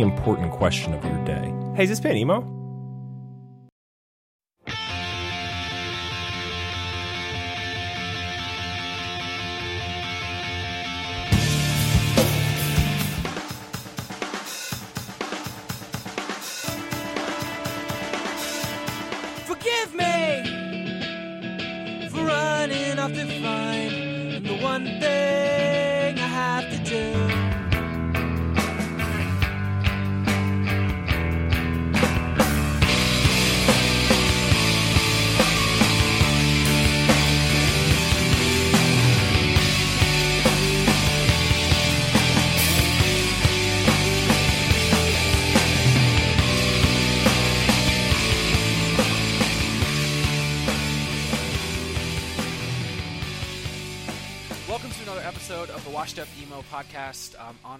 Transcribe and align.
important 0.00 0.52
question 0.52 0.94
of 0.94 1.04
your 1.04 1.24
day. 1.24 1.52
Hey, 1.74 1.84
is 1.84 1.90
this 1.90 2.00
band 2.00 2.18
emo? 2.18 2.63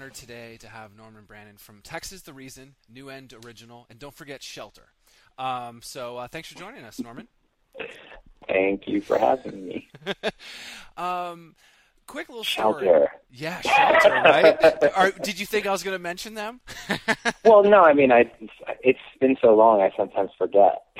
Honored 0.05 0.15
today 0.15 0.59
to 0.59 0.69
have 0.69 0.95
Norman 0.95 1.25
Brannon 1.25 1.57
from 1.57 1.81
Texas 1.81 2.21
The 2.21 2.35
Reason, 2.35 2.75
New 2.93 3.09
End 3.09 3.33
Original, 3.43 3.87
and 3.89 3.99
don't 3.99 4.13
forget 4.13 4.43
Shelter. 4.43 4.89
Um, 5.39 5.81
so 5.83 6.19
uh, 6.19 6.29
thanks 6.29 6.49
for 6.49 6.59
joining 6.59 6.85
us, 6.85 7.01
Norman. 7.01 7.27
Thank 8.47 8.87
you 8.87 9.01
for 9.01 9.19
having 9.19 9.67
me. 9.67 9.89
Um, 10.97 11.57
quick 12.07 12.29
little 12.29 12.45
story. 12.45 12.85
Shelter. 12.87 13.09
Yeah, 13.31 13.61
Shelter, 13.61 14.11
right? 14.11 14.93
Are, 14.97 15.11
did 15.11 15.39
you 15.41 15.47
think 15.47 15.67
I 15.67 15.73
was 15.73 15.83
going 15.83 15.95
to 15.95 16.03
mention 16.03 16.35
them? 16.35 16.61
Well, 17.45 17.63
no, 17.63 17.83
I 17.83 17.93
mean, 17.93 18.11
I 18.11 18.31
it's 18.83 18.99
been 19.21 19.37
so 19.43 19.55
long, 19.55 19.83
I 19.83 19.91
sometimes 19.97 20.31
forget. 20.39 20.83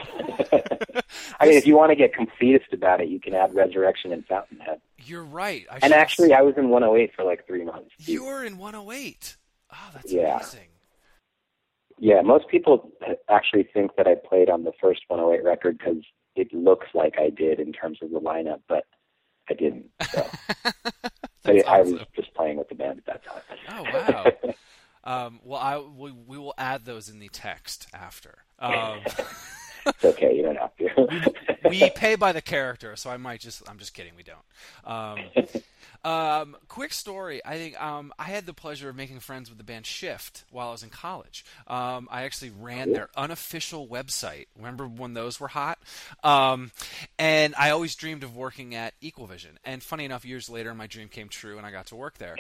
I 1.41 1.47
mean, 1.47 1.55
if 1.57 1.67
you 1.67 1.75
want 1.75 1.91
to 1.91 1.97
get 1.97 2.13
completist 2.13 2.71
about 2.73 3.01
it, 3.01 3.09
you 3.09 3.19
can 3.19 3.35
add 3.35 3.55
Resurrection 3.55 4.13
and 4.13 4.27
Fountainhead. 4.27 4.79
You're 4.99 5.25
right. 5.25 5.65
I 5.71 5.79
And 5.83 5.95
actually, 5.95 6.35
I 6.35 6.43
was 6.43 6.55
in 6.59 6.69
108 6.69 7.13
for 7.17 7.25
like 7.25 7.47
three 7.47 7.65
months. 7.65 7.93
you 7.99 8.25
were 8.27 8.45
in 8.45 8.59
108. 8.59 9.37
Oh, 9.73 9.77
that's 9.95 10.13
Yeah. 10.13 10.35
amazing. 10.37 10.69
Yeah, 11.99 12.21
most 12.21 12.49
people 12.49 12.91
actually 13.31 13.65
think 13.73 13.97
that 13.97 14.07
I 14.07 14.17
played 14.17 14.51
on 14.51 14.65
the 14.65 14.73
first 14.81 15.03
108 15.09 15.43
record 15.45 15.79
because 15.79 16.05
it 16.37 16.53
looks 16.53 16.89
like 16.93 17.15
I 17.19 17.31
did 17.31 17.59
in 17.59 17.73
terms 17.73 17.99
of 18.03 18.11
the 18.11 18.21
lineup, 18.21 18.61
but 18.69 18.85
I 19.49 19.55
didn't. 19.55 19.87
So 20.11 20.27
I, 21.45 21.63
I 21.67 21.83
was 21.83 22.01
just 22.15 22.33
playing 22.35 22.57
with 22.57 22.69
the 22.69 22.75
band 22.75 22.99
at 22.99 23.07
that 23.07 23.25
time. 23.25 23.43
Oh 23.69 23.83
wow. 23.93 24.55
um, 25.27 25.41
well, 25.45 25.61
I 25.61 25.79
we, 25.79 26.13
we 26.13 26.39
will 26.39 26.55
add 26.57 26.85
those 26.85 27.09
in 27.09 27.19
the 27.19 27.29
text 27.29 27.89
after. 27.93 28.39
Um, 28.61 29.01
it's 29.85 30.05
okay, 30.05 30.35
you 30.35 30.43
don't 30.43 30.57
have 30.57 30.75
to. 30.77 31.35
we 31.69 31.91
pay 31.91 32.15
by 32.15 32.33
the 32.33 32.41
character, 32.41 32.97
so 32.97 33.11
I 33.11 33.19
might 33.19 33.41
just. 33.41 33.69
I'm 33.69 33.77
just 33.77 33.93
kidding. 33.93 34.13
We 34.17 34.23
don't. 34.23 34.39
Um, 34.87 35.19
um, 36.05 36.57
quick 36.69 36.93
story. 36.93 37.41
I 37.45 37.57
think 37.57 37.81
um, 37.83 38.13
I 38.19 38.25
had 38.25 38.45
the 38.45 38.53
pleasure 38.53 38.89
of 38.91 38.97
making 38.97 39.21
friends 39.21 39.49
with 39.49 39.59
the 39.59 39.65
band 39.65 39.87
Shift 39.87 40.45
while 40.51 40.69
I 40.69 40.73
was 40.73 40.83
in 40.83 40.91
college. 40.91 41.45
Um, 41.67 42.09
I 42.11 42.25
actually 42.25 42.51
ran 42.51 42.93
their 42.93 43.09
unofficial 43.17 43.89
website. 43.89 44.47
Remember 44.57 44.87
when 44.87 45.15
those 45.15 45.41
were 45.41 45.49
hot? 45.49 45.79
Um, 46.23 46.73
and 47.19 47.55
I 47.59 47.71
always 47.71 47.95
dreamed 47.95 48.23
of 48.23 48.37
working 48.37 48.75
at 48.75 48.93
Equalvision. 49.01 49.57
And 49.65 49.83
funny 49.83 50.05
enough, 50.05 50.25
years 50.25 50.51
later, 50.51 50.75
my 50.75 50.87
dream 50.87 51.09
came 51.09 51.29
true, 51.29 51.57
and 51.57 51.67
I 51.67 51.71
got 51.71 51.87
to 51.87 51.97
work 51.97 52.19
there, 52.19 52.37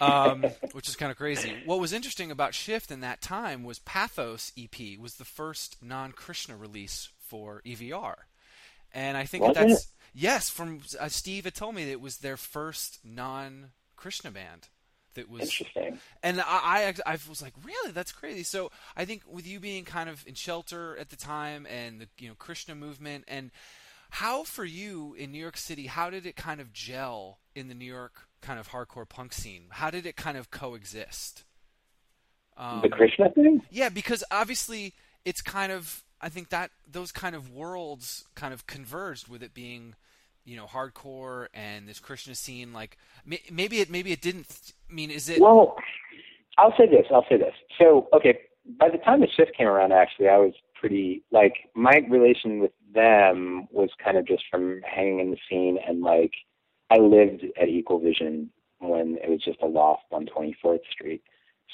um, 0.00 0.44
which 0.72 0.88
is 0.88 0.94
kind 0.94 1.10
of 1.10 1.18
crazy. 1.18 1.56
What 1.64 1.80
was 1.80 1.92
interesting 1.92 2.30
about 2.30 2.54
Shift 2.54 2.90
in 2.90 3.00
that 3.00 3.20
time 3.20 3.64
was 3.64 3.80
Pathos 3.80 4.52
EP 4.56 4.98
was 5.00 5.14
the 5.14 5.24
first 5.24 5.76
non-Krishna 5.82 6.56
release 6.56 7.08
for 7.18 7.60
EVR. 7.66 8.14
And 8.92 9.16
I 9.16 9.24
think 9.24 9.44
that 9.44 9.54
that's 9.54 9.84
it? 9.84 9.86
Yes. 10.14 10.50
From 10.50 10.80
uh, 10.98 11.08
Steve 11.08 11.44
had 11.44 11.54
told 11.54 11.74
me 11.74 11.84
that 11.84 11.92
it 11.92 12.00
was 12.00 12.18
their 12.18 12.36
first 12.36 12.98
non-Krishna 13.04 14.30
band 14.30 14.68
that 15.14 15.28
was, 15.28 15.42
Interesting. 15.42 15.98
and 16.22 16.40
I, 16.40 16.94
I 17.06 17.12
I 17.12 17.18
was 17.28 17.42
like, 17.42 17.54
really, 17.64 17.92
that's 17.92 18.12
crazy. 18.12 18.42
So 18.42 18.70
I 18.96 19.04
think 19.04 19.22
with 19.28 19.46
you 19.46 19.58
being 19.60 19.84
kind 19.84 20.08
of 20.08 20.24
in 20.26 20.34
shelter 20.34 20.96
at 20.98 21.10
the 21.10 21.16
time 21.16 21.66
and 21.66 22.00
the 22.00 22.08
you 22.18 22.28
know 22.28 22.34
Krishna 22.38 22.74
movement 22.74 23.24
and 23.26 23.50
how 24.10 24.44
for 24.44 24.64
you 24.64 25.14
in 25.18 25.32
New 25.32 25.38
York 25.38 25.56
City, 25.56 25.86
how 25.86 26.10
did 26.10 26.26
it 26.26 26.36
kind 26.36 26.60
of 26.60 26.72
gel 26.72 27.38
in 27.54 27.68
the 27.68 27.74
New 27.74 27.84
York 27.84 28.28
kind 28.40 28.58
of 28.58 28.68
hardcore 28.70 29.08
punk 29.08 29.32
scene? 29.32 29.64
How 29.70 29.90
did 29.90 30.06
it 30.06 30.16
kind 30.16 30.36
of 30.36 30.50
coexist? 30.50 31.44
Um, 32.56 32.80
the 32.82 32.88
Krishna 32.88 33.30
thing? 33.30 33.62
yeah, 33.70 33.88
because 33.88 34.22
obviously 34.30 34.94
it's 35.24 35.40
kind 35.40 35.72
of 35.72 36.04
I 36.20 36.28
think 36.28 36.50
that 36.50 36.70
those 36.90 37.12
kind 37.12 37.34
of 37.34 37.50
worlds 37.50 38.24
kind 38.34 38.52
of 38.52 38.66
converged 38.66 39.28
with 39.28 39.42
it 39.42 39.54
being 39.54 39.94
you 40.44 40.56
know 40.56 40.66
hardcore 40.66 41.48
and 41.52 41.86
this 41.86 42.00
Krishna 42.00 42.34
scene 42.34 42.72
like 42.72 42.96
maybe 43.24 43.80
it 43.80 43.90
maybe 43.90 44.10
it 44.10 44.22
didn't 44.22 44.72
I 44.90 44.92
mean 44.92 45.10
is 45.10 45.28
it 45.28 45.40
Well, 45.40 45.76
I'll 46.60 46.74
say 46.76 46.86
this. 46.86 47.06
I'll 47.10 47.26
say 47.28 47.38
this. 47.38 47.54
So, 47.78 48.08
okay, 48.12 48.38
by 48.78 48.90
the 48.90 48.98
time 48.98 49.20
the 49.20 49.28
shift 49.28 49.56
came 49.56 49.66
around, 49.66 49.92
actually, 49.92 50.28
I 50.28 50.36
was 50.36 50.52
pretty 50.74 51.22
like 51.30 51.54
my 51.74 52.02
relation 52.08 52.60
with 52.60 52.72
them 52.92 53.66
was 53.70 53.90
kind 54.02 54.16
of 54.16 54.26
just 54.26 54.44
from 54.50 54.82
hanging 54.82 55.20
in 55.20 55.30
the 55.30 55.38
scene, 55.48 55.78
and 55.86 56.02
like 56.02 56.32
I 56.90 56.98
lived 56.98 57.44
at 57.60 57.68
Equal 57.68 58.00
Vision 58.00 58.50
when 58.78 59.18
it 59.22 59.30
was 59.30 59.42
just 59.42 59.62
a 59.62 59.66
loft 59.66 60.04
on 60.12 60.26
24th 60.26 60.80
Street. 60.90 61.22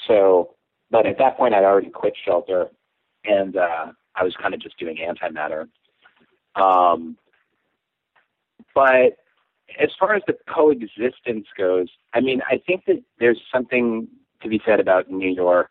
So, 0.06 0.54
but 0.90 1.06
at 1.06 1.18
that 1.18 1.36
point, 1.36 1.54
I'd 1.54 1.64
already 1.64 1.90
quit 1.90 2.14
Shelter, 2.24 2.68
and 3.24 3.56
uh, 3.56 3.86
I 4.16 4.24
was 4.24 4.34
kind 4.40 4.54
of 4.54 4.60
just 4.60 4.78
doing 4.78 4.96
antimatter. 4.96 5.68
Um, 6.54 7.16
but 8.74 9.18
as 9.80 9.90
far 9.98 10.14
as 10.14 10.22
the 10.26 10.36
coexistence 10.52 11.46
goes, 11.56 11.88
I 12.14 12.20
mean, 12.20 12.40
I 12.48 12.60
think 12.66 12.84
that 12.86 13.02
there's 13.18 13.40
something 13.52 14.08
to 14.42 14.48
be 14.48 14.60
said 14.64 14.80
about 14.80 15.10
New 15.10 15.30
York 15.30 15.70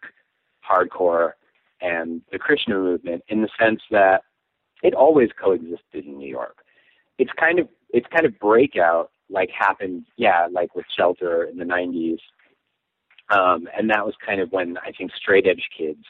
hardcore 0.69 1.31
and 1.81 2.21
the 2.31 2.39
Krishna 2.39 2.75
movement 2.75 3.23
in 3.27 3.41
the 3.41 3.49
sense 3.59 3.81
that 3.91 4.21
it 4.83 4.93
always 4.93 5.29
coexisted 5.41 6.05
in 6.05 6.17
New 6.17 6.29
York. 6.29 6.57
It's 7.17 7.31
kind 7.39 7.59
of 7.59 7.67
it's 7.91 8.07
kind 8.11 8.25
of 8.25 8.37
breakout 8.39 9.11
like 9.29 9.49
happened, 9.49 10.05
yeah, 10.17 10.47
like 10.51 10.75
with 10.75 10.85
Shelter 10.95 11.43
in 11.45 11.57
the 11.57 11.63
'90s, 11.63 12.19
um, 13.29 13.67
and 13.77 13.89
that 13.89 14.05
was 14.05 14.15
kind 14.25 14.41
of 14.41 14.51
when 14.51 14.77
I 14.77 14.91
think 14.91 15.11
straight 15.15 15.47
edge 15.47 15.67
kids 15.75 16.03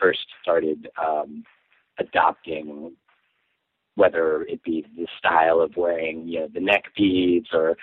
first 0.00 0.26
started 0.42 0.88
um, 1.02 1.44
adopting 1.98 2.92
whether 3.94 4.42
it 4.42 4.62
be 4.62 4.86
the 4.96 5.06
style 5.18 5.60
of 5.60 5.76
wearing 5.76 6.26
you 6.26 6.40
know 6.40 6.48
the 6.52 6.60
neck 6.60 6.84
beads 6.96 7.48
or 7.52 7.76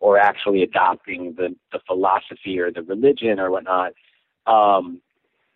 or 0.00 0.18
actually 0.18 0.62
adopting 0.62 1.34
the 1.36 1.54
the 1.72 1.78
philosophy 1.86 2.58
or 2.58 2.72
the 2.72 2.82
religion 2.82 3.38
or 3.38 3.50
whatnot 3.50 3.92
um 4.46 5.00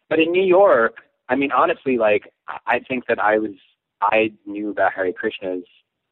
but 0.09 0.21
in 0.21 0.31
new 0.31 0.45
york 0.45 0.99
i 1.29 1.35
mean 1.35 1.51
honestly 1.51 1.99
like 1.99 2.33
I- 2.67 2.81
think 2.89 3.07
that 3.09 3.19
i 3.19 3.39
was 3.39 3.57
I 4.01 4.33
knew 4.47 4.71
about 4.71 4.93
Hare 4.93 5.13
Krishnas 5.13 5.65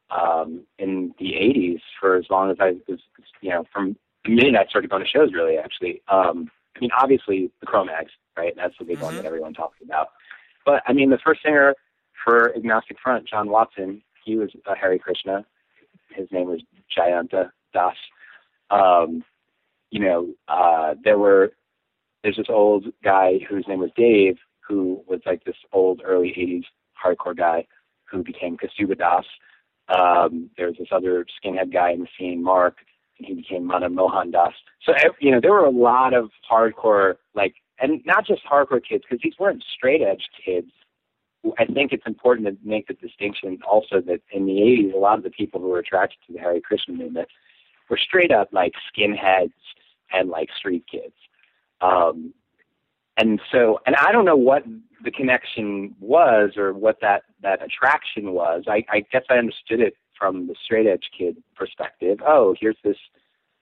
um, 0.09 0.63
in 0.79 1.13
the 1.19 1.33
80s 1.33 1.81
for 1.99 2.15
as 2.15 2.25
long 2.29 2.51
as 2.51 2.57
I 2.59 2.75
was, 2.87 2.99
you 3.41 3.49
know, 3.49 3.65
from 3.71 3.95
the 4.23 4.31
minute 4.31 4.55
I 4.55 4.65
started 4.65 4.89
going 4.89 5.03
to 5.03 5.09
shows, 5.09 5.33
really, 5.33 5.57
actually. 5.57 6.01
Um, 6.07 6.49
I 6.75 6.79
mean, 6.79 6.89
obviously, 6.97 7.51
the 7.59 7.65
Cro-Mags, 7.65 8.11
right? 8.37 8.53
That's 8.55 8.75
the 8.77 8.85
big 8.85 8.97
mm-hmm. 8.97 9.05
one 9.05 9.15
that 9.15 9.25
everyone 9.25 9.53
talks 9.53 9.77
about. 9.83 10.09
But, 10.65 10.81
I 10.87 10.93
mean, 10.93 11.09
the 11.09 11.19
first 11.23 11.41
singer 11.43 11.75
for 12.25 12.53
Agnostic 12.55 12.97
Front, 13.01 13.27
John 13.29 13.49
Watson, 13.49 14.01
he 14.25 14.35
was 14.35 14.49
a 14.65 14.75
Hare 14.75 14.97
Krishna. 14.97 15.45
His 16.09 16.27
name 16.31 16.47
was 16.47 16.61
Jayanta 16.97 17.51
Das. 17.73 17.95
Um, 18.71 19.23
you 19.91 19.99
know, 19.99 20.33
uh, 20.47 20.95
there 21.03 21.19
were, 21.19 21.53
there's 22.23 22.37
this 22.37 22.47
old 22.49 22.87
guy 23.03 23.39
whose 23.47 23.65
name 23.67 23.79
was 23.79 23.91
Dave, 23.95 24.37
who 24.67 25.03
was 25.07 25.21
like 25.25 25.43
this 25.45 25.55
old 25.71 26.01
early 26.03 26.29
80s 26.29 26.65
hardcore 27.01 27.37
guy 27.37 27.67
who 28.05 28.23
became 28.23 28.57
Kastuba 28.57 28.97
Das. 28.97 29.25
Um, 29.87 30.49
there 30.57 30.67
was 30.67 30.75
this 30.79 30.87
other 30.91 31.25
skinhead 31.25 31.71
guy 31.71 31.91
in 31.91 31.99
the 31.99 32.07
scene, 32.17 32.43
Mark, 32.43 32.77
and 33.19 33.27
he 33.27 33.35
became 33.35 33.67
Madan 33.67 33.93
Mohan 33.93 34.31
Das. 34.31 34.53
So, 34.83 34.93
you 35.19 35.31
know, 35.31 35.39
there 35.39 35.51
were 35.51 35.65
a 35.65 35.69
lot 35.69 36.13
of 36.13 36.31
hardcore, 36.49 37.15
like, 37.35 37.55
and 37.79 38.01
not 38.05 38.25
just 38.25 38.41
hardcore 38.45 38.81
kids, 38.83 39.03
because 39.07 39.21
these 39.23 39.37
weren't 39.39 39.63
straight 39.75 40.01
edge 40.01 40.27
kids. 40.43 40.71
I 41.57 41.65
think 41.65 41.91
it's 41.91 42.05
important 42.05 42.47
to 42.47 42.57
make 42.67 42.87
the 42.87 42.93
distinction 42.93 43.59
also 43.69 44.01
that 44.01 44.21
in 44.31 44.45
the 44.45 44.53
80s, 44.53 44.93
a 44.93 44.97
lot 44.97 45.17
of 45.17 45.23
the 45.23 45.29
people 45.29 45.59
who 45.59 45.67
were 45.67 45.79
attracted 45.79 46.17
to 46.27 46.33
the 46.33 46.39
Hare 46.39 46.59
Krishna 46.61 46.93
movement 46.93 47.27
were 47.89 47.97
straight 47.97 48.31
up 48.31 48.49
like 48.51 48.73
skinheads 48.91 49.53
and 50.11 50.29
like 50.29 50.49
street 50.57 50.85
kids. 50.89 51.13
Um, 51.81 52.33
and 53.17 53.39
so, 53.51 53.79
and 53.85 53.95
I 53.95 54.11
don't 54.11 54.25
know 54.25 54.35
what 54.35 54.63
the 55.03 55.11
connection 55.11 55.95
was 55.99 56.57
or 56.57 56.73
what 56.73 56.97
that 57.01 57.23
that 57.41 57.63
attraction 57.63 58.33
was. 58.33 58.63
I, 58.67 58.83
I 58.89 59.05
guess 59.11 59.23
I 59.29 59.35
understood 59.35 59.79
it 59.79 59.95
from 60.17 60.47
the 60.47 60.55
straight 60.63 60.87
edge 60.87 61.09
kid 61.17 61.37
perspective. 61.55 62.19
Oh, 62.25 62.55
here's 62.59 62.77
this, 62.83 62.97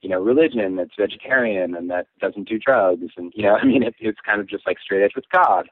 you 0.02 0.10
know, 0.10 0.22
religion 0.22 0.76
that's 0.76 0.96
vegetarian 0.98 1.76
and 1.76 1.90
that 1.90 2.08
doesn't 2.20 2.48
do 2.48 2.58
drugs, 2.58 3.12
and 3.18 3.32
you 3.36 3.44
know, 3.44 3.56
I 3.62 3.66
mean, 3.66 3.84
it, 3.84 3.96
it's 4.00 4.20
kind 4.26 4.40
of 4.40 4.48
just 4.48 4.66
like 4.66 4.80
straight 4.80 5.04
edge 5.04 5.16
with 5.16 5.30
God. 5.32 5.70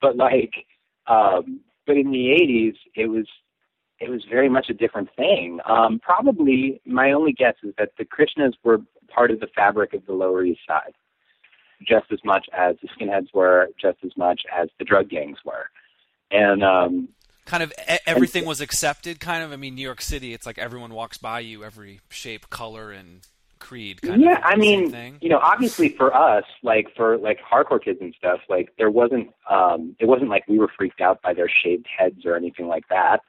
But 0.00 0.16
like, 0.16 0.66
um, 1.06 1.60
but 1.86 1.96
in 1.96 2.10
the 2.10 2.28
'80s, 2.28 2.76
it 2.94 3.06
was 3.06 3.26
it 4.00 4.10
was 4.10 4.24
very 4.30 4.48
much 4.48 4.68
a 4.70 4.74
different 4.74 5.08
thing. 5.16 5.60
Um, 5.66 6.00
probably 6.00 6.80
my 6.84 7.12
only 7.12 7.32
guess 7.32 7.54
is 7.62 7.74
that 7.78 7.90
the 7.98 8.04
Krishnas 8.04 8.54
were 8.62 8.78
part 9.08 9.30
of 9.30 9.40
the 9.40 9.46
fabric 9.54 9.94
of 9.94 10.04
the 10.06 10.12
Lower 10.12 10.44
East 10.44 10.60
Side 10.66 10.94
just 11.86 12.06
as 12.12 12.18
much 12.24 12.46
as 12.56 12.76
the 12.82 12.88
skinheads 12.88 13.28
were, 13.34 13.68
just 13.80 13.98
as 14.04 14.12
much 14.16 14.42
as 14.54 14.68
the 14.78 14.84
drug 14.84 15.08
gangs 15.08 15.38
were. 15.44 15.70
And 16.30 16.62
um, 16.62 17.08
kind 17.44 17.62
of 17.62 17.72
everything 18.06 18.40
and, 18.40 18.48
was 18.48 18.60
accepted. 18.60 19.20
Kind 19.20 19.44
of, 19.44 19.52
I 19.52 19.56
mean, 19.56 19.74
New 19.74 19.82
York 19.82 20.00
City, 20.00 20.32
it's 20.32 20.46
like 20.46 20.58
everyone 20.58 20.94
walks 20.94 21.18
by 21.18 21.40
you, 21.40 21.64
every 21.64 22.00
shape, 22.08 22.50
color, 22.50 22.90
and 22.90 23.20
creed. 23.64 24.00
yeah, 24.02 24.40
I 24.44 24.56
mean, 24.56 25.18
you 25.20 25.28
know, 25.28 25.38
obviously 25.38 25.88
for 25.88 26.14
us, 26.14 26.44
like 26.62 26.88
for 26.94 27.16
like 27.16 27.38
hardcore 27.40 27.82
kids 27.82 27.98
and 28.00 28.14
stuff, 28.16 28.40
like 28.48 28.72
there 28.78 28.90
wasn't, 28.90 29.30
um, 29.50 29.96
it 29.98 30.06
wasn't 30.06 30.30
like 30.30 30.46
we 30.46 30.58
were 30.58 30.70
freaked 30.76 31.00
out 31.00 31.22
by 31.22 31.32
their 31.32 31.48
shaved 31.48 31.86
heads 31.86 32.26
or 32.26 32.36
anything 32.36 32.68
like 32.68 32.84
that. 32.88 33.20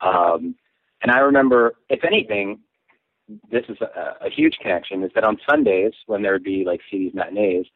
Um, 0.00 0.56
and 1.02 1.10
I 1.10 1.18
remember, 1.18 1.74
if 1.88 2.04
anything, 2.04 2.60
this 3.50 3.64
is 3.68 3.76
a, 3.80 4.26
a 4.26 4.30
huge 4.30 4.56
connection 4.60 5.02
is 5.02 5.10
that 5.14 5.24
on 5.24 5.38
Sundays 5.48 5.92
when 6.06 6.22
there 6.22 6.32
would 6.32 6.44
be 6.44 6.64
like 6.64 6.80
CB's 6.92 7.14
matinees, 7.14 7.66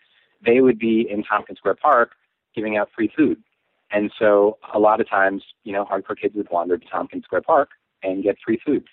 they 0.44 0.60
would 0.60 0.78
be 0.78 1.06
in 1.10 1.22
Tompkins 1.22 1.58
Square 1.58 1.76
Park 1.76 2.12
giving 2.54 2.76
out 2.76 2.88
free 2.94 3.10
food. 3.16 3.42
And 3.90 4.10
so 4.18 4.58
a 4.74 4.78
lot 4.78 5.00
of 5.00 5.08
times, 5.08 5.42
you 5.64 5.72
know, 5.72 5.84
hardcore 5.84 6.18
kids 6.20 6.34
would 6.34 6.50
wander 6.50 6.76
to 6.76 6.86
Tompkins 6.88 7.24
Square 7.24 7.42
Park 7.42 7.70
and 8.02 8.22
get 8.22 8.36
free 8.44 8.60
food, 8.64 8.84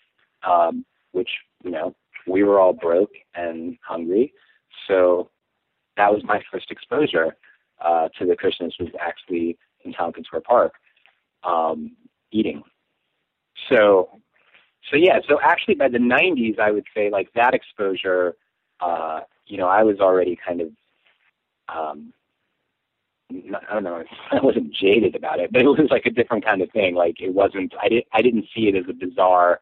um, 0.47 0.85
which, 1.11 1.29
you 1.63 1.71
know, 1.71 1.95
we 2.27 2.43
were 2.43 2.59
all 2.59 2.73
broke 2.73 3.13
and 3.35 3.77
hungry. 3.85 4.33
So 4.87 5.29
that 5.97 6.11
was 6.11 6.23
my 6.23 6.41
first 6.51 6.71
exposure 6.71 7.35
uh, 7.81 8.09
to 8.19 8.25
the 8.25 8.35
Krishnas 8.35 8.79
was 8.79 8.89
actually 8.99 9.57
in 9.83 9.93
Tompkins 9.93 10.27
Square 10.27 10.41
Park 10.41 10.73
um, 11.43 11.95
eating. 12.31 12.63
So, 13.69 14.09
so 14.89 14.95
yeah, 14.95 15.19
so 15.27 15.39
actually 15.41 15.75
by 15.75 15.89
the 15.89 15.97
90s, 15.97 16.59
I 16.59 16.71
would 16.71 16.85
say 16.95 17.09
like 17.09 17.29
that 17.35 17.53
exposure, 17.53 18.35
uh, 18.79 19.21
you 19.45 19.57
know, 19.57 19.67
I 19.67 19.83
was 19.83 19.99
already 19.99 20.37
kind 20.45 20.61
of 20.61 20.69
um, 21.69 22.13
I 23.31 23.73
don't 23.73 23.83
know, 23.83 24.03
I 24.31 24.39
wasn't 24.41 24.73
jaded 24.73 25.15
about 25.15 25.39
it, 25.39 25.51
but 25.51 25.61
it 25.61 25.65
was 25.65 25.87
like 25.89 26.05
a 26.05 26.11
different 26.11 26.45
kind 26.45 26.61
of 26.61 26.71
thing. 26.71 26.95
Like 26.95 27.19
it 27.19 27.33
wasn't, 27.33 27.73
I 27.81 27.89
didn't, 27.89 28.07
I 28.13 28.21
didn't 28.21 28.45
see 28.55 28.67
it 28.67 28.75
as 28.75 28.85
a 28.89 28.93
bizarre, 28.93 29.59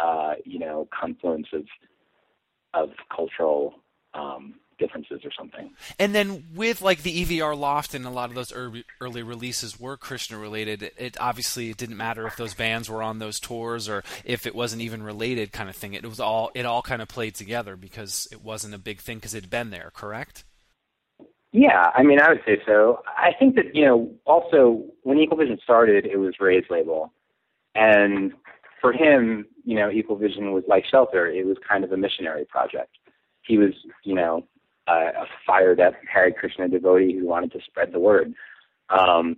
uh, 0.00 0.34
you 0.44 0.58
know, 0.58 0.88
confluence 0.98 1.48
of, 1.52 1.64
of 2.74 2.90
cultural, 3.14 3.74
um, 4.14 4.54
differences 4.78 5.20
or 5.24 5.30
something. 5.38 5.70
And 5.98 6.14
then 6.14 6.44
with 6.54 6.80
like 6.82 7.02
the 7.02 7.24
EVR 7.24 7.56
Loft 7.56 7.94
and 7.94 8.06
a 8.06 8.10
lot 8.10 8.30
of 8.30 8.34
those 8.34 8.52
early, 8.52 8.84
early 9.00 9.22
releases 9.22 9.78
were 9.78 9.96
Krishna 9.96 10.38
related. 10.38 10.82
It, 10.82 10.94
it, 10.96 11.16
obviously 11.20 11.70
it 11.70 11.76
didn't 11.76 11.98
matter 11.98 12.26
if 12.26 12.36
those 12.36 12.54
bands 12.54 12.88
were 12.88 13.02
on 13.02 13.18
those 13.18 13.38
tours 13.38 13.88
or 13.88 14.02
if 14.24 14.46
it 14.46 14.54
wasn't 14.54 14.82
even 14.82 15.02
related 15.02 15.52
kind 15.52 15.68
of 15.68 15.76
thing. 15.76 15.92
It 15.92 16.06
was 16.06 16.18
all 16.18 16.50
it 16.54 16.64
all 16.64 16.82
kind 16.82 17.02
of 17.02 17.08
played 17.08 17.34
together 17.34 17.76
because 17.76 18.26
it 18.32 18.42
wasn't 18.42 18.74
a 18.74 18.78
big 18.78 19.00
thing 19.00 19.18
because 19.18 19.34
it'd 19.34 19.50
been 19.50 19.70
there, 19.70 19.92
correct? 19.94 20.44
Yeah, 21.52 21.90
I 21.94 22.02
mean, 22.02 22.20
I 22.20 22.30
would 22.30 22.42
say 22.46 22.62
so. 22.64 23.02
I 23.06 23.32
think 23.38 23.56
that 23.56 23.74
you 23.74 23.84
know, 23.84 24.10
also 24.24 24.84
when 25.02 25.18
Equal 25.18 25.36
Vision 25.36 25.58
started, 25.62 26.06
it 26.06 26.16
was 26.16 26.34
Ray's 26.38 26.64
label, 26.70 27.12
and 27.74 28.32
for 28.80 28.92
him, 28.92 29.46
you 29.64 29.76
know, 29.76 29.90
Equal 29.90 30.16
Vision 30.16 30.52
was 30.52 30.64
like 30.68 30.84
Shelter. 30.84 31.26
It 31.26 31.46
was 31.46 31.56
kind 31.66 31.84
of 31.84 31.92
a 31.92 31.96
missionary 31.96 32.44
project. 32.44 32.96
He 33.42 33.58
was, 33.58 33.72
you 34.04 34.14
know, 34.14 34.46
a, 34.86 34.92
a 34.92 35.26
fired 35.46 35.80
up 35.80 35.94
Hare 36.12 36.30
Krishna 36.32 36.68
devotee 36.68 37.16
who 37.18 37.26
wanted 37.26 37.52
to 37.52 37.60
spread 37.66 37.92
the 37.92 37.98
word. 37.98 38.32
Um, 38.88 39.36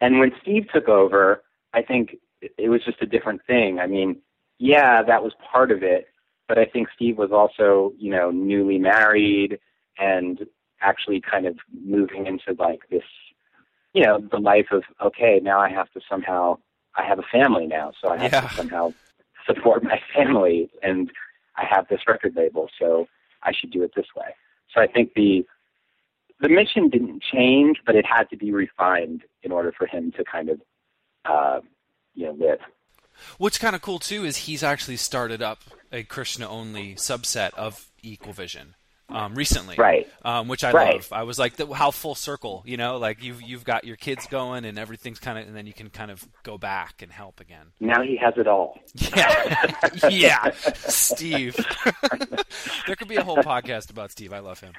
and 0.00 0.18
when 0.18 0.32
Steve 0.42 0.66
took 0.72 0.88
over, 0.88 1.42
I 1.72 1.82
think 1.82 2.16
it 2.42 2.68
was 2.68 2.84
just 2.84 3.02
a 3.02 3.06
different 3.06 3.40
thing. 3.46 3.78
I 3.78 3.86
mean, 3.86 4.20
yeah, 4.58 5.02
that 5.02 5.22
was 5.22 5.32
part 5.52 5.70
of 5.70 5.82
it, 5.82 6.06
but 6.48 6.58
I 6.58 6.64
think 6.64 6.88
Steve 6.94 7.18
was 7.18 7.30
also, 7.32 7.92
you 7.98 8.10
know, 8.10 8.30
newly 8.30 8.78
married 8.78 9.58
and 9.98 10.46
actually 10.80 11.20
kind 11.20 11.46
of 11.46 11.56
moving 11.84 12.26
into 12.26 12.54
like 12.58 12.80
this, 12.90 13.02
you 13.92 14.02
know, 14.02 14.20
the 14.30 14.38
life 14.38 14.66
of 14.70 14.82
okay, 15.02 15.40
now 15.42 15.60
I 15.60 15.70
have 15.70 15.90
to 15.92 16.00
somehow 16.08 16.58
I 16.94 17.04
have 17.04 17.18
a 17.18 17.24
family 17.30 17.66
now, 17.66 17.92
so 18.00 18.10
I 18.10 18.18
have 18.18 18.32
yeah. 18.32 18.40
to 18.42 18.54
somehow 18.54 18.92
support 19.46 19.82
my 19.82 20.00
family, 20.14 20.70
and 20.82 21.10
I 21.56 21.64
have 21.68 21.88
this 21.88 22.00
record 22.06 22.34
label, 22.36 22.68
so 22.78 23.06
I 23.42 23.52
should 23.52 23.70
do 23.70 23.82
it 23.82 23.92
this 23.94 24.06
way. 24.16 24.34
So 24.74 24.80
I 24.80 24.86
think 24.86 25.14
the 25.14 25.46
the 26.40 26.48
mission 26.48 26.90
didn't 26.90 27.22
change, 27.22 27.78
but 27.86 27.96
it 27.96 28.04
had 28.04 28.28
to 28.28 28.36
be 28.36 28.52
refined 28.52 29.22
in 29.42 29.52
order 29.52 29.72
for 29.72 29.86
him 29.86 30.12
to 30.12 30.24
kind 30.24 30.50
of, 30.50 30.60
uh, 31.24 31.60
you 32.14 32.26
know, 32.26 32.32
live. 32.32 32.58
What's 33.38 33.56
kind 33.56 33.74
of 33.74 33.80
cool 33.80 33.98
too 33.98 34.24
is 34.24 34.36
he's 34.36 34.62
actually 34.62 34.98
started 34.98 35.40
up 35.40 35.62
a 35.90 36.02
Krishna 36.02 36.46
only 36.46 36.94
subset 36.94 37.54
of 37.54 37.86
Equal 38.02 38.34
Vision 38.34 38.74
um, 39.08 39.34
recently, 39.34 39.76
right? 39.76 40.08
Um, 40.22 40.48
which 40.48 40.64
I 40.64 40.72
right. 40.72 40.94
love. 40.94 41.08
I 41.12 41.22
was 41.22 41.38
like, 41.38 41.56
the, 41.56 41.72
how 41.72 41.90
full 41.90 42.14
circle, 42.14 42.62
you 42.66 42.76
know, 42.76 42.98
like 42.98 43.22
you've 43.22 43.40
you've 43.40 43.64
got 43.64 43.84
your 43.84 43.96
kids 43.96 44.26
going 44.26 44.64
and 44.64 44.78
everything's 44.78 45.18
kind 45.18 45.38
of, 45.38 45.46
and 45.46 45.56
then 45.56 45.66
you 45.66 45.72
can 45.72 45.90
kind 45.90 46.10
of 46.10 46.26
go 46.42 46.58
back 46.58 47.02
and 47.02 47.12
help 47.12 47.40
again. 47.40 47.66
Now 47.78 48.02
he 48.02 48.16
has 48.16 48.34
it 48.36 48.46
all. 48.46 48.78
Yeah, 49.16 49.70
yeah, 50.10 50.50
Steve. 50.74 51.56
there 52.86 52.96
could 52.96 53.08
be 53.08 53.16
a 53.16 53.24
whole 53.24 53.38
podcast 53.38 53.90
about 53.90 54.10
Steve. 54.10 54.32
I 54.32 54.40
love 54.40 54.60
him. 54.60 54.72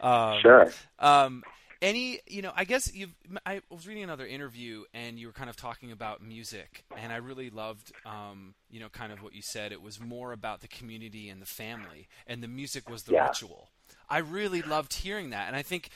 Um, 0.00 0.40
sure. 0.40 0.72
Um, 0.98 1.42
any 1.80 2.20
you 2.26 2.42
know 2.42 2.52
i 2.56 2.64
guess 2.64 2.92
you 2.94 3.08
i 3.46 3.60
was 3.70 3.86
reading 3.86 4.02
another 4.02 4.26
interview 4.26 4.82
and 4.92 5.18
you 5.18 5.26
were 5.26 5.32
kind 5.32 5.48
of 5.48 5.56
talking 5.56 5.92
about 5.92 6.22
music 6.22 6.84
and 6.96 7.12
i 7.12 7.16
really 7.16 7.50
loved 7.50 7.92
um, 8.04 8.54
you 8.70 8.80
know 8.80 8.88
kind 8.88 9.12
of 9.12 9.22
what 9.22 9.34
you 9.34 9.42
said 9.42 9.72
it 9.72 9.80
was 9.80 10.00
more 10.00 10.32
about 10.32 10.60
the 10.60 10.68
community 10.68 11.28
and 11.28 11.40
the 11.40 11.46
family 11.46 12.08
and 12.26 12.42
the 12.42 12.48
music 12.48 12.88
was 12.88 13.04
the 13.04 13.12
yeah. 13.12 13.26
ritual 13.26 13.68
i 14.08 14.18
really 14.18 14.62
loved 14.62 14.92
hearing 14.92 15.30
that 15.30 15.46
and 15.46 15.56
i 15.56 15.62
think 15.62 15.90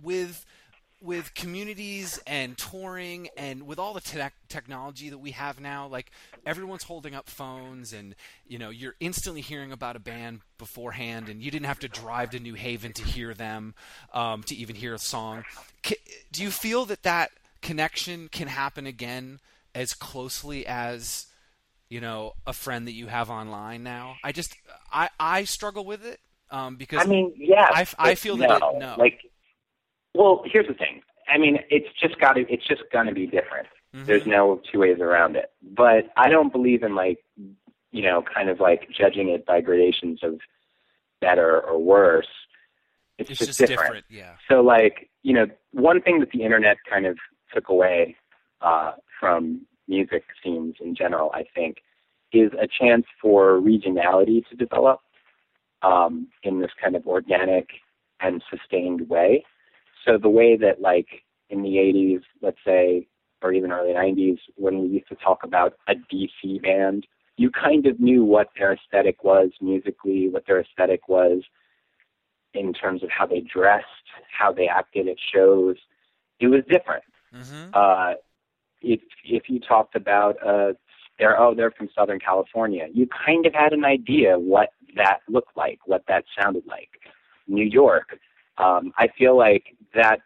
with 0.00 0.44
with 1.02 1.32
communities 1.34 2.20
and 2.26 2.58
touring 2.58 3.28
and 3.36 3.66
with 3.66 3.78
all 3.78 3.94
the 3.94 4.00
te- 4.00 4.20
technology 4.48 5.08
that 5.08 5.18
we 5.18 5.30
have 5.30 5.58
now 5.58 5.86
like 5.86 6.10
everyone's 6.44 6.82
holding 6.82 7.14
up 7.14 7.28
phones 7.28 7.92
and 7.92 8.14
you 8.46 8.58
know 8.58 8.68
you're 8.68 8.94
instantly 9.00 9.40
hearing 9.40 9.72
about 9.72 9.96
a 9.96 9.98
band 9.98 10.40
beforehand 10.58 11.28
and 11.28 11.42
you 11.42 11.50
didn't 11.50 11.66
have 11.66 11.78
to 11.78 11.88
drive 11.88 12.30
to 12.30 12.38
new 12.38 12.54
haven 12.54 12.92
to 12.92 13.02
hear 13.02 13.32
them 13.32 13.74
um, 14.12 14.42
to 14.42 14.54
even 14.54 14.76
hear 14.76 14.94
a 14.94 14.98
song. 14.98 15.44
Do 16.32 16.42
you 16.42 16.50
feel 16.50 16.84
that 16.86 17.02
that 17.02 17.30
connection 17.62 18.28
can 18.28 18.48
happen 18.48 18.86
again 18.86 19.40
as 19.74 19.94
closely 19.94 20.66
as 20.66 21.26
you 21.88 22.00
know 22.00 22.34
a 22.46 22.52
friend 22.52 22.86
that 22.86 22.92
you 22.92 23.06
have 23.06 23.30
online 23.30 23.82
now? 23.82 24.16
I 24.22 24.32
just 24.32 24.54
i 24.92 25.08
i 25.18 25.44
struggle 25.44 25.86
with 25.86 26.04
it 26.04 26.20
um, 26.50 26.76
because 26.76 27.00
i 27.00 27.06
mean 27.06 27.32
yeah 27.36 27.68
i, 27.70 27.86
I 27.98 28.14
feel 28.16 28.36
that 28.36 28.50
it, 28.50 28.62
no. 28.78 28.96
Like 28.98 29.29
well, 30.20 30.42
here's 30.44 30.66
the 30.68 30.74
thing. 30.74 31.00
I 31.28 31.38
mean, 31.38 31.58
it's 31.70 31.88
just 32.00 32.20
got 32.20 32.34
to. 32.34 32.42
It's 32.52 32.66
just 32.66 32.82
going 32.92 33.06
to 33.06 33.14
be 33.14 33.26
different. 33.26 33.68
Mhm. 33.94 34.06
There's 34.06 34.26
no 34.26 34.60
two 34.70 34.80
ways 34.80 34.98
around 35.00 35.36
it. 35.36 35.50
But 35.62 36.10
I 36.16 36.28
don't 36.28 36.52
believe 36.52 36.82
in 36.82 36.94
like, 36.94 37.18
you 37.90 38.02
know, 38.02 38.22
kind 38.22 38.48
of 38.48 38.60
like 38.60 38.88
judging 38.90 39.28
it 39.30 39.46
by 39.46 39.60
gradations 39.60 40.20
of 40.22 40.40
better 41.20 41.60
or 41.60 41.78
worse. 41.78 42.28
It's, 43.18 43.30
It's 43.30 43.38
just, 43.38 43.48
just 43.48 43.58
different. 43.58 43.80
different. 43.80 44.04
Yeah. 44.10 44.32
So 44.48 44.60
like, 44.60 45.10
you 45.22 45.32
know, 45.34 45.46
one 45.72 46.00
thing 46.00 46.20
that 46.20 46.30
the 46.30 46.42
internet 46.42 46.76
kind 46.88 47.06
of 47.06 47.18
took 47.54 47.68
away 47.68 48.16
uh, 48.60 48.92
from 49.18 49.66
music 49.88 50.24
scenes 50.42 50.76
in 50.80 50.94
general, 50.94 51.30
I 51.34 51.44
think, 51.54 51.78
is 52.32 52.52
a 52.52 52.66
chance 52.66 53.06
for 53.20 53.60
regionality 53.60 54.46
to 54.48 54.56
develop 54.56 55.00
um, 55.82 56.28
in 56.42 56.60
this 56.60 56.70
kind 56.82 56.94
of 56.94 57.06
organic 57.06 57.68
and 58.20 58.42
sustained 58.50 59.08
way. 59.08 59.44
So 60.04 60.18
the 60.18 60.28
way 60.28 60.56
that 60.56 60.80
like 60.80 61.08
in 61.48 61.62
the 61.62 61.76
80s, 61.76 62.22
let's 62.42 62.58
say, 62.64 63.06
or 63.42 63.52
even 63.52 63.72
early 63.72 63.92
90s, 63.92 64.38
when 64.56 64.82
we 64.82 64.88
used 64.88 65.08
to 65.08 65.16
talk 65.16 65.40
about 65.44 65.74
a 65.88 65.94
DC 65.94 66.62
band, 66.62 67.06
you 67.36 67.50
kind 67.50 67.86
of 67.86 67.98
knew 67.98 68.24
what 68.24 68.48
their 68.58 68.72
aesthetic 68.74 69.24
was 69.24 69.50
musically, 69.60 70.28
what 70.28 70.44
their 70.46 70.60
aesthetic 70.60 71.08
was 71.08 71.42
in 72.54 72.72
terms 72.72 73.02
of 73.02 73.08
how 73.10 73.26
they 73.26 73.40
dressed, 73.40 73.86
how 74.36 74.52
they 74.52 74.66
acted 74.68 75.08
at 75.08 75.16
shows. 75.32 75.76
It 76.38 76.48
was 76.48 76.62
different. 76.68 77.04
hmm 77.32 77.70
Uh, 77.72 78.14
if 78.82 79.00
if 79.24 79.48
you 79.48 79.60
talked 79.60 79.94
about 79.94 80.36
uh, 80.44 80.72
they're 81.18 81.38
oh 81.38 81.54
they're 81.54 81.70
from 81.70 81.88
Southern 81.94 82.18
California, 82.18 82.88
you 82.92 83.06
kind 83.26 83.46
of 83.46 83.54
had 83.54 83.72
an 83.72 83.84
idea 83.84 84.38
what 84.38 84.70
that 84.96 85.20
looked 85.28 85.56
like, 85.56 85.78
what 85.86 86.02
that 86.08 86.24
sounded 86.38 86.64
like. 86.66 86.90
New 87.46 87.64
York, 87.64 88.18
um, 88.60 88.92
I 88.98 89.08
feel 89.18 89.36
like 89.36 89.76
that 89.94 90.20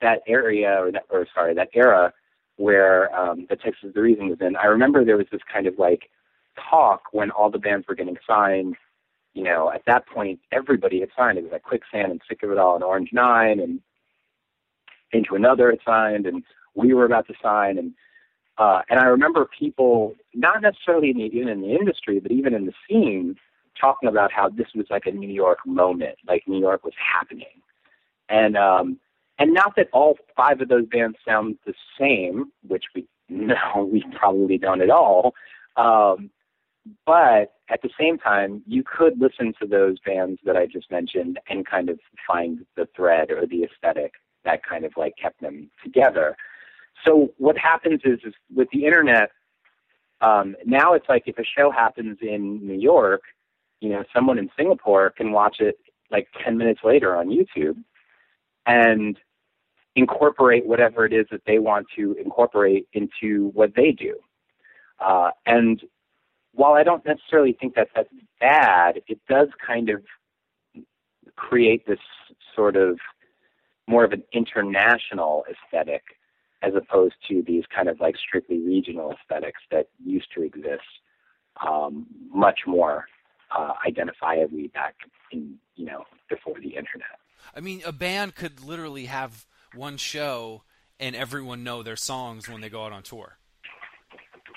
that 0.00 0.20
area 0.26 0.82
or 0.82 0.92
that 0.92 1.04
or 1.10 1.26
sorry 1.34 1.54
that 1.54 1.68
era 1.74 2.12
where 2.56 3.14
um, 3.18 3.46
the 3.48 3.56
Texas 3.56 3.90
the 3.94 4.00
Reason 4.00 4.28
was 4.28 4.38
in. 4.40 4.56
I 4.56 4.66
remember 4.66 5.04
there 5.04 5.16
was 5.16 5.26
this 5.30 5.42
kind 5.52 5.66
of 5.66 5.78
like 5.78 6.10
talk 6.70 7.02
when 7.12 7.30
all 7.30 7.50
the 7.50 7.58
bands 7.58 7.86
were 7.86 7.94
getting 7.94 8.16
signed. 8.26 8.76
You 9.34 9.44
know, 9.44 9.70
at 9.70 9.82
that 9.86 10.06
point, 10.06 10.40
everybody 10.50 11.00
had 11.00 11.10
signed. 11.16 11.36
It 11.36 11.44
was 11.44 11.52
like 11.52 11.62
Quicksand 11.62 12.10
and 12.10 12.22
Sick 12.26 12.42
of 12.42 12.50
It 12.50 12.58
All 12.58 12.74
and 12.74 12.84
Orange 12.84 13.10
Nine 13.12 13.60
and 13.60 13.80
Into 15.12 15.34
Another 15.34 15.70
had 15.70 15.80
signed, 15.84 16.26
and 16.26 16.42
we 16.74 16.94
were 16.94 17.04
about 17.04 17.26
to 17.26 17.34
sign. 17.42 17.76
And 17.76 17.92
uh, 18.58 18.80
and 18.88 18.98
I 18.98 19.04
remember 19.04 19.46
people, 19.58 20.14
not 20.34 20.62
necessarily 20.62 21.10
in 21.10 21.18
the, 21.18 21.24
even 21.24 21.48
in 21.48 21.60
the 21.60 21.74
industry, 21.74 22.20
but 22.20 22.32
even 22.32 22.54
in 22.54 22.64
the 22.64 22.72
scene, 22.88 23.36
talking 23.80 24.08
about 24.08 24.32
how 24.32 24.48
this 24.48 24.68
was 24.74 24.86
like 24.90 25.06
a 25.06 25.10
New 25.10 25.32
York 25.32 25.58
moment, 25.66 26.16
like 26.26 26.42
New 26.46 26.60
York 26.60 26.84
was 26.84 26.94
happening. 26.98 27.62
And 28.28 28.56
um, 28.56 28.98
and 29.38 29.52
not 29.52 29.76
that 29.76 29.88
all 29.92 30.18
five 30.36 30.60
of 30.60 30.68
those 30.68 30.86
bands 30.86 31.16
sound 31.26 31.58
the 31.66 31.74
same, 31.98 32.52
which 32.66 32.84
we 32.94 33.06
no, 33.28 33.88
we 33.90 34.04
probably 34.18 34.58
don't 34.58 34.82
at 34.82 34.90
all. 34.90 35.34
Um, 35.76 36.30
but 37.04 37.54
at 37.68 37.82
the 37.82 37.90
same 37.98 38.18
time, 38.18 38.62
you 38.66 38.84
could 38.84 39.20
listen 39.20 39.52
to 39.60 39.66
those 39.66 39.98
bands 40.00 40.40
that 40.44 40.56
I 40.56 40.66
just 40.66 40.90
mentioned 40.90 41.40
and 41.48 41.66
kind 41.66 41.88
of 41.88 41.98
find 42.26 42.64
the 42.76 42.88
thread 42.94 43.30
or 43.30 43.46
the 43.46 43.64
aesthetic 43.64 44.12
that 44.44 44.64
kind 44.64 44.84
of 44.84 44.92
like 44.96 45.14
kept 45.20 45.40
them 45.40 45.68
together. 45.82 46.36
So 47.04 47.32
what 47.38 47.58
happens 47.58 48.00
is, 48.04 48.20
is 48.24 48.34
with 48.54 48.68
the 48.72 48.86
internet, 48.86 49.30
um, 50.20 50.56
now 50.64 50.94
it's 50.94 51.08
like 51.08 51.24
if 51.26 51.38
a 51.38 51.44
show 51.44 51.70
happens 51.70 52.18
in 52.22 52.64
New 52.66 52.78
York, 52.78 53.22
you 53.80 53.90
know, 53.90 54.04
someone 54.14 54.38
in 54.38 54.48
Singapore 54.56 55.10
can 55.10 55.32
watch 55.32 55.56
it 55.60 55.78
like 56.10 56.28
10 56.44 56.56
minutes 56.56 56.80
later 56.84 57.16
on 57.16 57.28
YouTube 57.28 57.76
and 58.66 59.18
incorporate 59.96 60.66
whatever 60.66 61.06
it 61.06 61.12
is 61.12 61.26
that 61.30 61.42
they 61.46 61.58
want 61.58 61.86
to 61.96 62.14
incorporate 62.22 62.86
into 62.92 63.50
what 63.54 63.74
they 63.74 63.92
do. 63.92 64.16
Uh, 65.00 65.30
and 65.46 65.82
while 66.52 66.74
I 66.74 66.82
don't 66.82 67.04
necessarily 67.04 67.52
think 67.52 67.74
that 67.74 67.88
that's 67.94 68.08
bad, 68.40 69.00
it 69.08 69.18
does 69.28 69.48
kind 69.64 69.90
of 69.90 70.02
create 71.36 71.86
this 71.86 71.98
sort 72.54 72.76
of 72.76 72.98
more 73.86 74.04
of 74.04 74.12
an 74.12 74.22
international 74.32 75.44
aesthetic 75.50 76.02
as 76.62 76.72
opposed 76.74 77.14
to 77.28 77.42
these 77.46 77.64
kind 77.74 77.88
of 77.88 78.00
like 78.00 78.16
strictly 78.16 78.58
regional 78.58 79.12
aesthetics 79.12 79.60
that 79.70 79.88
used 80.04 80.28
to 80.34 80.42
exist 80.42 80.82
um, 81.66 82.06
much 82.32 82.60
more 82.66 83.06
uh, 83.56 83.72
identifiably 83.86 84.72
back 84.72 84.94
in 85.32 85.56
you 85.74 85.86
know 85.86 86.04
before 86.28 86.54
the 86.60 86.68
internet. 86.70 87.18
I 87.54 87.60
mean, 87.60 87.82
a 87.86 87.92
band 87.92 88.34
could 88.34 88.64
literally 88.64 89.06
have 89.06 89.46
one 89.74 89.96
show 89.96 90.62
and 90.98 91.14
everyone 91.14 91.62
know 91.64 91.82
their 91.82 91.96
songs 91.96 92.48
when 92.48 92.60
they 92.60 92.68
go 92.68 92.84
out 92.84 92.92
on 92.92 93.02
tour. 93.02 93.38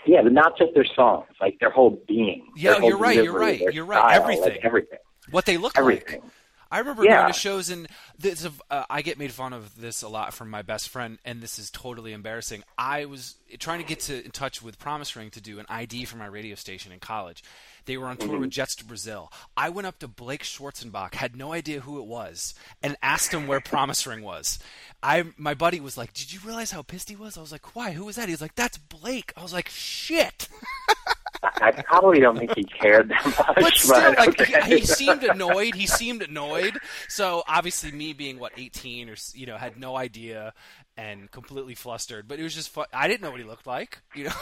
Yeah, 0.05 0.21
but 0.23 0.31
not 0.31 0.57
just 0.57 0.73
their 0.73 0.85
songs, 0.95 1.27
like 1.41 1.59
their 1.59 1.69
whole 1.69 2.01
being. 2.07 2.47
Yeah, 2.55 2.75
whole 2.79 2.89
you're 2.89 2.97
right, 2.97 3.15
you're 3.23 3.37
right, 3.37 3.59
you're 3.73 3.85
right. 3.85 3.99
style, 3.99 4.21
Everything. 4.21 4.43
like 4.43 4.59
everything, 4.63 4.99
What 5.31 5.45
they 5.45 5.57
look 5.57 5.77
everything. 5.77 6.21
like. 6.21 6.31
I 6.71 6.79
remember 6.79 7.03
Yeah. 7.03 7.21
going 7.21 7.33
to 7.33 7.39
shows 7.39 7.69
and 7.69 7.87
this, 8.17 8.45
uh, 8.69 8.83
I 8.89 9.01
get 9.01 9.17
made 9.17 9.31
fun 9.31 9.53
of 9.53 9.79
this 9.79 10.01
a 10.03 10.07
lot 10.07 10.33
from 10.33 10.49
my 10.49 10.61
best 10.61 10.89
friend, 10.89 11.17
and 11.25 11.41
this 11.41 11.57
is 11.57 11.71
totally 11.71 12.13
embarrassing. 12.13 12.63
I 12.77 13.05
was 13.05 13.35
trying 13.59 13.79
to 13.79 13.85
get 13.85 14.01
to, 14.01 14.23
in 14.23 14.31
touch 14.31 14.61
with 14.61 14.77
Promise 14.77 15.15
Ring 15.15 15.29
to 15.31 15.41
do 15.41 15.59
an 15.59 15.65
ID 15.69 16.05
for 16.05 16.17
my 16.17 16.27
radio 16.27 16.55
station 16.55 16.91
in 16.91 16.99
college. 16.99 17.43
They 17.85 17.97
were 17.97 18.05
on 18.05 18.17
tour 18.17 18.29
Mm-hmm. 18.29 18.41
with 18.41 18.49
Jets 18.51 18.75
to 18.75 18.85
Brazil. 18.85 19.31
I 19.57 19.69
went 19.69 19.87
up 19.87 19.97
to 19.99 20.07
Blake 20.07 20.43
Schwarzenbach, 20.43 21.15
had 21.15 21.35
no 21.35 21.53
idea 21.53 21.79
who 21.79 21.97
it 21.99 22.05
was, 22.05 22.53
and 22.83 22.95
asked 23.01 23.33
him 23.33 23.47
where 23.47 23.61
Promise 23.61 24.05
Ring 24.05 24.21
was. 24.21 24.59
I, 25.01 25.23
my 25.37 25.55
buddy 25.55 25.79
was 25.79 25.97
like, 25.97 26.13
"Did 26.13 26.31
you 26.31 26.39
realize 26.45 26.69
how 26.71 26.83
pissed 26.83 27.09
he 27.09 27.15
was?" 27.15 27.35
I 27.37 27.41
was 27.41 27.51
like, 27.51 27.75
"Why? 27.75 27.91
Who 27.93 28.05
was 28.05 28.17
that?" 28.17 28.27
He 28.27 28.33
was 28.33 28.41
like, 28.41 28.53
"That's 28.55 28.77
Blake." 28.77 29.33
I 29.35 29.41
was 29.41 29.53
like, 29.53 29.69
"Shit." 29.69 30.47
I 31.43 31.71
probably 31.71 32.19
don't 32.19 32.37
think 32.37 32.55
he 32.55 32.63
cared 32.63 33.09
that 33.09 33.25
much, 33.25 33.55
but 33.55 33.73
still, 33.75 34.13
like 34.13 34.41
okay. 34.41 34.61
he, 34.63 34.79
he 34.79 34.85
seemed 34.85 35.23
annoyed. 35.23 35.75
He 35.75 35.87
seemed 35.87 36.21
annoyed. 36.21 36.77
So 37.07 37.43
obviously, 37.47 37.91
me 37.91 38.13
being 38.13 38.39
what 38.39 38.51
eighteen 38.57 39.09
or 39.09 39.13
s- 39.13 39.33
you 39.35 39.45
know 39.45 39.57
had 39.57 39.79
no 39.79 39.95
idea 39.95 40.53
and 40.97 41.31
completely 41.31 41.75
flustered. 41.75 42.27
But 42.27 42.39
it 42.39 42.43
was 42.43 42.53
just 42.53 42.69
fun. 42.69 42.87
I 42.93 43.07
didn't 43.07 43.21
know 43.21 43.31
what 43.31 43.39
he 43.39 43.45
looked 43.45 43.67
like. 43.67 44.01
You 44.15 44.25
know. 44.25 44.33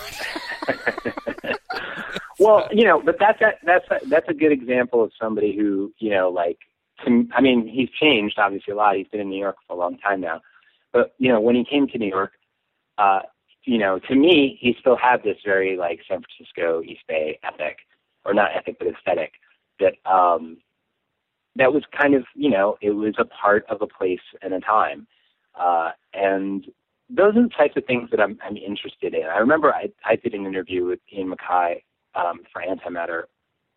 well, 2.39 2.67
you 2.71 2.85
know, 2.85 3.01
but 3.03 3.17
that's 3.19 3.41
a, 3.41 3.53
that's 3.63 3.85
a, 3.91 4.07
that's 4.07 4.29
a 4.29 4.33
good 4.33 4.51
example 4.51 5.03
of 5.03 5.11
somebody 5.19 5.55
who 5.55 5.93
you 5.99 6.09
know, 6.09 6.29
like, 6.29 6.57
to, 7.05 7.27
I 7.35 7.41
mean, 7.41 7.67
he's 7.67 7.89
changed 7.89 8.39
obviously 8.39 8.73
a 8.73 8.75
lot. 8.75 8.95
He's 8.95 9.07
been 9.07 9.21
in 9.21 9.29
New 9.29 9.39
York 9.39 9.57
for 9.67 9.73
a 9.73 9.79
long 9.79 9.97
time 9.97 10.21
now, 10.21 10.41
but 10.91 11.13
you 11.19 11.31
know, 11.31 11.39
when 11.39 11.55
he 11.55 11.63
came 11.63 11.87
to 11.87 11.97
New 11.97 12.09
York, 12.09 12.31
uh, 12.97 13.19
you 13.67 13.77
know, 13.77 13.99
to 13.99 14.15
me, 14.15 14.57
he 14.61 14.75
still 14.79 14.95
had 14.95 15.21
this 15.23 15.35
very 15.45 15.75
like 15.75 15.99
San 16.07 16.21
Francisco 16.21 16.81
East 16.83 17.01
Bay 17.05 17.37
ethic, 17.43 17.79
or 18.23 18.33
not 18.33 18.55
ethic, 18.55 18.77
but 18.79 18.87
aesthetic 18.87 19.33
that 19.81 19.93
um, 20.09 20.57
that 21.57 21.71
was 21.71 21.83
kind 21.95 22.15
of 22.15 22.23
you 22.33 22.49
know, 22.49 22.77
it 22.81 22.91
was 22.91 23.13
a 23.19 23.25
part 23.25 23.65
of 23.69 23.81
a 23.81 23.87
place 23.87 24.21
and 24.41 24.53
a 24.53 24.61
time, 24.61 25.05
uh, 25.59 25.91
and 26.13 26.65
those 27.09 27.35
are 27.35 27.43
the 27.43 27.49
types 27.49 27.75
of 27.75 27.85
things 27.85 28.09
that 28.11 28.21
I'm, 28.21 28.37
I'm 28.41 28.55
interested 28.55 29.13
in. 29.13 29.23
I 29.23 29.37
remember 29.37 29.73
I, 29.73 29.89
I 30.05 30.15
did 30.15 30.33
an 30.33 30.45
interview 30.45 30.85
with 30.85 30.99
Ian 31.13 31.33
MacKaye 31.33 31.83
um, 32.15 32.41
for 32.53 32.61
Antimatter 32.61 33.23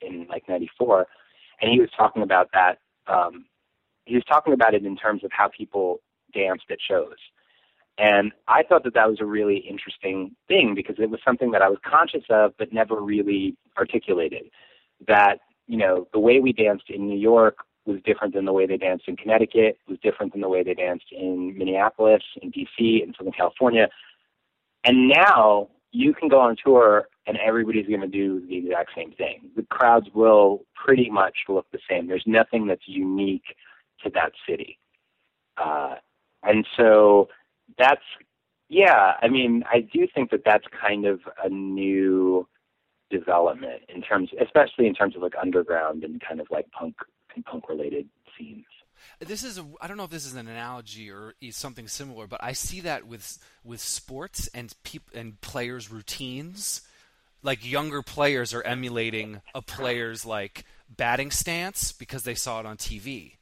in 0.02 0.24
like 0.28 0.48
'94, 0.48 1.04
and 1.62 1.72
he 1.72 1.80
was 1.80 1.90
talking 1.96 2.22
about 2.22 2.48
that. 2.52 2.78
Um, 3.08 3.46
he 4.04 4.14
was 4.14 4.24
talking 4.28 4.52
about 4.52 4.74
it 4.74 4.86
in 4.86 4.96
terms 4.96 5.24
of 5.24 5.32
how 5.32 5.48
people 5.48 6.00
danced 6.32 6.66
at 6.70 6.78
shows. 6.88 7.16
And 7.98 8.32
I 8.48 8.62
thought 8.62 8.84
that 8.84 8.94
that 8.94 9.08
was 9.08 9.20
a 9.20 9.26
really 9.26 9.58
interesting 9.58 10.34
thing 10.48 10.74
because 10.74 10.96
it 10.98 11.10
was 11.10 11.20
something 11.24 11.50
that 11.50 11.62
I 11.62 11.68
was 11.68 11.78
conscious 11.84 12.24
of 12.30 12.52
but 12.58 12.72
never 12.72 13.00
really 13.00 13.56
articulated. 13.76 14.50
That, 15.06 15.40
you 15.66 15.76
know, 15.76 16.08
the 16.12 16.18
way 16.18 16.40
we 16.40 16.52
danced 16.52 16.88
in 16.88 17.06
New 17.06 17.18
York 17.18 17.58
was 17.86 18.00
different 18.04 18.34
than 18.34 18.44
the 18.44 18.52
way 18.52 18.66
they 18.66 18.76
danced 18.76 19.08
in 19.08 19.16
Connecticut, 19.16 19.78
was 19.88 19.98
different 20.02 20.32
than 20.32 20.40
the 20.40 20.48
way 20.48 20.62
they 20.62 20.74
danced 20.74 21.06
in 21.12 21.56
Minneapolis, 21.56 22.22
in 22.40 22.50
DC, 22.52 23.02
in 23.02 23.12
Southern 23.16 23.32
California. 23.32 23.88
And 24.84 25.08
now 25.08 25.68
you 25.92 26.14
can 26.14 26.28
go 26.28 26.40
on 26.40 26.56
tour 26.62 27.08
and 27.26 27.36
everybody's 27.38 27.86
going 27.86 28.00
to 28.00 28.06
do 28.06 28.46
the 28.46 28.56
exact 28.56 28.90
same 28.94 29.12
thing. 29.12 29.50
The 29.56 29.62
crowds 29.64 30.06
will 30.14 30.64
pretty 30.74 31.10
much 31.10 31.36
look 31.48 31.66
the 31.72 31.78
same. 31.88 32.06
There's 32.06 32.24
nothing 32.26 32.66
that's 32.66 32.86
unique 32.86 33.56
to 34.04 34.10
that 34.14 34.32
city. 34.48 34.78
Uh, 35.56 35.96
and 36.42 36.66
so 36.76 37.28
that's, 37.78 38.02
yeah, 38.68 39.14
I 39.22 39.28
mean, 39.28 39.64
I 39.70 39.80
do 39.80 40.06
think 40.14 40.30
that 40.30 40.42
that's 40.44 40.64
kind 40.80 41.06
of 41.06 41.20
a 41.42 41.48
new 41.48 42.46
development 43.10 43.82
in 43.88 44.02
terms, 44.02 44.30
especially 44.40 44.86
in 44.86 44.94
terms 44.94 45.16
of 45.16 45.22
like 45.22 45.34
underground 45.40 46.04
and 46.04 46.20
kind 46.20 46.40
of 46.40 46.46
like 46.50 46.70
punk 46.70 46.96
and 47.34 47.44
punk 47.44 47.68
related 47.68 48.08
scenes. 48.38 48.64
This 49.18 49.44
is 49.44 49.58
a, 49.58 49.66
I 49.80 49.86
don't 49.86 49.96
know 49.96 50.04
if 50.04 50.10
this 50.10 50.26
is 50.26 50.34
an 50.34 50.48
analogy 50.48 51.10
or 51.10 51.34
is 51.40 51.56
something 51.56 51.88
similar, 51.88 52.26
but 52.26 52.42
I 52.42 52.52
see 52.52 52.80
that 52.80 53.06
with 53.06 53.38
with 53.64 53.80
sports 53.80 54.48
and 54.54 54.72
peop, 54.82 55.02
and 55.14 55.40
players' 55.40 55.90
routines. 55.90 56.82
Like 57.42 57.68
younger 57.68 58.02
players 58.02 58.52
are 58.52 58.62
emulating 58.62 59.40
a 59.54 59.62
player's 59.62 60.26
like 60.26 60.64
batting 60.94 61.30
stance 61.30 61.92
because 61.92 62.22
they 62.24 62.34
saw 62.34 62.60
it 62.60 62.66
on 62.66 62.76
TV. 62.76 63.36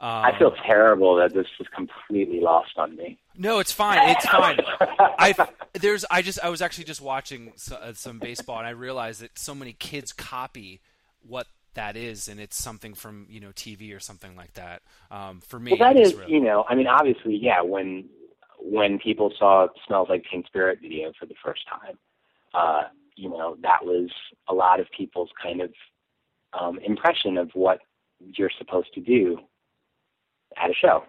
Um, 0.00 0.10
I 0.24 0.36
feel 0.38 0.52
terrible 0.66 1.16
that 1.16 1.32
this 1.32 1.46
is 1.60 1.66
completely 2.14 2.40
lost 2.40 2.72
on 2.76 2.96
me. 2.96 3.18
No, 3.36 3.58
it's 3.58 3.72
fine. 3.72 4.10
It's 4.10 4.26
fine. 4.26 4.58
I 5.18 5.34
there's 5.74 6.04
I 6.10 6.22
just 6.22 6.38
I 6.42 6.48
was 6.48 6.62
actually 6.62 6.84
just 6.84 7.00
watching 7.00 7.52
uh, 7.72 7.92
some 7.94 8.18
baseball 8.18 8.58
and 8.58 8.66
I 8.66 8.70
realized 8.70 9.20
that 9.22 9.38
so 9.38 9.54
many 9.54 9.72
kids 9.72 10.12
copy 10.12 10.80
what 11.26 11.46
that 11.74 11.96
is, 11.96 12.28
and 12.28 12.38
it's 12.38 12.56
something 12.56 12.94
from 12.94 13.26
you 13.28 13.40
know 13.40 13.50
TV 13.50 13.94
or 13.94 14.00
something 14.00 14.36
like 14.36 14.54
that. 14.54 14.82
Um, 15.10 15.40
for 15.40 15.58
me, 15.58 15.72
Well, 15.72 15.92
that 15.92 16.00
is, 16.00 16.14
really- 16.14 16.32
you 16.32 16.40
know, 16.40 16.64
I 16.68 16.74
mean, 16.76 16.86
obviously, 16.86 17.36
yeah. 17.36 17.60
When 17.62 18.08
when 18.60 18.98
people 19.00 19.32
saw 19.36 19.66
"Smells 19.86 20.08
Like 20.08 20.24
Teen 20.30 20.44
Spirit" 20.46 20.78
video 20.80 21.12
for 21.18 21.26
the 21.26 21.34
first 21.44 21.62
time, 21.68 21.98
uh, 22.54 22.82
you 23.16 23.28
know, 23.28 23.56
that 23.62 23.84
was 23.84 24.10
a 24.48 24.54
lot 24.54 24.78
of 24.78 24.86
people's 24.96 25.30
kind 25.42 25.60
of 25.60 25.72
um, 26.58 26.78
impression 26.78 27.36
of 27.36 27.50
what 27.54 27.80
you're 28.36 28.50
supposed 28.56 28.94
to 28.94 29.00
do 29.00 29.38
at 30.56 30.70
a 30.70 30.74
show, 30.74 31.02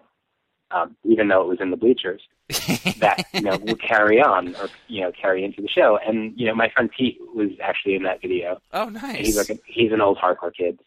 um, 0.70 0.96
even 1.04 1.28
though 1.28 1.42
it 1.42 1.48
was 1.48 1.58
in 1.60 1.70
the 1.70 1.76
bleachers. 1.76 2.22
that 3.00 3.24
you 3.34 3.40
know 3.40 3.56
would 3.56 3.82
carry 3.82 4.22
on 4.22 4.54
or 4.54 4.68
you 4.86 5.00
know 5.00 5.10
carry 5.20 5.42
into 5.44 5.60
the 5.60 5.66
show. 5.66 5.98
And 6.06 6.32
you 6.38 6.46
know, 6.46 6.54
my 6.54 6.68
friend 6.68 6.88
Pete 6.96 7.18
was 7.34 7.50
actually 7.60 7.96
in 7.96 8.04
that 8.04 8.20
video. 8.22 8.60
oh, 8.72 8.84
And 8.84 8.94
nice. 8.94 9.26
He's 9.26 9.36
like 9.36 9.50
a, 9.50 9.58
he's 9.66 9.90
an 9.90 10.00
old 10.00 10.16
hardcore 10.16 10.54
kid, 10.54 10.78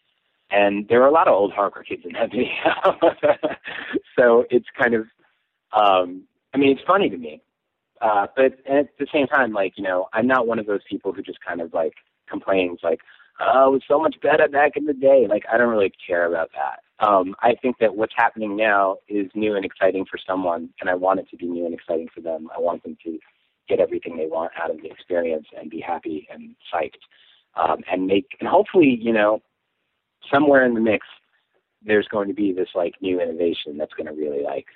and 0.50 0.88
there 0.88 1.00
were 1.00 1.06
a 1.06 1.10
lot 1.10 1.28
of 1.28 1.34
old 1.34 1.52
hardcore 1.52 1.84
kids 1.86 2.02
in 2.06 2.12
that 2.14 2.30
video. 2.32 2.48
so 4.18 4.46
it's 4.50 4.68
kind 4.80 4.94
of, 4.94 5.06
um, 5.72 6.22
I 6.54 6.56
mean, 6.56 6.70
it's 6.70 6.86
funny 6.86 7.10
to 7.10 7.16
me, 7.18 7.42
uh, 8.00 8.26
but 8.34 8.58
at 8.66 8.88
the 8.98 9.06
same 9.12 9.26
time, 9.26 9.52
like 9.52 9.74
you 9.76 9.84
know, 9.84 10.08
I'm 10.14 10.26
not 10.26 10.46
one 10.46 10.58
of 10.58 10.64
those 10.64 10.80
people 10.88 11.12
who 11.12 11.20
just 11.22 11.40
kind 11.46 11.60
of 11.60 11.74
like 11.74 11.92
complains, 12.26 12.78
like, 12.82 13.00
"Oh, 13.38 13.68
it 13.68 13.72
was 13.72 13.82
so 13.86 14.00
much 14.00 14.16
better 14.22 14.48
back 14.48 14.76
in 14.76 14.86
the 14.86 14.94
day." 14.94 15.26
Like, 15.28 15.44
I 15.52 15.58
don't 15.58 15.68
really 15.68 15.92
care 16.06 16.24
about 16.26 16.50
that. 16.54 16.80
Um, 17.00 17.34
I 17.40 17.54
think 17.60 17.76
that 17.78 17.94
what's 17.94 18.12
happening 18.16 18.56
now 18.56 18.96
is 19.08 19.30
new 19.34 19.56
and 19.56 19.64
exciting 19.64 20.04
for 20.04 20.18
someone, 20.24 20.68
and 20.80 20.90
I 20.90 20.94
want 20.94 21.20
it 21.20 21.28
to 21.30 21.36
be 21.36 21.46
new 21.46 21.64
and 21.64 21.74
exciting 21.74 22.08
for 22.14 22.20
them. 22.20 22.48
I 22.54 22.60
want 22.60 22.82
them 22.82 22.96
to 23.04 23.18
get 23.68 23.80
everything 23.80 24.16
they 24.16 24.26
want 24.26 24.52
out 24.60 24.70
of 24.70 24.82
the 24.82 24.90
experience 24.90 25.46
and 25.58 25.70
be 25.70 25.80
happy 25.80 26.28
and 26.30 26.54
psyched 26.72 27.00
um, 27.54 27.78
and 27.90 28.06
make 28.06 28.26
and 28.40 28.48
hopefully 28.48 28.98
you 29.00 29.12
know 29.12 29.40
somewhere 30.32 30.64
in 30.66 30.74
the 30.74 30.80
mix 30.80 31.06
there's 31.82 32.08
going 32.08 32.28
to 32.28 32.34
be 32.34 32.52
this 32.52 32.68
like 32.74 32.94
new 33.00 33.20
innovation 33.20 33.78
that's 33.78 33.94
going 33.94 34.06
to 34.06 34.12
really 34.12 34.42
like 34.42 34.66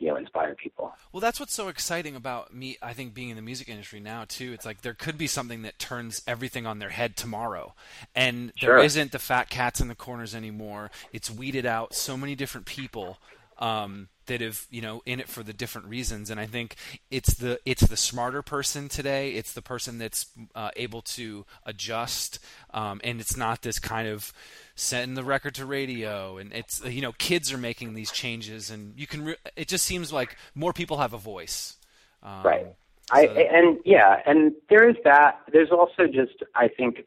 you 0.00 0.08
know 0.08 0.16
inspire 0.16 0.54
people 0.56 0.92
Well, 1.12 1.20
that's 1.20 1.38
what's 1.38 1.54
so 1.54 1.68
exciting 1.68 2.16
about 2.16 2.54
me. 2.54 2.76
I 2.82 2.92
think 2.92 3.14
being 3.14 3.28
in 3.30 3.36
the 3.36 3.42
music 3.42 3.68
industry 3.68 4.00
now 4.00 4.24
too. 4.26 4.52
It's 4.52 4.64
like 4.66 4.80
there 4.82 4.94
could 4.94 5.18
be 5.18 5.26
something 5.26 5.62
that 5.62 5.78
turns 5.78 6.22
everything 6.26 6.66
on 6.66 6.78
their 6.78 6.88
head 6.90 7.16
tomorrow, 7.16 7.74
and 8.14 8.48
there 8.60 8.76
Sure. 8.76 8.78
isn't 8.78 9.12
the 9.12 9.18
fat 9.18 9.50
cats 9.50 9.80
in 9.80 9.88
the 9.88 9.94
corners 9.94 10.34
anymore. 10.34 10.90
It's 11.12 11.30
weeded 11.30 11.66
out 11.66 11.94
so 11.94 12.16
many 12.16 12.34
different 12.34 12.66
people 12.66 13.18
um, 13.60 14.08
that 14.26 14.40
have 14.40 14.66
you 14.70 14.80
know 14.80 15.02
in 15.06 15.20
it 15.20 15.28
for 15.28 15.42
the 15.42 15.52
different 15.52 15.88
reasons. 15.88 16.30
And 16.30 16.40
I 16.40 16.46
think 16.46 16.76
it's 17.10 17.34
the 17.34 17.60
it's 17.64 17.86
the 17.86 17.96
smarter 17.96 18.42
person 18.42 18.88
today. 18.88 19.32
It's 19.32 19.52
the 19.52 19.62
person 19.62 19.98
that's 19.98 20.26
uh, 20.54 20.70
able 20.76 21.02
to 21.02 21.44
adjust, 21.66 22.38
um, 22.72 23.00
and 23.04 23.20
it's 23.20 23.36
not 23.36 23.62
this 23.62 23.78
kind 23.78 24.08
of 24.08 24.32
send 24.74 25.16
the 25.16 25.24
record 25.24 25.54
to 25.56 25.66
radio. 25.66 26.38
And 26.38 26.52
it's 26.52 26.84
you 26.84 27.02
know 27.02 27.12
kids 27.12 27.52
are 27.52 27.58
making 27.58 27.94
these 27.94 28.10
changes 28.10 28.70
and 28.70 28.94
you 28.96 29.06
can 29.06 29.24
re- 29.24 29.36
it 29.56 29.68
just 29.68 29.84
seems 29.84 30.12
like 30.12 30.36
more 30.54 30.72
people 30.72 30.98
have 30.98 31.12
a 31.12 31.18
voice. 31.18 31.76
Um, 32.22 32.42
right. 32.44 32.66
I 33.12 33.26
and 33.26 33.78
yeah 33.84 34.20
and 34.26 34.52
there 34.68 34.88
is 34.88 34.96
that. 35.04 35.40
There's 35.52 35.70
also 35.70 36.06
just 36.06 36.42
I 36.54 36.68
think 36.68 37.00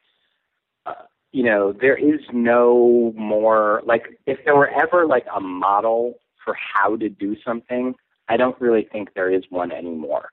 uh, 0.86 0.94
you 1.32 1.44
know 1.44 1.72
there 1.72 1.96
is 1.96 2.20
no 2.34 3.14
more 3.16 3.82
like 3.86 4.20
if 4.26 4.40
there 4.44 4.56
were 4.56 4.70
ever 4.70 5.08
like 5.08 5.26
a 5.34 5.40
model 5.40 6.20
for 6.44 6.56
how 6.56 6.96
to 6.98 7.10
do 7.10 7.36
something 7.46 7.96
I 8.30 8.38
don't 8.38 8.60
really 8.60 8.88
think 8.92 9.14
there 9.14 9.32
is 9.32 9.44
one 9.50 9.72
anymore. 9.72 10.30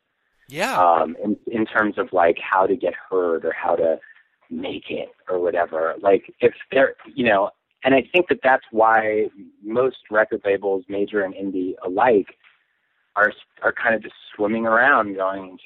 Yeah. 0.48 0.78
Um, 0.80 1.16
in, 1.22 1.36
in 1.46 1.66
terms 1.66 1.96
of 1.98 2.12
like 2.12 2.38
how 2.38 2.66
to 2.66 2.76
get 2.76 2.94
heard 2.94 3.44
or 3.44 3.52
how 3.52 3.76
to 3.76 3.98
make 4.50 4.90
it 4.90 5.10
or 5.28 5.38
whatever. 5.38 5.94
Like 6.00 6.32
if 6.40 6.54
there, 6.72 6.94
you 7.14 7.26
know, 7.26 7.50
and 7.84 7.94
I 7.94 8.02
think 8.12 8.28
that 8.28 8.40
that's 8.42 8.64
why 8.70 9.28
most 9.62 9.98
record 10.10 10.42
labels, 10.44 10.84
major 10.88 11.22
and 11.22 11.34
indie 11.34 11.74
alike, 11.84 12.36
are 13.16 13.32
are 13.62 13.72
kind 13.72 13.94
of 13.94 14.02
just 14.02 14.14
swimming 14.34 14.66
around, 14.66 15.14
going, 15.14 15.58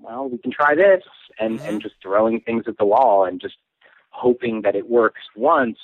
well, 0.00 0.28
we 0.28 0.38
can 0.38 0.52
try 0.52 0.74
this, 0.74 1.02
and 1.38 1.60
and 1.60 1.82
just 1.82 1.96
throwing 2.02 2.40
things 2.40 2.64
at 2.68 2.78
the 2.78 2.84
wall 2.84 3.24
and 3.24 3.40
just 3.40 3.56
hoping 4.10 4.62
that 4.62 4.76
it 4.76 4.88
works 4.88 5.22
once, 5.34 5.78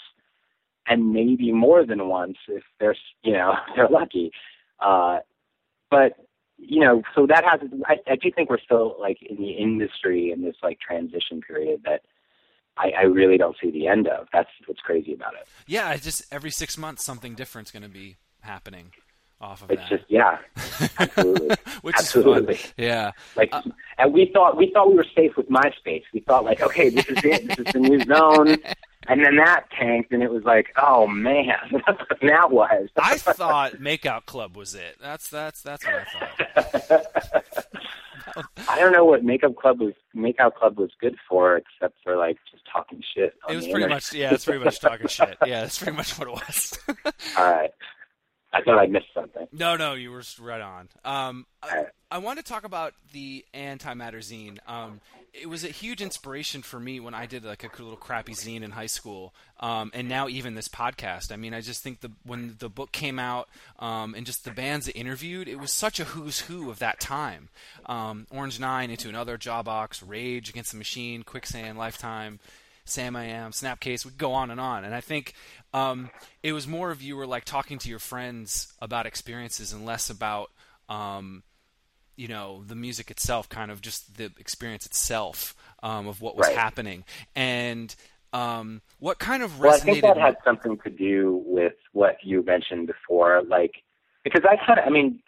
and 0.86 1.12
maybe 1.12 1.52
more 1.52 1.84
than 1.86 2.08
once 2.08 2.36
if 2.48 2.62
they're 2.80 2.96
you 3.22 3.32
know 3.32 3.54
they're 3.76 3.88
lucky. 3.88 4.32
Uh, 4.80 5.18
but 5.90 6.16
you 6.58 6.80
know, 6.80 7.02
so 7.14 7.26
that 7.26 7.44
has. 7.44 7.60
I, 7.86 7.96
I 8.10 8.16
do 8.16 8.30
think 8.30 8.48
we're 8.50 8.60
still 8.60 8.96
like 9.00 9.18
in 9.22 9.36
the 9.36 9.50
industry 9.50 10.30
in 10.30 10.42
this 10.42 10.56
like 10.62 10.78
transition 10.80 11.40
period 11.40 11.82
that 11.84 12.02
I, 12.76 12.90
I 12.90 13.02
really 13.02 13.36
don't 13.36 13.56
see 13.60 13.70
the 13.70 13.86
end 13.88 14.06
of. 14.08 14.28
That's 14.32 14.48
what's 14.66 14.80
crazy 14.80 15.12
about 15.12 15.34
it. 15.34 15.46
yeah 15.66 15.92
it's 15.92 16.04
just 16.04 16.32
every 16.32 16.50
six 16.50 16.78
months 16.78 17.04
something 17.04 17.34
different's 17.34 17.70
going 17.70 17.82
to 17.82 17.88
be 17.88 18.16
happening 18.40 18.92
off 19.40 19.62
of 19.62 19.70
It's 19.70 19.82
that 19.82 19.90
just 19.90 20.04
yeah, 20.08 20.38
absolutely, 20.98 21.56
which 21.82 21.96
absolutely. 21.96 22.58
yeah 22.76 23.10
Like, 23.36 23.52
and 23.98 24.12
we 24.14 24.30
thought 24.32 24.56
we 24.56 24.70
thought 24.72 24.88
we 24.88 24.94
were 24.96 25.06
safe 25.16 25.36
with 25.36 25.48
MySpace. 25.48 26.04
We 26.14 26.20
thought 26.20 26.44
like, 26.44 26.62
okay, 26.62 26.88
this 26.90 27.06
is 27.08 27.18
it. 27.24 27.48
This 27.48 27.58
is 27.58 27.72
the 27.72 27.80
new 27.80 28.00
zone. 28.04 28.56
And 29.08 29.24
then 29.24 29.36
that 29.36 29.64
tanked, 29.70 30.12
and 30.12 30.22
it 30.22 30.30
was 30.30 30.44
like, 30.44 30.66
oh 30.76 31.06
man, 31.06 31.54
now 32.22 32.48
what? 32.48 32.70
That 32.70 32.82
was. 32.82 32.88
I 32.96 33.16
thought 33.16 33.72
makeout 33.74 34.26
club 34.26 34.56
was 34.56 34.74
it 34.74 34.96
that's 35.00 35.28
that's 35.28 35.62
that's 35.62 35.84
what 35.84 35.94
i 36.56 36.62
thought 36.62 37.66
I 38.68 38.78
don't 38.78 38.92
know 38.92 39.04
what 39.04 39.24
Makeout 39.24 39.56
Club 39.56 39.80
was. 39.80 39.94
Makeout 40.16 40.54
Club 40.54 40.78
was 40.78 40.90
good 41.00 41.16
for, 41.28 41.56
except 41.56 41.96
for 42.02 42.16
like 42.16 42.38
just 42.50 42.62
talking 42.72 43.02
shit. 43.14 43.34
on 43.46 43.52
it 43.52 43.56
was 43.56 43.64
pretty 43.64 43.82
internet. 43.82 43.96
much 43.96 44.14
yeah 44.14 44.32
it's 44.32 44.44
pretty 44.44 44.64
much 44.64 44.80
talking 44.80 45.08
shit 45.08 45.36
yeah 45.44 45.62
that's 45.62 45.78
pretty 45.78 45.96
much 45.96 46.18
what 46.18 46.28
it 46.28 46.30
was 46.30 46.78
All 47.36 47.52
right. 47.52 47.70
I 48.54 48.62
thought 48.62 48.78
I 48.78 48.86
missed 48.86 49.06
something. 49.14 49.46
No, 49.52 49.76
no, 49.76 49.94
you 49.94 50.10
were 50.10 50.22
right 50.40 50.60
on. 50.60 50.88
Um, 51.04 51.46
I, 51.62 51.86
I 52.10 52.18
want 52.18 52.38
to 52.38 52.44
talk 52.44 52.64
about 52.64 52.92
the 53.12 53.44
antimatter 53.54 54.18
zine. 54.18 54.58
Um, 54.66 55.00
it 55.34 55.48
was 55.48 55.64
a 55.64 55.68
huge 55.68 56.02
inspiration 56.02 56.60
for 56.60 56.78
me 56.78 57.00
when 57.00 57.14
I 57.14 57.24
did 57.24 57.44
like 57.44 57.64
a 57.64 57.82
little 57.82 57.96
crappy 57.96 58.34
zine 58.34 58.62
in 58.62 58.70
high 58.70 58.86
school, 58.86 59.34
um, 59.60 59.90
and 59.94 60.08
now 60.08 60.28
even 60.28 60.54
this 60.54 60.68
podcast. 60.68 61.32
I 61.32 61.36
mean, 61.36 61.54
I 61.54 61.62
just 61.62 61.82
think 61.82 62.00
the 62.00 62.10
when 62.24 62.56
the 62.58 62.68
book 62.68 62.92
came 62.92 63.18
out 63.18 63.48
um, 63.78 64.14
and 64.14 64.26
just 64.26 64.44
the 64.44 64.50
bands 64.50 64.86
that 64.86 64.96
interviewed, 64.96 65.48
it 65.48 65.58
was 65.58 65.72
such 65.72 65.98
a 65.98 66.04
who's 66.04 66.40
who 66.40 66.70
of 66.70 66.80
that 66.80 67.00
time. 67.00 67.48
Um, 67.86 68.26
Orange 68.30 68.60
Nine, 68.60 68.90
Into 68.90 69.08
Another, 69.08 69.38
Jawbox, 69.38 70.02
Rage 70.06 70.50
Against 70.50 70.72
the 70.72 70.78
Machine, 70.78 71.22
Quicksand, 71.22 71.78
Lifetime. 71.78 72.38
Sam 72.84 73.14
I 73.14 73.26
Am, 73.26 73.52
Snapcase, 73.52 74.04
we 74.04 74.10
go 74.10 74.32
on 74.32 74.50
and 74.50 74.58
on. 74.58 74.84
And 74.84 74.92
I 74.92 75.00
think 75.00 75.34
um, 75.72 76.10
it 76.42 76.52
was 76.52 76.66
more 76.66 76.90
of 76.90 77.00
you 77.00 77.14
were 77.14 77.28
like 77.28 77.44
talking 77.44 77.78
to 77.78 77.88
your 77.88 78.00
friends 78.00 78.72
about 78.80 79.06
experiences 79.06 79.72
and 79.72 79.86
less 79.86 80.10
about, 80.10 80.50
um, 80.88 81.44
you 82.22 82.28
know, 82.28 82.62
the 82.68 82.76
music 82.76 83.10
itself, 83.10 83.48
kind 83.48 83.68
of 83.68 83.80
just 83.80 84.16
the 84.16 84.30
experience 84.38 84.86
itself 84.86 85.56
um, 85.82 86.06
of 86.06 86.20
what 86.20 86.36
was 86.36 86.46
Right. 86.46 86.54
happening. 86.54 87.02
And 87.34 87.92
um, 88.32 88.80
what 89.00 89.18
kind 89.18 89.42
of 89.42 89.58
Well, 89.60 89.74
I 89.74 89.80
resonated? 89.80 89.84
think 89.84 90.02
that 90.02 90.16
had 90.16 90.36
something 90.44 90.78
to 90.84 90.90
do 90.90 91.42
with 91.44 91.72
what 91.92 92.18
you 92.22 92.44
mentioned 92.44 92.86
before, 92.86 93.42
like 93.48 93.72
because 94.22 94.42
I 94.48 94.54
kind 94.64 94.78
of, 94.78 94.86
I 94.86 94.90
mean, 94.90 95.18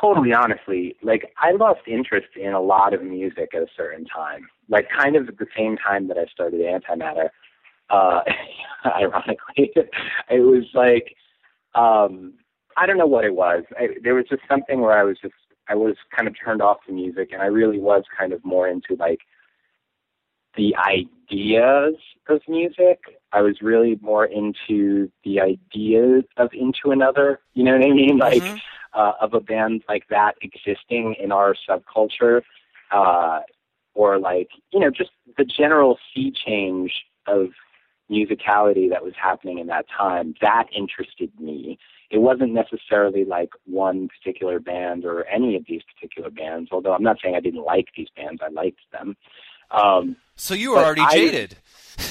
totally 0.00 0.32
honestly, 0.32 0.96
like 1.02 1.30
I 1.36 1.50
lost 1.52 1.80
interest 1.86 2.28
in 2.42 2.54
a 2.54 2.60
lot 2.60 2.94
of 2.94 3.02
music 3.02 3.50
at 3.54 3.60
a 3.60 3.66
certain 3.76 4.06
time, 4.06 4.48
like 4.70 4.88
kind 4.88 5.16
of 5.16 5.28
at 5.28 5.36
the 5.36 5.46
same 5.54 5.76
time 5.76 6.08
that 6.08 6.16
I 6.16 6.24
started 6.32 6.62
Antimatter. 6.62 7.28
Uh, 7.90 8.22
ironically, 8.86 9.70
it 9.76 10.40
was 10.40 10.64
like 10.72 11.14
um, 11.74 12.32
I 12.78 12.86
don't 12.86 12.96
know 12.96 13.06
what 13.06 13.26
it 13.26 13.34
was. 13.34 13.64
I, 13.78 13.88
there 14.02 14.14
was 14.14 14.24
just 14.30 14.40
something 14.48 14.80
where 14.80 14.98
I 14.98 15.02
was 15.02 15.18
just 15.20 15.34
I 15.70 15.76
was 15.76 15.96
kind 16.14 16.26
of 16.26 16.34
turned 16.44 16.60
off 16.60 16.78
to 16.86 16.92
music, 16.92 17.30
and 17.32 17.40
I 17.40 17.46
really 17.46 17.78
was 17.78 18.02
kind 18.18 18.32
of 18.32 18.44
more 18.44 18.66
into 18.68 18.96
like 18.96 19.20
the 20.56 20.74
ideas 20.76 21.94
of 22.28 22.40
music. 22.48 22.98
I 23.32 23.40
was 23.40 23.62
really 23.62 23.96
more 24.02 24.24
into 24.24 25.10
the 25.24 25.40
ideas 25.40 26.24
of 26.36 26.50
Into 26.52 26.90
Another. 26.90 27.40
You 27.54 27.62
know 27.64 27.72
what 27.78 27.86
I 27.86 27.92
mean? 27.92 28.18
Like 28.18 28.42
Mhm. 28.42 28.60
uh, 28.92 29.12
of 29.20 29.34
a 29.34 29.40
band 29.40 29.84
like 29.88 30.08
that 30.08 30.34
existing 30.42 31.14
in 31.14 31.30
our 31.30 31.54
subculture, 31.68 32.42
uh, 32.90 33.40
or 33.94 34.18
like 34.18 34.50
you 34.72 34.80
know 34.80 34.90
just 34.90 35.12
the 35.38 35.44
general 35.44 35.98
sea 36.12 36.32
change 36.32 36.92
of 37.28 37.50
musicality 38.10 38.90
that 38.90 39.04
was 39.04 39.14
happening 39.14 39.60
in 39.60 39.68
that 39.68 39.86
time. 39.88 40.34
That 40.40 40.66
interested 40.72 41.30
me. 41.38 41.49
It 42.10 42.18
wasn't 42.18 42.52
necessarily 42.52 43.24
like 43.24 43.50
one 43.66 44.08
particular 44.08 44.58
band 44.58 45.04
or 45.04 45.24
any 45.26 45.54
of 45.56 45.64
these 45.68 45.82
particular 45.94 46.30
bands. 46.30 46.70
Although 46.72 46.92
I'm 46.92 47.02
not 47.02 47.18
saying 47.22 47.36
I 47.36 47.40
didn't 47.40 47.64
like 47.64 47.88
these 47.96 48.08
bands, 48.16 48.40
I 48.44 48.50
liked 48.50 48.80
them. 48.92 49.16
Um, 49.70 50.16
so 50.34 50.54
you 50.54 50.72
were 50.72 50.78
already 50.78 51.02
I- 51.02 51.14
jaded. 51.14 51.56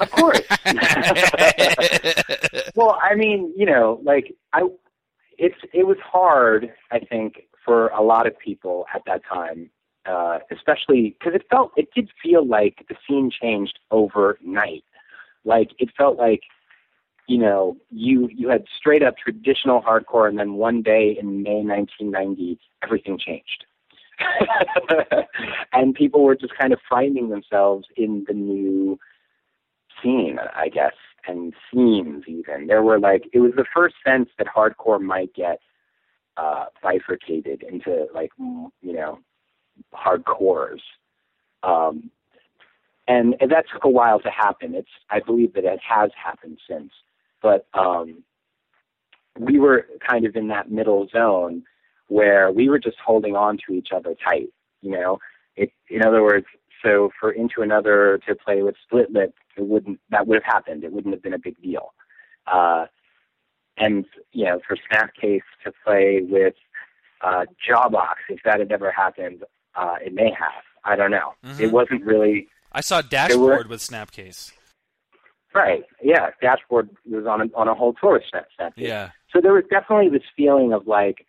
Of 0.00 0.10
course. 0.10 0.40
well, 2.74 2.98
I 3.02 3.14
mean, 3.14 3.52
you 3.56 3.66
know, 3.66 4.00
like 4.02 4.34
I, 4.52 4.62
it's 5.38 5.56
it 5.72 5.86
was 5.86 5.96
hard. 6.02 6.72
I 6.90 7.00
think 7.00 7.46
for 7.64 7.88
a 7.88 8.02
lot 8.02 8.26
of 8.26 8.38
people 8.38 8.86
at 8.94 9.02
that 9.06 9.22
time, 9.30 9.70
uh, 10.06 10.38
especially 10.50 11.16
because 11.18 11.34
it 11.34 11.44
felt 11.50 11.72
it 11.76 11.88
did 11.94 12.10
feel 12.22 12.46
like 12.46 12.84
the 12.88 12.96
scene 13.06 13.30
changed 13.30 13.78
overnight. 13.90 14.84
Like 15.44 15.70
it 15.78 15.90
felt 15.96 16.18
like 16.18 16.42
you 17.26 17.38
know 17.38 17.76
you 17.90 18.28
you 18.32 18.48
had 18.48 18.64
straight 18.76 19.02
up 19.02 19.16
traditional 19.16 19.82
hardcore, 19.82 20.28
and 20.28 20.38
then 20.38 20.54
one 20.54 20.82
day 20.82 21.16
in 21.18 21.42
May 21.42 21.62
1990, 21.62 22.58
everything 22.82 23.18
changed. 23.18 23.64
and 25.72 25.94
people 25.94 26.22
were 26.22 26.36
just 26.36 26.56
kind 26.56 26.72
of 26.72 26.78
finding 26.88 27.30
themselves 27.30 27.86
in 27.96 28.24
the 28.28 28.34
new 28.34 28.98
scene, 30.02 30.38
I 30.54 30.68
guess, 30.68 30.94
and 31.26 31.52
scenes 31.72 32.24
even. 32.26 32.66
There 32.66 32.82
were 32.82 32.98
like 32.98 33.28
it 33.32 33.40
was 33.40 33.52
the 33.56 33.66
first 33.74 33.96
sense 34.04 34.28
that 34.38 34.46
hardcore 34.46 35.00
might 35.00 35.34
get 35.34 35.60
uh 36.36 36.66
bifurcated 36.82 37.62
into 37.62 38.06
like 38.14 38.30
you 38.38 38.70
know 38.82 39.18
hardcores. 39.94 40.80
Um 41.62 42.10
and, 43.06 43.36
and 43.40 43.50
that 43.50 43.66
took 43.70 43.84
a 43.84 43.88
while 43.88 44.18
to 44.20 44.30
happen. 44.30 44.74
It's 44.74 44.88
I 45.10 45.20
believe 45.20 45.54
that 45.54 45.64
it 45.64 45.80
has 45.86 46.10
happened 46.22 46.58
since. 46.68 46.90
But 47.44 47.66
um 47.74 48.24
we 49.38 49.58
were 49.58 49.86
kind 50.08 50.24
of 50.26 50.34
in 50.34 50.48
that 50.48 50.70
middle 50.70 51.06
zone 51.08 51.62
where 52.08 52.50
we 52.50 52.68
were 52.68 52.78
just 52.78 52.96
holding 53.04 53.34
on 53.36 53.58
to 53.66 53.74
each 53.74 53.88
other 53.94 54.14
tight, 54.24 54.48
you 54.80 54.90
know. 54.92 55.18
It 55.56 55.70
in 55.90 56.02
other 56.04 56.22
words, 56.22 56.46
so 56.82 57.10
for 57.20 57.30
Into 57.32 57.60
Another 57.62 58.18
to 58.26 58.34
play 58.34 58.62
with 58.62 58.76
Split 58.84 59.12
Lip, 59.12 59.34
it 59.56 59.66
wouldn't 59.66 60.00
that 60.10 60.26
would 60.26 60.36
have 60.42 60.52
happened. 60.54 60.82
It 60.84 60.92
wouldn't 60.92 61.12
have 61.14 61.22
been 61.22 61.34
a 61.34 61.38
big 61.38 61.60
deal. 61.62 61.92
Uh, 62.46 62.86
and 63.76 64.04
you 64.32 64.44
know, 64.46 64.60
for 64.66 64.76
Snapcase 64.90 65.42
to 65.64 65.72
play 65.84 66.22
with 66.22 66.54
uh, 67.20 67.44
Jawbox, 67.68 68.14
if 68.28 68.40
that 68.44 68.58
had 68.60 68.70
ever 68.72 68.90
happened, 68.90 69.44
uh, 69.74 69.96
it 70.04 70.14
may 70.14 70.30
have. 70.30 70.62
I 70.84 70.96
don't 70.96 71.10
know. 71.10 71.34
Mhm. 71.44 71.60
It 71.60 71.72
wasn't 71.72 72.04
really 72.04 72.48
I 72.72 72.80
saw 72.80 73.00
Dashboard 73.02 73.66
were- 73.66 73.70
with 73.70 73.80
Snapcase. 73.80 74.52
Right. 75.54 75.84
Yeah, 76.02 76.30
Dashboard 76.40 76.90
was 77.06 77.26
on 77.26 77.42
a, 77.42 77.44
on 77.54 77.68
a 77.68 77.74
whole 77.74 77.94
tour 77.94 78.14
with 78.14 78.22
Snap. 78.30 78.72
Yeah. 78.76 79.10
So 79.32 79.40
there 79.40 79.52
was 79.52 79.64
definitely 79.70 80.10
this 80.10 80.26
feeling 80.36 80.72
of 80.72 80.86
like 80.86 81.26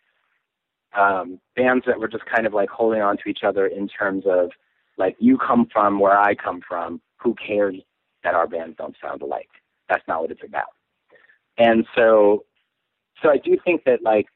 um, 0.96 1.40
bands 1.54 1.84
that 1.86 1.98
were 1.98 2.08
just 2.08 2.24
kind 2.26 2.46
of 2.46 2.54
like 2.54 2.68
holding 2.68 3.02
on 3.02 3.16
to 3.18 3.28
each 3.28 3.40
other 3.44 3.66
in 3.66 3.88
terms 3.88 4.24
of 4.26 4.50
like 4.98 5.16
you 5.18 5.38
come 5.38 5.66
from 5.72 6.00
where 6.00 6.18
I 6.18 6.34
come 6.34 6.60
from. 6.66 7.00
Who 7.18 7.34
cares 7.34 7.76
that 8.24 8.34
our 8.34 8.46
bands 8.46 8.76
don't 8.78 8.96
sound 9.02 9.22
alike? 9.22 9.48
That's 9.88 10.06
not 10.06 10.22
what 10.22 10.30
it's 10.30 10.42
about. 10.44 10.68
And 11.58 11.86
so, 11.94 12.44
so 13.22 13.30
I 13.30 13.38
do 13.38 13.56
think 13.64 13.84
that 13.84 14.02
like 14.02 14.26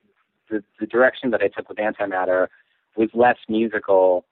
the 0.48 0.62
the 0.78 0.86
direction 0.86 1.30
that 1.30 1.42
I 1.42 1.48
took 1.48 1.68
with 1.68 1.78
Antimatter 1.78 2.48
was 2.96 3.08
less 3.14 3.36
musical 3.48 4.24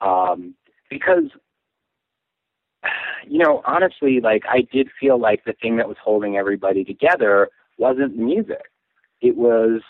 um, 0.00 0.54
because 0.90 1.24
you 3.26 3.38
know 3.38 3.62
honestly 3.64 4.20
like 4.20 4.44
I 4.48 4.62
did 4.72 4.88
feel 5.00 5.18
like 5.18 5.44
the 5.44 5.54
thing 5.54 5.76
that 5.76 5.88
was 5.88 5.96
holding 6.02 6.36
everybody 6.36 6.84
together 6.84 7.48
wasn't 7.78 8.16
the 8.16 8.22
music 8.22 8.62
it 9.20 9.36
was 9.36 9.80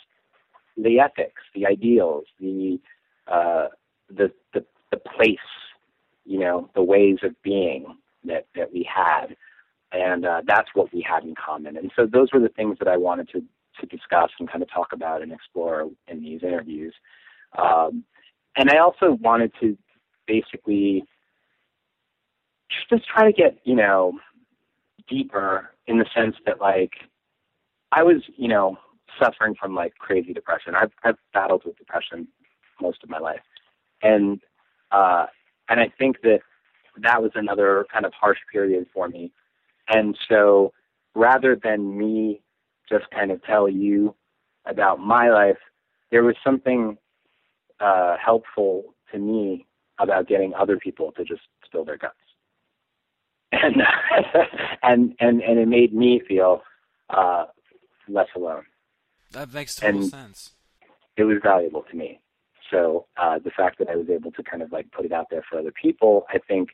the 0.77 1.01
ethics, 1.01 1.43
the 1.55 1.67
ideals, 1.67 2.25
the 2.41 2.79
uh, 3.27 3.67
the 4.09 4.31
the 4.55 4.65
the 4.91 4.97
place, 4.97 5.37
you 6.25 6.39
know, 6.39 6.71
the 6.75 6.83
ways 6.83 7.19
of 7.23 7.41
being 7.43 7.97
that 8.25 8.47
that 8.55 8.73
we 8.73 8.89
had, 8.93 9.37
and 9.93 10.25
uh, 10.25 10.43
that's 10.47 10.69
what 10.75 10.93
we 10.93 11.03
had 11.03 11.25
in 11.25 11.35
common. 11.35 11.77
And 11.77 11.91
so 11.95 12.07
those 12.07 12.29
were 12.33 12.41
the 12.41 12.49
things 12.49 12.79
that 12.79 12.89
I 12.89 12.97
wanted 12.97 13.29
to 13.31 13.43
to 13.81 13.87
discuss 13.87 14.31
and 14.39 14.51
kind 14.51 14.63
of 14.63 14.71
talk 14.71 14.93
about 14.93 15.23
and 15.23 15.33
explore 15.33 15.89
in 16.09 16.21
these 16.21 16.43
interviews. 16.43 16.95
Um, 17.57 18.05
and 18.57 18.71
I 18.71 18.79
also 18.79 19.13
wanted 19.21 19.53
to 19.61 19.77
basically 20.27 21.05
just 22.91 23.07
try 23.09 23.25
to 23.25 23.33
get 23.33 23.59
you 23.65 23.75
know 23.75 24.19
deeper 25.09 25.71
in 25.87 25.99
the 25.99 26.07
sense 26.15 26.37
that 26.47 26.61
like 26.61 26.93
I 27.93 28.03
was 28.03 28.23
you 28.37 28.49
know 28.49 28.77
suffering 29.21 29.55
from 29.55 29.75
like 29.75 29.95
crazy 29.99 30.33
depression. 30.33 30.75
I've 30.75 30.93
I've 31.05 31.17
battled 31.33 31.63
with 31.65 31.77
depression 31.79 32.29
most 32.81 33.03
of 33.03 33.11
my 33.11 33.19
life, 33.19 33.41
and 34.03 34.41
uh, 34.93 35.27
and 35.69 35.81
I 35.81 35.93
think 35.99 36.21
that 36.23 36.41
that 37.03 37.23
was 37.23 37.33
another 37.35 37.87
kind 37.93 38.05
of 38.05 38.13
harsh 38.13 38.39
period 38.53 38.87
for 38.93 39.09
me. 39.09 39.33
And 39.89 40.17
so, 40.29 40.73
rather 41.15 41.57
than 41.63 41.97
me 41.97 42.41
just 42.89 43.11
kind 43.11 43.31
of 43.31 43.43
tell 43.45 43.69
you 43.69 44.15
about 44.67 45.01
my 45.01 45.31
life, 45.31 45.59
there 46.11 46.25
was 46.25 46.37
something 46.45 46.99
uh, 47.81 48.17
helpful 48.23 48.95
to 49.13 49.19
me 49.19 49.67
about 49.99 50.29
getting 50.29 50.55
other 50.55 50.79
people 50.79 51.13
to 51.13 51.25
just 51.25 51.43
spill 51.65 51.85
their 51.85 51.97
guts, 51.97 52.15
and 53.53 53.77
and 54.83 55.15
and 55.21 55.41
and 55.43 55.59
it 55.59 55.69
made 55.69 55.95
me 55.95 56.21
feel 56.29 56.63
uh, 57.11 57.47
less 58.09 58.29
alone 58.37 58.65
That 59.33 59.53
makes 59.53 59.77
total 59.77 60.01
And- 60.01 60.11
sense. 60.11 60.51
it 61.17 61.25
was 61.25 61.39
valuable 61.43 61.83
to 61.91 61.97
me. 61.97 62.21
So 62.71 63.07
uh, 63.17 63.39
the 63.39 63.51
fact 63.51 63.79
that 63.79 63.89
I 63.89 63.97
was 63.97 64.09
able 64.11 64.31
to 64.33 64.43
kind 64.43 64.63
of 64.63 64.71
like 64.73 64.91
put 64.93 65.07
it 65.07 65.13
out 65.13 65.27
there 65.31 65.43
for 65.49 65.59
other 65.59 65.73
people, 65.73 66.27
I 66.29 66.39
think, 66.47 66.69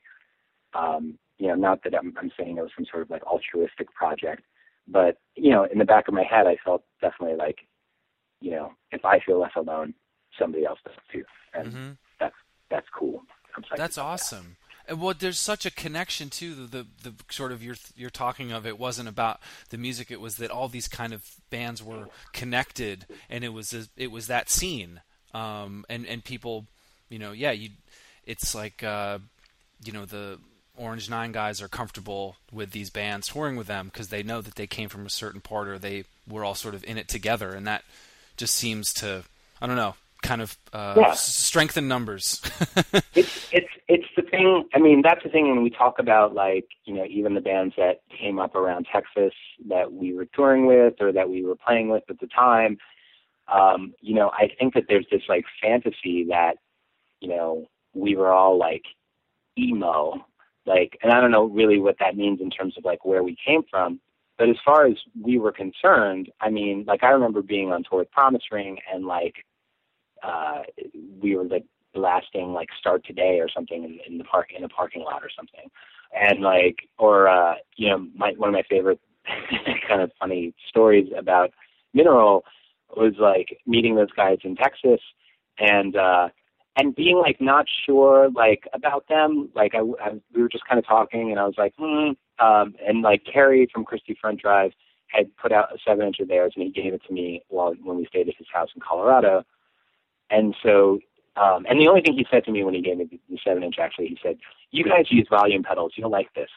um, 0.75 1.17
you 1.39 1.47
know, 1.47 1.55
not 1.55 1.85
that 1.85 1.95
I'm, 1.97 2.13
I'm 2.21 2.33
saying 2.37 2.59
it 2.59 2.63
was 2.63 2.73
some 2.77 2.85
sort 2.91 3.03
of 3.05 3.11
like 3.11 3.23
altruistic 3.25 3.93
project, 3.95 4.43
but 4.89 5.19
you 5.37 5.51
know, 5.51 5.65
in 5.73 5.79
the 5.79 5.85
back 5.85 6.09
of 6.09 6.15
my 6.15 6.25
head, 6.25 6.47
I 6.49 6.57
felt 6.65 6.83
definitely 7.01 7.37
like, 7.37 7.59
you 8.41 8.51
know, 8.51 8.73
if 8.91 9.05
I 9.05 9.21
feel 9.21 9.39
less 9.41 9.53
alone, 9.57 9.95
somebody 10.39 10.67
else 10.67 10.81
does 10.85 10.95
too, 11.13 11.25
and 11.55 11.69
hmm 11.73 11.91
that's 12.19 12.35
that's 12.71 12.87
cool. 12.99 13.23
That's 13.77 13.99
awesome. 13.99 14.57
that. 14.61 14.63
Well, 14.97 15.14
there's 15.18 15.38
such 15.38 15.64
a 15.66 15.70
connection 15.70 16.31
to 16.31 16.55
the, 16.55 16.66
the 16.66 16.87
the 17.11 17.14
sort 17.31 17.53
of 17.53 17.62
you're 17.62 17.77
you're 17.97 18.11
talking 18.11 18.53
of. 18.53 18.66
It 18.66 18.79
wasn't 18.79 19.09
about 19.09 19.40
the 19.70 19.79
music. 19.79 20.11
It 20.11 20.20
was 20.20 20.37
that 20.37 20.51
all 20.51 20.68
these 20.68 20.88
kind 20.88 21.12
of 21.12 21.25
bands 21.51 21.83
were 21.83 22.09
connected, 22.33 23.07
and 23.31 23.44
it 23.44 23.53
was 23.53 23.73
a, 23.73 23.87
it 23.97 24.11
was 24.11 24.27
that 24.27 24.51
scene. 24.51 25.01
Um, 25.33 25.85
and 25.88 26.07
and 26.07 26.25
people, 26.25 26.66
you 27.09 27.18
know, 27.18 27.33
yeah, 27.33 27.53
you. 27.53 27.70
It's 28.25 28.55
like 28.55 28.83
uh, 28.83 29.18
you 29.85 29.92
know 29.92 30.05
the 30.05 30.38
Orange 30.77 31.09
Nine 31.11 31.33
guys 31.33 31.61
are 31.62 31.68
comfortable 31.68 32.37
with 32.53 32.70
these 32.73 32.90
bands 32.90 33.29
touring 33.29 33.57
with 33.57 33.66
them 33.66 33.87
because 33.87 34.09
they 34.09 34.23
know 34.23 34.40
that 34.40 34.55
they 34.57 34.66
came 34.66 34.88
from 34.88 35.07
a 35.07 35.11
certain 35.11 35.40
part 35.40 35.68
or 35.68 35.79
they 35.79 36.05
were 36.29 36.44
all 36.44 36.55
sort 36.55 36.75
of 36.75 36.83
in 36.85 36.99
it 36.99 37.09
together, 37.09 37.51
and 37.53 37.66
that 37.66 37.85
just 38.37 38.55
seems 38.55 38.92
to 38.94 39.25
I 39.61 39.66
don't 39.66 39.77
know, 39.77 39.94
kind 40.23 40.40
of 40.42 40.57
uh, 40.73 40.94
Yeah. 40.99 41.12
strengthen 41.14 41.87
numbers. 41.87 42.40
it's 43.14 43.51
the 43.51 43.63
thing. 44.37 44.68
I 44.75 44.79
mean, 44.79 45.03
that's 45.03 45.23
the 45.23 45.31
thing 45.31 45.49
when 45.49 45.62
we 45.62 45.70
talk 45.70 45.99
about 45.99 46.35
like 46.35 46.66
you 46.85 46.94
know 46.94 47.05
even 47.05 47.35
the 47.35 47.40
bands 47.40 47.75
that 47.77 48.01
came 48.09 48.38
up 48.38 48.55
around 48.55 48.87
Texas 48.92 49.33
that 49.68 49.92
we 49.92 50.14
were 50.14 50.27
touring 50.27 50.66
with 50.66 50.94
or 51.01 51.12
that 51.12 51.29
we 51.29 51.44
were 51.44 51.57
playing 51.57 51.88
with 51.88 52.05
at 52.09 52.20
the 52.20 52.27
time. 52.29 52.79
Um, 53.53 53.94
you 54.01 54.14
know, 54.14 54.31
I 54.31 54.49
think 54.59 54.75
that 54.75 54.85
there's 54.88 55.07
this 55.11 55.23
like 55.29 55.44
fantasy 55.62 56.27
that 56.29 56.55
you 57.20 57.29
know 57.29 57.66
we 57.94 58.16
were 58.16 58.33
all 58.33 58.59
like 58.59 58.83
emo, 59.59 60.25
like, 60.66 60.99
and 61.03 61.12
I 61.12 61.20
don't 61.20 61.31
know 61.31 61.44
really 61.44 61.79
what 61.79 61.97
that 62.01 62.16
means 62.16 62.40
in 62.40 62.51
terms 62.51 62.77
of 62.77 62.85
like 62.85 63.05
where 63.05 63.23
we 63.23 63.37
came 63.44 63.62
from. 63.70 64.01
But 64.37 64.49
as 64.49 64.57
far 64.64 64.87
as 64.87 64.97
we 65.20 65.38
were 65.38 65.53
concerned, 65.53 66.31
I 66.40 66.51
mean, 66.51 66.85
like 66.88 67.05
I 67.05 67.11
remember 67.11 67.40
being 67.40 67.73
on 67.73 67.85
tour 67.88 68.01
with 68.01 68.11
Promise 68.11 68.42
Ring 68.51 68.79
and 68.92 69.07
like 69.07 69.35
uh 70.23 70.62
we 71.20 71.37
were 71.37 71.44
like 71.44 71.64
blasting 71.95 72.53
like 72.53 72.69
start 72.79 73.05
today 73.05 73.39
or 73.41 73.49
something 73.49 73.85
in, 73.85 73.99
in 74.07 74.19
the 74.19 74.25
park 74.25 74.49
in 74.57 74.65
a 74.65 74.69
parking 74.69 75.03
lot 75.03 75.23
or 75.23 75.31
something. 75.35 75.71
And 76.15 76.41
like 76.41 76.89
or 76.99 77.29
uh 77.29 77.55
you 77.77 77.89
know 77.89 78.07
my 78.15 78.33
one 78.37 78.49
of 78.49 78.55
my 78.55 78.65
favorite 78.69 79.01
kind 79.89 80.03
of 80.03 80.11
funny 80.21 80.55
stories 80.69 81.09
about 81.17 81.51
mineral 81.93 82.45
was 82.97 83.15
like 83.19 83.59
meeting 83.67 83.97
those 83.97 84.13
guys 84.17 84.39
in 84.45 84.55
texas 84.55 85.01
and 85.59 85.97
uh 85.97 86.29
and 86.77 86.95
being 86.95 87.19
like 87.19 87.41
not 87.41 87.67
sure 87.87 88.29
like 88.35 88.65
about 88.75 89.07
them. 89.09 89.49
Like 89.55 89.75
i, 89.75 89.79
I 89.79 90.13
we 90.35 90.43
were 90.43 90.49
just 90.49 90.67
kind 90.67 90.79
of 90.79 90.87
talking 90.87 91.31
and 91.31 91.41
i 91.41 91.45
was 91.45 91.55
like 91.57 91.73
hmm 91.79 92.11
um 92.39 92.75
and 92.87 93.03
like 93.03 93.23
Kerry 93.33 93.69
from 93.73 93.85
christie 93.85 94.17
front 94.21 94.41
drive 94.41 94.73
had 95.15 95.35
put 95.37 95.53
out 95.53 95.73
a 95.75 95.79
seven 95.87 96.07
inch 96.07 96.21
of 96.21 96.29
theirs 96.29 96.53
and 96.57 96.65
he 96.65 96.71
gave 96.71 96.93
it 96.93 97.03
to 97.07 97.13
me 97.13 97.43
while 97.49 97.75
when 97.83 97.97
we 97.97 98.07
stayed 98.07 98.29
at 98.29 98.37
his 98.37 98.47
house 98.53 98.69
in 98.75 98.81
colorado. 98.81 99.45
And 100.31 100.55
so, 100.63 100.99
um, 101.37 101.66
and 101.68 101.81
the 101.81 101.88
only 101.88 102.01
thing 102.01 102.14
he 102.14 102.27
said 102.31 102.44
to 102.44 102.53
me 102.53 102.62
when 102.62 102.75
he 102.75 102.81
gave 102.81 102.97
me 102.97 103.05
the, 103.05 103.18
the 103.29 103.38
seven 103.44 103.62
inch, 103.62 103.77
actually, 103.79 104.07
he 104.07 104.18
said, 104.23 104.38
"You 104.70 104.85
guys 104.85 105.11
use 105.11 105.27
volume 105.29 105.62
pedals. 105.62 105.92
You'll 105.97 106.11
like 106.11 106.33
this." 106.35 106.51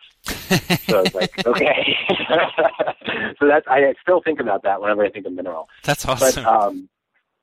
so 0.86 1.00
I 1.00 1.02
was 1.02 1.14
like, 1.16 1.32
"Okay." 1.48 1.96
so 3.40 3.48
that's 3.48 3.68
I 3.68 3.94
still 4.02 4.22
think 4.22 4.40
about 4.40 4.64
that 4.64 4.82
whenever 4.82 5.04
I 5.04 5.10
think 5.10 5.26
of 5.26 5.34
Mineral. 5.34 5.68
That's 5.84 6.06
But 6.06 6.22
awesome. 6.22 6.46
um, 6.46 6.90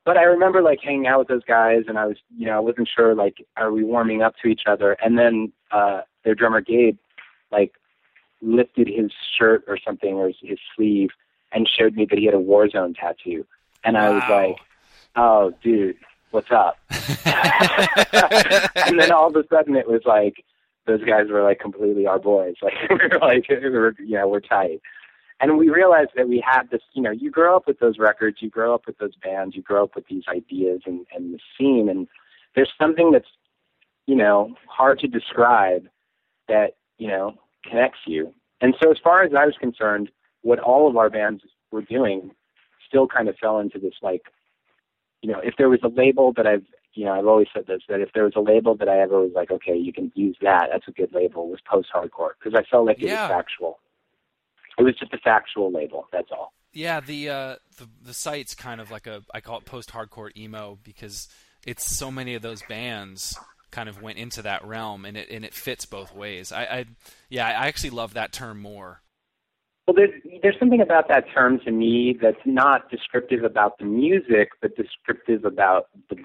but 0.05 0.17
I 0.17 0.23
remember 0.23 0.61
like 0.61 0.79
hanging 0.81 1.07
out 1.07 1.19
with 1.19 1.27
those 1.27 1.43
guys, 1.43 1.83
and 1.87 1.97
I 1.97 2.05
was, 2.05 2.17
you 2.37 2.45
know, 2.45 2.55
I 2.55 2.59
wasn't 2.59 2.87
sure 2.95 3.15
like, 3.15 3.45
are 3.57 3.71
we 3.71 3.83
warming 3.83 4.21
up 4.21 4.35
to 4.43 4.47
each 4.47 4.61
other? 4.67 4.93
And 5.03 5.17
then 5.17 5.51
uh, 5.71 6.01
their 6.23 6.35
drummer 6.35 6.61
Gabe, 6.61 6.97
like, 7.51 7.73
lifted 8.41 8.87
his 8.87 9.11
shirt 9.37 9.63
or 9.67 9.77
something 9.83 10.13
or 10.13 10.27
his, 10.27 10.35
his 10.41 10.59
sleeve 10.75 11.09
and 11.51 11.67
showed 11.67 11.95
me 11.95 12.05
that 12.09 12.19
he 12.19 12.25
had 12.25 12.33
a 12.35 12.37
Warzone 12.37 12.95
tattoo, 12.95 13.45
and 13.83 13.97
I 13.97 14.09
was 14.09 14.23
like, 14.29 14.57
"Oh, 15.15 15.53
dude, 15.63 15.97
what's 16.31 16.51
up?" 16.51 16.77
and 17.25 18.99
then 18.99 19.11
all 19.11 19.27
of 19.27 19.35
a 19.35 19.47
sudden 19.47 19.75
it 19.75 19.87
was 19.87 20.01
like 20.05 20.43
those 20.85 21.03
guys 21.03 21.27
were 21.29 21.43
like 21.43 21.59
completely 21.59 22.07
our 22.07 22.19
boys. 22.19 22.55
Like 22.61 22.73
we 22.89 22.95
were 22.95 23.19
like 23.19 23.47
we 23.49 23.69
were, 23.69 23.95
you 23.99 24.17
know 24.17 24.27
we're 24.27 24.39
tight. 24.39 24.81
And 25.41 25.57
we 25.57 25.69
realized 25.69 26.11
that 26.15 26.29
we 26.29 26.39
had 26.45 26.69
this, 26.71 26.81
you 26.93 27.01
know, 27.01 27.11
you 27.11 27.29
grow 27.29 27.57
up 27.57 27.67
with 27.67 27.79
those 27.79 27.99
records, 27.99 28.37
you 28.39 28.49
grow 28.49 28.73
up 28.73 28.87
with 28.87 28.97
those 28.99 29.15
bands, 29.21 29.55
you 29.55 29.61
grow 29.61 29.83
up 29.83 29.93
with 29.93 30.07
these 30.07 30.23
ideas 30.29 30.81
and, 30.85 31.05
and 31.13 31.33
the 31.33 31.39
scene, 31.57 31.89
and 31.89 32.07
there's 32.55 32.71
something 32.79 33.11
that's, 33.11 33.27
you 34.07 34.15
know, 34.15 34.55
hard 34.67 34.99
to 34.99 35.07
describe 35.07 35.87
that, 36.47 36.77
you 36.97 37.09
know, 37.09 37.35
connects 37.69 37.99
you. 38.07 38.33
And 38.61 38.75
so 38.81 38.91
as 38.91 38.97
far 39.03 39.23
as 39.23 39.33
I 39.37 39.45
was 39.45 39.55
concerned, 39.59 40.09
what 40.41 40.59
all 40.59 40.87
of 40.87 40.95
our 40.95 41.09
bands 41.09 41.43
were 41.71 41.81
doing 41.81 42.31
still 42.87 43.07
kind 43.07 43.27
of 43.27 43.35
fell 43.37 43.59
into 43.59 43.77
this 43.77 43.95
like, 44.01 44.23
you 45.25 45.31
know, 45.31 45.39
if 45.43 45.55
there 45.57 45.69
was 45.69 45.79
a 45.83 45.87
label 45.87 46.33
that 46.33 46.45
I've, 46.45 46.61
you 46.93 47.05
know, 47.05 47.13
I've 47.13 47.25
always 47.25 47.47
said 47.51 47.65
this, 47.65 47.81
that 47.89 47.99
if 47.99 48.09
there 48.13 48.25
was 48.25 48.33
a 48.35 48.41
label 48.41 48.75
that 48.75 48.87
I 48.87 48.99
ever 48.99 49.19
was 49.21 49.31
like, 49.33 49.49
okay, 49.49 49.75
you 49.75 49.91
can 49.91 50.11
use 50.13 50.37
that, 50.43 50.67
that's 50.71 50.87
a 50.87 50.91
good 50.91 51.11
label, 51.13 51.49
was 51.49 51.59
post-hardcore, 51.67 52.33
because 52.37 52.53
I 52.55 52.63
felt 52.69 52.85
like 52.85 53.01
it 53.01 53.07
Yeah. 53.07 53.23
was 53.27 53.37
factual. 53.37 53.79
It 54.77 54.83
was 54.83 54.95
just 54.99 55.11
a 55.13 55.17
factual 55.17 55.71
label, 55.71 56.07
that's 56.11 56.29
all. 56.31 56.53
Yeah, 56.73 56.99
the 56.99 57.29
uh, 57.29 57.55
the 57.77 57.87
the 58.03 58.13
site's 58.13 58.53
kind 58.53 58.79
of 58.79 58.91
like 58.91 59.07
a 59.07 59.23
I 59.33 59.39
call 59.39 59.57
it 59.57 59.65
post-hardcore 59.65 60.35
emo 60.37 60.77
because 60.83 61.27
it's 61.65 61.89
so 61.89 62.11
many 62.11 62.35
of 62.35 62.43
those 62.43 62.61
bands 62.61 63.35
kind 63.71 63.89
of 63.89 64.01
went 64.01 64.19
into 64.19 64.43
that 64.43 64.63
realm 64.63 65.05
and 65.05 65.17
it 65.17 65.29
and 65.31 65.43
it 65.43 65.53
fits 65.55 65.85
both 65.85 66.13
ways. 66.13 66.51
I, 66.51 66.63
I 66.65 66.85
yeah, 67.29 67.47
I 67.47 67.67
actually 67.67 67.89
love 67.91 68.13
that 68.13 68.31
term 68.31 68.61
more. 68.61 69.01
Well, 69.87 69.95
there's, 69.95 70.19
there's 70.41 70.57
something 70.57 70.81
about 70.81 71.07
that 71.09 71.25
term 71.31 71.59
to 71.59 71.71
me 71.71 72.17
that's 72.19 72.37
not 72.43 72.89
descriptive 72.89 73.43
about 73.43 73.77
the 73.77 73.85
music, 73.85 74.49
but 74.59 74.75
descriptive 74.75 75.45
about 75.45 75.89
the 76.09 76.15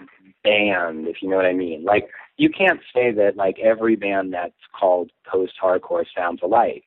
band, 0.42 1.06
if 1.06 1.16
you 1.20 1.28
know 1.28 1.36
what 1.36 1.44
I 1.44 1.52
mean. 1.52 1.84
Like, 1.84 2.08
you 2.38 2.48
can't 2.48 2.80
say 2.94 3.12
that, 3.12 3.36
like, 3.36 3.58
every 3.58 3.96
band 3.96 4.32
that's 4.32 4.54
called 4.78 5.10
post-hardcore 5.30 6.06
sounds 6.16 6.40
alike. 6.42 6.84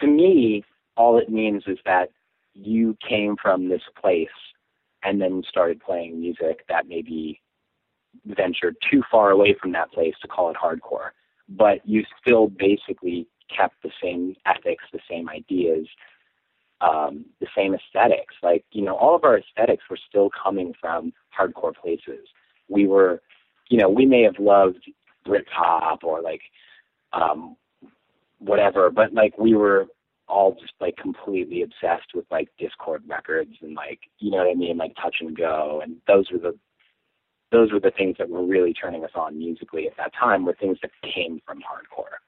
To 0.00 0.06
me, 0.06 0.64
all 0.96 1.18
it 1.18 1.28
means 1.28 1.64
is 1.66 1.78
that 1.84 2.10
you 2.54 2.96
came 3.06 3.36
from 3.40 3.68
this 3.68 3.82
place 4.00 4.28
and 5.02 5.20
then 5.20 5.42
started 5.46 5.78
playing 5.80 6.18
music 6.18 6.64
that 6.70 6.88
maybe 6.88 7.40
ventured 8.24 8.76
too 8.90 9.02
far 9.10 9.30
away 9.30 9.54
from 9.60 9.72
that 9.72 9.92
place 9.92 10.14
to 10.22 10.28
call 10.28 10.50
it 10.50 10.56
hardcore. 10.56 11.10
But 11.50 11.86
you 11.86 12.04
still 12.20 12.48
basically 12.48 13.26
kept 13.54 13.82
the 13.82 13.90
same 14.02 14.34
ethics, 14.46 14.84
the 14.92 15.00
same 15.10 15.28
ideas, 15.28 15.86
um, 16.80 17.24
the 17.40 17.46
same 17.56 17.74
aesthetics. 17.74 18.34
Like, 18.42 18.64
you 18.72 18.82
know, 18.82 18.96
all 18.96 19.14
of 19.14 19.24
our 19.24 19.38
aesthetics 19.38 19.84
were 19.90 19.98
still 20.08 20.30
coming 20.42 20.74
from 20.80 21.12
hardcore 21.38 21.74
places. 21.74 22.26
We 22.68 22.86
were, 22.86 23.22
you 23.68 23.78
know, 23.78 23.88
we 23.88 24.06
may 24.06 24.22
have 24.22 24.38
loved 24.38 24.90
Britpop 25.26 26.04
or 26.04 26.20
like 26.20 26.42
um, 27.12 27.56
whatever, 28.38 28.90
but 28.90 29.12
like 29.12 29.36
we 29.38 29.54
were 29.54 29.86
all 30.28 30.52
just 30.60 30.74
like 30.80 30.96
completely 30.96 31.62
obsessed 31.62 32.14
with 32.14 32.26
like 32.30 32.48
Dischord 32.60 33.00
records 33.06 33.54
and 33.62 33.74
like, 33.74 34.00
you 34.18 34.30
know 34.30 34.38
what 34.38 34.50
I 34.50 34.54
mean, 34.54 34.76
like 34.76 34.94
Touch 35.00 35.16
and 35.20 35.36
Go, 35.36 35.80
and 35.82 35.96
those 36.06 36.30
were 36.30 36.38
the 36.38 36.58
those 37.50 37.72
were 37.72 37.80
the 37.80 37.92
things 37.96 38.16
that 38.18 38.28
were 38.28 38.44
really 38.44 38.74
turning 38.74 39.04
us 39.04 39.10
on 39.14 39.38
musically 39.38 39.86
at 39.86 39.96
that 39.96 40.12
time. 40.14 40.44
Were 40.44 40.56
things 40.60 40.78
that 40.82 40.90
came 41.02 41.40
from 41.46 41.58
hardcore. 41.58 42.18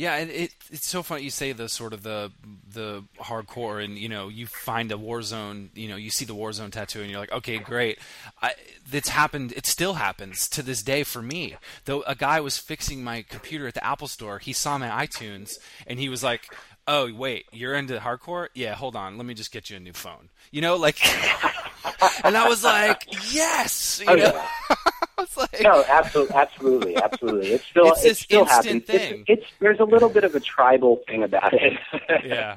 Yeah, 0.00 0.16
and 0.16 0.30
it 0.30 0.54
it's 0.70 0.86
so 0.88 1.02
funny 1.02 1.24
you 1.24 1.30
say 1.30 1.52
the 1.52 1.68
sort 1.68 1.92
of 1.92 2.02
the 2.02 2.32
the 2.72 3.04
hardcore 3.18 3.84
and 3.84 3.98
you 3.98 4.08
know 4.08 4.28
you 4.28 4.46
find 4.46 4.90
a 4.92 4.94
Warzone, 4.94 5.68
you 5.74 5.88
know 5.90 5.96
you 5.96 6.08
see 6.10 6.24
the 6.24 6.34
Warzone 6.34 6.70
tattoo 6.72 7.02
and 7.02 7.10
you're 7.10 7.20
like, 7.20 7.32
okay, 7.32 7.58
great. 7.58 7.98
I, 8.40 8.54
it's 8.90 9.10
happened. 9.10 9.52
It 9.54 9.66
still 9.66 9.92
happens 9.92 10.48
to 10.48 10.62
this 10.62 10.82
day 10.82 11.02
for 11.02 11.20
me. 11.20 11.56
Though 11.84 12.00
a 12.06 12.14
guy 12.14 12.40
was 12.40 12.56
fixing 12.56 13.04
my 13.04 13.20
computer 13.28 13.66
at 13.66 13.74
the 13.74 13.84
Apple 13.84 14.08
Store, 14.08 14.38
he 14.38 14.54
saw 14.54 14.78
my 14.78 14.88
iTunes 15.06 15.58
and 15.86 15.98
he 15.98 16.08
was 16.08 16.22
like, 16.24 16.44
oh 16.88 17.12
wait, 17.12 17.44
you're 17.52 17.74
into 17.74 17.98
hardcore? 17.98 18.48
Yeah, 18.54 18.76
hold 18.76 18.96
on, 18.96 19.18
let 19.18 19.26
me 19.26 19.34
just 19.34 19.52
get 19.52 19.68
you 19.68 19.76
a 19.76 19.80
new 19.80 19.92
phone. 19.92 20.30
You 20.50 20.62
know, 20.62 20.76
like, 20.76 20.96
and 22.24 22.38
I 22.38 22.48
was 22.48 22.64
like, 22.64 23.04
yes. 23.34 24.00
You 24.00 24.06
Oh, 24.08 24.14
know? 24.14 24.44
yeah. 25.20 25.26
I 25.26 25.32
was 25.32 25.36
like, 25.36 25.62
No, 25.62 25.84
absolutely, 25.88 26.34
absolutely, 26.34 26.96
absolutely. 26.96 27.48
It's 27.52 27.64
still 27.64 27.92
It's 27.92 28.04
it 28.04 28.16
still 28.16 28.46
thing. 28.46 28.82
It's, 28.86 29.28
it's 29.28 29.46
there's 29.60 29.80
a 29.80 29.84
little 29.84 30.08
bit 30.08 30.24
of 30.24 30.34
a 30.34 30.40
tribal 30.40 31.00
thing 31.06 31.22
about 31.22 31.52
it. 31.52 31.78
yeah. 32.24 32.56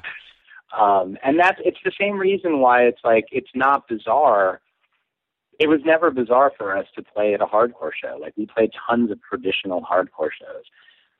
um, 0.78 1.16
and 1.22 1.38
that's 1.38 1.60
it's 1.64 1.78
the 1.84 1.92
same 1.98 2.16
reason 2.18 2.60
why 2.60 2.82
it's 2.82 3.00
like 3.04 3.26
it's 3.32 3.50
not 3.54 3.88
bizarre. 3.88 4.60
It 5.60 5.68
was 5.68 5.80
never 5.84 6.10
bizarre 6.10 6.52
for 6.56 6.76
us 6.76 6.86
to 6.96 7.02
play 7.02 7.32
at 7.34 7.40
a 7.40 7.46
hardcore 7.46 7.92
show. 7.92 8.18
Like 8.20 8.34
we 8.36 8.46
played 8.46 8.70
tons 8.88 9.10
of 9.10 9.20
traditional 9.22 9.82
hardcore 9.82 10.30
shows, 10.38 10.64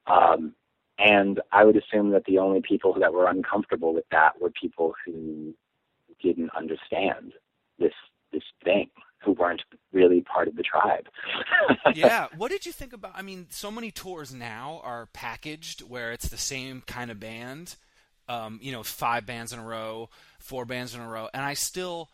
um, 0.06 0.54
and 0.98 1.40
I 1.52 1.64
would 1.64 1.76
assume 1.76 2.10
that 2.10 2.24
the 2.24 2.38
only 2.38 2.60
people 2.60 2.94
that 2.98 3.12
were 3.12 3.28
uncomfortable 3.28 3.94
with 3.94 4.04
that 4.10 4.40
were 4.40 4.50
people 4.50 4.94
who 5.04 5.54
didn't 6.22 6.50
understand 6.56 7.32
this 7.78 7.92
this 8.32 8.42
thing, 8.64 8.90
who 9.24 9.32
weren't 9.32 9.62
really 9.92 10.20
part 10.20 10.48
of 10.48 10.56
the 10.56 10.62
tribe. 10.62 11.06
yeah. 11.94 12.28
What 12.36 12.50
did 12.50 12.66
you 12.66 12.72
think 12.72 12.92
about? 12.92 13.12
I 13.14 13.22
mean, 13.22 13.46
so 13.50 13.70
many 13.70 13.90
tours 13.90 14.34
now 14.34 14.80
are 14.84 15.06
packaged 15.12 15.82
where 15.82 16.12
it's 16.12 16.28
the 16.28 16.36
same 16.36 16.82
kind 16.86 17.10
of 17.10 17.20
band. 17.20 17.76
Um, 18.28 18.58
you 18.62 18.72
know, 18.72 18.82
five 18.82 19.26
bands 19.26 19.52
in 19.52 19.58
a 19.58 19.64
row, 19.64 20.08
four 20.38 20.64
bands 20.64 20.94
in 20.94 21.00
a 21.02 21.08
row, 21.08 21.28
and 21.34 21.42
I 21.42 21.52
still, 21.52 22.08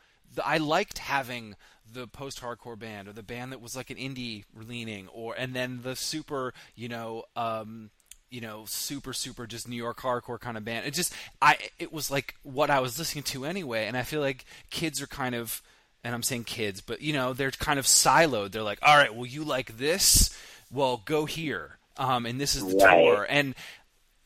I 0.44 0.59
liked 0.59 0.99
having 0.99 1.55
the 1.92 2.09
post-hardcore 2.09 2.79
band 2.79 3.07
or 3.07 3.12
the 3.12 3.23
band 3.23 3.53
that 3.53 3.61
was 3.61 3.77
like 3.77 3.90
an 3.90 3.96
indie 3.96 4.44
leaning, 4.57 5.07
or 5.09 5.35
and 5.35 5.55
then 5.55 5.81
the 5.85 5.94
super, 5.94 6.53
you 6.75 6.88
know, 6.88 7.25
um, 7.37 7.90
you 8.29 8.40
know, 8.40 8.64
super 8.66 9.12
super 9.12 9.46
just 9.46 9.68
New 9.68 9.77
York 9.77 10.01
hardcore 10.01 10.40
kind 10.40 10.57
of 10.57 10.64
band. 10.64 10.85
It 10.85 10.94
just, 10.94 11.14
I, 11.40 11.59
it 11.79 11.92
was 11.92 12.11
like 12.11 12.35
what 12.42 12.70
I 12.70 12.81
was 12.81 12.99
listening 12.99 13.25
to 13.25 13.44
anyway, 13.44 13.87
and 13.87 13.96
I 13.96 14.03
feel 14.03 14.20
like 14.20 14.44
kids 14.70 15.01
are 15.01 15.07
kind 15.07 15.37
of 15.37 15.62
and 16.05 16.15
I'm 16.15 16.23
saying 16.23 16.45
kids, 16.45 16.81
but 16.81 17.01
you 17.03 17.13
know, 17.13 17.33
they're 17.33 17.51
kind 17.51 17.79
of 17.79 17.85
siloed. 17.87 18.53
They're 18.53 18.63
like, 18.63 18.79
all 18.83 18.97
right, 18.97 19.15
well, 19.15 19.27
you 19.27 19.45
like 19.45 19.77
this? 19.79 20.31
Well, 20.73 21.03
go 21.05 21.25
here. 21.27 21.79
Um, 21.97 22.25
and 22.27 22.41
this 22.41 22.55
is 22.55 22.65
the 22.67 22.77
Right. 22.85 23.05
tour. 23.05 23.27
And 23.29 23.55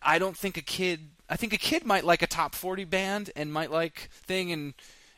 I 0.03 0.19
don't 0.19 0.37
think 0.37 0.57
a 0.57 0.63
kid, 0.63 1.01
I 1.29 1.37
think 1.37 1.53
a 1.53 1.59
kid 1.59 1.85
might 1.85 2.05
like 2.05 2.23
a 2.23 2.27
top 2.27 2.55
40 2.55 2.85
band 2.85 3.31
and 3.35 3.53
might 3.53 3.71
like 3.71 4.11
thing. 4.13 4.53
And 4.53 4.75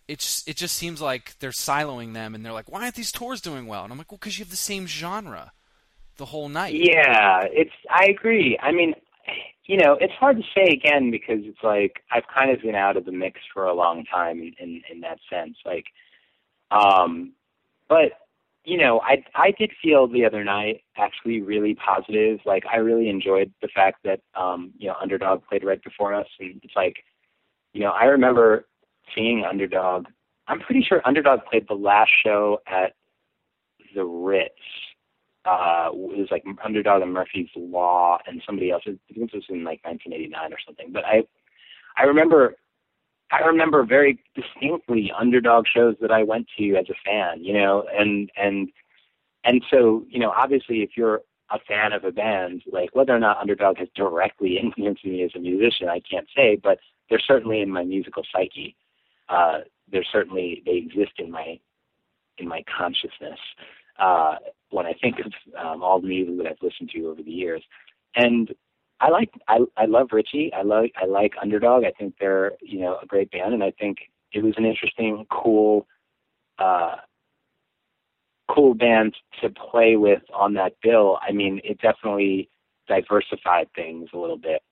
it's, 0.09 0.47
it 0.49 0.57
just 0.57 0.77
seems 0.77 1.01
like 1.03 1.39
they're 1.41 1.51
siloing 1.51 2.15
them 2.15 2.35
and 2.35 2.45
they're 2.45 2.53
like, 2.53 2.71
why 2.71 2.83
aren't 2.85 2.95
these 2.95 3.13
tours 3.13 3.41
doing 3.41 3.67
well? 3.67 3.83
And 3.85 3.93
I'm 3.93 3.99
like, 3.99 4.11
well, 4.11 4.19
because 4.19 4.39
you 4.39 4.45
have 4.45 4.51
the 4.51 4.57
same 4.57 4.87
genre 4.87 5.53
the 6.17 6.27
whole 6.27 6.49
night. 6.49 6.75
Yeah, 6.75 7.43
it's. 7.51 7.73
I 7.91 8.07
agree. 8.07 8.59
I 8.63 8.73
mean, 8.73 8.95
you 9.67 9.77
know, 9.77 9.99
it's 10.01 10.15
hard 10.15 10.39
to 10.39 10.43
say 10.55 10.73
again 10.73 11.11
because 11.11 11.41
it's 11.43 11.63
like 11.63 12.03
I've 12.11 12.27
kind 12.35 12.51
of 12.51 12.63
been 12.63 12.75
out 12.75 12.97
of 12.97 13.05
the 13.05 13.13
mix 13.13 13.41
for 13.53 13.65
a 13.67 13.75
long 13.75 14.05
time 14.05 14.39
in 14.41 14.55
in, 14.59 14.83
in 14.91 15.01
that 15.03 15.19
sense. 15.29 15.57
Like, 15.67 15.87
um, 16.71 17.33
but 17.89 18.13
you 18.65 18.77
know, 18.77 19.01
I 19.01 19.25
I 19.35 19.53
did 19.59 19.71
feel 19.83 20.09
the 20.09 20.25
other 20.25 20.45
night 20.45 20.83
actually 20.97 21.41
really 21.41 21.75
positive. 21.75 22.41
Like, 22.45 22.65
I 22.67 22.77
really 22.77 23.09
enjoyed 23.09 23.53
the 23.63 23.69
fact 23.75 24.01
that 24.05 24.21
um, 24.35 24.73
you 24.79 24.89
know, 24.89 24.97
Underdog 25.01 25.43
played 25.49 25.65
right 25.65 25.83
before 25.83 26.15
us, 26.15 26.27
and 26.41 26.61
it's 26.63 26.77
like, 26.77 26.97
you 27.73 27.81
know, 27.81 27.91
I 27.91 28.07
remember 28.07 28.67
seeing 29.15 29.45
Underdog. 29.45 30.07
I'm 30.49 30.61
pretty 30.61 30.83
sure 30.83 31.03
Underdog 31.05 31.41
played 31.51 31.67
the 31.69 31.75
last 31.75 32.11
show 32.25 32.61
at 32.67 32.95
the 33.95 34.05
Ritz 34.05 34.53
uh, 35.47 35.91
it 35.93 36.19
was 36.19 36.29
like 36.31 36.45
Underdog 36.65 37.03
and 37.03 37.13
Murphy's 37.13 37.49
Law 37.55 38.19
and 38.27 38.43
somebody 38.45 38.71
else. 38.71 38.83
I 38.87 38.99
think 39.15 39.31
this 39.31 39.35
was 39.35 39.45
in 39.49 39.65
like 39.65 39.81
1989 39.85 40.53
or 40.53 40.57
something. 40.67 40.93
But 40.93 41.05
I, 41.05 41.23
I 41.97 42.03
remember, 42.03 42.57
I 43.33 43.41
remember 43.41 43.85
very 43.85 44.19
distinctly 44.35 45.13
Underdog 45.19 45.67
shows 45.73 45.97
that 46.01 46.13
I 46.13 46.23
went 46.23 46.47
to 46.59 46.77
as 46.77 46.87
a 46.91 46.95
fan. 47.05 47.43
You 47.43 47.55
know, 47.55 47.85
and 47.93 48.31
and 48.37 48.69
and 49.45 49.63
so 49.71 50.05
you 50.09 50.19
know, 50.19 50.31
obviously, 50.31 50.83
if 50.83 50.91
you're 50.97 51.23
a 51.51 51.59
fan 51.61 51.93
of 51.93 52.05
a 52.05 52.13
band, 52.13 52.63
like 52.71 52.95
whether 52.95 53.15
or 53.15 53.21
not 53.21 53.39
Underdog 53.39 53.79
has 53.79 53.89
directly 53.95 54.59
influenced 54.63 55.05
me 55.05 55.23
as 55.23 55.31
a 55.35 55.39
musician, 55.39 55.89
I 55.89 56.01
can't 56.01 56.29
say, 56.37 56.59
but 56.63 56.79
they're 57.09 57.21
certainly 57.21 57.61
in 57.61 57.71
my 57.71 57.85
musical 57.85 58.25
psyche. 58.33 58.77
Uh, 59.29 59.61
they're 59.91 60.05
certainly 60.11 60.63
they 60.67 60.77
exist 60.77 61.13
in 61.19 61.31
my 61.31 61.59
in 62.39 62.49
my 62.49 62.63
consciousness 62.77 63.39
uh, 63.99 64.37
when 64.71 64.87
I 64.87 64.93
think 65.01 65.17
of 65.21 65.33
um, 65.59 65.83
all 65.83 66.01
the 66.01 66.09
music 66.09 66.37
that 66.39 66.47
I've 66.47 66.63
listened 66.63 66.91
to 66.95 67.07
over 67.09 67.23
the 67.23 67.31
years. 67.31 67.63
And 68.15 68.55
I 69.01 69.11
like 69.11 69.31
I 69.49 69.59
I 69.77 69.87
love 69.87 70.09
Richie. 70.13 70.53
I 70.53 70.63
like 70.63 70.95
I 71.01 71.07
like 71.07 71.35
Underdog. 71.41 71.85
I 71.85 71.91
think 71.91 72.15
they're 72.19 72.53
you 72.63 72.81
know 72.81 72.99
a 73.03 73.07
great 73.07 73.31
band, 73.31 73.55
and 73.55 73.63
I 73.63 73.73
think 73.73 73.99
it 74.33 74.43
was 74.43 74.55
an 74.57 74.65
interesting, 74.65 75.27
cool, 75.31 75.87
uh, 76.59 76.97
cool 78.51 78.75
band 78.75 79.15
to 79.43 79.51
play 79.51 79.97
with 79.97 80.23
on 80.35 80.55
that 80.55 80.75
bill. 80.83 81.19
I 81.27 81.33
mean, 81.33 81.61
it 81.65 81.81
definitely 81.81 82.49
diversified 82.89 83.69
things 83.75 84.11
a 84.15 84.19
little 84.19 84.39
bit. 84.39 84.63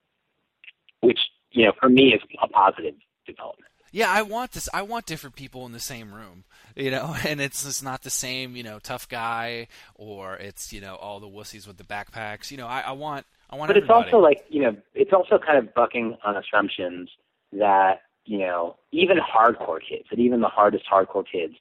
which 1.00 1.18
you 1.50 1.64
know 1.66 1.72
for 1.80 1.88
me 1.88 2.14
is 2.14 2.20
a 2.42 2.48
positive 2.48 2.94
development. 3.26 3.70
Yeah, 3.92 4.10
I 4.10 4.22
want 4.22 4.50
this. 4.52 4.68
I 4.74 4.82
want 4.82 5.06
different 5.06 5.37
people 5.37 5.66
in 5.66 5.72
the 5.72 5.78
same 5.78 6.12
room, 6.12 6.44
you 6.74 6.90
know, 6.90 7.14
and 7.24 7.40
it's 7.40 7.64
just 7.64 7.84
not 7.84 8.02
the 8.02 8.10
same, 8.10 8.56
you 8.56 8.64
know, 8.64 8.80
tough 8.80 9.08
guy 9.08 9.68
or 9.94 10.34
it's 10.37 10.72
you 10.72 10.80
know 10.80 10.96
all 10.96 11.20
the 11.20 11.28
wussies 11.28 11.66
with 11.66 11.76
the 11.76 11.84
backpacks. 11.84 12.50
You 12.50 12.56
know, 12.56 12.66
I, 12.66 12.80
I 12.80 12.92
want 12.92 13.24
I 13.54 13.58
want. 13.58 13.68
But 13.68 13.76
everybody. 13.76 14.00
it's 14.00 14.12
also 14.12 14.22
like 14.22 14.44
you 14.48 14.62
know, 14.62 14.76
it's 14.94 15.12
also 15.12 15.38
kind 15.38 15.58
of 15.58 15.72
bucking 15.74 16.16
on 16.24 16.36
assumptions 16.36 17.10
that 17.52 18.02
you 18.24 18.38
know 18.38 18.76
even 18.92 19.18
hardcore 19.18 19.78
kids, 19.80 20.04
that 20.10 20.18
even 20.18 20.40
the 20.40 20.48
hardest 20.48 20.84
hardcore 20.90 21.24
kids 21.30 21.54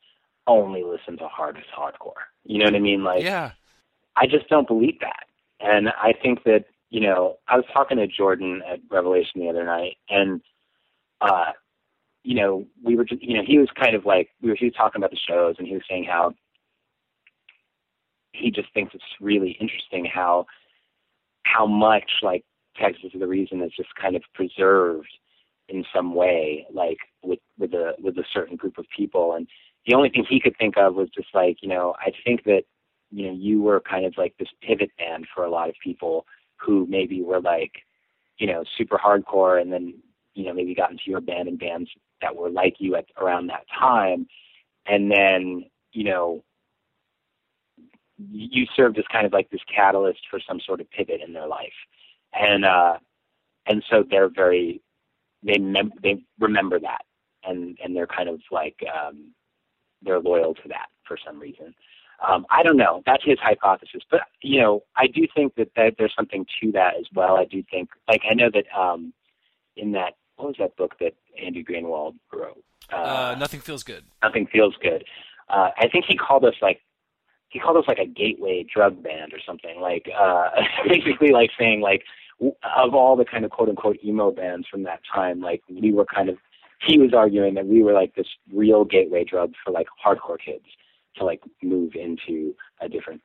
only 0.47 0.83
listen 0.83 1.17
to 1.17 1.27
hardest 1.27 1.67
hardcore. 1.77 2.25
You 2.43 2.59
know 2.59 2.65
what 2.65 2.75
I 2.75 2.79
mean? 2.79 3.03
Like, 3.03 3.23
yeah, 3.23 3.51
I 4.15 4.25
just 4.25 4.49
don't 4.49 4.67
believe 4.67 4.99
that, 5.01 5.25
and 5.59 5.89
I 5.89 6.13
think 6.21 6.43
that 6.43 6.65
you 6.89 6.99
know, 6.99 7.37
I 7.47 7.55
was 7.55 7.65
talking 7.73 7.97
to 7.97 8.07
Jordan 8.07 8.61
at 8.69 8.79
Revelation 8.89 9.41
the 9.41 9.49
other 9.49 9.65
night, 9.65 9.97
and 10.09 10.41
uh, 11.21 11.51
you 12.23 12.35
know, 12.35 12.65
we 12.83 12.95
were 12.95 13.05
just, 13.05 13.21
you 13.21 13.37
know, 13.37 13.43
he 13.45 13.57
was 13.57 13.69
kind 13.79 13.95
of 13.95 14.05
like 14.05 14.29
we 14.41 14.49
were 14.49 14.55
he 14.55 14.65
was 14.65 14.73
talking 14.73 14.99
about 14.99 15.11
the 15.11 15.17
shows, 15.27 15.55
and 15.59 15.67
he 15.67 15.73
was 15.73 15.83
saying 15.87 16.05
how 16.05 16.33
he 18.31 18.49
just 18.49 18.73
thinks 18.73 18.95
it's 18.95 19.03
really 19.21 19.57
interesting 19.59 20.05
how 20.05 20.47
how 21.43 21.65
much 21.65 22.09
like 22.21 22.43
Texas 22.75 23.11
is 23.13 23.19
the 23.19 23.27
reason 23.27 23.61
is 23.61 23.71
just 23.75 23.93
kind 23.95 24.15
of 24.15 24.23
preserved 24.33 25.09
in 25.69 25.85
some 25.93 26.15
way, 26.15 26.65
like 26.73 26.97
with 27.23 27.39
with 27.57 27.73
a 27.73 27.93
with 27.99 28.17
a 28.17 28.23
certain 28.33 28.55
group 28.55 28.77
of 28.77 28.85
people. 28.95 29.33
And 29.33 29.47
the 29.85 29.95
only 29.95 30.09
thing 30.09 30.25
he 30.27 30.39
could 30.39 30.57
think 30.57 30.77
of 30.77 30.95
was 30.95 31.09
just 31.09 31.29
like, 31.33 31.57
you 31.61 31.69
know, 31.69 31.95
I 31.99 32.11
think 32.25 32.43
that 32.45 32.63
you 33.11 33.27
know 33.27 33.33
you 33.33 33.61
were 33.61 33.81
kind 33.81 34.05
of 34.05 34.13
like 34.17 34.33
this 34.37 34.49
pivot 34.61 34.91
band 34.97 35.27
for 35.33 35.43
a 35.43 35.51
lot 35.51 35.69
of 35.69 35.75
people 35.83 36.25
who 36.57 36.85
maybe 36.89 37.21
were 37.21 37.41
like, 37.41 37.71
you 38.37 38.47
know, 38.47 38.63
super 38.77 38.97
hardcore, 38.97 39.61
and 39.61 39.71
then 39.71 39.93
you 40.33 40.45
know 40.45 40.53
maybe 40.53 40.75
got 40.75 40.91
into 40.91 41.03
your 41.07 41.21
band 41.21 41.47
and 41.47 41.59
bands 41.59 41.89
that 42.21 42.35
were 42.35 42.49
like 42.49 42.75
you 42.79 42.95
at 42.95 43.05
around 43.17 43.47
that 43.47 43.65
time, 43.77 44.27
and 44.87 45.11
then 45.11 45.65
you 45.91 46.03
know 46.03 46.43
you 48.17 48.65
served 48.75 48.97
as 48.97 49.05
kind 49.11 49.25
of 49.25 49.33
like 49.33 49.49
this 49.49 49.61
catalyst 49.73 50.21
for 50.29 50.39
some 50.47 50.59
sort 50.59 50.81
of 50.81 50.89
pivot 50.91 51.21
in 51.25 51.33
their 51.33 51.47
life, 51.47 51.73
and 52.33 52.65
uh, 52.65 52.97
and 53.67 53.83
so 53.89 54.03
they're 54.09 54.29
very 54.29 54.81
they 55.43 55.57
mem- 55.57 55.93
they 56.01 56.23
remember 56.39 56.79
that, 56.79 57.03
and 57.43 57.77
and 57.83 57.95
they're 57.95 58.07
kind 58.07 58.29
of 58.29 58.39
like 58.51 58.77
um, 58.93 59.33
they're 60.01 60.19
loyal 60.19 60.53
to 60.55 60.67
that 60.69 60.87
for 61.07 61.17
some 61.25 61.39
reason. 61.39 61.73
Um, 62.25 62.45
I 62.49 62.63
don't 62.63 62.77
know. 62.77 63.01
That's 63.05 63.23
his 63.23 63.39
hypothesis, 63.39 64.01
but 64.09 64.21
you 64.41 64.61
know, 64.61 64.83
I 64.95 65.07
do 65.07 65.27
think 65.35 65.55
that, 65.55 65.71
that 65.75 65.95
there's 65.97 66.13
something 66.15 66.45
to 66.61 66.71
that 66.73 66.95
as 66.97 67.05
well. 67.13 67.35
I 67.35 67.45
do 67.45 67.63
think, 67.69 67.89
like, 68.07 68.21
I 68.29 68.33
know 68.33 68.49
that 68.53 68.65
um, 68.77 69.13
in 69.75 69.91
that 69.93 70.13
what 70.37 70.47
was 70.47 70.55
that 70.59 70.75
book 70.77 70.95
that 70.99 71.13
Andy 71.41 71.63
Greenwald 71.63 72.15
wrote? 72.31 72.63
uh, 72.91 72.95
uh, 72.95 73.35
nothing 73.37 73.59
feels 73.59 73.83
good. 73.83 74.03
Nothing 74.21 74.47
feels 74.47 74.75
good. 74.81 75.03
Uh, 75.49 75.69
I 75.77 75.87
think 75.89 76.05
he 76.07 76.15
called 76.15 76.45
us 76.45 76.55
like 76.61 76.81
he 77.53 77.59
called 77.59 77.77
us 77.77 77.85
like 77.87 77.99
a 77.99 78.05
gateway 78.05 78.65
drug 78.71 79.01
band 79.03 79.31
or 79.31 79.39
something. 79.45 79.79
Like 79.79 80.09
uh, 80.19 80.49
basically 80.87 81.31
like 81.31 81.51
saying 81.57 81.81
like 81.81 82.03
of 82.41 82.95
all 82.95 83.15
the 83.15 83.25
kind 83.25 83.45
of 83.45 83.51
quote 83.51 83.69
unquote 83.69 83.97
emo 84.03 84.31
bands 84.31 84.67
from 84.67 84.83
that 84.83 85.01
time, 85.13 85.39
like 85.39 85.61
we 85.69 85.93
were 85.93 86.05
kind 86.05 86.29
of 86.29 86.37
he 86.85 86.97
was 86.97 87.13
arguing 87.13 87.53
that 87.53 87.67
we 87.67 87.83
were 87.83 87.93
like 87.93 88.15
this 88.15 88.27
real 88.51 88.83
gateway 88.83 89.23
drug 89.23 89.53
for 89.63 89.71
like 89.71 89.87
hardcore 90.03 90.39
kids 90.43 90.65
to 91.15 91.23
like 91.23 91.41
move 91.61 91.93
into 91.95 92.55
a 92.81 92.89
different 92.89 93.21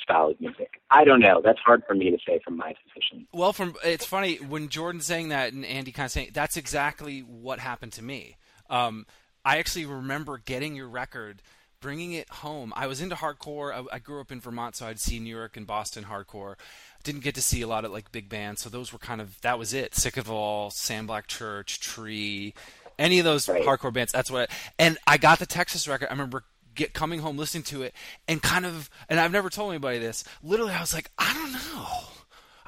style 0.00 0.28
of 0.28 0.40
music. 0.40 0.80
I 0.90 1.04
don't 1.04 1.20
know. 1.20 1.40
That's 1.42 1.58
hard 1.58 1.82
for 1.88 1.94
me 1.94 2.10
to 2.10 2.18
say 2.26 2.40
from 2.44 2.58
my 2.58 2.74
position. 2.84 3.26
Well, 3.32 3.54
from 3.54 3.74
it's 3.82 4.04
funny 4.04 4.36
when 4.36 4.68
Jordan's 4.68 5.06
saying 5.06 5.30
that 5.30 5.54
and 5.54 5.64
Andy 5.64 5.92
kind 5.92 6.04
of 6.04 6.12
saying 6.12 6.30
that's 6.34 6.58
exactly 6.58 7.20
what 7.20 7.58
happened 7.58 7.92
to 7.94 8.04
me. 8.04 8.36
Um, 8.68 9.06
I 9.44 9.58
actually 9.58 9.86
remember 9.86 10.38
getting 10.38 10.74
your 10.74 10.88
record, 10.88 11.40
bringing 11.86 12.14
it 12.14 12.28
home. 12.28 12.72
I 12.74 12.88
was 12.88 13.00
into 13.00 13.14
hardcore. 13.14 13.72
I, 13.72 13.94
I 13.94 13.98
grew 14.00 14.20
up 14.20 14.32
in 14.32 14.40
Vermont, 14.40 14.74
so 14.74 14.86
I'd 14.86 14.98
see 14.98 15.20
New 15.20 15.30
York 15.36 15.56
and 15.56 15.64
Boston 15.68 16.02
hardcore. 16.10 16.56
Didn't 17.04 17.22
get 17.22 17.36
to 17.36 17.40
see 17.42 17.62
a 17.62 17.68
lot 17.68 17.84
of 17.84 17.92
like 17.92 18.10
big 18.10 18.28
bands, 18.28 18.60
so 18.60 18.68
those 18.68 18.92
were 18.92 18.98
kind 18.98 19.20
of 19.20 19.40
that 19.42 19.56
was 19.56 19.72
it. 19.72 19.94
Sick 19.94 20.16
of 20.16 20.28
all, 20.28 20.70
Sam 20.70 21.06
Black 21.06 21.28
Church, 21.28 21.78
Tree, 21.78 22.54
any 22.98 23.20
of 23.20 23.24
those 23.24 23.48
Right. 23.48 23.62
hardcore 23.64 23.92
bands. 23.92 24.10
That's 24.10 24.32
what. 24.32 24.50
and 24.80 24.98
I 25.06 25.16
got 25.16 25.38
the 25.38 25.46
Texas 25.46 25.86
record. 25.86 26.08
I 26.08 26.12
remember 26.12 26.42
get 26.74 26.92
coming 26.92 27.20
home 27.20 27.38
listening 27.38 27.62
to 27.62 27.82
it 27.84 27.94
and 28.26 28.42
kind 28.42 28.66
of 28.66 28.90
and 29.08 29.20
I've 29.20 29.30
never 29.30 29.48
told 29.48 29.70
anybody 29.70 30.00
this. 30.00 30.24
Literally, 30.42 30.72
I 30.72 30.80
was 30.80 30.92
like, 30.92 31.12
I 31.16 31.32
don't 31.34 31.52
know. 31.52 31.98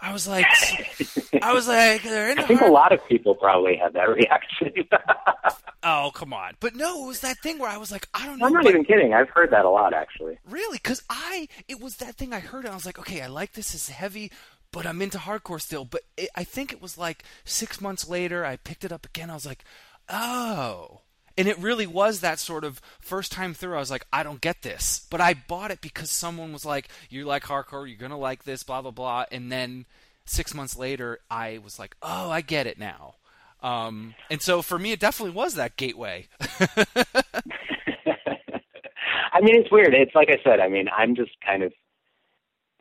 I 0.01 0.13
was 0.13 0.27
like, 0.29 0.47
I 1.43 1.53
was 1.53 1.69
like, 1.69 2.03
they're 2.03 2.31
in 2.31 2.39
I 2.39 2.43
think 2.43 2.61
a 2.61 2.67
lot 2.67 2.93
of 2.93 3.07
people 3.09 3.35
probably 3.35 3.77
have 3.77 3.93
that 3.95 4.09
reaction. 4.09 4.73
Oh, 5.83 6.11
come 6.15 6.33
on. 6.33 6.55
But 6.61 6.75
no, 6.75 7.05
it 7.05 7.07
was 7.07 7.21
that 7.21 7.39
thing 7.39 7.59
where 7.59 7.71
I 7.71 7.77
was 7.77 7.91
like, 7.93 8.09
I 8.15 8.27
don't 8.27 8.39
know. 8.39 8.47
I'm 8.47 8.53
not 8.53 8.65
but- 8.65 8.71
even 8.71 8.85
kidding. 8.85 9.15
I've 9.15 9.31
heard 9.31 9.51
that 9.51 9.65
a 9.65 9.71
lot 9.71 9.95
actually. 9.95 10.39
Really? 10.49 10.79
Because 10.79 11.03
I, 11.09 11.49
it 11.69 11.81
was 11.81 11.97
that 11.97 12.17
thing 12.17 12.33
I 12.33 12.41
heard, 12.41 12.65
and 12.65 12.73
I 12.73 12.75
was 12.75 12.87
like, 12.87 12.99
okay, 12.99 13.21
I 13.23 13.27
like 13.29 13.53
this. 13.53 13.75
It's 13.75 13.89
heavy, 13.89 14.31
but 14.73 14.87
I'm 14.87 15.01
into 15.03 15.19
hardcore 15.19 15.61
still. 15.61 15.85
But 15.85 16.03
it, 16.17 16.31
I 16.35 16.45
think 16.45 16.73
it 16.73 16.83
was 16.83 16.99
like 16.99 17.23
six 17.45 17.81
months 17.81 18.09
later, 18.09 18.45
I 18.45 18.57
picked 18.57 18.85
it 18.85 18.93
up 18.93 19.07
again. 19.07 19.31
I 19.31 19.35
was 19.35 19.47
like, 19.47 19.65
oh. 20.09 21.01
And 21.39 21.49
it 21.49 21.57
really 21.59 21.87
was 21.87 22.21
that 22.21 22.41
sort 22.41 22.65
of 22.65 22.81
first 23.01 23.31
time 23.31 23.55
through. 23.55 23.77
I 23.77 23.79
was 23.79 23.93
like, 23.93 24.07
I 24.13 24.25
don't 24.25 24.41
get 24.41 24.63
this. 24.63 25.07
But 25.09 25.21
I 25.21 25.35
bought 25.35 25.71
it 25.71 25.81
because 25.81 26.11
someone 26.11 26.53
was 26.53 26.65
like, 26.65 26.89
you 27.09 27.25
like 27.25 27.45
hardcore, 27.45 27.89
you're 27.89 27.97
going 27.97 28.11
to 28.11 28.17
like 28.17 28.43
this, 28.43 28.65
blah, 28.65 28.83
blah, 28.83 28.91
blah. 28.91 29.25
And 29.31 29.51
then 29.51 29.87
six 30.25 30.53
months 30.53 30.77
later, 30.77 31.21
I 31.31 31.59
was 31.63 31.79
like, 31.79 31.97
oh, 32.03 32.29
I 32.29 32.41
get 32.41 32.67
it 32.67 32.79
now. 32.79 33.15
Um, 33.63 34.15
and 34.31 34.43
so 34.43 34.63
for 34.63 34.79
me, 34.79 34.93
it 34.93 35.01
definitely 35.01 35.35
was 35.35 35.55
that 35.55 35.77
gateway. 35.77 36.27
I 39.33 39.41
mean, 39.41 39.55
it's 39.55 39.71
weird. 39.71 39.95
It's 39.95 40.15
like 40.15 40.31
I 40.31 40.43
said. 40.43 40.59
I 40.61 40.69
mean, 40.69 40.89
I'm 40.97 41.15
just 41.15 41.31
kind 41.47 41.63
of 41.63 41.73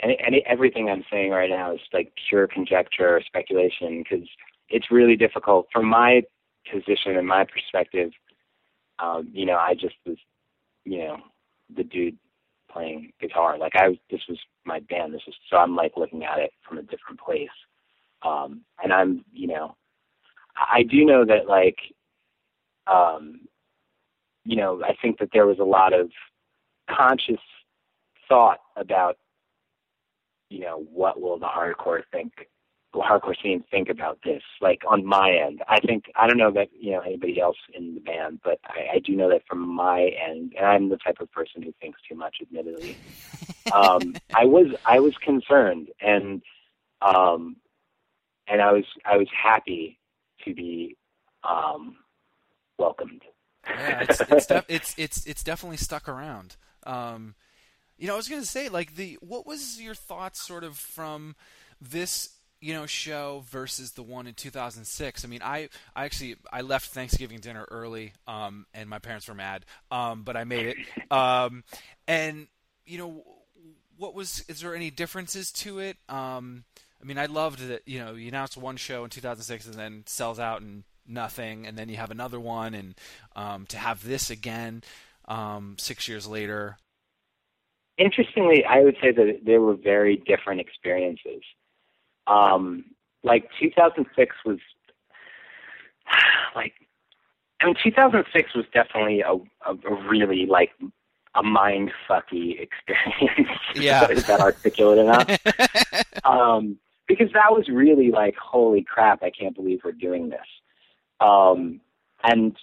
any, 0.01 0.17
any 0.25 0.43
everything 0.47 0.89
I'm 0.89 1.03
saying 1.11 1.31
right 1.31 1.49
now 1.49 1.73
is 1.73 1.79
like 1.93 2.11
pure 2.29 2.47
conjecture 2.47 3.17
or 3.17 3.21
speculation 3.21 4.03
because 4.03 4.27
it's 4.69 4.91
really 4.91 5.15
difficult 5.15 5.67
from 5.71 5.85
my 5.85 6.23
position 6.71 7.15
and 7.17 7.27
my 7.27 7.45
perspective. 7.45 8.11
Um, 8.99 9.29
you 9.31 9.45
know, 9.45 9.57
I 9.57 9.73
just 9.73 9.95
was, 10.05 10.17
you 10.85 10.99
know, 10.99 11.17
the 11.75 11.83
dude 11.83 12.17
playing 12.71 13.11
guitar. 13.19 13.57
Like 13.57 13.73
I, 13.75 13.99
this 14.09 14.21
was 14.27 14.39
my 14.65 14.79
band. 14.81 15.13
This 15.13 15.21
was 15.25 15.35
so 15.49 15.57
I'm 15.57 15.75
like 15.75 15.93
looking 15.97 16.23
at 16.23 16.39
it 16.39 16.51
from 16.67 16.77
a 16.77 16.83
different 16.83 17.19
place. 17.19 17.49
Um, 18.23 18.61
and 18.83 18.91
I'm, 18.91 19.23
you 19.31 19.47
know, 19.47 19.75
I 20.55 20.83
do 20.83 21.05
know 21.05 21.25
that 21.25 21.47
like, 21.47 21.77
um, 22.87 23.41
you 24.45 24.55
know, 24.55 24.81
I 24.83 24.95
think 25.01 25.19
that 25.19 25.29
there 25.33 25.45
was 25.45 25.59
a 25.59 25.63
lot 25.63 25.93
of 25.93 26.09
conscious 26.89 27.41
thought 28.27 28.59
about, 28.75 29.17
you 30.49 30.59
know, 30.61 30.85
what 30.91 31.21
will 31.21 31.37
the 31.37 31.45
hardcore 31.45 32.01
think, 32.11 32.31
hardcore 33.01 33.35
scene 33.41 33.63
think 33.69 33.89
about 33.89 34.19
this? 34.23 34.43
Like 34.61 34.81
on 34.87 35.05
my 35.05 35.31
end, 35.31 35.63
I 35.67 35.79
think 35.79 36.05
I 36.15 36.27
don't 36.27 36.37
know 36.37 36.51
that 36.51 36.69
you 36.77 36.91
know 36.91 37.01
anybody 37.01 37.39
else 37.39 37.57
in 37.73 37.95
the 37.95 38.01
band, 38.01 38.39
but 38.43 38.59
I, 38.65 38.95
I 38.95 38.99
do 38.99 39.15
know 39.15 39.29
that 39.29 39.43
from 39.47 39.67
my 39.67 40.11
end, 40.27 40.53
and 40.57 40.65
I'm 40.65 40.89
the 40.89 40.97
type 40.97 41.19
of 41.19 41.31
person 41.31 41.61
who 41.61 41.73
thinks 41.81 41.99
too 42.07 42.15
much, 42.15 42.37
admittedly. 42.41 42.97
um, 43.73 44.15
I 44.33 44.45
was 44.45 44.67
I 44.85 44.99
was 44.99 45.15
concerned, 45.17 45.89
and 46.01 46.41
um, 47.01 47.57
and 48.47 48.61
I 48.61 48.71
was 48.71 48.85
I 49.05 49.17
was 49.17 49.27
happy 49.31 49.99
to 50.45 50.53
be 50.53 50.95
um, 51.43 51.97
welcomed. 52.77 53.23
Yeah, 53.65 54.05
it's 54.07 54.21
it's, 54.21 54.45
def- 54.45 54.65
it's 54.69 54.95
it's 54.97 55.25
it's 55.25 55.43
definitely 55.43 55.77
stuck 55.77 56.07
around. 56.07 56.55
Um, 56.83 57.35
you 57.97 58.07
know, 58.07 58.13
I 58.13 58.17
was 58.17 58.27
going 58.27 58.41
to 58.41 58.47
say, 58.47 58.69
like 58.69 58.95
the 58.95 59.17
what 59.21 59.45
was 59.45 59.81
your 59.81 59.95
thoughts, 59.95 60.45
sort 60.45 60.63
of, 60.63 60.77
from 60.77 61.35
this 61.81 62.36
you 62.59 62.73
know 62.73 62.85
show 62.85 63.43
versus 63.49 63.91
the 63.91 64.03
one 64.03 64.27
in 64.27 64.33
2006? 64.33 65.23
I 65.23 65.27
mean, 65.27 65.41
I 65.43 65.69
I 65.95 66.05
actually 66.05 66.35
I 66.51 66.61
left 66.61 66.89
Thanksgiving 66.91 67.39
dinner 67.39 67.65
early, 67.69 68.13
um, 68.27 68.65
and 68.73 68.89
my 68.89 68.99
parents 68.99 69.27
were 69.27 69.35
mad, 69.35 69.65
um, 69.91 70.23
but 70.23 70.35
I 70.37 70.43
made 70.43 70.67
it. 70.67 70.77
Um, 71.09 71.63
and 72.05 72.47
you 72.85 72.97
know, 72.97 73.23
what 73.97 74.13
was 74.13 74.43
is 74.49 74.61
there 74.61 74.75
any 74.75 74.89
differences 74.89 75.51
to 75.53 75.79
it? 75.79 75.97
Um, 76.09 76.65
I 77.01 77.05
mean, 77.05 77.17
I 77.17 77.27
loved 77.27 77.59
that 77.67 77.87
you 77.87 77.99
know 77.99 78.13
you 78.13 78.27
announced 78.27 78.57
one 78.57 78.75
show 78.75 79.03
in 79.03 79.09
2006 79.09 79.67
and 79.67 79.75
then 79.75 80.03
sells 80.05 80.37
out 80.39 80.61
and 80.61 80.83
nothing, 81.07 81.65
and 81.65 81.77
then 81.77 81.89
you 81.89 81.95
have 81.95 82.11
another 82.11 82.39
one, 82.39 82.73
and 82.73 82.95
um, 83.35 83.65
to 83.67 83.77
have 83.77 84.03
this 84.03 84.29
again 84.29 84.83
um, 85.27 85.75
six 85.79 86.07
years 86.07 86.27
later. 86.27 86.77
Interestingly, 87.97 88.63
I 88.63 88.81
would 88.81 88.97
say 89.01 89.11
that 89.11 89.39
they 89.43 89.57
were 89.57 89.75
very 89.75 90.17
different 90.17 90.61
experiences. 90.61 91.41
Um, 92.27 92.85
like 93.23 93.49
2006 93.59 94.35
was 94.45 94.59
like, 96.55 96.73
I 97.61 97.65
mean, 97.65 97.75
2006 97.83 98.55
was 98.55 98.65
definitely 98.73 99.21
a, 99.21 99.33
a, 99.33 99.75
a 99.89 100.09
really 100.09 100.45
like 100.45 100.71
a 101.35 101.43
mind 101.43 101.91
fucky 102.09 102.59
experience. 102.87 103.59
Yeah. 103.75 104.09
is 104.09 104.27
that 104.27 104.39
articulate 104.39 104.99
enough? 104.99 105.29
um, 106.23 106.77
because 107.07 107.31
that 107.33 107.51
was 107.51 107.69
really 107.69 108.11
like, 108.11 108.35
holy 108.35 108.83
crap, 108.83 109.23
I 109.23 109.29
can't 109.29 109.55
believe 109.55 109.81
we're 109.83 109.91
doing 109.93 110.29
this. 110.29 110.39
Um, 111.19 111.81
and 112.23 112.55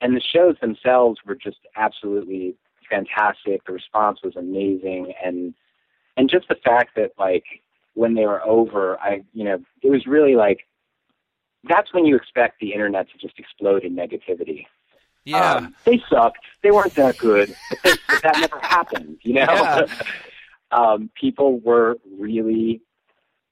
and 0.00 0.16
the 0.16 0.20
shows 0.20 0.56
themselves 0.60 1.18
were 1.26 1.34
just 1.34 1.58
absolutely 1.76 2.54
fantastic. 2.88 3.64
The 3.64 3.72
response 3.72 4.20
was 4.22 4.36
amazing, 4.36 5.12
and 5.22 5.54
and 6.16 6.30
just 6.30 6.48
the 6.48 6.54
fact 6.54 6.94
that 6.96 7.12
like 7.18 7.44
when 7.98 8.14
they 8.14 8.26
were 8.26 8.44
over, 8.46 8.98
I 9.00 9.22
you 9.32 9.44
know 9.44 9.58
it 9.82 9.90
was 9.90 10.06
really 10.06 10.36
like 10.36 10.60
that's 11.68 11.92
when 11.92 12.04
you 12.04 12.16
expect 12.16 12.60
the 12.60 12.72
internet 12.72 13.08
to 13.10 13.18
just 13.18 13.38
explode 13.38 13.82
in 13.84 13.96
negativity. 13.96 14.66
Yeah. 15.24 15.54
Um, 15.54 15.74
they 15.84 16.02
sucked. 16.08 16.38
They 16.62 16.70
weren't 16.70 16.94
that 16.94 17.18
good. 17.18 17.54
But, 17.82 17.98
but 18.08 18.22
that 18.22 18.38
never 18.38 18.58
happened, 18.62 19.18
you 19.22 19.34
know? 19.34 19.42
Yeah. 19.42 19.86
um, 20.70 21.10
people 21.20 21.58
were 21.60 21.98
really 22.18 22.80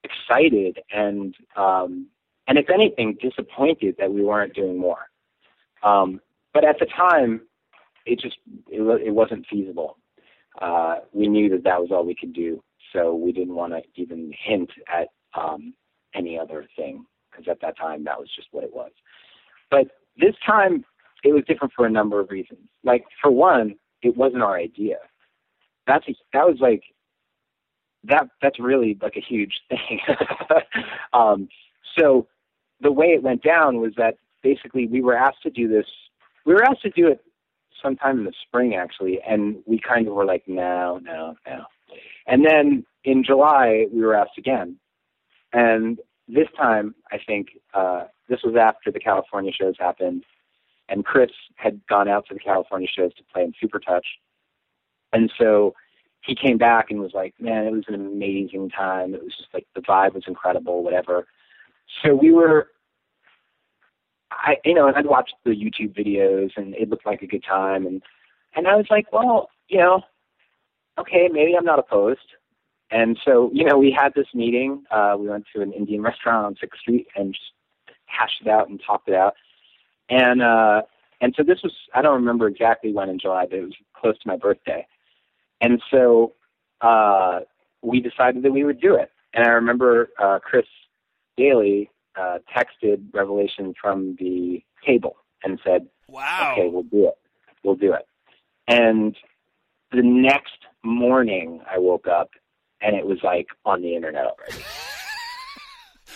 excited 0.04 0.78
and, 0.90 1.34
um, 1.56 2.06
and 2.48 2.58
if 2.58 2.70
anything, 2.70 3.18
disappointed 3.20 3.96
that 3.98 4.12
we 4.12 4.22
weren't 4.22 4.54
doing 4.54 4.78
more. 4.78 5.10
Um, 5.82 6.20
but 6.54 6.64
at 6.64 6.78
the 6.78 6.86
time, 6.86 7.42
it 8.06 8.20
just, 8.20 8.36
it, 8.70 8.80
it 9.04 9.10
wasn't 9.10 9.46
feasible. 9.50 9.98
Uh, 10.60 11.00
we 11.12 11.26
knew 11.26 11.50
that 11.50 11.64
that 11.64 11.80
was 11.80 11.90
all 11.90 12.06
we 12.06 12.14
could 12.14 12.32
do. 12.32 12.62
So 12.96 13.14
we 13.14 13.30
didn't 13.32 13.54
want 13.54 13.74
to 13.74 13.82
even 14.00 14.32
hint 14.42 14.70
at, 14.92 15.08
um, 15.38 15.74
any 16.14 16.38
other 16.38 16.66
thing 16.76 17.04
because 17.30 17.46
at 17.50 17.60
that 17.60 17.76
time 17.76 18.04
that 18.04 18.18
was 18.18 18.28
just 18.34 18.48
what 18.50 18.64
it 18.64 18.74
was. 18.74 18.90
But 19.70 19.88
this 20.16 20.34
time 20.44 20.84
it 21.24 21.32
was 21.32 21.44
different 21.46 21.74
for 21.74 21.84
a 21.84 21.90
number 21.90 22.20
of 22.20 22.30
reasons. 22.30 22.68
Like 22.84 23.04
for 23.20 23.30
one, 23.30 23.74
it 24.02 24.16
wasn't 24.16 24.42
our 24.42 24.56
idea. 24.56 24.96
That's 25.86 26.08
a, 26.08 26.14
that 26.32 26.46
was 26.46 26.56
like 26.60 26.82
that 28.04 28.28
that's 28.40 28.58
really 28.58 28.96
like 29.02 29.16
a 29.16 29.20
huge 29.20 29.60
thing. 29.68 30.00
um, 31.12 31.48
so 31.98 32.26
the 32.80 32.92
way 32.92 33.06
it 33.06 33.22
went 33.22 33.42
down 33.42 33.80
was 33.80 33.92
that 33.96 34.16
basically 34.42 34.86
we 34.86 35.02
were 35.02 35.16
asked 35.16 35.42
to 35.42 35.50
do 35.50 35.68
this. 35.68 35.86
We 36.44 36.54
were 36.54 36.64
asked 36.64 36.82
to 36.82 36.90
do 36.90 37.08
it 37.08 37.20
sometime 37.82 38.20
in 38.20 38.24
the 38.24 38.32
spring 38.46 38.74
actually, 38.74 39.20
and 39.28 39.56
we 39.66 39.78
kind 39.78 40.08
of 40.08 40.14
were 40.14 40.24
like, 40.24 40.44
no, 40.46 40.98
no, 41.02 41.34
no. 41.46 41.64
And 42.26 42.44
then 42.44 42.84
in 43.04 43.22
July 43.24 43.86
we 43.92 44.00
were 44.00 44.14
asked 44.14 44.38
again, 44.38 44.76
and 45.52 45.98
this 46.28 46.48
time 46.56 46.94
I 47.12 47.18
think 47.24 47.48
uh, 47.72 48.04
this 48.28 48.40
was 48.42 48.56
after 48.56 48.90
the 48.90 49.00
California 49.00 49.52
shows 49.52 49.74
happened 49.78 50.24
and 50.88 51.04
Chris 51.04 51.30
had 51.56 51.80
gone 51.88 52.08
out 52.08 52.26
to 52.28 52.34
the 52.34 52.40
California 52.40 52.88
shows 52.88 53.14
to 53.14 53.22
play 53.32 53.42
in 53.42 53.52
Supertouch. 53.52 54.04
And 55.12 55.32
so 55.38 55.74
he 56.20 56.34
came 56.34 56.58
back 56.58 56.90
and 56.90 57.00
was 57.00 57.12
like, 57.14 57.34
man, 57.40 57.66
it 57.66 57.72
was 57.72 57.84
an 57.88 57.94
amazing 57.94 58.70
time. 58.70 59.14
It 59.14 59.22
was 59.22 59.34
just 59.36 59.52
like 59.54 59.66
the 59.74 59.80
vibe 59.80 60.14
was 60.14 60.24
incredible, 60.26 60.82
whatever. 60.82 61.26
So 62.02 62.14
we 62.14 62.32
were, 62.32 62.68
I, 64.30 64.56
you 64.64 64.74
know, 64.74 64.88
and 64.88 64.96
I'd 64.96 65.06
watched 65.06 65.34
the 65.44 65.50
YouTube 65.50 65.96
videos 65.96 66.50
and 66.56 66.74
it 66.74 66.88
looked 66.88 67.06
like 67.06 67.22
a 67.22 67.26
good 67.26 67.44
time. 67.44 67.86
And, 67.86 68.02
and 68.54 68.66
I 68.66 68.76
was 68.76 68.86
like, 68.90 69.12
well, 69.12 69.50
you 69.68 69.78
know, 69.78 70.02
okay, 70.98 71.28
maybe 71.30 71.54
I'm 71.56 71.64
not 71.64 71.78
opposed. 71.78 72.20
And 72.90 73.18
so, 73.24 73.50
you 73.52 73.64
know, 73.64 73.78
we 73.78 73.90
had 73.90 74.14
this 74.14 74.28
meeting. 74.32 74.84
Uh, 74.90 75.16
we 75.18 75.28
went 75.28 75.44
to 75.54 75.62
an 75.62 75.72
Indian 75.72 76.02
restaurant 76.02 76.46
on 76.46 76.56
Sixth 76.60 76.80
Street 76.80 77.08
and 77.16 77.34
just 77.34 77.52
hashed 78.06 78.42
it 78.42 78.48
out 78.48 78.68
and 78.68 78.80
talked 78.86 79.08
it 79.08 79.14
out 79.14 79.34
and 80.08 80.42
uh 80.42 80.82
and 81.20 81.34
so 81.36 81.42
this 81.42 81.58
was 81.62 81.72
I 81.94 82.02
don't 82.02 82.14
remember 82.14 82.46
exactly 82.46 82.92
when 82.92 83.08
in 83.08 83.18
July, 83.18 83.46
but 83.48 83.58
it 83.58 83.62
was 83.62 83.74
close 83.94 84.18
to 84.18 84.28
my 84.28 84.36
birthday. 84.36 84.86
And 85.60 85.82
so 85.90 86.34
uh 86.80 87.40
we 87.82 88.00
decided 88.00 88.42
that 88.42 88.52
we 88.52 88.64
would 88.64 88.80
do 88.80 88.94
it. 88.94 89.10
And 89.34 89.46
I 89.46 89.50
remember 89.50 90.10
uh 90.18 90.38
Chris 90.40 90.66
Daly 91.36 91.90
uh 92.16 92.38
texted 92.54 93.02
Revelation 93.12 93.74
from 93.80 94.16
the 94.18 94.62
table 94.84 95.16
and 95.42 95.58
said, 95.64 95.86
Wow. 96.08 96.52
Okay, 96.52 96.68
we'll 96.68 96.84
do 96.84 97.08
it. 97.08 97.18
We'll 97.64 97.76
do 97.76 97.92
it. 97.92 98.06
And 98.68 99.16
the 99.92 100.02
next 100.02 100.66
morning 100.82 101.60
I 101.70 101.78
woke 101.78 102.06
up 102.06 102.30
and 102.80 102.96
it 102.96 103.06
was 103.06 103.18
like 103.22 103.46
on 103.64 103.82
the 103.82 103.94
internet 103.94 104.24
already. 104.24 104.64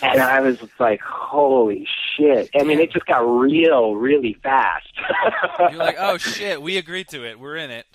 And 0.03 0.19
I 0.19 0.39
was 0.39 0.57
like, 0.79 0.99
holy 1.01 1.87
shit. 2.17 2.49
I 2.59 2.63
mean, 2.63 2.79
it 2.79 2.91
just 2.91 3.05
got 3.05 3.19
real, 3.19 3.95
really 3.95 4.35
fast. 4.41 4.87
You're 5.59 5.73
like, 5.73 5.97
oh 5.99 6.17
shit, 6.17 6.61
we 6.61 6.77
agreed 6.77 7.07
to 7.09 7.23
it. 7.23 7.39
We're 7.39 7.57
in 7.57 7.69
it. 7.69 7.85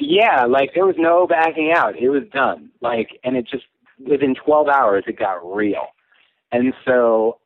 yeah, 0.00 0.46
like 0.46 0.70
there 0.74 0.84
was 0.84 0.96
no 0.98 1.26
backing 1.28 1.72
out. 1.76 1.96
It 1.96 2.08
was 2.08 2.24
done. 2.32 2.70
Like, 2.80 3.20
and 3.22 3.36
it 3.36 3.46
just, 3.48 3.64
within 4.04 4.34
12 4.34 4.68
hours, 4.68 5.04
it 5.06 5.18
got 5.18 5.36
real. 5.44 5.86
And 6.50 6.74
so 6.84 7.38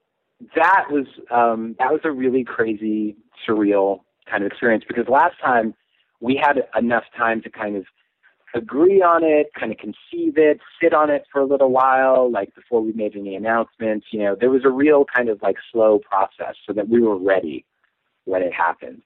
that 0.57 0.85
was, 0.91 1.07
um, 1.31 1.77
that 1.79 1.93
was 1.93 2.01
a 2.05 2.11
really 2.11 2.45
crazy, 2.45 3.17
surreal 3.47 4.01
kind 4.31 4.43
of 4.43 4.51
experience 4.51 4.85
because 4.87 5.07
last 5.09 5.35
time 5.45 5.75
we 6.23 6.37
had 6.37 6.57
enough 6.79 7.05
time 7.17 7.43
to 7.43 7.51
kind 7.51 7.77
of 7.77 7.85
agree 8.55 9.03
on 9.03 9.25
it, 9.25 9.49
kind 9.59 9.73
of 9.73 9.79
conceive 9.79 10.39
it, 10.39 10.61
sit 10.81 10.95
on 10.95 11.11
it 11.11 11.25
for 11.33 11.41
a 11.41 11.45
little 11.45 11.71
while, 11.71 12.31
like 12.31 12.55
before 12.55 12.81
we 12.81 12.93
made 12.93 13.17
any 13.17 13.35
announcements. 13.35 14.07
You 14.13 14.21
know, 14.21 14.37
there 14.39 14.51
was 14.51 14.65
a 14.65 14.71
real 14.71 15.05
kind 15.05 15.29
of 15.29 15.43
like 15.43 15.57
slow 15.73 15.99
process 15.99 16.55
so 16.67 16.73
that 16.75 16.89
we 16.89 17.01
were 17.01 17.19
ready 17.19 17.65
when 18.25 18.43
it 18.43 18.53
happened. 18.53 19.03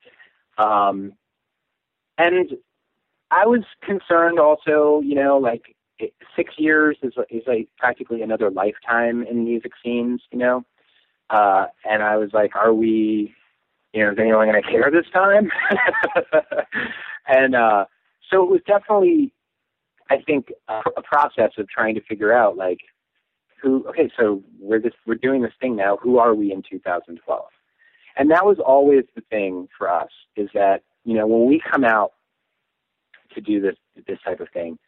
Um, 0.59 1.14
and 2.19 2.53
I 3.31 3.47
was 3.47 3.62
concerned 3.83 4.39
also, 4.39 5.01
you 5.03 5.14
know, 5.14 5.39
like 5.39 5.75
it, 5.99 6.12
six 6.35 6.55
years 6.59 6.99
is 7.03 7.14
is 7.31 7.43
like 7.47 7.69
practically 7.79 8.23
another 8.23 8.51
lifetime 8.51 9.23
in 9.23 9.45
music 9.45 9.73
scenes, 9.83 10.21
you 10.31 10.39
know. 10.39 10.64
Uh, 11.31 11.67
and 11.89 12.03
I 12.03 12.17
was 12.19 12.31
like, 12.33 12.55
are 12.55 12.73
we, 12.73 13.35
you 13.97 14.05
know, 14.05 14.13
is 14.13 14.19
anyone 14.21 14.47
going 14.47 14.63
to 14.63 14.71
care 14.71 14.91
this 14.93 15.11
time? 15.11 15.51
and 17.27 17.55
uh, 17.55 17.87
so 18.31 18.43
it 18.45 18.51
was 18.51 18.61
definitely, 18.67 19.33
I 20.11 20.17
think, 20.27 20.53
uh, 20.69 20.83
a 20.99 21.03
process 21.03 21.53
of 21.57 21.67
trying 21.71 21.95
to 21.95 22.03
figure 22.03 22.31
out 22.31 22.59
like 22.59 22.81
who. 23.63 23.87
Okay, 23.89 24.11
so 24.19 24.43
we're 24.61 24.81
this 24.81 24.93
we're 25.07 25.15
doing 25.15 25.41
this 25.41 25.55
thing 25.63 25.77
now. 25.77 25.97
Who 26.03 26.19
are 26.19 26.35
we 26.35 26.53
in 26.53 26.63
2012? 26.69 27.45
And 28.19 28.31
that 28.31 28.45
was 28.45 28.59
always 28.65 29.05
the 29.15 29.23
thing 29.31 29.67
for 29.77 29.91
us 29.91 30.11
is 30.37 30.51
that 30.53 30.83
you 31.05 31.15
know 31.15 31.27
when 31.27 31.47
we 31.47 31.63
come 31.71 31.83
out 31.83 32.13
to 33.35 33.41
do 33.41 33.63
this 33.63 33.77
this 34.07 34.19
type 34.27 34.41
of 34.41 34.49
thing, 34.53 34.79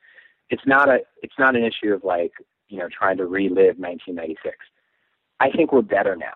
it's 0.51 0.67
not 0.67 0.91
a 0.91 0.99
it's 1.23 1.39
not 1.39 1.57
an 1.57 1.65
issue 1.65 1.95
of 1.95 2.05
like 2.05 2.33
you 2.69 2.79
know 2.79 2.89
trying 2.91 3.17
to 3.17 3.25
relive 3.25 3.79
1996. 3.79 4.55
I 5.41 5.51
think 5.51 5.73
we're 5.73 5.81
better 5.81 6.15
now, 6.15 6.35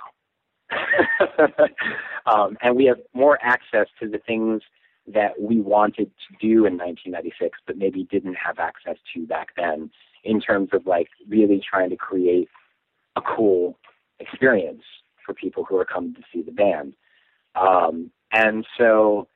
um, 2.27 2.57
and 2.63 2.77
we 2.77 2.85
have 2.87 2.99
more 3.15 3.39
access 3.43 3.87
to 4.01 4.09
the 4.09 4.19
things 4.19 4.63
that 5.07 5.33
we 5.41 5.61
wanted 5.61 6.11
to 6.29 6.37
do 6.41 6.67
in 6.67 6.79
1996, 6.79 7.59
but 7.67 7.77
maybe 7.77 8.05
didn't 8.05 8.35
have 8.35 8.59
access 8.59 8.97
to 9.15 9.27
back 9.27 9.49
then, 9.57 9.91
in 10.25 10.41
terms 10.41 10.69
of 10.73 10.87
like 10.87 11.09
really 11.29 11.61
trying 11.69 11.91
to 11.91 11.97
create 11.97 12.49
a 13.17 13.21
cool 13.21 13.77
experience 14.21 14.83
for 15.25 15.35
people 15.35 15.65
who 15.65 15.77
are 15.77 15.85
coming 15.85 16.15
to 16.15 16.23
see 16.33 16.43
the 16.43 16.53
band. 16.53 16.95
Um, 17.55 18.11
and 18.33 18.65
so, 18.79 19.29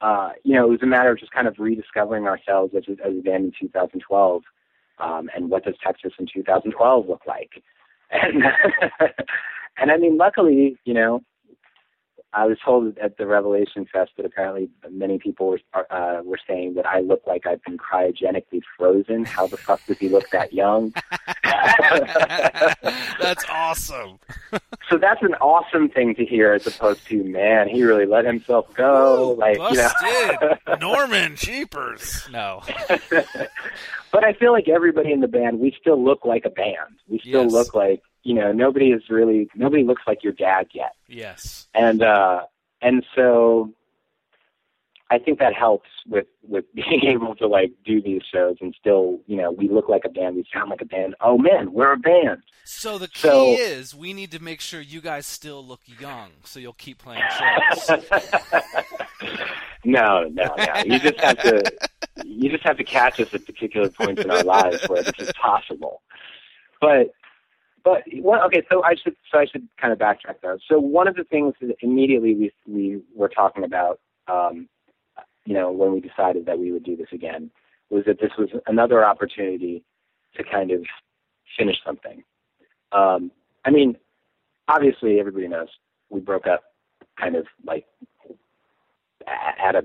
uh, 0.00 0.30
you 0.42 0.54
know, 0.54 0.66
it 0.66 0.70
was 0.70 0.82
a 0.82 0.86
matter 0.86 1.12
of 1.12 1.18
just 1.18 1.32
kind 1.32 1.46
of 1.46 1.54
rediscovering 1.58 2.26
ourselves 2.26 2.74
as 2.76 2.82
a, 2.88 2.92
as 3.06 3.16
a 3.16 3.22
band 3.22 3.44
in 3.44 3.52
2012. 3.60 4.42
Um, 4.98 5.30
and 5.34 5.48
what 5.48 5.64
does 5.64 5.74
Texas 5.82 6.12
in 6.18 6.26
2012 6.32 7.08
look 7.08 7.22
like? 7.26 7.50
And, 8.14 8.42
and 9.78 9.90
I 9.90 9.96
mean, 9.96 10.16
luckily, 10.16 10.76
you 10.84 10.94
know, 10.94 11.22
I 12.34 12.46
was 12.46 12.56
told 12.64 12.96
at 12.96 13.18
the 13.18 13.26
Revelation 13.26 13.84
Fest 13.92 14.12
that 14.16 14.24
apparently 14.24 14.70
many 14.90 15.18
people 15.18 15.48
were 15.48 15.60
uh, 15.90 16.22
were 16.24 16.38
saying 16.48 16.74
that 16.74 16.86
I 16.86 17.00
look 17.00 17.22
like 17.26 17.46
I've 17.46 17.62
been 17.62 17.76
cryogenically 17.76 18.62
frozen. 18.78 19.24
How 19.26 19.46
the 19.46 19.58
fuck 19.58 19.84
does 19.86 19.98
he 19.98 20.08
look 20.08 20.30
that 20.30 20.52
young? 20.54 20.94
That's 23.20 23.44
awesome. 23.50 24.18
so 24.90 24.98
that's 24.98 25.22
an 25.22 25.34
awesome 25.36 25.88
thing 25.88 26.14
to 26.16 26.24
hear, 26.24 26.52
as 26.54 26.66
opposed 26.66 27.06
to 27.08 27.22
man, 27.22 27.68
he 27.68 27.82
really 27.82 28.06
let 28.06 28.24
himself 28.24 28.72
go. 28.74 29.36
like 29.38 29.58
you 29.58 29.76
know. 29.76 30.56
Norman 30.80 31.36
Cheapers. 31.36 32.26
No. 32.30 32.62
but 34.10 34.24
I 34.24 34.32
feel 34.34 34.52
like 34.52 34.68
everybody 34.68 35.12
in 35.12 35.20
the 35.20 35.28
band, 35.28 35.60
we 35.60 35.74
still 35.80 36.02
look 36.02 36.24
like 36.24 36.44
a 36.44 36.50
band. 36.50 36.98
We 37.08 37.18
still 37.20 37.44
Yes. 37.44 37.52
look 37.52 37.74
like 37.74 38.02
you 38.22 38.34
know 38.34 38.52
nobody 38.52 38.90
is 38.92 39.02
really 39.10 39.48
nobody 39.54 39.84
looks 39.84 40.02
like 40.06 40.22
your 40.22 40.32
dad 40.32 40.66
yet. 40.72 40.92
Yes. 41.08 41.68
and 41.74 42.02
uh 42.02 42.42
and 42.80 43.04
so 43.14 43.72
I 45.10 45.18
think 45.18 45.38
that 45.40 45.52
helps 45.54 45.88
with 46.08 46.26
with 46.42 46.64
being 46.74 47.04
able 47.04 47.34
to 47.36 47.46
like 47.46 47.72
do 47.84 48.00
these 48.00 48.22
shows 48.32 48.56
and 48.60 48.74
still 48.78 49.20
you 49.26 49.36
know 49.36 49.50
we 49.50 49.68
look 49.68 49.88
like 49.88 50.02
a 50.04 50.08
band 50.08 50.36
we 50.36 50.44
sound 50.52 50.70
like 50.70 50.80
a 50.80 50.86
band 50.86 51.14
oh 51.20 51.36
man 51.38 51.72
we're 51.72 51.92
a 51.92 51.98
band 51.98 52.42
So 52.64 52.96
the 52.98 53.08
key 53.08 53.28
So- 53.28 53.52
is 53.58 53.94
we 53.94 54.12
need 54.14 54.30
to 54.32 54.42
make 54.42 54.60
sure 54.60 54.80
you 54.80 55.00
guys 55.00 55.26
still 55.26 55.64
look 55.66 55.80
young, 56.00 56.30
so 56.44 56.60
you'll 56.60 56.72
keep 56.74 56.98
playing 56.98 57.22
shows. 57.38 57.90
no 59.84 60.28
no 60.28 60.44
no 60.56 60.82
you 60.86 60.98
just 61.00 61.18
have 61.20 61.38
to 61.42 61.72
you 62.24 62.48
just 62.50 62.62
have 62.62 62.76
to 62.76 62.84
catch 62.84 63.18
us 63.18 63.34
at 63.34 63.44
particular 63.44 63.88
points 63.88 64.22
in 64.22 64.30
our 64.30 64.44
lives 64.44 64.88
where 64.88 65.02
this 65.02 65.12
is 65.18 65.32
possible 65.32 66.02
but 66.80 67.12
but 67.84 68.02
what, 68.14 68.42
okay, 68.46 68.62
so 68.70 68.84
I 68.84 68.94
should 68.94 69.16
so 69.30 69.38
I 69.38 69.46
should 69.46 69.66
kind 69.80 69.92
of 69.92 69.98
backtrack 69.98 70.36
though. 70.42 70.58
So 70.68 70.78
one 70.78 71.08
of 71.08 71.16
the 71.16 71.24
things 71.24 71.54
that 71.60 71.74
immediately 71.80 72.34
we 72.34 72.52
we 72.66 73.02
were 73.14 73.28
talking 73.28 73.64
about, 73.64 74.00
um, 74.28 74.68
you 75.44 75.54
know, 75.54 75.70
when 75.70 75.92
we 75.92 76.00
decided 76.00 76.46
that 76.46 76.58
we 76.58 76.72
would 76.72 76.84
do 76.84 76.96
this 76.96 77.08
again, 77.12 77.50
was 77.90 78.04
that 78.06 78.20
this 78.20 78.32
was 78.38 78.48
another 78.66 79.04
opportunity 79.04 79.82
to 80.36 80.44
kind 80.44 80.70
of 80.70 80.84
finish 81.58 81.76
something. 81.84 82.22
Um, 82.92 83.30
I 83.64 83.70
mean, 83.70 83.96
obviously 84.68 85.18
everybody 85.18 85.48
knows 85.48 85.68
we 86.10 86.20
broke 86.20 86.46
up 86.46 86.62
kind 87.18 87.36
of 87.36 87.46
like 87.66 87.86
at 89.26 89.74
a 89.74 89.82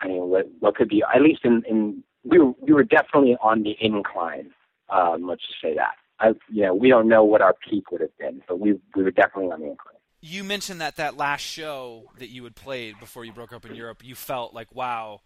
I 0.00 0.08
mean 0.08 0.28
what 0.28 0.48
what 0.60 0.76
could 0.76 0.88
be 0.88 1.02
at 1.14 1.22
least 1.22 1.44
in, 1.44 1.62
in 1.68 2.02
we 2.24 2.38
were 2.38 2.52
we 2.60 2.72
were 2.72 2.84
definitely 2.84 3.36
on 3.40 3.62
the 3.62 3.76
incline. 3.80 4.50
Um, 4.88 5.26
let's 5.26 5.42
just 5.46 5.60
say 5.60 5.74
that. 5.74 5.94
I, 6.18 6.28
you 6.50 6.62
know, 6.62 6.74
we 6.74 6.88
don't 6.88 7.08
know 7.08 7.24
what 7.24 7.42
our 7.42 7.54
peak 7.68 7.90
would 7.90 8.00
have 8.00 8.16
been, 8.18 8.42
but 8.48 8.58
we 8.58 8.78
we 8.94 9.02
were 9.02 9.10
definitely 9.10 9.52
on 9.52 9.60
the 9.60 9.70
incline. 9.70 9.94
You 10.20 10.44
mentioned 10.44 10.80
that 10.80 10.96
that 10.96 11.16
last 11.16 11.42
show 11.42 12.10
that 12.18 12.28
you 12.28 12.42
had 12.44 12.56
played 12.56 12.98
before 12.98 13.24
you 13.24 13.32
broke 13.32 13.52
up 13.52 13.64
in 13.64 13.74
Europe, 13.74 14.02
you 14.04 14.14
felt 14.14 14.54
like, 14.54 14.74
wow, 14.74 15.20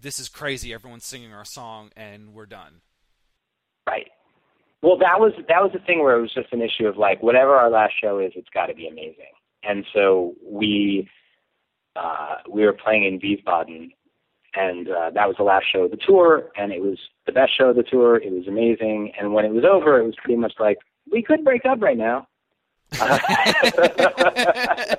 this 0.00 0.18
is 0.18 0.28
crazy. 0.28 0.74
Everyone's 0.74 1.04
singing 1.04 1.32
our 1.32 1.44
song, 1.44 1.90
and 1.96 2.34
we're 2.34 2.46
done. 2.46 2.80
Right. 3.86 4.10
Well, 4.82 4.98
that 4.98 5.18
was 5.18 5.32
that 5.48 5.62
was 5.62 5.70
the 5.72 5.78
thing 5.78 6.02
where 6.02 6.18
it 6.18 6.20
was 6.20 6.34
just 6.34 6.52
an 6.52 6.60
issue 6.60 6.86
of 6.86 6.96
like, 6.98 7.22
whatever 7.22 7.54
our 7.54 7.70
last 7.70 7.94
show 7.98 8.18
is, 8.18 8.32
it's 8.34 8.50
got 8.52 8.66
to 8.66 8.74
be 8.74 8.86
amazing. 8.86 9.32
And 9.62 9.86
so 9.94 10.34
we 10.44 11.08
uh, 11.96 12.36
we 12.50 12.64
were 12.64 12.74
playing 12.74 13.04
in 13.04 13.20
Wiesbaden, 13.20 13.92
and 14.56 14.88
uh, 14.88 15.10
that 15.10 15.26
was 15.26 15.36
the 15.36 15.42
last 15.42 15.66
show 15.70 15.84
of 15.84 15.90
the 15.90 15.96
tour, 15.96 16.50
and 16.56 16.72
it 16.72 16.80
was 16.80 16.98
the 17.26 17.32
best 17.32 17.56
show 17.56 17.70
of 17.70 17.76
the 17.76 17.82
tour. 17.82 18.16
It 18.16 18.32
was 18.32 18.46
amazing, 18.46 19.12
and 19.18 19.34
when 19.34 19.44
it 19.44 19.52
was 19.52 19.64
over, 19.64 19.98
it 19.98 20.04
was 20.04 20.14
pretty 20.16 20.36
much 20.36 20.54
like 20.58 20.78
we 21.10 21.22
could 21.22 21.44
break 21.44 21.64
up 21.64 21.82
right 21.82 21.98
now. 21.98 22.28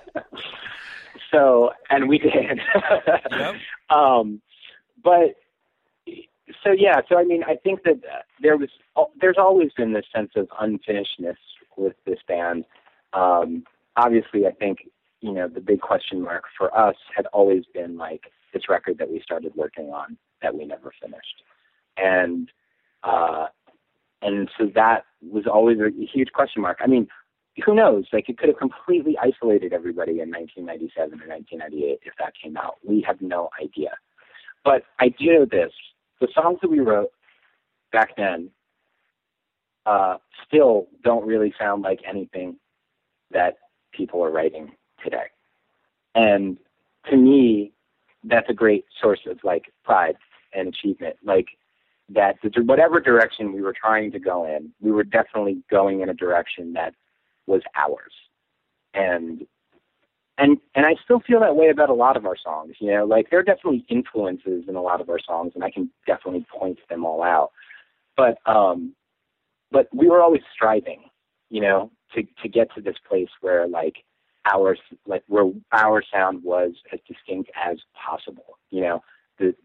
so, 1.32 1.72
and 1.89 2.10
we 2.10 2.18
did. 2.18 2.60
Yep. 3.32 3.56
um, 3.89 4.41
but 5.03 5.36
so 6.64 6.72
yeah, 6.72 7.01
so 7.08 7.18
I 7.18 7.24
mean, 7.24 7.43
I 7.43 7.56
think 7.56 7.84
that 7.84 8.01
uh, 8.03 8.22
there 8.41 8.58
was 8.58 8.70
there's 9.20 9.38
always 9.38 9.72
been 9.74 9.93
this 9.93 10.06
sense 10.14 10.32
of 10.36 10.47
unfinishedness 10.49 11.38
with 11.78 11.95
this 12.06 12.20
band. 12.28 12.66
Um, 13.14 13.64
obviously, 13.95 14.45
I 14.45 14.51
think 14.51 14.89
you 15.22 15.32
know 15.32 15.47
the 15.47 15.62
big 15.62 15.82
question 15.82 16.22
mark 16.22 16.43
for 16.58 16.76
us 16.78 16.95
had 17.16 17.26
always 17.28 17.64
been 17.74 17.97
like 17.97 18.32
this 18.56 18.70
record 18.70 18.97
that 18.97 19.12
we 19.12 19.22
started 19.22 19.51
working 19.56 19.89
on 19.89 20.18
that 20.41 20.56
we 20.56 20.66
never 20.66 20.91
finished, 21.01 21.43
and 21.97 22.49
uh, 23.03 23.47
and 24.22 24.49
so 24.58 24.72
that 24.74 25.06
was 25.22 25.45
always 25.45 25.78
a 25.80 25.91
huge 26.12 26.32
question 26.32 26.62
mark. 26.62 26.80
I 26.82 26.88
mean, 26.88 27.08
who 27.64 27.76
knows? 27.76 28.06
Like 28.12 28.30
it 28.30 28.38
could 28.38 28.49
have 28.49 28.58
completely 28.58 29.18
isolated 29.22 29.74
everybody 29.74 30.22
in 30.22 30.32
1997 30.32 31.22
or 31.22 31.28
1998 31.28 31.99
if 32.03 32.14
that 32.18 32.34
came 32.41 32.58
out. 32.58 32.78
We 32.84 33.03
have 33.06 33.22
no 33.22 33.49
idea. 33.62 33.91
But 34.64 34.84
I 34.99 35.10
do 35.10 35.26
know 35.26 35.45
this: 35.45 35.72
the 36.22 36.30
songs 36.34 36.60
that 36.62 36.72
we 36.72 36.80
wrote 36.80 37.12
back 37.91 38.16
then 38.18 38.49
uh, 39.86 40.18
still 40.47 40.88
don't 41.03 41.26
really 41.28 41.53
sound 41.60 41.84
like 41.84 41.99
anything 42.08 42.56
that 43.32 43.58
people 43.91 44.24
are 44.24 44.32
writing 44.32 44.72
today. 45.03 45.28
And 46.16 46.58
to 47.10 47.18
me, 47.18 47.74
that's 48.28 48.49
a 48.49 48.53
great 48.53 48.86
source 49.01 49.21
of 49.28 49.39
like 49.43 49.71
pride 49.84 50.15
and 50.53 50.67
achievement. 50.67 51.17
Like 51.23 51.47
that, 52.09 52.38
whatever 52.65 52.99
direction 52.99 53.53
we 53.53 53.61
were 53.61 53.73
trying 53.73 54.11
to 54.11 54.19
go 54.19 54.45
in, 54.45 54.71
we 54.82 54.91
were 54.91 55.03
definitely 55.03 55.63
going 55.69 56.01
in 56.01 56.09
a 56.09 56.13
direction 56.13 56.73
that 56.73 56.93
was 57.47 57.61
ours. 57.76 58.13
And 58.93 59.45
and 60.38 60.57
and 60.76 60.86
I 60.86 60.95
still 61.03 61.21
feel 61.21 61.39
that 61.39 61.55
way 61.55 61.69
about 61.69 61.89
a 61.89 61.93
lot 61.93 62.17
of 62.17 62.26
our 62.26 62.36
songs. 62.41 62.76
You 62.80 62.91
know, 62.91 63.05
like 63.05 63.30
there 63.30 63.39
are 63.39 63.43
definitely 63.43 63.86
influences 63.89 64.65
in 64.67 64.76
a 64.76 64.82
lot 64.82 65.01
of 65.01 65.09
our 65.09 65.19
songs, 65.19 65.53
and 65.55 65.63
I 65.63 65.71
can 65.71 65.89
definitely 66.05 66.45
point 66.53 66.80
them 66.89 67.05
all 67.05 67.23
out. 67.23 67.51
But 68.17 68.38
um, 68.45 68.93
but 69.71 69.88
we 69.93 70.09
were 70.09 70.21
always 70.21 70.41
striving, 70.53 71.03
you 71.49 71.61
know, 71.61 71.91
to 72.13 72.23
to 72.41 72.49
get 72.49 72.73
to 72.76 72.82
this 72.82 72.97
place 73.07 73.30
where 73.41 73.67
like 73.67 73.95
our 74.52 74.78
like 75.06 75.24
where 75.28 75.52
our 75.72 76.04
sound 76.14 76.43
was 76.43 76.74
as 76.93 77.00
distinct 77.08 77.52
as 77.56 77.78
possible. 77.93 78.58
You 78.70 78.82
know, 78.82 79.04
the 79.39 79.56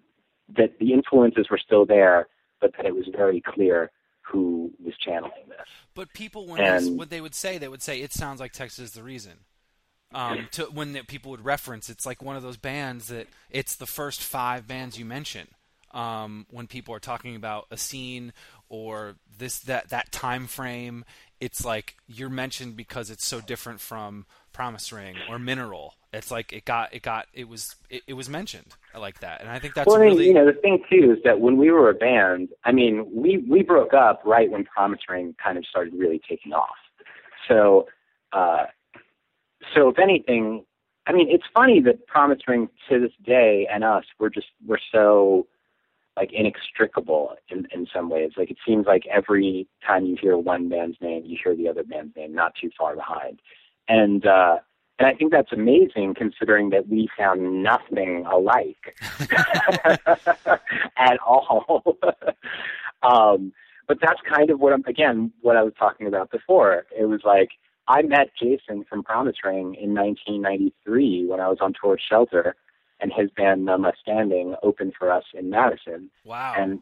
that 0.57 0.78
the 0.78 0.93
influences 0.93 1.49
were 1.51 1.59
still 1.59 1.87
there, 1.87 2.28
but 2.61 2.72
that 2.76 2.87
it 2.87 2.95
was 2.95 3.07
very 3.14 3.41
clear 3.41 3.91
who 4.22 4.70
was 4.83 4.95
channeling 4.99 5.49
this. 5.49 5.66
But 5.95 6.12
people, 6.12 6.47
when 6.47 6.61
And- 6.61 6.87
they, 6.87 6.91
what 6.91 7.11
they 7.11 7.20
would 7.20 7.35
say, 7.35 7.59
they 7.59 7.68
would 7.68 7.83
say 7.83 8.01
it 8.01 8.12
sounds 8.12 8.41
like 8.41 8.53
Texas 8.53 8.87
is 8.87 8.93
the 8.93 9.03
reason. 9.03 9.33
Um, 10.12 10.49
to 10.53 10.64
when 10.64 10.93
the, 10.93 11.05
people 11.05 11.31
would 11.31 11.45
reference, 11.45 11.89
it's 11.89 12.05
like 12.05 12.20
one 12.20 12.35
of 12.35 12.43
those 12.43 12.57
bands 12.57 13.09
that 13.09 13.28
it's 13.49 13.76
the 13.76 13.87
first 13.87 14.22
five 14.22 14.66
bands 14.66 14.99
you 14.99 15.05
mention 15.05 15.47
um, 15.93 16.47
when 16.51 16.66
people 16.66 16.93
are 16.95 17.01
talking 17.01 17.37
about 17.37 17.66
a 17.70 17.76
scene 17.76 18.33
or 18.68 19.14
this 19.39 19.61
that 19.61 19.91
that 19.91 20.11
time 20.11 20.49
frame. 20.49 21.05
It's 21.41 21.64
like 21.64 21.97
you're 22.07 22.28
mentioned 22.28 22.76
because 22.76 23.11
it's 23.11 23.26
so 23.26 23.41
different 23.41 23.80
from 23.80 24.26
Promise 24.53 24.93
Ring 24.93 25.16
or 25.28 25.38
Mineral. 25.38 25.95
It's 26.12 26.30
like 26.30 26.53
it 26.53 26.64
got 26.64 26.93
it 26.93 27.03
got 27.03 27.26
it 27.32 27.49
was 27.49 27.76
it, 27.88 28.03
it 28.09 28.14
was 28.14 28.28
mentioned 28.28 28.74
like 28.99 29.20
that, 29.20 29.41
and 29.41 29.49
I 29.49 29.59
think 29.59 29.74
that's 29.74 29.86
well, 29.86 29.97
I 29.97 30.01
mean, 30.01 30.09
really 30.14 30.26
you 30.26 30.34
know, 30.34 30.45
the 30.45 30.53
thing 30.53 30.82
too 30.91 31.14
is 31.16 31.22
that 31.24 31.41
when 31.41 31.57
we 31.57 31.70
were 31.70 31.88
a 31.88 31.95
band, 31.95 32.49
I 32.64 32.72
mean, 32.72 33.07
we 33.12 33.38
we 33.49 33.62
broke 33.62 33.95
up 33.95 34.20
right 34.24 34.51
when 34.51 34.64
Promise 34.64 35.01
Ring 35.09 35.34
kind 35.43 35.57
of 35.57 35.64
started 35.66 35.95
really 35.95 36.20
taking 36.28 36.53
off. 36.53 36.76
So, 37.49 37.86
uh, 38.32 38.66
so 39.74 39.88
if 39.88 39.99
anything, 40.01 40.64
I 41.07 41.12
mean, 41.12 41.28
it's 41.30 41.45
funny 41.55 41.80
that 41.82 42.07
Promise 42.09 42.41
Ring 42.49 42.68
to 42.88 43.01
this 43.01 43.12
day 43.24 43.68
and 43.72 43.84
us, 43.84 44.05
we're 44.18 44.30
just 44.30 44.49
we're 44.66 44.78
so 44.93 45.47
like 46.16 46.32
inextricable 46.32 47.34
in 47.48 47.66
in 47.72 47.86
some 47.92 48.11
ways. 48.11 48.32
Like 48.36 48.50
it 48.50 48.58
seems 48.66 48.86
like 48.86 49.04
every 49.06 49.68
time 49.86 50.04
you 50.04 50.16
hear 50.20 50.36
one 50.36 50.68
band's 50.68 50.98
name, 51.00 51.22
you 51.24 51.38
hear 51.42 51.54
the 51.54 51.68
other 51.68 51.84
band's 51.84 52.16
name, 52.16 52.34
not 52.34 52.54
too 52.61 52.70
far 52.76 52.94
behind. 52.94 53.40
And 53.88 54.26
uh, 54.26 54.58
and 54.98 55.08
I 55.08 55.14
think 55.14 55.32
that's 55.32 55.52
amazing 55.52 56.14
considering 56.14 56.70
that 56.70 56.88
we 56.88 57.08
sound 57.18 57.62
nothing 57.62 58.26
alike 58.30 58.98
at 60.96 61.18
all. 61.26 61.96
um, 63.02 63.52
but 63.88 63.98
that's 64.00 64.20
kind 64.28 64.50
of 64.50 64.61
what 64.61 64.72
I'm 64.72 64.84
again 64.86 65.32
what 65.40 65.56
I 65.56 65.62
was 65.62 65.72
talking 65.78 66.06
about 66.06 66.30
before. 66.30 66.84
It 66.96 67.06
was 67.06 67.22
like 67.24 67.50
I 67.88 68.02
met 68.02 68.30
Jason 68.38 68.84
from 68.88 69.02
Promise 69.02 69.36
Ring 69.42 69.74
in 69.74 69.94
1993 69.94 71.26
when 71.26 71.40
I 71.40 71.48
was 71.48 71.58
on 71.61 71.72
tour 71.72 71.92
with 71.92 72.00
Shelter, 72.00 72.54
and 73.01 73.12
his 73.12 73.30
band 73.30 73.64
None 73.64 73.84
Standing 74.01 74.55
opened 74.62 74.94
for 74.98 75.11
us 75.11 75.24
in 75.34 75.51
Madison 75.51 76.11
wow. 76.24 76.55
and 76.57 76.80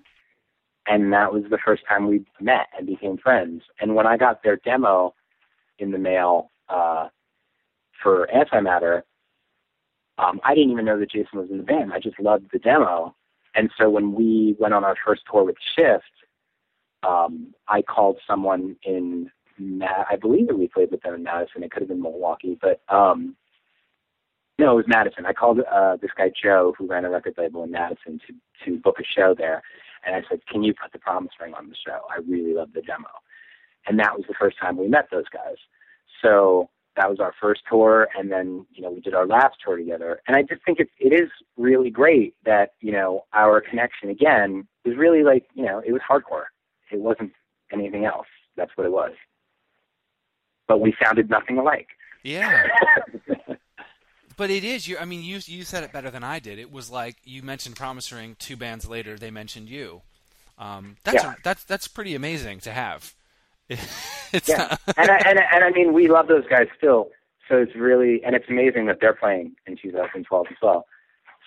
and 0.88 1.12
that 1.12 1.32
was 1.32 1.44
the 1.50 1.58
first 1.64 1.82
time 1.86 2.06
we 2.08 2.24
met 2.40 2.68
and 2.76 2.86
became 2.86 3.18
friends. 3.18 3.62
And 3.78 3.94
when 3.94 4.06
I 4.06 4.16
got 4.16 4.42
their 4.42 4.56
demo 4.56 5.14
in 5.78 5.92
the 5.92 5.98
mail 5.98 6.50
uh, 6.68 7.08
for 8.02 8.26
Antimatter, 8.34 9.02
um, 10.16 10.40
I 10.44 10.54
didn't 10.54 10.70
even 10.70 10.86
know 10.86 10.98
that 10.98 11.10
Jason 11.10 11.38
was 11.38 11.50
in 11.50 11.58
the 11.58 11.62
band. 11.62 11.92
I 11.92 12.00
just 12.00 12.18
loved 12.18 12.46
the 12.52 12.58
demo. 12.58 13.14
And 13.54 13.70
so 13.78 13.90
when 13.90 14.14
we 14.14 14.56
went 14.58 14.74
on 14.74 14.82
our 14.82 14.96
first 15.04 15.22
tour 15.30 15.44
with 15.44 15.56
Shift, 15.76 16.04
um, 17.06 17.54
I 17.68 17.82
called 17.82 18.18
someone 18.26 18.76
in, 18.82 19.30
Ma- 19.58 20.04
I 20.10 20.16
believe 20.16 20.48
that 20.48 20.58
we 20.58 20.68
played 20.68 20.90
with 20.90 21.02
them 21.02 21.14
in 21.14 21.22
Madison. 21.22 21.62
It 21.62 21.70
could 21.70 21.82
have 21.82 21.88
been 21.88 22.02
Milwaukee, 22.02 22.58
but 22.60 22.80
um, 22.88 23.36
no, 24.58 24.72
it 24.72 24.76
was 24.76 24.88
Madison. 24.88 25.24
I 25.24 25.32
called 25.32 25.60
uh, 25.60 25.96
this 26.02 26.10
guy 26.16 26.30
Joe, 26.30 26.74
who 26.76 26.86
ran 26.86 27.04
a 27.04 27.10
record 27.10 27.34
label 27.38 27.62
in 27.62 27.70
Madison, 27.70 28.20
to 28.26 28.34
to 28.64 28.78
book 28.78 28.96
a 28.98 29.04
show 29.04 29.34
there, 29.36 29.62
and 30.04 30.16
I 30.16 30.22
said, 30.28 30.44
"Can 30.46 30.64
you 30.64 30.74
put 30.74 30.92
the 30.92 30.98
Promise 30.98 31.32
Ring 31.40 31.54
on 31.54 31.68
the 31.68 31.76
show? 31.76 32.00
I 32.10 32.18
really 32.28 32.54
love 32.54 32.72
the 32.74 32.82
demo." 32.82 33.08
And 33.86 33.98
that 34.00 34.16
was 34.16 34.26
the 34.26 34.34
first 34.34 34.58
time 34.58 34.76
we 34.76 34.88
met 34.88 35.08
those 35.10 35.28
guys. 35.32 35.56
So 36.20 36.68
that 36.96 37.08
was 37.08 37.20
our 37.20 37.32
first 37.40 37.62
tour, 37.70 38.08
and 38.18 38.32
then 38.32 38.66
you 38.72 38.82
know 38.82 38.90
we 38.90 39.00
did 39.00 39.14
our 39.14 39.26
last 39.26 39.56
tour 39.64 39.76
together. 39.76 40.20
And 40.26 40.36
I 40.36 40.42
just 40.42 40.64
think 40.64 40.80
it 40.80 40.88
it 40.98 41.12
is 41.12 41.30
really 41.56 41.90
great 41.90 42.34
that 42.44 42.72
you 42.80 42.90
know 42.90 43.24
our 43.32 43.60
connection 43.60 44.10
again 44.10 44.66
was 44.84 44.96
really 44.96 45.22
like 45.22 45.46
you 45.54 45.64
know 45.64 45.80
it 45.86 45.92
was 45.92 46.02
hardcore. 46.08 46.46
It 46.90 46.98
wasn't 46.98 47.32
anything 47.72 48.06
else. 48.06 48.26
That's 48.56 48.72
what 48.74 48.86
it 48.86 48.92
was. 48.92 49.12
But 50.66 50.80
we 50.80 50.94
sounded 51.02 51.30
nothing 51.30 51.58
alike. 51.58 51.88
yeah. 52.24 52.64
But 54.38 54.48
it 54.50 54.64
is 54.64 54.88
you. 54.88 54.96
I 54.98 55.04
mean, 55.04 55.22
you 55.22 55.40
you 55.44 55.64
said 55.64 55.84
it 55.84 55.92
better 55.92 56.10
than 56.10 56.24
I 56.24 56.38
did. 56.38 56.58
It 56.58 56.72
was 56.72 56.90
like 56.90 57.16
you 57.24 57.42
mentioned 57.42 57.76
Promise 57.76 58.10
Ring. 58.12 58.36
Two 58.38 58.56
bands 58.56 58.88
later, 58.88 59.18
they 59.18 59.30
mentioned 59.30 59.68
you. 59.68 60.00
Um, 60.58 60.96
that's 61.04 61.22
Yeah. 61.22 61.34
that's 61.44 61.64
that's 61.64 61.88
pretty 61.88 62.14
amazing 62.14 62.60
to 62.60 62.72
have. 62.72 63.14
it's 63.68 64.48
yeah, 64.48 64.76
and 64.96 65.10
I, 65.10 65.16
and 65.26 65.38
I- 65.38 65.48
and 65.54 65.64
I 65.64 65.70
mean 65.70 65.92
we 65.92 66.08
love 66.08 66.26
those 66.28 66.46
guys 66.48 66.68
still. 66.78 67.10
So 67.48 67.56
it's 67.58 67.74
really 67.74 68.22
and 68.24 68.34
it's 68.34 68.48
amazing 68.48 68.86
that 68.86 68.98
they're 69.00 69.12
playing 69.14 69.56
in 69.66 69.76
2012 69.76 70.46
as 70.50 70.56
well. 70.62 70.86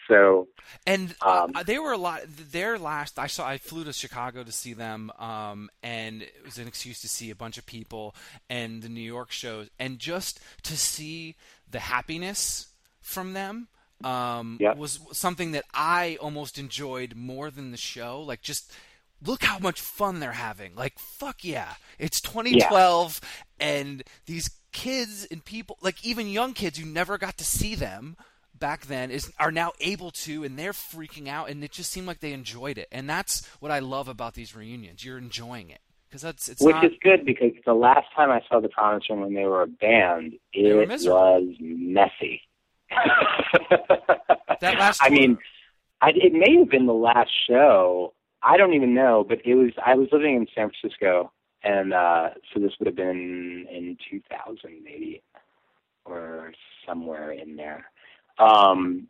So 0.08 0.48
And 0.86 1.16
Um, 1.22 1.52
uh, 1.56 1.64
they 1.64 1.80
were 1.80 1.92
a 1.94 1.98
lot. 1.98 2.22
Their 2.28 2.78
last, 2.78 3.18
I 3.20 3.28
saw. 3.28 3.48
I 3.48 3.58
flew 3.58 3.84
to 3.86 3.94
Chicago 3.94 4.44
to 4.44 4.52
see 4.52 4.74
them, 4.74 5.12
um, 5.18 5.70
and 5.84 6.24
it 6.24 6.34
was 6.44 6.58
an 6.58 6.68
excuse 6.68 7.00
to 7.02 7.08
see 7.08 7.30
a 7.30 7.36
bunch 7.36 7.58
of 7.58 7.66
people 7.66 8.16
and 8.50 8.82
the 8.82 8.90
New 8.90 9.00
York 9.02 9.32
shows, 9.32 9.70
and 9.80 10.00
just 10.00 10.40
to 10.64 10.76
see 10.76 11.36
the 11.70 11.80
happiness 11.80 12.68
from 13.02 13.34
them 13.34 13.68
um, 14.04 14.58
Yep. 14.60 14.78
was 14.78 15.00
something 15.12 15.52
that 15.52 15.66
I 15.74 16.18
almost 16.22 16.58
enjoyed 16.58 17.16
more 17.16 17.52
than 17.52 17.72
the 17.72 17.78
show. 17.78 18.22
Like, 18.22 18.42
just 18.42 18.72
look 19.26 19.44
how 19.44 19.60
much 19.60 19.80
fun 19.80 20.20
they're 20.20 20.32
having. 20.32 20.76
Like, 20.76 20.98
fuck 20.98 21.44
yeah, 21.44 21.74
it's 22.00 22.22
2012, 22.22 23.22
and 23.60 24.04
these 24.26 24.50
kids 24.72 25.28
and 25.30 25.44
people, 25.44 25.78
like 25.82 26.04
even 26.06 26.28
young 26.28 26.54
kids 26.54 26.80
who 26.80 26.86
never 26.86 27.18
got 27.18 27.38
to 27.38 27.44
see 27.44 27.76
them 27.76 28.16
back 28.58 28.86
then 28.86 29.10
is 29.10 29.32
are 29.40 29.52
now 29.52 29.72
able 29.80 30.12
to 30.12 30.44
and 30.44 30.58
they're 30.58 30.72
freaking 30.72 31.28
out 31.28 31.50
and 31.50 31.64
it 31.64 31.72
just 31.72 31.92
seemed 31.92 32.06
like 32.06 32.20
they 32.20 32.32
enjoyed 32.32 32.78
it 32.78 32.88
and 32.92 33.10
that's 33.10 33.44
what 33.60 33.72
i 33.72 33.80
love 33.80 34.08
about 34.08 34.36
these 34.36 34.56
reunions 34.56 35.04
you're 35.04 35.18
enjoying 35.18 35.72
it 35.72 35.80
because 36.12 36.22
that's 36.22 36.50
it's 36.50 36.62
which 36.62 36.76
not 36.76 36.86
is 36.86 36.92
good 37.02 37.26
because 37.26 37.52
the 37.66 37.74
last 37.74 38.06
time 38.16 38.30
I 38.30 38.42
saw 38.50 38.60
the 38.60 38.68
Promise 38.68 39.06
when 39.08 39.34
they 39.34 39.46
were 39.46 39.62
a 39.62 39.68
band, 39.68 40.34
it 40.52 40.74
was 41.08 41.56
messy. 41.60 42.42
that 44.62 44.78
last 44.80 45.02
I 45.02 45.10
tour- 45.10 45.18
mean, 45.18 45.38
I, 46.02 46.10
it 46.16 46.34
may 46.34 46.58
have 46.60 46.70
been 46.70 46.86
the 46.86 46.94
last 46.94 47.32
show. 47.48 48.14
I 48.44 48.58
don't 48.58 48.74
even 48.74 48.94
know, 48.94 49.24
but 49.28 49.40
it 49.46 49.56
was. 49.56 49.72
I 49.86 49.96
was 49.96 50.08
living 50.12 50.36
in 50.36 50.48
San 50.56 50.72
Francisco, 50.72 51.32
and 51.64 51.94
uh, 51.94 52.30
so 52.54 52.60
this 52.60 52.72
would 52.80 52.88
have 52.88 52.96
been 52.96 53.68
in 53.72 53.98
2000 54.10 54.84
maybe, 54.84 55.22
or 56.06 56.52
somewhere 56.88 57.32
in 57.32 57.56
there, 57.56 57.86
um, 58.40 59.08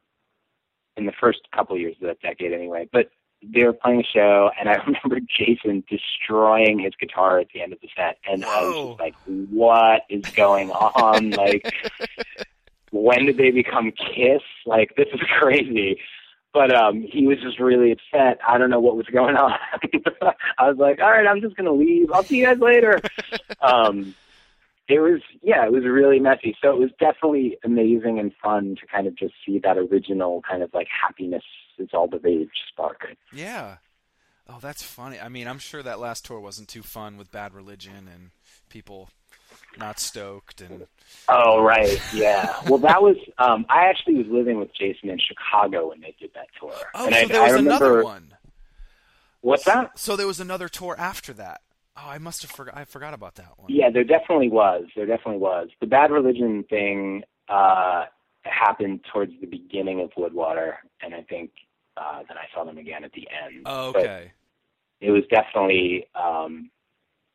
in 0.97 1.05
the 1.05 1.13
first 1.19 1.39
couple 1.55 1.77
years 1.77 1.95
of 2.01 2.07
that 2.07 2.19
decade, 2.21 2.51
anyway. 2.51 2.89
But 2.91 3.09
they 3.41 3.63
were 3.63 3.73
playing 3.73 4.01
a 4.01 4.03
show, 4.03 4.51
and 4.59 4.67
I 4.69 4.73
remember 4.85 5.19
Jason 5.37 5.83
destroying 5.89 6.79
his 6.79 6.93
guitar 6.99 7.39
at 7.39 7.47
the 7.53 7.61
end 7.61 7.73
of 7.73 7.79
the 7.81 7.87
set, 7.95 8.17
and 8.29 8.43
I 8.43 8.61
was 8.63 8.89
just 8.89 8.99
like, 8.99 9.15
"What 9.49 10.01
is 10.09 10.25
going 10.35 10.71
on?" 10.71 11.31
like 11.31 11.73
when 13.03 13.25
did 13.25 13.37
they 13.37 13.51
become 13.51 13.91
Kiss? 13.91 14.41
Like 14.65 14.95
this 14.95 15.07
is 15.13 15.21
crazy. 15.39 15.99
But 16.53 16.75
um 16.75 17.01
he 17.01 17.27
was 17.27 17.37
just 17.41 17.59
really 17.59 17.91
upset. 17.91 18.39
I 18.47 18.57
don't 18.57 18.69
know 18.69 18.79
what 18.79 18.97
was 18.97 19.07
going 19.07 19.35
on. 19.35 19.53
I 20.57 20.67
was 20.69 20.77
like, 20.77 20.99
all 20.99 21.11
right, 21.11 21.27
I'm 21.27 21.41
just 21.41 21.55
gonna 21.55 21.73
leave. 21.73 22.11
I'll 22.11 22.23
see 22.23 22.37
you 22.37 22.45
guys 22.45 22.59
later. 22.59 22.99
um 23.61 24.13
it 24.87 24.99
was 24.99 25.21
yeah, 25.41 25.65
it 25.65 25.71
was 25.71 25.85
really 25.85 26.19
messy. 26.19 26.55
So 26.61 26.71
it 26.71 26.79
was 26.79 26.89
definitely 26.99 27.57
amazing 27.63 28.19
and 28.19 28.33
fun 28.43 28.75
to 28.81 28.87
kind 28.87 29.07
of 29.07 29.15
just 29.15 29.33
see 29.45 29.59
that 29.59 29.77
original 29.77 30.41
kind 30.49 30.63
of 30.63 30.73
like 30.73 30.87
happiness 30.89 31.43
is 31.77 31.89
all 31.93 32.07
the 32.07 32.19
rage 32.19 32.49
spark. 32.69 33.07
yeah 33.33 33.77
oh 34.47 34.57
that's 34.61 34.83
funny 34.83 35.19
i 35.19 35.29
mean 35.29 35.47
i'm 35.47 35.59
sure 35.59 35.81
that 35.81 35.99
last 35.99 36.25
tour 36.25 36.39
wasn't 36.39 36.67
too 36.67 36.81
fun 36.83 37.17
with 37.17 37.31
bad 37.31 37.53
religion 37.53 38.07
and 38.13 38.31
people 38.69 39.09
not 39.77 39.99
stoked 39.99 40.61
and 40.61 40.87
Oh 41.27 41.61
right, 41.61 41.99
yeah. 42.13 42.55
Well 42.65 42.79
that 42.79 43.01
was 43.01 43.15
um 43.37 43.65
I 43.69 43.85
actually 43.85 44.15
was 44.15 44.27
living 44.27 44.57
with 44.59 44.73
Jason 44.73 45.09
in 45.09 45.19
Chicago 45.19 45.89
when 45.89 46.01
they 46.01 46.15
did 46.19 46.31
that 46.35 46.47
tour. 46.59 46.73
oh 46.95 47.05
and 47.05 47.15
so 47.15 47.21
I, 47.21 47.25
there 47.25 47.41
was 47.41 47.51
I 47.51 47.55
remember 47.55 47.85
another 47.85 48.03
one 48.03 48.33
what's 49.41 49.63
that? 49.65 49.97
so 49.97 50.15
there 50.15 50.27
was 50.27 50.39
another 50.39 50.69
tour 50.69 50.95
after 50.99 51.33
that 51.33 51.61
oh 51.97 52.07
i 52.07 52.17
must 52.17 52.41
have 52.43 52.51
forgot 52.51 52.77
i 52.77 52.83
forgot 52.85 53.13
about 53.13 53.35
that 53.35 53.53
one 53.57 53.71
Yeah, 53.71 53.89
there 53.89 54.03
definitely 54.03 54.49
was. 54.49 54.85
There 54.95 55.05
definitely 55.05 55.39
was. 55.39 55.69
The 55.79 55.87
bad 55.87 56.11
religion 56.11 56.63
thing 56.69 57.23
uh, 57.49 58.05
happened 58.43 59.01
towards 59.11 59.33
the 59.41 59.47
beginning 59.47 59.99
of 60.01 60.11
Wood/Water, 60.17 60.77
and 61.01 61.13
I 61.15 61.21
think 61.23 61.51
uh, 61.97 62.19
then 62.27 62.37
I 62.37 62.45
saw 62.53 62.63
them 62.63 62.77
again 62.77 63.03
at 63.03 63.11
the 63.13 63.27
end. 63.45 63.63
oh, 63.65 63.91
But 63.93 64.01
okay 64.01 64.31
it 65.01 65.09
was 65.11 65.23
definitely 65.31 66.05
um, 66.15 66.69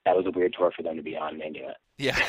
that 0.05 0.17
was 0.17 0.25
a 0.27 0.31
weird 0.31 0.55
tour 0.57 0.73
for 0.75 0.83
them 0.83 0.97
to 0.97 1.03
be 1.03 1.17
on. 1.17 1.35
and 1.35 1.41
They 1.41 1.51
knew 1.51 1.67
yeah. 1.99 2.17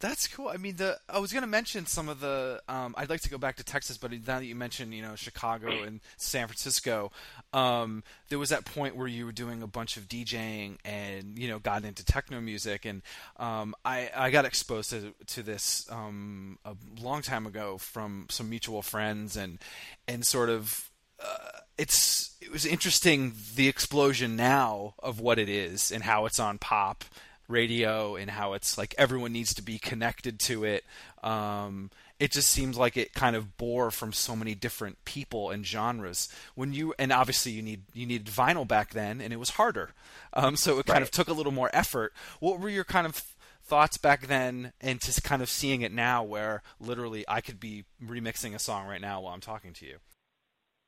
That's 0.00 0.28
cool. 0.28 0.48
I 0.48 0.58
mean, 0.58 0.76
the 0.76 0.96
I 1.08 1.18
was 1.18 1.32
going 1.32 1.42
to 1.42 1.48
mention 1.48 1.86
some 1.86 2.08
of 2.08 2.20
the. 2.20 2.62
Um, 2.68 2.94
I'd 2.96 3.10
like 3.10 3.22
to 3.22 3.30
go 3.30 3.38
back 3.38 3.56
to 3.56 3.64
Texas, 3.64 3.98
but 3.98 4.12
now 4.12 4.38
that 4.38 4.44
you 4.44 4.54
mentioned, 4.54 4.94
you 4.94 5.02
know, 5.02 5.16
Chicago 5.16 5.82
and 5.82 6.00
San 6.16 6.46
Francisco, 6.46 7.10
um, 7.52 8.04
there 8.28 8.38
was 8.38 8.50
that 8.50 8.64
point 8.64 8.94
where 8.94 9.08
you 9.08 9.26
were 9.26 9.32
doing 9.32 9.60
a 9.60 9.66
bunch 9.66 9.96
of 9.96 10.08
DJing 10.08 10.76
and 10.84 11.36
you 11.36 11.48
know 11.48 11.58
got 11.58 11.84
into 11.84 12.04
techno 12.04 12.40
music, 12.40 12.84
and 12.84 13.02
um, 13.38 13.74
I 13.84 14.10
I 14.14 14.30
got 14.30 14.44
exposed 14.44 14.90
to 14.90 15.14
to 15.26 15.42
this 15.42 15.90
um, 15.90 16.58
a 16.64 16.76
long 17.00 17.22
time 17.22 17.46
ago 17.46 17.76
from 17.76 18.26
some 18.30 18.48
mutual 18.48 18.82
friends, 18.82 19.36
and 19.36 19.58
and 20.06 20.24
sort 20.24 20.48
of 20.48 20.87
uh, 21.22 21.60
it's 21.76 22.36
it 22.40 22.50
was 22.50 22.64
interesting 22.64 23.34
the 23.56 23.68
explosion 23.68 24.36
now 24.36 24.94
of 24.98 25.20
what 25.20 25.38
it 25.38 25.48
is 25.48 25.92
and 25.92 26.02
how 26.02 26.26
it's 26.26 26.40
on 26.40 26.58
pop 26.58 27.04
radio 27.48 28.14
and 28.16 28.30
how 28.30 28.52
it's 28.52 28.76
like 28.76 28.94
everyone 28.98 29.32
needs 29.32 29.54
to 29.54 29.62
be 29.62 29.78
connected 29.78 30.38
to 30.38 30.64
it. 30.64 30.84
Um, 31.22 31.90
it 32.20 32.32
just 32.32 32.50
seems 32.50 32.76
like 32.76 32.96
it 32.96 33.14
kind 33.14 33.36
of 33.36 33.56
bore 33.56 33.90
from 33.90 34.12
so 34.12 34.34
many 34.34 34.54
different 34.54 35.04
people 35.04 35.50
and 35.50 35.64
genres. 35.64 36.28
When 36.54 36.72
you 36.72 36.94
and 36.98 37.12
obviously 37.12 37.52
you 37.52 37.62
need 37.62 37.82
you 37.94 38.06
needed 38.06 38.26
vinyl 38.26 38.66
back 38.66 38.90
then, 38.90 39.20
and 39.20 39.32
it 39.32 39.38
was 39.38 39.50
harder, 39.50 39.90
um, 40.32 40.56
so 40.56 40.78
it 40.78 40.86
kind 40.86 41.02
of 41.02 41.10
took 41.10 41.28
a 41.28 41.32
little 41.32 41.52
more 41.52 41.70
effort. 41.72 42.12
What 42.40 42.60
were 42.60 42.68
your 42.68 42.84
kind 42.84 43.06
of 43.06 43.22
thoughts 43.64 43.98
back 43.98 44.26
then, 44.26 44.72
and 44.80 45.00
just 45.00 45.22
kind 45.22 45.42
of 45.42 45.48
seeing 45.48 45.82
it 45.82 45.92
now, 45.92 46.24
where 46.24 46.62
literally 46.80 47.24
I 47.28 47.40
could 47.40 47.60
be 47.60 47.84
remixing 48.04 48.54
a 48.54 48.58
song 48.58 48.88
right 48.88 49.00
now 49.00 49.20
while 49.20 49.34
I'm 49.34 49.40
talking 49.40 49.72
to 49.74 49.86
you? 49.86 49.98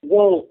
Well, 0.02 0.46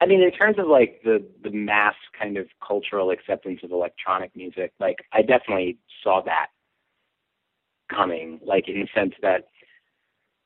I 0.00 0.06
mean, 0.06 0.22
in 0.22 0.30
terms 0.30 0.58
of 0.58 0.66
like 0.66 1.00
the 1.04 1.24
the 1.42 1.50
mass 1.50 1.94
kind 2.18 2.36
of 2.36 2.46
cultural 2.66 3.10
acceptance 3.10 3.60
of 3.62 3.70
electronic 3.70 4.34
music, 4.34 4.72
like 4.80 5.04
I 5.12 5.22
definitely 5.22 5.78
saw 6.02 6.22
that 6.22 6.48
coming. 7.90 8.40
Like 8.44 8.68
in 8.68 8.80
the 8.80 8.88
sense 8.94 9.14
that 9.22 9.48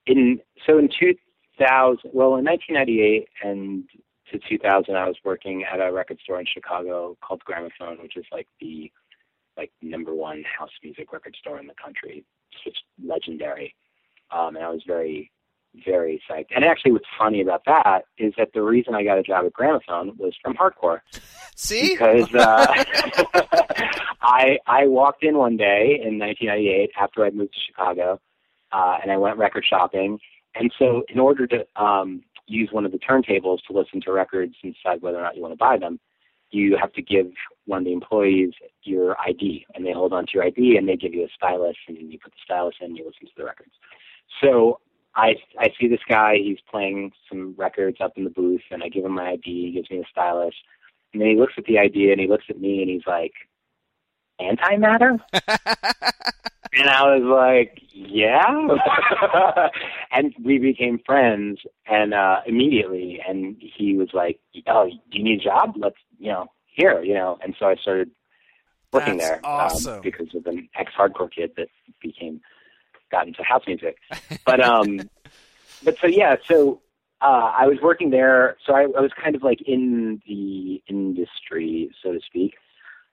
in 0.07 0.41
so 0.67 0.79
in 0.79 0.89
2000, 0.89 2.11
well, 2.13 2.37
in 2.37 2.45
1998 2.45 3.29
and 3.43 3.85
to 4.33 4.39
2000, 4.49 4.97
I 4.97 5.07
was 5.07 5.17
working 5.25 5.65
at 5.65 5.81
a 5.81 5.93
record 5.93 6.19
store 6.23 6.41
in 6.41 6.47
Chicago 6.47 7.17
called 7.23 7.43
Gramophone, 7.45 8.03
which 8.03 8.17
is 8.17 8.25
like 8.33 8.49
the 8.61 8.91
like 9.57 9.71
number 9.83 10.15
one 10.15 10.43
house 10.59 10.71
music 10.83 11.13
record 11.13 11.37
store 11.39 11.61
in 11.61 11.67
the 11.67 11.75
country. 11.83 12.25
It's 12.53 12.65
just 12.65 12.83
legendary. 13.05 13.75
Um, 14.31 14.57
and 14.57 14.65
I 14.65 14.71
was 14.71 14.83
very, 14.87 15.31
very 15.85 16.23
psyched. 16.29 16.49
And 16.55 16.65
actually, 16.65 16.93
what's 16.93 17.07
funny 17.19 17.41
about 17.41 17.65
that 17.67 18.05
is 18.19 18.35
that 18.37 18.53
the 18.53 18.63
reason 18.63 18.95
I 18.95 19.03
got 19.05 19.19
a 19.19 19.23
job 19.23 19.45
at 19.47 19.53
Gramophone 19.53 20.17
was 20.17 20.35
from 20.43 20.55
hardcore 20.55 21.01
See, 21.57 21.91
because 21.91 22.33
uh, 22.35 22.67
I 24.23 24.59
I 24.67 24.87
walked 24.87 25.23
in 25.23 25.37
one 25.37 25.57
day 25.57 26.01
in 26.03 26.19
1998 26.19 26.91
after 26.99 27.25
I 27.25 27.31
moved 27.31 27.55
to 27.55 27.61
Chicago, 27.67 28.21
uh, 28.73 28.99
and 29.03 29.11
I 29.11 29.17
went 29.17 29.39
record 29.39 29.65
shopping. 29.69 30.19
And 30.55 30.73
so, 30.79 31.03
in 31.09 31.19
order 31.19 31.47
to 31.49 31.67
um, 31.77 32.23
use 32.47 32.69
one 32.71 32.85
of 32.85 32.93
the 32.93 32.99
turntables 32.99 33.59
to 33.67 33.73
listen 33.73 34.01
to 34.03 34.13
records 34.13 34.55
and 34.63 34.75
decide 34.75 35.03
whether 35.03 35.19
or 35.19 35.23
not 35.23 35.37
you 35.37 35.43
want 35.43 35.53
to 35.53 35.59
buy 35.59 35.77
them, 35.79 35.99
you 36.51 36.77
have 36.81 36.93
to 36.93 37.03
give 37.03 37.27
one 37.67 37.81
of 37.81 37.85
the 37.85 37.93
employees 37.93 38.53
your 38.83 39.17
ID, 39.21 39.67
and 39.75 39.85
they 39.85 39.93
hold 39.93 40.13
on 40.13 40.27
to 40.27 40.33
your 40.35 40.45
ID, 40.45 40.77
and 40.77 40.89
they 40.89 40.97
give 40.97 41.15
you 41.15 41.25
a 41.25 41.29
stylus, 41.35 41.77
and 41.89 41.97
you 42.13 42.19
put 42.19 42.33
the 42.33 42.39
stylus 42.45 42.77
in, 42.81 42.87
and 42.87 42.97
you 42.97 43.05
listen 43.05 43.27
to 43.27 43.33
the 43.37 43.45
records. 43.45 43.73
So 44.41 44.79
I 45.17 45.37
I 45.59 45.73
see 45.79 45.89
this 45.89 46.01
guy, 46.09 46.37
he's 46.37 46.59
playing 46.71 47.13
some 47.29 47.55
records 47.57 47.99
up 48.01 48.13
in 48.17 48.25
the 48.25 48.31
booth, 48.31 48.63
and 48.71 48.83
I 48.83 48.89
give 48.89 49.05
him 49.05 49.13
my 49.13 49.31
ID, 49.31 49.43
he 49.45 49.73
gives 49.73 49.91
me 49.91 49.99
the 49.99 50.05
stylus, 50.11 50.55
and 51.13 51.23
then 51.23 51.29
he 51.31 51.37
looks 51.37 51.55
at 51.57 51.65
the 51.65 51.79
ID 51.79 52.11
and 52.11 52.21
he 52.21 52.27
looks 52.27 52.45
at 52.51 52.61
me 52.61 52.83
and 52.83 52.91
he's 52.91 53.07
like, 53.07 53.33
antimatter? 54.41 55.19
and 55.33 56.91
I 56.91 57.17
was 57.17 57.23
like, 57.25 57.81
yeah. 57.93 58.69
and 60.13 60.35
we 60.43 60.59
became 60.59 60.99
friends 61.07 61.61
and 61.87 62.13
uh 62.13 62.41
immediately 62.47 63.21
and 63.27 63.57
he 63.61 63.97
was 63.97 64.09
like, 64.13 64.41
Oh, 64.67 64.89
do 64.89 65.19
you 65.19 65.25
need 65.25 65.41
a 65.41 65.45
job? 65.45 65.75
Let's 65.77 65.97
you 66.19 66.33
know, 66.33 66.47
here, 66.67 67.03
you 67.03 67.15
know, 67.15 67.39
and 67.43 67.55
so 67.59 67.67
I 67.67 67.77
started 67.77 68.11
working 68.93 69.19
That's 69.19 69.29
there 69.29 69.41
awesome. 69.45 69.95
um, 69.95 70.01
because 70.03 70.35
of 70.35 70.47
an 70.47 70.69
ex 70.75 70.93
hardcore 70.99 71.31
kid 71.31 71.53
that 71.57 71.69
became 72.03 72.41
got 73.15 73.27
into 73.27 73.43
house 73.43 73.65
music. 73.67 73.97
But 74.45 74.61
um 74.63 75.01
but 75.85 75.97
so 76.01 76.07
yeah, 76.07 76.37
so 76.47 76.81
uh 77.21 77.49
I 77.63 77.67
was 77.67 77.79
working 77.83 78.11
there 78.11 78.57
so 78.67 78.75
I, 78.75 78.83
I 78.83 79.01
was 79.01 79.13
kind 79.23 79.35
of 79.37 79.43
like 79.43 79.61
in 79.67 80.21
the 80.27 80.83
industry, 80.89 81.91
so 82.03 82.13
to 82.13 82.21
speak. 82.27 82.55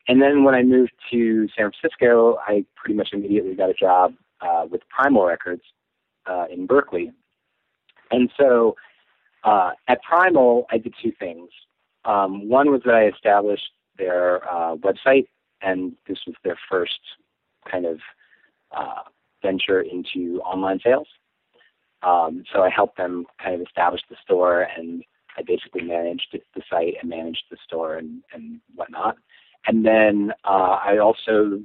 And 0.07 0.21
then 0.21 0.43
when 0.43 0.55
I 0.55 0.63
moved 0.63 0.93
to 1.11 1.47
San 1.55 1.71
Francisco, 1.71 2.37
I 2.47 2.65
pretty 2.75 2.95
much 2.95 3.09
immediately 3.13 3.55
got 3.55 3.69
a 3.69 3.73
job 3.73 4.13
uh, 4.41 4.65
with 4.69 4.81
Primal 4.89 5.25
Records 5.25 5.61
uh, 6.25 6.45
in 6.51 6.65
Berkeley. 6.65 7.11
And 8.09 8.31
so 8.37 8.75
uh, 9.43 9.71
at 9.87 10.01
Primal, 10.01 10.65
I 10.71 10.77
did 10.77 10.93
two 11.01 11.11
things. 11.19 11.49
Um, 12.05 12.49
one 12.49 12.71
was 12.71 12.81
that 12.85 12.95
I 12.95 13.07
established 13.07 13.71
their 13.97 14.43
uh, 14.49 14.75
website, 14.77 15.27
and 15.61 15.93
this 16.07 16.17
was 16.25 16.35
their 16.43 16.57
first 16.69 16.99
kind 17.69 17.85
of 17.85 17.99
uh, 18.75 19.03
venture 19.41 19.81
into 19.81 20.41
online 20.41 20.79
sales. 20.83 21.07
Um, 22.03 22.43
so 22.51 22.61
I 22.61 22.69
helped 22.69 22.97
them 22.97 23.25
kind 23.41 23.55
of 23.55 23.61
establish 23.61 24.01
the 24.09 24.15
store, 24.23 24.67
and 24.75 25.03
I 25.37 25.43
basically 25.43 25.83
managed 25.83 26.27
the 26.31 26.61
site 26.69 26.95
and 26.99 27.09
managed 27.09 27.43
the 27.51 27.57
store 27.65 27.97
and, 27.97 28.21
and 28.33 28.59
whatnot. 28.75 29.17
And 29.67 29.85
then 29.85 30.31
uh, 30.43 30.79
I 30.83 30.97
also 30.97 31.61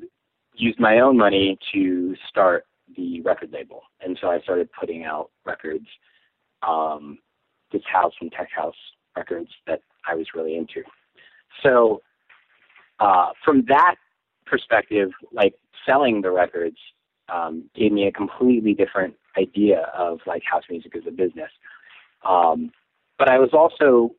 used 0.54 0.78
my 0.78 1.00
own 1.00 1.16
money 1.16 1.58
to 1.72 2.14
start 2.28 2.64
the 2.96 3.20
record 3.22 3.50
label, 3.52 3.82
and 4.00 4.16
so 4.20 4.28
I 4.28 4.40
started 4.40 4.68
putting 4.78 5.04
out 5.04 5.30
records, 5.44 5.86
um, 6.62 7.18
this 7.72 7.82
house 7.90 8.12
and 8.20 8.30
tech 8.30 8.48
house 8.54 8.76
records 9.16 9.50
that 9.66 9.80
I 10.06 10.14
was 10.14 10.26
really 10.34 10.56
into. 10.56 10.82
So 11.62 12.00
uh, 13.00 13.30
from 13.44 13.64
that 13.68 13.96
perspective, 14.46 15.10
like 15.32 15.54
selling 15.84 16.22
the 16.22 16.30
records 16.30 16.76
um, 17.28 17.64
gave 17.74 17.92
me 17.92 18.06
a 18.06 18.12
completely 18.12 18.74
different 18.74 19.14
idea 19.36 19.90
of 19.96 20.20
like 20.26 20.42
house 20.44 20.64
music 20.70 20.96
as 20.96 21.02
a 21.06 21.10
business. 21.10 21.50
Um, 22.24 22.72
but 23.18 23.28
I 23.28 23.38
was 23.38 23.50
also, 23.52 24.14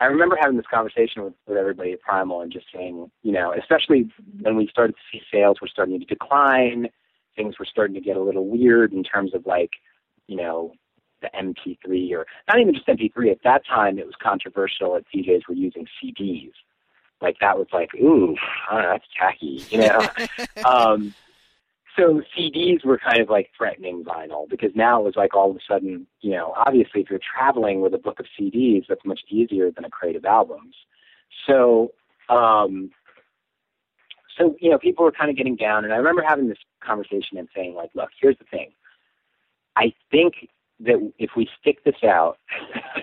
I 0.00 0.06
remember 0.06 0.36
having 0.40 0.56
this 0.56 0.66
conversation 0.72 1.24
with, 1.24 1.34
with 1.46 1.56
everybody 1.56 1.92
at 1.92 2.00
Primal 2.00 2.40
and 2.40 2.52
just 2.52 2.66
saying, 2.74 3.10
you 3.22 3.32
know, 3.32 3.54
especially 3.58 4.10
when 4.40 4.56
we 4.56 4.68
started 4.68 4.94
to 4.94 5.02
see 5.10 5.22
sales 5.32 5.60
were 5.60 5.68
starting 5.68 5.98
to 5.98 6.06
decline, 6.06 6.88
things 7.36 7.58
were 7.58 7.66
starting 7.66 7.94
to 7.94 8.00
get 8.00 8.16
a 8.16 8.22
little 8.22 8.46
weird 8.46 8.92
in 8.92 9.02
terms 9.02 9.34
of 9.34 9.46
like, 9.46 9.70
you 10.26 10.36
know, 10.36 10.72
the 11.20 11.30
MP3 11.34 12.12
or 12.12 12.26
not 12.48 12.60
even 12.60 12.74
just 12.74 12.86
MP3. 12.86 13.30
At 13.30 13.38
that 13.44 13.64
time, 13.66 13.98
it 13.98 14.06
was 14.06 14.14
controversial 14.20 14.94
that 14.94 15.04
DJs 15.14 15.42
were 15.48 15.54
using 15.54 15.86
CDs. 16.02 16.52
Like 17.20 17.36
that 17.40 17.56
was 17.56 17.68
like, 17.72 17.94
ooh, 17.94 18.34
know, 18.70 18.82
that's 18.90 19.04
tacky, 19.18 19.64
you 19.70 19.78
know. 19.78 20.00
um, 20.64 21.14
so 21.96 22.22
CDs 22.36 22.84
were 22.84 22.98
kind 22.98 23.20
of 23.20 23.28
like 23.28 23.50
threatening 23.56 24.04
vinyl 24.04 24.48
because 24.48 24.70
now 24.74 25.00
it 25.00 25.04
was 25.04 25.16
like 25.16 25.34
all 25.34 25.50
of 25.50 25.56
a 25.56 25.60
sudden, 25.68 26.06
you 26.20 26.30
know, 26.30 26.54
obviously 26.56 27.02
if 27.02 27.10
you're 27.10 27.20
traveling 27.20 27.80
with 27.80 27.92
a 27.94 27.98
book 27.98 28.18
of 28.18 28.26
CDs, 28.38 28.86
that's 28.88 29.04
much 29.04 29.20
easier 29.28 29.70
than 29.70 29.84
a 29.84 29.90
crate 29.90 30.16
of 30.16 30.24
albums. 30.24 30.74
So, 31.46 31.92
um, 32.28 32.90
so 34.38 34.56
you 34.60 34.70
know, 34.70 34.78
people 34.78 35.04
were 35.04 35.12
kind 35.12 35.30
of 35.30 35.36
getting 35.36 35.56
down, 35.56 35.84
and 35.84 35.92
I 35.92 35.96
remember 35.96 36.22
having 36.26 36.48
this 36.48 36.58
conversation 36.82 37.36
and 37.36 37.48
saying, 37.54 37.74
like, 37.74 37.90
look, 37.94 38.08
here's 38.18 38.38
the 38.38 38.44
thing. 38.44 38.72
I 39.76 39.92
think 40.10 40.48
that 40.80 41.12
if 41.18 41.30
we 41.36 41.48
stick 41.60 41.84
this 41.84 42.02
out, 42.02 42.38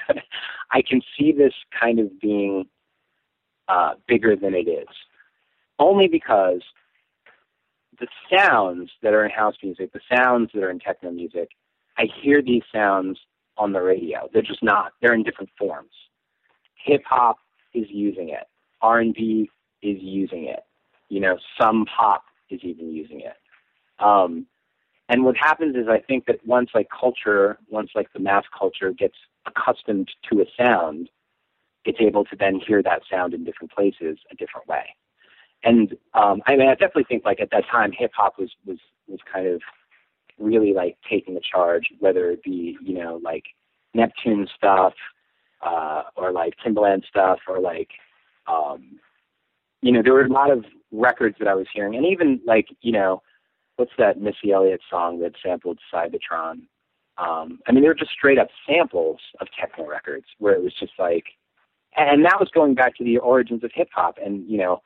I 0.72 0.82
can 0.82 1.02
see 1.18 1.32
this 1.32 1.54
kind 1.80 2.00
of 2.00 2.20
being 2.20 2.68
uh, 3.68 3.94
bigger 4.08 4.36
than 4.36 4.56
it 4.56 4.68
is, 4.68 4.88
only 5.78 6.08
because 6.08 6.62
the 8.00 8.08
sounds 8.34 8.90
that 9.02 9.14
are 9.14 9.26
in 9.26 9.32
house 9.32 9.56
music, 9.64 9.92
the 9.94 10.00
sounds 10.14 10.50
that 10.54 10.64
are 10.64 10.70
in 10.70 10.80
techno 10.80 11.12
music, 11.12 11.50
I 11.98 12.06
hear 12.22 12.42
these 12.42 12.64
sounds 12.74 13.20
on 13.58 13.74
the 13.74 13.82
radio. 13.82 14.30
They're 14.34 14.42
just 14.42 14.64
not. 14.64 14.94
They're 15.02 15.14
in 15.14 15.24
different 15.24 15.50
forms. 15.58 15.92
Hip 16.86 17.02
hop 17.06 17.38
is 17.74 17.86
using 17.90 18.30
it. 18.30 18.48
R 18.82 19.00
and 19.00 19.14
B 19.14 19.50
is 19.82 19.98
using 20.00 20.46
it. 20.46 20.62
You 21.10 21.20
know, 21.20 21.38
some 21.60 21.86
pop 21.86 22.24
is 22.50 22.62
even 22.64 22.92
using 22.92 23.22
it. 23.22 23.36
Um, 24.04 24.46
and 25.10 25.26
what 25.26 25.36
happens 25.36 25.76
is 25.76 25.88
I 25.90 26.00
think 26.00 26.26
that 26.28 26.46
once 26.46 26.70
like 26.74 26.88
culture, 26.98 27.58
once 27.70 27.92
like 27.96 28.12
the 28.14 28.20
mass 28.20 28.46
culture 28.58 28.92
gets 28.92 29.16
accustomed 29.46 30.10
to 30.32 30.42
a 30.42 30.46
sound, 30.58 31.10
it's 31.84 32.00
able 32.00 32.24
to 32.26 32.36
then 32.40 32.62
hear 32.66 32.82
that 32.84 33.02
sound 33.12 33.34
in 33.34 33.44
different 33.44 33.72
places 33.72 34.20
a 34.32 34.36
different 34.36 34.68
way 34.68 34.96
and 35.64 35.94
um, 36.14 36.42
I 36.48 36.56
mean, 36.56 36.70
I 36.70 36.74
definitely 36.74 37.06
think 37.06 37.26
like 37.26 37.40
at 37.42 37.52
that 37.52 37.66
time, 37.70 37.92
hip 37.92 38.12
hop 38.16 38.40
was 38.40 38.52
was 38.66 38.78
was 39.08 39.20
kind 39.32 39.48
of 39.48 39.62
really 40.38 40.74
like 40.74 40.98
taking 41.10 41.34
the 41.34 41.42
charge, 41.42 41.88
whether 42.00 42.30
it 42.32 42.44
be 42.44 42.78
you 42.82 42.94
know 42.94 43.20
like 43.24 43.44
Neptune 43.94 44.48
stuff, 44.56 44.94
uh, 45.62 46.04
or 46.16 46.32
like 46.32 46.54
Timbaland 46.66 47.06
stuff, 47.06 47.40
or 47.48 47.60
like 47.60 47.90
um, 48.48 49.00
you 49.82 49.92
know 49.92 50.02
there 50.02 50.14
were 50.14 50.26
a 50.26 50.32
lot 50.32 50.52
of 50.52 50.66
records 50.92 51.36
that 51.40 51.48
I 51.48 51.56
was 51.56 51.68
hearing, 51.74 51.96
and 51.96 52.06
even 52.06 52.40
like 52.46 52.68
you 52.82 52.94
know 52.94 53.22
what's 53.76 53.92
that 53.98 54.20
Missy 54.20 54.52
Elliott 54.54 54.82
song 54.90 55.20
that 55.22 55.34
sampled 55.44 55.80
Cybotron? 55.94 56.64
Um, 57.18 57.60
I 57.68 57.72
mean, 57.72 57.82
they 57.82 57.88
were 57.88 57.94
just 57.94 58.12
straight 58.12 58.38
up 58.38 58.50
samples 58.68 59.20
of 59.42 59.48
techno 59.58 59.86
records 59.88 60.26
where 60.38 60.54
it 60.54 60.62
was 60.62 60.74
just 60.80 60.94
like, 61.00 61.26
and 61.98 62.24
that 62.26 62.40
was 62.40 62.50
going 62.54 62.76
back 62.76 62.96
to 62.98 63.04
the 63.04 63.18
origins 63.18 63.64
of 63.64 63.72
hip 63.74 63.90
hop, 63.94 64.18
and 64.24 64.50
you 64.50 64.58
know 64.58 64.82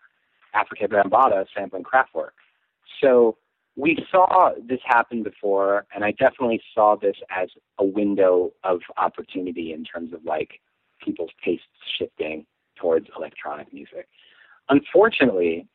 Afrika 0.56 0.88
Bambaataa 0.88 1.46
sampling 1.56 1.84
Kraftwerk. 1.84 2.32
So 3.02 3.38
we 3.76 3.98
saw 4.12 4.52
this 4.68 4.80
happen 4.86 5.24
before, 5.24 5.86
and 5.94 6.04
I 6.04 6.12
definitely 6.12 6.62
saw 6.74 6.96
this 6.96 7.16
as 7.30 7.50
a 7.80 7.86
window 7.86 8.52
of 8.64 8.82
opportunity 8.98 9.74
in 9.74 9.84
terms 9.84 10.14
of 10.14 10.24
like 10.26 10.62
people's 11.04 11.32
tastes 11.44 11.66
shifting 11.98 12.46
towards 12.80 13.08
electronic 13.18 13.74
music. 13.74 14.08
Unfortunately, 14.70 15.68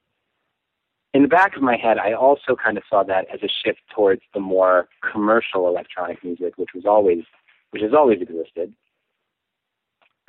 in 1.15 1.23
the 1.23 1.29
back 1.29 1.57
of 1.57 1.63
my 1.63 1.77
head, 1.77 1.99
I 1.99 2.13
also 2.13 2.55
kind 2.55 2.77
of 2.77 2.85
saw 2.89 3.03
that 3.05 3.27
as 3.33 3.41
a 3.43 3.49
shift 3.65 3.81
towards 3.95 4.23
the 4.35 4.41
more 4.41 4.89
commercial 5.13 5.67
electronic 5.67 6.23
music, 6.23 6.55
which 6.57 6.71
was 6.75 6.85
always, 6.87 7.25
which 7.71 7.83
has 7.83 7.93
always 7.93 8.21
existed. 8.21 8.73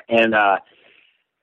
And 0.07 0.33
uh, 0.33 0.57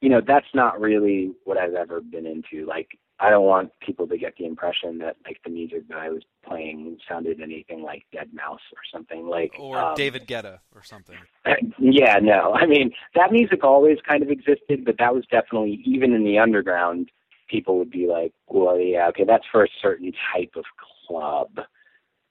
you 0.07 0.12
know, 0.12 0.20
that's 0.24 0.46
not 0.54 0.80
really 0.80 1.32
what 1.42 1.59
I've 1.59 1.74
ever 1.74 2.00
been 2.00 2.26
into. 2.26 2.64
Like, 2.64 2.96
I 3.18 3.28
don't 3.28 3.44
want 3.44 3.72
people 3.84 4.07
to 4.07 4.16
get 4.16 4.36
the 4.38 4.44
impression 4.46 4.98
that 4.98 5.16
like 5.24 5.40
the 5.42 5.50
music 5.50 5.88
that 5.88 5.98
I 5.98 6.11
was 6.11 6.22
playing 6.46 6.98
sounded 7.09 7.40
anything 7.40 7.82
like 7.82 8.04
Deadmau5 8.14 8.52
or 8.52 8.84
something 8.94 9.26
like 9.26 9.54
or 9.59 9.76
um, 9.76 9.94
David 9.96 10.28
Guetta 10.28 10.61
or 10.72 10.84
something. 10.84 11.16
Yeah, 11.80 12.18
no. 12.22 12.54
I 12.54 12.66
mean, 12.66 12.92
that 13.16 13.32
music 13.32 13.64
always 13.64 13.98
kind 14.09 14.22
of 14.22 14.30
existed, 14.30 14.84
but 14.84 14.94
that 15.00 15.12
was 15.12 15.24
definitely 15.28 15.82
even 15.84 16.12
in 16.12 16.22
the 16.22 16.38
underground. 16.38 17.11
People 17.48 17.78
would 17.78 17.90
be 17.90 18.07
like, 18.07 18.32
"Well, 18.46 18.78
yeah, 18.78 19.09
okay, 19.09 19.24
that's 19.24 19.44
for 19.50 19.64
a 19.64 19.68
certain 19.82 20.12
type 20.32 20.52
of 20.54 20.64
club 21.09 21.48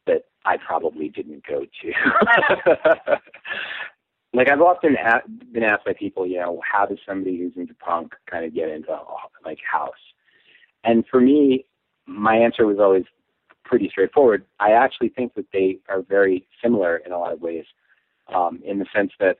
that 0.07 0.23
I 0.45 0.55
probably 0.57 1.09
didn't 1.09 1.45
go 1.45 1.65
to." 1.65 3.17
like 4.35 4.49
I've 4.49 4.61
often 4.61 4.95
a- 4.95 5.27
been 5.53 5.63
asked 5.63 5.85
by 5.85 5.93
people, 5.93 6.25
you 6.27 6.37
know, 6.37 6.59
how 6.69 6.85
does 6.85 6.97
somebody 7.07 7.37
who's 7.37 7.53
into 7.55 7.73
punk 7.75 8.13
kind 8.29 8.45
of 8.45 8.53
get 8.53 8.69
into 8.69 8.97
like 9.43 9.59
house? 9.69 9.93
And 10.83 11.05
for 11.09 11.21
me, 11.21 11.65
my 12.05 12.35
answer 12.35 12.65
was 12.65 12.77
always 12.79 13.05
pretty 13.63 13.89
straightforward. 13.89 14.45
I 14.59 14.71
actually 14.71 15.09
think 15.09 15.33
that 15.35 15.45
they 15.51 15.79
are 15.89 16.01
very 16.01 16.47
similar 16.61 16.97
in 16.97 17.11
a 17.11 17.17
lot 17.17 17.33
of 17.33 17.41
ways, 17.41 17.65
um, 18.33 18.61
in 18.63 18.77
the 18.77 18.85
sense 18.93 19.11
that, 19.19 19.37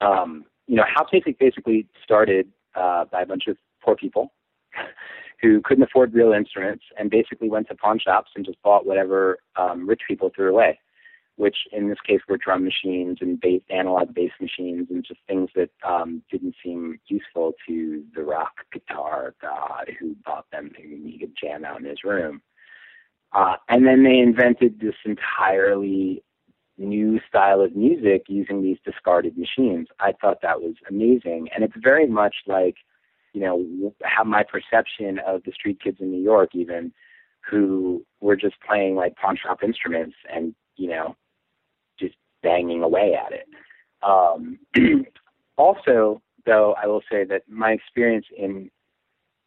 um, 0.00 0.44
you 0.66 0.76
know, 0.76 0.84
house 0.84 1.08
music 1.12 1.38
basically 1.38 1.86
started 2.02 2.48
uh, 2.74 3.04
by 3.04 3.22
a 3.22 3.26
bunch 3.26 3.46
of 3.46 3.56
poor 3.82 3.96
people 3.96 4.32
who 5.42 5.60
couldn't 5.62 5.84
afford 5.84 6.12
real 6.12 6.32
instruments 6.32 6.84
and 6.98 7.10
basically 7.10 7.48
went 7.48 7.68
to 7.68 7.74
pawn 7.74 7.98
shops 7.98 8.32
and 8.34 8.44
just 8.44 8.60
bought 8.62 8.86
whatever 8.86 9.38
um, 9.56 9.86
rich 9.88 10.00
people 10.08 10.30
threw 10.34 10.50
away 10.50 10.78
which 11.36 11.56
in 11.72 11.88
this 11.88 12.00
case 12.06 12.20
were 12.28 12.38
drum 12.38 12.64
machines 12.64 13.18
and 13.20 13.40
bass, 13.40 13.62
analog 13.70 14.14
bass 14.14 14.32
machines 14.40 14.88
and 14.90 15.04
just 15.06 15.20
things 15.28 15.50
that 15.54 15.70
um, 15.86 16.22
didn't 16.30 16.54
seem 16.62 16.98
useful 17.08 17.52
to 17.68 18.02
the 18.14 18.22
rock 18.22 18.64
guitar 18.72 19.34
god 19.40 19.90
who 19.98 20.16
bought 20.24 20.46
them 20.50 20.70
thinking 20.74 21.06
he 21.06 21.18
could 21.18 21.36
jam 21.40 21.64
out 21.64 21.78
in 21.78 21.84
his 21.84 22.04
room. 22.04 22.40
Uh, 23.32 23.56
and 23.68 23.86
then 23.86 24.02
they 24.02 24.18
invented 24.18 24.80
this 24.80 24.94
entirely 25.04 26.22
new 26.78 27.20
style 27.28 27.60
of 27.60 27.74
music 27.74 28.24
using 28.28 28.62
these 28.62 28.78
discarded 28.84 29.36
machines. 29.36 29.88
I 30.00 30.12
thought 30.12 30.42
that 30.42 30.60
was 30.60 30.74
amazing. 30.88 31.48
And 31.54 31.64
it's 31.64 31.76
very 31.76 32.06
much 32.06 32.34
like, 32.46 32.76
you 33.32 33.40
know, 33.40 33.92
how 34.02 34.24
my 34.24 34.42
perception 34.42 35.18
of 35.26 35.42
the 35.44 35.52
street 35.52 35.80
kids 35.82 35.98
in 36.00 36.10
New 36.10 36.22
York 36.22 36.50
even 36.54 36.92
who 37.48 38.04
were 38.20 38.36
just 38.36 38.56
playing 38.66 38.96
like 38.96 39.16
pawn 39.16 39.36
shop 39.36 39.62
instruments 39.62 40.16
and, 40.32 40.54
you 40.76 40.88
know, 40.88 41.14
banging 42.46 42.82
away 42.82 43.14
at 43.14 43.32
it. 43.32 43.48
Um, 44.02 44.58
also, 45.56 46.22
though, 46.44 46.76
I 46.80 46.86
will 46.86 47.02
say 47.10 47.24
that 47.24 47.42
my 47.48 47.72
experience 47.72 48.26
in 48.36 48.70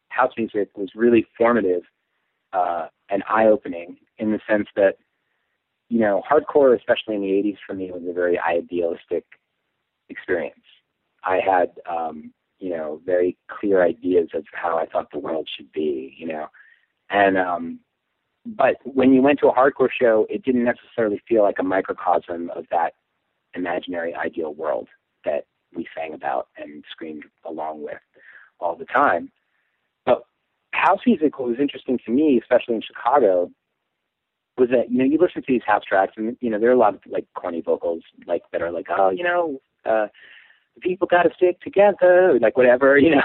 house 0.09 0.33
music 0.37 0.69
was 0.75 0.89
really 0.95 1.25
formative 1.37 1.83
uh, 2.51 2.87
and 3.09 3.23
eye-opening 3.29 3.97
in 4.17 4.31
the 4.31 4.39
sense 4.49 4.67
that, 4.75 4.95
you 5.87 5.99
know, 5.99 6.21
hardcore, 6.29 6.77
especially 6.77 7.15
in 7.15 7.21
the 7.21 7.27
80s 7.27 7.57
for 7.65 7.73
me, 7.73 7.89
was 7.91 8.03
a 8.07 8.13
very 8.13 8.37
idealistic 8.37 9.23
experience. 10.09 10.65
I 11.23 11.39
had, 11.39 11.71
um, 11.89 12.33
you 12.59 12.71
know, 12.71 13.01
very 13.05 13.37
clear 13.47 13.81
ideas 13.81 14.29
of 14.33 14.43
how 14.51 14.77
I 14.77 14.87
thought 14.87 15.11
the 15.11 15.19
world 15.19 15.47
should 15.55 15.71
be, 15.71 16.15
you 16.17 16.27
know, 16.27 16.47
and 17.09 17.37
um, 17.37 17.79
but 18.57 18.77
when 18.83 19.13
you 19.13 19.21
went 19.21 19.39
to 19.39 19.47
a 19.47 19.53
hardcore 19.53 19.89
show, 19.91 20.25
it 20.29 20.43
didn't 20.43 20.63
necessarily 20.63 21.21
feel 21.27 21.43
like 21.43 21.59
a 21.59 21.63
microcosm 21.63 22.49
of 22.55 22.65
that 22.71 22.93
imaginary 23.53 24.15
ideal 24.15 24.53
world 24.53 24.87
that 25.25 25.45
we 25.75 25.87
sang 25.95 26.13
about 26.13 26.47
and 26.57 26.83
screamed 26.91 27.25
along 27.45 27.83
with 27.83 27.99
all 28.59 28.75
the 28.75 28.85
time. 28.85 29.31
But 30.05 30.23
house 30.71 30.99
music 31.05 31.37
was 31.39 31.57
interesting 31.59 31.99
to 32.05 32.11
me, 32.11 32.39
especially 32.41 32.75
in 32.75 32.81
Chicago, 32.81 33.51
was 34.57 34.69
that 34.69 34.91
you 34.91 34.97
know 34.97 35.05
you 35.05 35.17
listen 35.19 35.41
to 35.41 35.47
these 35.47 35.61
house 35.65 35.83
tracks 35.87 36.13
and 36.17 36.35
you 36.41 36.49
know 36.49 36.59
there 36.59 36.69
are 36.69 36.73
a 36.73 36.77
lot 36.77 36.93
of 36.93 36.99
like 37.07 37.25
corny 37.33 37.61
vocals 37.61 38.03
like 38.27 38.41
that 38.51 38.61
are 38.61 38.71
like 38.71 38.87
oh 38.89 39.09
you 39.09 39.23
know 39.23 39.57
uh 39.85 40.07
people 40.81 41.07
got 41.07 41.23
to 41.23 41.29
stick 41.33 41.61
together 41.61 42.37
like 42.41 42.57
whatever 42.57 42.97
you 42.97 43.15
know 43.15 43.21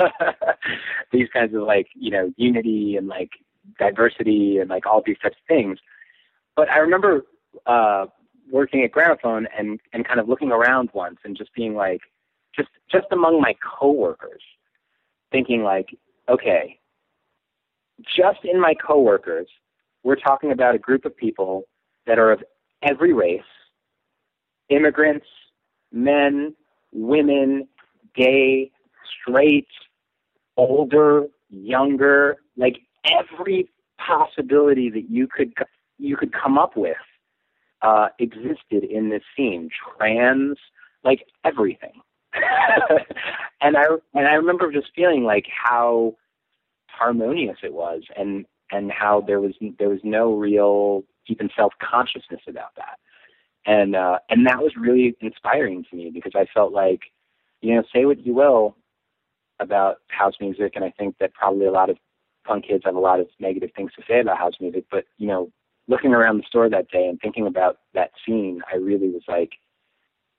these 1.12 1.28
kinds 1.30 1.54
of 1.54 1.60
like 1.62 1.88
you 1.94 2.10
know 2.10 2.32
unity 2.36 2.96
and 2.96 3.06
like 3.06 3.32
diversity 3.78 4.58
and 4.58 4.70
like 4.70 4.86
all 4.86 5.02
these 5.04 5.18
types 5.18 5.36
of 5.36 5.46
things. 5.46 5.78
But 6.56 6.68
I 6.70 6.78
remember 6.78 7.26
uh 7.66 8.06
working 8.50 8.82
at 8.82 8.92
Gramophone 8.92 9.46
and 9.56 9.80
and 9.92 10.06
kind 10.06 10.20
of 10.20 10.28
looking 10.28 10.52
around 10.52 10.90
once 10.92 11.18
and 11.24 11.36
just 11.36 11.54
being 11.54 11.74
like 11.74 12.00
just 12.54 12.68
just 12.90 13.06
among 13.10 13.40
my 13.40 13.54
coworkers 13.78 14.42
thinking 15.30 15.62
like 15.62 15.96
okay 16.28 16.78
just 18.16 18.38
in 18.44 18.60
my 18.60 18.74
coworkers 18.74 19.48
we're 20.02 20.16
talking 20.16 20.52
about 20.52 20.74
a 20.74 20.78
group 20.78 21.04
of 21.04 21.14
people 21.16 21.64
that 22.06 22.18
are 22.18 22.32
of 22.32 22.42
every 22.82 23.12
race 23.12 23.42
immigrants, 24.68 25.26
men, 25.92 26.54
women, 26.92 27.68
gay, 28.14 28.70
straight, 29.22 29.68
older, 30.56 31.26
younger, 31.50 32.36
like 32.56 32.78
every 33.10 33.68
possibility 33.98 34.90
that 34.90 35.10
you 35.10 35.26
could 35.26 35.52
you 35.98 36.16
could 36.16 36.32
come 36.32 36.58
up 36.58 36.76
with 36.76 36.96
uh, 37.82 38.08
existed 38.18 38.84
in 38.84 39.10
this 39.10 39.22
scene. 39.36 39.70
Trans, 39.96 40.58
like 41.04 41.26
everything. 41.44 42.00
and 43.60 43.76
I 43.76 43.84
and 44.14 44.28
I 44.28 44.34
remember 44.34 44.70
just 44.72 44.88
feeling 44.94 45.24
like 45.24 45.46
how 45.48 46.16
harmonious 46.88 47.58
it 47.62 47.72
was, 47.72 48.02
and 48.16 48.46
and 48.70 48.92
how 48.92 49.22
there 49.26 49.40
was 49.40 49.54
there 49.78 49.88
was 49.88 50.00
no 50.04 50.34
real 50.34 51.04
even 51.26 51.48
self 51.56 51.72
consciousness 51.80 52.40
about 52.46 52.74
that, 52.76 52.98
and 53.66 53.96
uh, 53.96 54.18
and 54.28 54.46
that 54.46 54.58
was 54.58 54.72
really 54.76 55.16
inspiring 55.20 55.84
to 55.90 55.96
me 55.96 56.10
because 56.12 56.32
I 56.34 56.46
felt 56.52 56.72
like, 56.72 57.00
you 57.60 57.74
know, 57.74 57.82
say 57.94 58.04
what 58.04 58.24
you 58.24 58.34
will 58.34 58.76
about 59.60 59.96
house 60.08 60.34
music, 60.40 60.72
and 60.76 60.84
I 60.84 60.92
think 60.98 61.16
that 61.18 61.34
probably 61.34 61.66
a 61.66 61.72
lot 61.72 61.90
of 61.90 61.96
punk 62.48 62.66
kids 62.66 62.82
have 62.84 62.96
a 62.96 63.00
lot 63.00 63.20
of 63.20 63.28
negative 63.38 63.70
things 63.76 63.92
to 63.94 64.02
say 64.08 64.20
about 64.20 64.38
house 64.38 64.54
music, 64.60 64.86
but 64.90 65.04
you 65.18 65.28
know, 65.28 65.52
looking 65.86 66.14
around 66.14 66.38
the 66.38 66.46
store 66.46 66.68
that 66.68 66.90
day 66.90 67.06
and 67.06 67.20
thinking 67.20 67.46
about 67.46 67.78
that 67.94 68.10
scene, 68.24 68.62
I 68.72 68.76
really 68.76 69.10
was 69.10 69.22
like, 69.28 69.52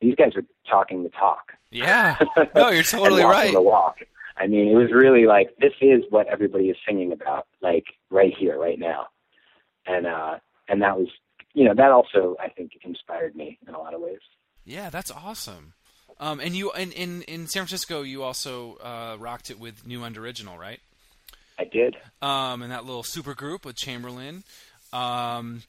these 0.01 0.15
guys 0.15 0.31
are 0.35 0.45
talking 0.69 1.03
the 1.03 1.09
talk. 1.09 1.53
Yeah, 1.71 2.17
no, 2.55 2.69
you're 2.69 2.83
totally 2.83 3.21
and 3.21 3.29
right. 3.29 3.53
The 3.53 3.61
walk. 3.61 3.97
I 4.37 4.47
mean, 4.47 4.69
it 4.69 4.75
was 4.75 4.91
really 4.91 5.25
like 5.25 5.55
this 5.59 5.73
is 5.81 6.03
what 6.09 6.27
everybody 6.27 6.69
is 6.69 6.77
singing 6.87 7.11
about, 7.11 7.47
like 7.61 7.85
right 8.09 8.33
here, 8.37 8.57
right 8.57 8.79
now, 8.79 9.07
and 9.85 10.07
uh, 10.07 10.37
and 10.67 10.81
that 10.81 10.97
was, 10.97 11.09
you 11.53 11.65
know, 11.65 11.75
that 11.75 11.91
also 11.91 12.35
I 12.39 12.49
think 12.49 12.71
inspired 12.83 13.35
me 13.35 13.59
in 13.67 13.75
a 13.75 13.79
lot 13.79 13.93
of 13.93 14.01
ways. 14.01 14.19
Yeah, 14.65 14.89
that's 14.89 15.11
awesome. 15.11 15.73
Um, 16.19 16.39
and 16.39 16.55
you 16.55 16.71
in, 16.71 16.91
in 16.93 17.21
in 17.23 17.47
San 17.47 17.61
Francisco, 17.61 18.01
you 18.01 18.23
also 18.23 18.77
uh, 18.77 19.17
rocked 19.19 19.51
it 19.51 19.59
with 19.59 19.85
New 19.85 20.03
End 20.03 20.17
Original, 20.17 20.57
right? 20.57 20.79
I 21.59 21.65
did. 21.65 21.97
Um, 22.21 22.61
and 22.61 22.71
that 22.71 22.85
little 22.85 23.03
super 23.03 23.33
group 23.33 23.65
with 23.65 23.75
Chamberlain, 23.75 24.43
um, 24.93 25.63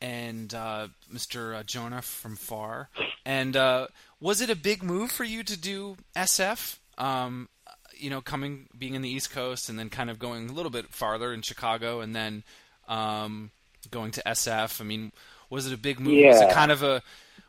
and 0.00 0.54
uh, 0.54 0.88
Mr. 1.12 1.58
Uh, 1.58 1.62
Jonah 1.64 2.02
from 2.02 2.36
Far. 2.36 2.88
And 3.26 3.56
uh, 3.56 3.88
was 4.20 4.40
it 4.40 4.50
a 4.50 4.56
big 4.56 4.82
move 4.82 5.10
for 5.10 5.24
you 5.24 5.42
to 5.42 5.58
do 5.58 5.96
SF? 6.16 6.78
Um, 6.96 7.48
you 7.96 8.10
know, 8.10 8.20
coming 8.20 8.68
being 8.76 8.94
in 8.94 9.02
the 9.02 9.08
East 9.08 9.30
Coast 9.30 9.68
and 9.68 9.78
then 9.78 9.90
kind 9.90 10.10
of 10.10 10.18
going 10.18 10.48
a 10.48 10.52
little 10.52 10.70
bit 10.70 10.92
farther 10.92 11.32
in 11.32 11.42
Chicago 11.42 12.00
and 12.00 12.14
then 12.14 12.42
um, 12.88 13.50
going 13.90 14.12
to 14.12 14.22
SF. 14.26 14.80
I 14.80 14.84
mean, 14.84 15.12
was 15.50 15.66
it 15.66 15.72
a 15.72 15.78
big 15.78 16.00
move? 16.00 16.14
Yeah. 16.14 16.32
Was 16.32 16.40
it 16.40 16.50
kind 16.50 16.72
of 16.72 16.82
a 16.82 17.02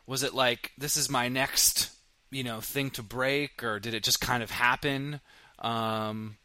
was 0.06 0.22
it 0.22 0.34
like 0.34 0.72
this 0.76 0.96
is 0.96 1.08
my 1.08 1.28
next 1.28 1.90
you 2.30 2.44
know 2.44 2.60
thing 2.60 2.90
to 2.90 3.02
break 3.02 3.62
or 3.64 3.80
did 3.80 3.94
it 3.94 4.02
just 4.04 4.20
kind 4.20 4.42
of 4.42 4.50
happen? 4.50 5.20
Um, 5.58 6.36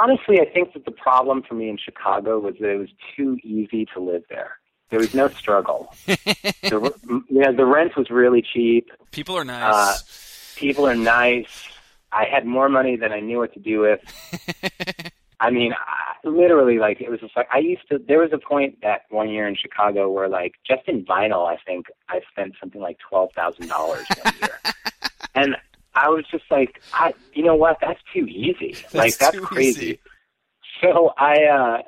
Honestly, 0.00 0.40
I 0.40 0.46
think 0.46 0.72
that 0.72 0.86
the 0.86 0.92
problem 0.92 1.42
for 1.42 1.54
me 1.54 1.68
in 1.68 1.76
Chicago 1.76 2.38
was 2.38 2.54
that 2.60 2.70
it 2.70 2.78
was 2.78 2.88
too 3.14 3.38
easy 3.42 3.86
to 3.92 4.00
live 4.00 4.22
there. 4.30 4.58
There 4.88 4.98
was 4.98 5.14
no 5.14 5.28
struggle. 5.28 5.94
the, 6.06 7.22
yeah, 7.28 7.52
the 7.52 7.66
rent 7.66 7.96
was 7.98 8.08
really 8.08 8.42
cheap. 8.42 8.90
people 9.10 9.36
are 9.36 9.42
uh, 9.42 9.44
nice. 9.44 10.54
People 10.56 10.86
are 10.86 10.94
nice. 10.94 11.68
I 12.12 12.24
had 12.24 12.46
more 12.46 12.70
money 12.70 12.96
than 12.96 13.12
I 13.12 13.20
knew 13.20 13.38
what 13.38 13.52
to 13.54 13.60
do 13.60 13.80
with. 13.80 14.00
I 15.40 15.50
mean, 15.50 15.74
I, 15.74 16.26
literally, 16.26 16.78
like 16.78 17.02
it 17.02 17.10
was 17.10 17.20
just 17.20 17.36
like 17.36 17.48
I 17.52 17.58
used 17.58 17.86
to. 17.90 17.98
There 17.98 18.18
was 18.18 18.30
a 18.32 18.38
point 18.38 18.78
that 18.82 19.02
one 19.10 19.28
year 19.28 19.46
in 19.46 19.54
Chicago 19.54 20.10
where, 20.10 20.28
like, 20.28 20.54
just 20.66 20.82
in 20.86 21.04
vinyl, 21.04 21.46
I 21.46 21.56
think 21.64 21.86
I 22.08 22.20
spent 22.30 22.54
something 22.58 22.80
like 22.80 22.98
twelve 23.06 23.32
thousand 23.34 23.68
dollars 23.68 24.06
one 24.22 24.34
year, 24.40 24.60
and 25.34 25.56
I 25.94 26.08
was 26.08 26.24
just 26.30 26.44
like, 26.50 26.80
I, 26.92 27.12
you 27.32 27.44
know 27.44 27.56
what? 27.56 27.78
That's 27.80 28.00
too 28.14 28.26
easy. 28.26 28.76
like 28.94 29.16
that's 29.18 29.38
crazy. 29.40 29.86
easy. 29.86 30.00
So 30.80 31.12
I, 31.18 31.44
uh, 31.44 31.82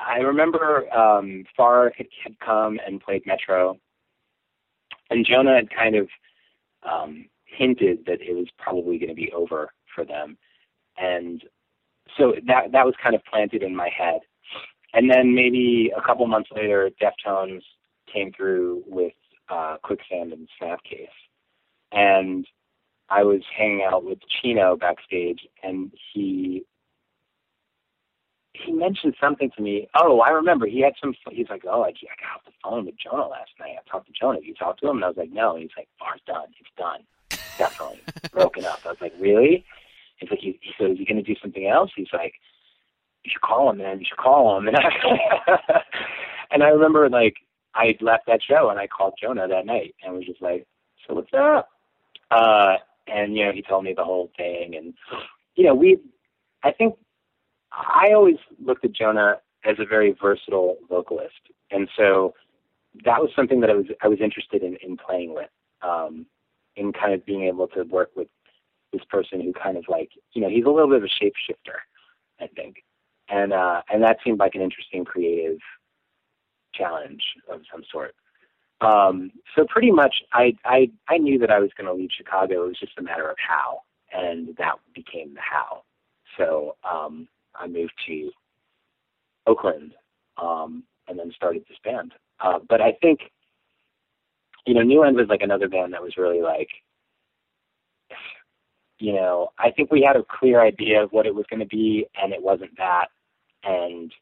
I 0.00 0.18
remember 0.18 0.92
um, 0.94 1.44
Far 1.56 1.92
had, 1.96 2.06
had 2.22 2.38
come 2.40 2.78
and 2.86 3.00
played 3.00 3.26
Metro, 3.26 3.78
and 5.10 5.26
Jonah 5.26 5.54
had 5.54 5.70
kind 5.70 5.96
of 5.96 6.08
um, 6.82 7.26
hinted 7.44 8.04
that 8.06 8.20
it 8.20 8.34
was 8.34 8.48
probably 8.58 8.98
going 8.98 9.10
to 9.10 9.14
be 9.14 9.32
over 9.32 9.72
for 9.94 10.04
them, 10.04 10.36
and 10.98 11.42
so 12.18 12.34
that 12.46 12.72
that 12.72 12.84
was 12.84 12.94
kind 13.02 13.14
of 13.14 13.24
planted 13.24 13.62
in 13.62 13.74
my 13.74 13.88
head. 13.96 14.20
And 14.92 15.10
then 15.10 15.34
maybe 15.34 15.92
a 15.96 16.02
couple 16.02 16.26
months 16.26 16.50
later, 16.54 16.90
Deftones 17.02 17.62
came 18.12 18.32
through 18.32 18.84
with 18.86 19.12
uh, 19.48 19.76
Quicksand 19.82 20.32
and 20.32 20.48
Snapcase, 20.60 21.08
and 21.92 22.46
I 23.14 23.22
was 23.22 23.42
hanging 23.56 23.86
out 23.88 24.04
with 24.04 24.18
Chino 24.28 24.76
backstage, 24.76 25.46
and 25.62 25.92
he 26.12 26.64
he 28.54 28.72
mentioned 28.72 29.14
something 29.20 29.50
to 29.56 29.62
me. 29.62 29.88
Oh, 29.94 30.20
I 30.20 30.30
remember. 30.30 30.66
He 30.66 30.80
had 30.80 30.94
some. 31.00 31.14
He's 31.30 31.48
like, 31.48 31.64
oh, 31.64 31.82
I, 31.82 31.88
I 31.88 32.16
got 32.20 32.36
off 32.36 32.44
the 32.44 32.52
phone 32.62 32.86
with 32.86 32.96
Jonah 32.98 33.28
last 33.28 33.50
night. 33.60 33.76
I 33.78 33.88
talked 33.88 34.06
to 34.06 34.12
Jonah. 34.18 34.40
You 34.42 34.54
talked 34.54 34.80
to 34.80 34.88
him? 34.88 34.96
And 34.96 35.04
I 35.04 35.08
was 35.08 35.16
like, 35.16 35.30
no. 35.30 35.54
And 35.54 35.62
he's 35.62 35.76
like, 35.76 35.88
Far's 35.98 36.20
done. 36.26 36.46
It's 36.58 36.70
done. 36.76 37.00
Definitely 37.56 38.02
broken 38.32 38.64
up. 38.64 38.80
I 38.84 38.88
was 38.88 39.00
like, 39.00 39.14
really? 39.18 39.64
He's 40.16 40.30
like, 40.30 40.40
he, 40.40 40.58
he 40.62 40.70
said, 40.78 40.92
is 40.92 40.98
he 40.98 41.04
going 41.04 41.22
to 41.22 41.22
do 41.22 41.38
something 41.40 41.66
else? 41.66 41.90
He's 41.96 42.12
like, 42.12 42.34
you 43.24 43.30
should 43.32 43.42
call 43.42 43.70
him, 43.70 43.78
man. 43.78 43.98
You 44.00 44.06
should 44.08 44.18
call 44.18 44.58
him. 44.58 44.68
And 44.74 44.76
I, 44.76 45.82
and 46.50 46.62
I 46.62 46.68
remember 46.68 47.08
like 47.08 47.34
I 47.74 47.96
left 48.00 48.26
that 48.26 48.40
show 48.42 48.70
and 48.70 48.78
I 48.78 48.86
called 48.86 49.14
Jonah 49.20 49.48
that 49.48 49.66
night 49.66 49.94
and 50.02 50.14
was 50.14 50.26
just 50.26 50.40
like, 50.42 50.66
so 51.06 51.14
what's 51.14 51.34
up? 51.34 51.68
Uh, 52.30 52.76
and 53.06 53.36
you 53.36 53.44
know, 53.44 53.52
he 53.52 53.62
told 53.62 53.84
me 53.84 53.94
the 53.96 54.04
whole 54.04 54.30
thing, 54.36 54.76
and 54.76 54.94
you 55.56 55.64
know, 55.64 55.74
we, 55.74 55.98
I 56.62 56.72
think, 56.72 56.94
I 57.72 58.12
always 58.14 58.36
looked 58.64 58.84
at 58.84 58.92
Jonah 58.92 59.36
as 59.64 59.76
a 59.78 59.84
very 59.84 60.16
versatile 60.20 60.76
vocalist, 60.88 61.34
and 61.70 61.88
so 61.96 62.34
that 63.04 63.20
was 63.20 63.30
something 63.34 63.60
that 63.60 63.70
I 63.70 63.74
was 63.74 63.86
I 64.02 64.08
was 64.08 64.20
interested 64.20 64.62
in 64.62 64.76
in 64.76 64.96
playing 64.96 65.34
with, 65.34 65.50
um, 65.82 66.26
in 66.76 66.92
kind 66.92 67.14
of 67.14 67.24
being 67.26 67.44
able 67.44 67.68
to 67.68 67.82
work 67.84 68.10
with 68.16 68.28
this 68.92 69.02
person 69.10 69.40
who 69.40 69.52
kind 69.52 69.76
of 69.76 69.84
like, 69.88 70.10
you 70.32 70.40
know, 70.40 70.48
he's 70.48 70.64
a 70.64 70.70
little 70.70 70.88
bit 70.88 70.98
of 70.98 71.04
a 71.04 71.24
shapeshifter, 71.24 71.78
I 72.40 72.46
think, 72.46 72.76
and 73.28 73.52
uh, 73.52 73.82
and 73.92 74.02
that 74.02 74.18
seemed 74.24 74.38
like 74.38 74.54
an 74.54 74.62
interesting 74.62 75.04
creative 75.04 75.58
challenge 76.74 77.22
of 77.50 77.62
some 77.70 77.82
sort. 77.90 78.14
Um, 78.80 79.30
so 79.56 79.64
pretty 79.68 79.90
much, 79.90 80.14
I, 80.32 80.54
I 80.64 80.90
I 81.08 81.18
knew 81.18 81.38
that 81.38 81.50
I 81.50 81.58
was 81.58 81.70
going 81.76 81.86
to 81.86 81.94
leave 81.94 82.10
Chicago. 82.16 82.64
It 82.64 82.68
was 82.68 82.78
just 82.78 82.98
a 82.98 83.02
matter 83.02 83.30
of 83.30 83.36
how, 83.38 83.80
and 84.12 84.54
that 84.58 84.74
became 84.94 85.34
the 85.34 85.40
how. 85.40 85.82
So 86.36 86.76
um, 86.88 87.28
I 87.54 87.66
moved 87.66 87.94
to 88.06 88.30
Oakland, 89.46 89.94
um, 90.36 90.84
and 91.08 91.18
then 91.18 91.32
started 91.34 91.64
this 91.68 91.78
band. 91.84 92.12
Uh, 92.40 92.58
but 92.68 92.80
I 92.80 92.92
think, 93.00 93.20
you 94.66 94.74
know, 94.74 94.82
New 94.82 95.04
End 95.04 95.16
was 95.16 95.28
like 95.28 95.42
another 95.42 95.68
band 95.68 95.92
that 95.92 96.02
was 96.02 96.16
really 96.16 96.42
like, 96.42 96.68
you 98.98 99.12
know, 99.12 99.50
I 99.58 99.70
think 99.70 99.90
we 99.92 100.02
had 100.02 100.16
a 100.16 100.24
clear 100.38 100.60
idea 100.60 101.02
of 101.02 101.12
what 101.12 101.26
it 101.26 101.34
was 101.34 101.46
going 101.48 101.60
to 101.60 101.66
be, 101.66 102.06
and 102.20 102.32
it 102.32 102.42
wasn't 102.42 102.76
that, 102.76 103.06
and 103.62 104.12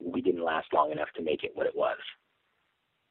we 0.00 0.20
didn't 0.20 0.44
last 0.44 0.72
long 0.72 0.90
enough 0.90 1.08
to 1.16 1.22
make 1.22 1.44
it 1.44 1.52
what 1.54 1.66
it 1.66 1.76
was 1.76 1.98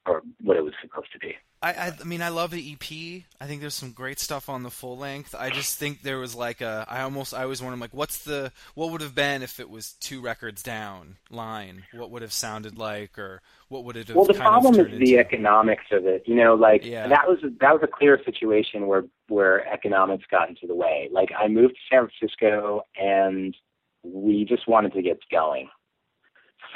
or 0.06 0.22
what 0.42 0.58
it 0.58 0.64
was 0.64 0.74
supposed 0.82 1.12
to 1.14 1.20
be. 1.20 1.36
I, 1.62 1.74
I, 1.74 1.94
I 2.00 2.04
mean, 2.04 2.22
I 2.22 2.30
love 2.30 2.52
the 2.52 2.74
EP. 2.74 3.24
I 3.42 3.48
think 3.48 3.62
there's 3.62 3.74
some 3.74 3.92
great 3.92 4.20
stuff 4.20 4.50
on 4.50 4.62
the 4.62 4.70
full 4.70 4.98
length. 4.98 5.34
I 5.34 5.50
just 5.50 5.80
think 5.80 6.02
there 6.04 6.20
was 6.20 6.36
like 6.36 6.62
a. 6.62 6.86
I 6.88 7.02
almost, 7.02 7.34
I 7.34 7.44
always 7.44 7.62
wonder, 7.62 7.78
like, 7.78 7.94
what's 7.94 8.24
the, 8.24 8.52
what 8.76 8.92
would 8.92 9.02
have 9.02 9.16
been 9.16 9.42
if 9.42 9.60
it 9.60 9.70
was 9.70 9.94
two 9.94 10.22
records 10.22 10.62
down 10.62 11.16
line? 11.32 11.84
What 11.94 12.12
would 12.12 12.22
have 12.22 12.34
sounded 12.34 12.78
like, 12.78 13.18
or 13.18 13.42
what 13.70 13.84
would 13.84 13.96
it 13.96 14.08
have? 14.08 14.08
Been? 14.10 14.16
Well, 14.18 14.26
the 14.26 14.34
problem 14.36 14.76
is 14.80 14.88
the 14.92 15.16
into? 15.16 15.18
economics 15.18 15.86
of 15.92 16.06
it. 16.06 16.24
You 16.28 16.36
know, 16.36 16.54
like 16.54 16.86
Yeah. 16.86 17.08
that 17.08 17.28
was 17.28 17.40
that 17.42 17.74
was 17.74 17.82
a 17.84 17.88
clear 17.88 18.22
situation 18.24 18.86
where 18.86 19.06
where 19.28 19.68
economics 19.68 20.26
got 20.30 20.50
into 20.50 20.68
the 20.68 20.76
way. 20.76 21.10
Like 21.12 21.30
I 21.38 21.48
moved 21.48 21.76
to 21.76 21.96
San 21.96 22.08
Francisco 22.08 22.84
and 22.96 23.56
we 24.04 24.46
just 24.46 24.68
wanted 24.68 24.94
to 24.94 25.02
get 25.02 25.18
going. 25.32 25.70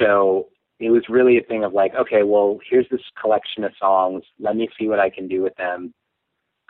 So 0.00 0.48
it 0.80 0.90
was 0.90 1.04
really 1.08 1.36
a 1.38 1.42
thing 1.42 1.62
of 1.62 1.72
like, 1.74 1.94
okay, 1.94 2.22
well, 2.22 2.58
here's 2.68 2.88
this 2.90 3.02
collection 3.20 3.62
of 3.64 3.72
songs. 3.78 4.24
Let 4.38 4.56
me 4.56 4.68
see 4.78 4.88
what 4.88 4.98
I 4.98 5.10
can 5.10 5.28
do 5.28 5.42
with 5.42 5.54
them. 5.56 5.92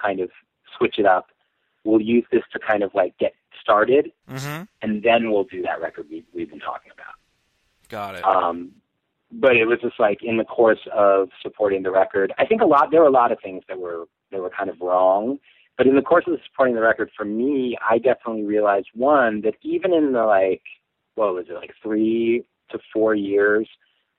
Kind 0.03 0.21
of 0.21 0.31
switch 0.77 0.97
it 0.99 1.07
up. 1.07 1.29
We'll 1.85 2.01
use 2.01 2.25
this 2.31 2.43
to 2.53 2.59
kind 2.59 2.83
of 2.83 2.91
like 2.95 3.17
get 3.19 3.33
started, 3.63 4.13
Mm-hmm. 4.31 4.63
and 4.83 5.03
then 5.03 5.31
we'll 5.31 5.45
do 5.45 5.63
that 5.63 5.81
record 5.81 6.07
we, 6.11 6.25
we've 6.35 6.51
been 6.51 6.61
talking 6.61 6.91
about. 6.93 7.15
Got 7.89 8.15
it. 8.17 8.25
Um, 8.25 8.73
but 9.33 9.57
it 9.57 9.67
was 9.67 9.79
just 9.81 9.99
like 10.01 10.19
in 10.23 10.37
the 10.39 10.45
course 10.45 10.81
of 10.93 11.29
supporting 11.43 11.83
the 11.83 11.91
record, 11.91 12.33
I 12.39 12.47
think 12.47 12.63
a 12.63 12.67
lot 12.67 12.91
there 12.91 13.01
were 13.01 13.07
a 13.07 13.13
lot 13.13 13.33
of 13.33 13.39
things 13.43 13.63
that 13.69 13.79
were 13.79 14.07
that 14.33 14.41
were 14.41 14.51
kind 14.51 14.71
of 14.71 14.81
wrong. 14.81 15.39
But 15.79 15.87
in 15.87 15.95
the 15.95 16.03
course 16.03 16.25
of 16.27 16.39
supporting 16.45 16.75
the 16.75 16.83
record, 16.83 17.11
for 17.17 17.25
me, 17.25 17.77
I 17.89 17.99
definitely 17.99 18.43
realized 18.45 18.89
one 18.95 19.41
that 19.43 19.55
even 19.63 19.95
in 19.95 20.13
the 20.13 20.25
like 20.25 20.63
what 21.15 21.35
was 21.35 21.47
it 21.49 21.55
like 21.55 21.73
three 21.83 22.45
to 22.71 22.79
four 22.93 23.15
years 23.15 23.69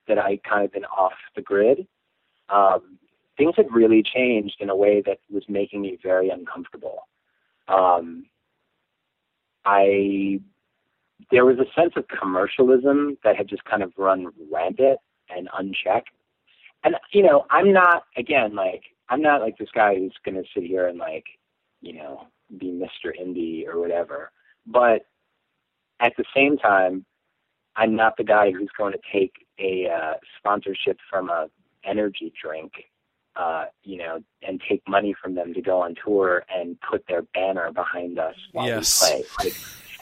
that 0.08 0.18
I 0.18 0.38
kind 0.38 0.66
of 0.66 0.72
been 0.72 0.86
off 0.86 1.14
the 1.36 1.41
grid, 1.41 1.88
um, 2.49 2.97
things 3.38 3.56
had 3.56 3.74
really 3.74 4.04
changed 4.04 4.58
in 4.60 4.70
a 4.70 4.76
way 4.76 5.02
that 5.06 5.20
was 5.30 5.43
making 5.47 5.82
me 5.82 5.97
very 6.02 6.30
uncomfortable. 6.30 7.08
Um, 7.68 8.26
I 9.66 10.39
there 11.30 11.45
was 11.45 11.58
a 11.60 11.80
sense 11.80 11.93
of 11.95 12.06
commercialism 12.08 13.18
that 13.24 13.36
had 13.36 13.47
just 13.47 13.64
kind 13.66 13.84
of 13.84 13.93
run 13.97 14.28
rampant 14.52 14.99
and 15.30 15.47
unchecked. 15.58 16.10
And 16.84 16.95
you 17.12 17.24
know, 17.24 17.45
I'm 17.49 17.72
not 17.72 18.04
again 18.18 18.56
like 18.56 18.84
I'm 19.10 19.22
not 19.22 19.41
like 19.41 19.58
this 19.58 19.70
guy 19.74 19.95
who's 19.95 20.16
going 20.26 20.36
to 20.36 20.49
sit 20.54 20.64
here 20.64 20.88
and 20.88 20.97
like 20.97 21.26
you 21.82 21.93
know 21.93 22.28
be 22.58 22.68
Mr. 22.68 23.12
Indie 23.20 23.68
or 23.68 23.80
whatever. 23.80 24.32
But 24.66 25.04
at 25.99 26.14
the 26.18 26.26
same 26.36 26.58
time, 26.58 27.06
I'm 27.76 27.96
not 27.96 28.18
the 28.18 28.24
guy 28.24 28.52
who's 28.52 28.70
going 28.78 28.94
to 28.94 29.00
take 29.12 29.46
a 29.60 29.88
uh, 29.90 30.14
sponsorship 30.38 30.98
from 31.10 31.30
a 31.30 31.48
energy 31.84 32.32
drink, 32.42 32.72
uh, 33.36 33.66
you 33.84 33.98
know, 33.98 34.20
and 34.48 34.62
take 34.68 34.82
money 34.88 35.16
from 35.22 35.36
them 35.36 35.54
to 35.54 35.62
go 35.62 35.82
on 35.82 35.96
tour 36.04 36.44
and 36.54 36.78
put 36.82 37.06
their 37.08 37.22
banner 37.34 37.72
behind 37.72 38.20
us 38.20 38.36
while 38.52 38.68
Yes. 38.68 39.02
we 39.02 39.08
play. 39.08 39.24
Like, 39.40 39.54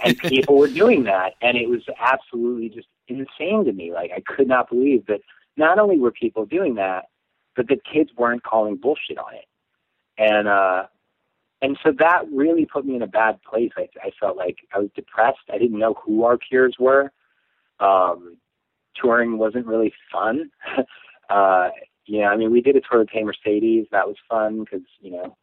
and 0.04 0.18
people 0.18 0.58
were 0.58 0.68
doing 0.68 1.04
that, 1.04 1.34
and 1.42 1.58
it 1.58 1.70
was 1.70 1.82
absolutely 2.00 2.70
just 2.70 2.88
insane 3.08 3.66
to 3.66 3.72
me. 3.74 3.92
Like 3.94 4.12
I 4.16 4.22
could 4.22 4.48
not 4.48 4.70
believe 4.70 5.06
that 5.08 5.22
not 5.58 5.78
only 5.78 6.00
were 6.00 6.12
people 6.12 6.46
doing 6.46 6.76
that, 6.76 7.06
but 7.56 7.68
the 7.68 7.78
kids 7.92 8.10
weren't 8.18 8.44
calling 8.44 8.78
bullshit 8.78 9.18
on 9.18 9.34
it. 9.36 9.46
And 10.18 10.48
uh, 10.48 10.84
and 11.62 11.78
so 11.84 11.92
that 12.00 12.24
really 12.32 12.66
put 12.66 12.86
me 12.86 12.96
in 12.96 13.02
a 13.02 13.08
bad 13.08 13.42
place. 13.44 13.72
I, 13.78 13.88
I 14.02 14.12
felt 14.20 14.38
like 14.38 14.58
I 14.74 14.80
was 14.80 14.90
depressed. 14.96 15.40
I 15.52 15.58
didn't 15.58 15.78
know 15.80 15.96
who 16.06 16.24
our 16.24 16.38
peers 16.38 16.76
were. 16.80 17.12
Um, 17.80 18.38
touring 18.96 19.38
wasn't 19.38 19.66
really 19.66 19.94
fun. 20.12 20.50
uh, 21.30 21.70
you 22.06 22.22
know, 22.22 22.28
I 22.28 22.38
mean, 22.38 22.52
we 22.52 22.62
did 22.62 22.76
a 22.76 22.82
tour 22.82 23.00
with 23.00 23.10
Hey 23.12 23.24
Mercedes. 23.24 23.86
That 23.92 24.08
was 24.08 24.18
fun 24.30 24.62
because 24.62 24.86
you 25.00 25.12
know, 25.12 25.38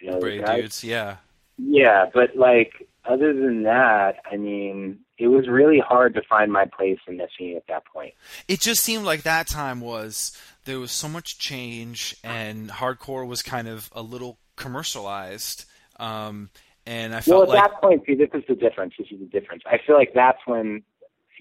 you 0.00 0.10
know, 0.10 0.20
Braid 0.20 0.44
guys. 0.44 0.60
dudes. 0.60 0.84
Yeah. 0.84 1.16
Yeah, 1.58 2.06
but 2.12 2.34
like 2.34 2.88
other 3.04 3.32
than 3.32 3.64
that, 3.64 4.16
I 4.30 4.36
mean, 4.36 5.00
it 5.18 5.28
was 5.28 5.48
really 5.48 5.78
hard 5.78 6.14
to 6.14 6.22
find 6.28 6.50
my 6.50 6.64
place 6.64 6.98
in 7.06 7.18
the 7.18 7.28
scene 7.38 7.56
at 7.56 7.66
that 7.68 7.84
point. 7.86 8.14
It 8.48 8.60
just 8.60 8.82
seemed 8.82 9.04
like 9.04 9.22
that 9.22 9.46
time 9.46 9.80
was 9.80 10.36
there 10.64 10.78
was 10.78 10.92
so 10.92 11.08
much 11.08 11.38
change 11.38 12.16
and 12.24 12.70
hardcore 12.70 13.26
was 13.26 13.42
kind 13.42 13.68
of 13.68 13.90
a 13.92 14.02
little 14.02 14.38
commercialized. 14.56 15.66
Um, 15.98 16.50
and 16.86 17.12
I 17.14 17.22
Well, 17.26 17.40
felt 17.40 17.42
at 17.42 17.48
like 17.48 17.70
that 17.70 17.80
point, 17.80 18.02
see, 18.06 18.14
this 18.14 18.30
is 18.34 18.42
the 18.48 18.54
difference. 18.54 18.94
This 18.98 19.08
is 19.10 19.20
the 19.20 19.26
difference. 19.26 19.62
I 19.66 19.78
feel 19.86 19.96
like 19.96 20.12
that's 20.14 20.40
when, 20.46 20.82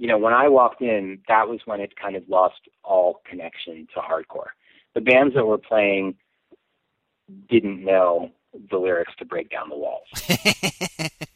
you 0.01 0.07
know, 0.07 0.17
when 0.17 0.33
I 0.33 0.47
walked 0.49 0.81
in, 0.81 1.19
that 1.27 1.47
was 1.47 1.59
when 1.65 1.79
it 1.79 1.95
kind 1.95 2.15
of 2.15 2.27
lost 2.27 2.61
all 2.83 3.21
connection 3.29 3.87
to 3.93 3.99
hardcore. 4.01 4.49
The 4.95 5.01
bands 5.01 5.35
that 5.35 5.45
were 5.45 5.59
playing 5.59 6.15
didn't 7.49 7.85
know 7.85 8.31
the 8.71 8.77
lyrics 8.77 9.13
to 9.19 9.25
break 9.25 9.51
down 9.51 9.69
the 9.69 9.77
walls. 9.77 10.07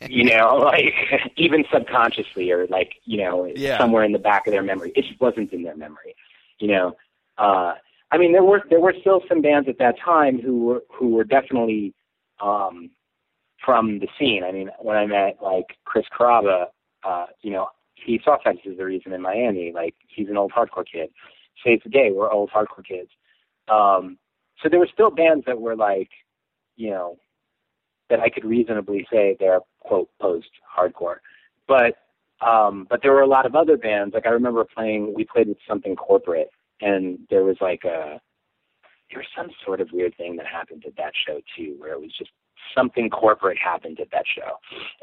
you 0.10 0.24
know, 0.24 0.56
like 0.58 0.94
even 1.38 1.64
subconsciously 1.72 2.52
or 2.52 2.66
like, 2.68 2.94
you 3.04 3.18
know, 3.24 3.46
Yeah. 3.56 3.78
somewhere 3.78 4.04
in 4.04 4.12
the 4.14 4.20
back 4.20 4.48
of 4.48 4.52
their 4.52 4.64
memory. 4.64 4.92
It 4.96 5.06
just 5.06 5.22
wasn't 5.22 5.54
in 5.54 5.62
their 5.62 5.78
memory. 5.78 6.16
You 6.60 6.70
know. 6.70 6.96
Uh 7.38 7.74
I 8.12 8.18
mean 8.18 8.32
there 8.32 8.44
were 8.44 8.64
there 8.70 8.80
were 8.80 8.96
still 9.00 9.22
some 9.30 9.42
bands 9.42 9.70
at 9.70 9.78
that 9.78 10.00
time 10.00 10.42
who 10.42 10.66
were 10.66 10.84
who 10.92 11.10
were 11.10 11.24
definitely 11.24 11.94
um 12.42 12.90
from 13.64 14.00
the 14.00 14.08
scene. 14.18 14.44
I 14.44 14.52
mean, 14.52 14.70
when 14.80 14.98
I 14.98 15.06
met 15.06 15.38
like 15.42 15.78
Chris 15.86 16.06
Carrabba, 16.18 16.66
uh, 17.04 17.26
you 17.42 17.52
know, 17.52 17.68
he 17.96 18.20
saw 18.24 18.38
Texas 18.38 18.72
as 18.72 18.78
the 18.78 18.86
Reason 18.86 19.14
in 19.14 19.22
Miami. 19.22 19.72
Like 19.74 19.96
he's 20.08 20.30
an 20.30 20.38
old 20.38 20.52
hardcore 20.52 20.86
kid. 20.90 21.10
Saves 21.64 21.84
the 21.84 21.90
Day, 21.90 22.12
we're 22.14 22.32
old 22.32 22.52
hardcore 22.52 22.86
kids. 22.88 23.10
Um 23.70 24.18
so 24.62 24.70
there 24.70 24.80
were 24.80 24.90
still 24.92 25.12
bands 25.12 25.46
that 25.48 25.60
were 25.60 25.76
like, 25.76 26.10
you 26.76 26.92
know, 26.92 27.18
that 28.10 28.20
I 28.20 28.30
could 28.30 28.46
reasonably 28.46 29.08
say 29.12 29.36
they're 29.40 29.62
quote 29.80 30.10
post 30.22 30.50
hardcore. 30.78 31.18
But 31.68 31.96
um 32.46 32.88
but 32.90 33.02
there 33.02 33.14
were 33.14 33.22
a 33.22 33.28
lot 33.28 33.46
of 33.46 33.56
other 33.56 33.78
bands. 33.78 34.14
Like 34.14 34.26
I 34.26 34.30
remember 34.32 34.66
playing 34.66 35.14
we 35.14 35.26
played 35.26 35.48
with 35.48 35.58
something 35.68 35.96
corporate 35.96 36.50
and 36.82 37.20
there 37.30 37.44
was 37.44 37.58
like 37.62 37.84
a 37.86 38.20
there 39.10 39.20
was 39.20 39.28
some 39.36 39.50
sort 39.64 39.82
of 39.82 39.90
weird 39.92 40.16
thing 40.18 40.36
that 40.36 40.46
happened 40.46 40.84
at 40.86 40.96
that 40.98 41.14
show 41.28 41.40
too, 41.56 41.76
where 41.78 41.94
it 41.94 42.02
was 42.02 42.12
just 42.18 42.32
something 42.76 43.10
corporate 43.10 43.58
happened 43.58 44.00
at 44.00 44.12
that 44.12 44.26
show, 44.28 44.58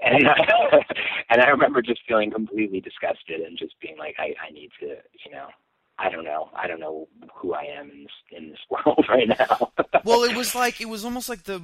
and 0.04 0.28
I, 0.28 0.84
and 1.30 1.42
I 1.42 1.48
remember 1.48 1.82
just 1.82 2.00
feeling 2.06 2.30
completely 2.30 2.80
disgusted 2.80 3.40
and 3.40 3.58
just 3.58 3.74
being 3.80 3.98
like, 3.98 4.16
I, 4.18 4.34
I 4.46 4.52
need 4.52 4.70
to, 4.80 4.86
you 4.86 5.32
know, 5.32 5.48
I 5.98 6.08
don't 6.08 6.24
know, 6.24 6.48
I 6.54 6.66
don't 6.66 6.80
know 6.80 7.08
who 7.34 7.54
I 7.54 7.64
am 7.64 7.90
in 7.90 8.02
this 8.02 8.12
in 8.30 8.50
this 8.50 8.58
world 8.70 9.04
right 9.08 9.28
now. 9.28 9.72
well, 10.04 10.24
it 10.24 10.36
was 10.36 10.54
like 10.54 10.80
it 10.80 10.88
was 10.88 11.04
almost 11.04 11.28
like 11.28 11.44
the 11.44 11.62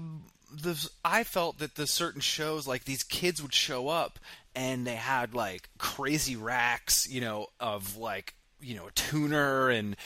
the 0.53 0.89
I 1.05 1.25
felt 1.25 1.59
that 1.59 1.75
the 1.75 1.87
certain 1.87 2.21
shows 2.21 2.67
like 2.67 2.85
these 2.85 3.03
kids 3.03 3.43
would 3.43 3.55
show 3.55 3.89
up 3.89 4.19
and 4.55 4.87
they 4.87 4.97
had 4.97 5.35
like 5.35 5.69
crazy 5.79 6.37
racks, 6.37 7.09
you 7.09 7.21
know, 7.21 7.47
of 7.61 7.97
like 7.97 8.35
you 8.61 8.75
know 8.75 8.89
a 8.89 8.93
tuner 8.93 9.71
and 9.71 9.97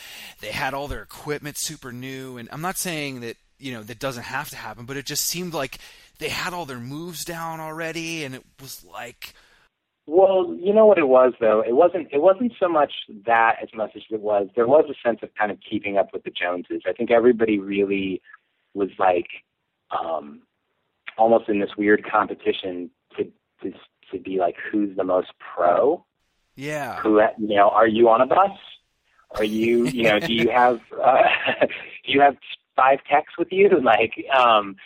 they 0.41 0.51
had 0.51 0.75
all 0.75 0.89
their 0.89 1.03
equipment 1.03 1.57
super 1.59 1.93
new. 1.93 2.37
And 2.39 2.49
I'm 2.53 2.61
not 2.61 2.77
saying 2.77 3.21
that 3.21 3.37
you 3.63 3.73
know 3.73 3.83
that 3.83 3.99
doesn't 3.99 4.25
have 4.25 4.51
to 4.51 4.57
happen, 4.57 4.85
but 4.85 4.97
it 4.97 5.07
just 5.07 5.25
seemed 5.27 5.55
like 5.55 5.79
they 6.19 6.29
had 6.29 6.53
all 6.53 6.67
their 6.67 6.81
moves 6.81 7.25
down 7.25 7.61
already 7.61 8.25
and 8.25 8.35
it 8.35 8.45
was 8.61 8.85
like 8.85 9.35
Well, 10.07 10.57
you 10.61 10.73
know 10.75 10.87
what 10.87 10.99
it 10.99 11.09
was 11.09 11.33
though. 11.41 11.63
It 11.67 11.75
wasn't. 11.75 12.09
It 12.13 12.21
wasn't 12.21 12.53
so 12.59 12.69
much 12.69 12.93
that 13.27 13.57
as 13.63 13.69
much 13.75 13.93
as 13.95 14.03
it 14.11 14.21
was. 14.21 14.49
There 14.57 14.67
was 14.67 14.85
a 14.91 15.09
sense 15.09 15.21
of 15.23 15.31
kind 15.39 15.53
of 15.53 15.59
keeping 15.69 15.97
up 15.97 16.09
with 16.13 16.25
the 16.25 16.31
Joneses. 16.31 16.83
I 16.87 16.93
think 16.93 17.11
everybody 17.11 17.59
really 17.59 18.21
was 18.75 18.91
like, 18.99 19.29
um, 19.91 20.43
almost 21.17 21.49
in 21.49 21.61
this 21.61 21.71
weird 21.79 22.05
competition 22.11 22.91
to 23.17 23.25
to 23.63 23.73
to 24.11 24.19
be 24.19 24.39
like 24.39 24.57
who's 24.71 24.97
the 24.97 25.05
most 25.05 25.31
pro. 25.39 26.05
yeah. 26.57 27.01
Who 27.01 27.21
you 27.39 27.57
know? 27.57 27.71
Are 27.71 27.87
you 27.87 28.09
on 28.09 28.21
a 28.21 28.27
bus? 28.27 28.51
Are 29.37 29.45
you 29.45 29.87
you 29.87 30.05
know? 30.05 30.19
Do 30.19 30.33
you 30.33 30.51
have 30.55 30.81
uh, 31.03 31.23
do 32.05 32.13
you 32.13 32.21
have 32.21 32.37
five 32.77 32.99
techs 33.11 33.35
with 33.39 33.49
you? 33.51 33.69
Like, 33.83 34.15
um, 34.37 34.77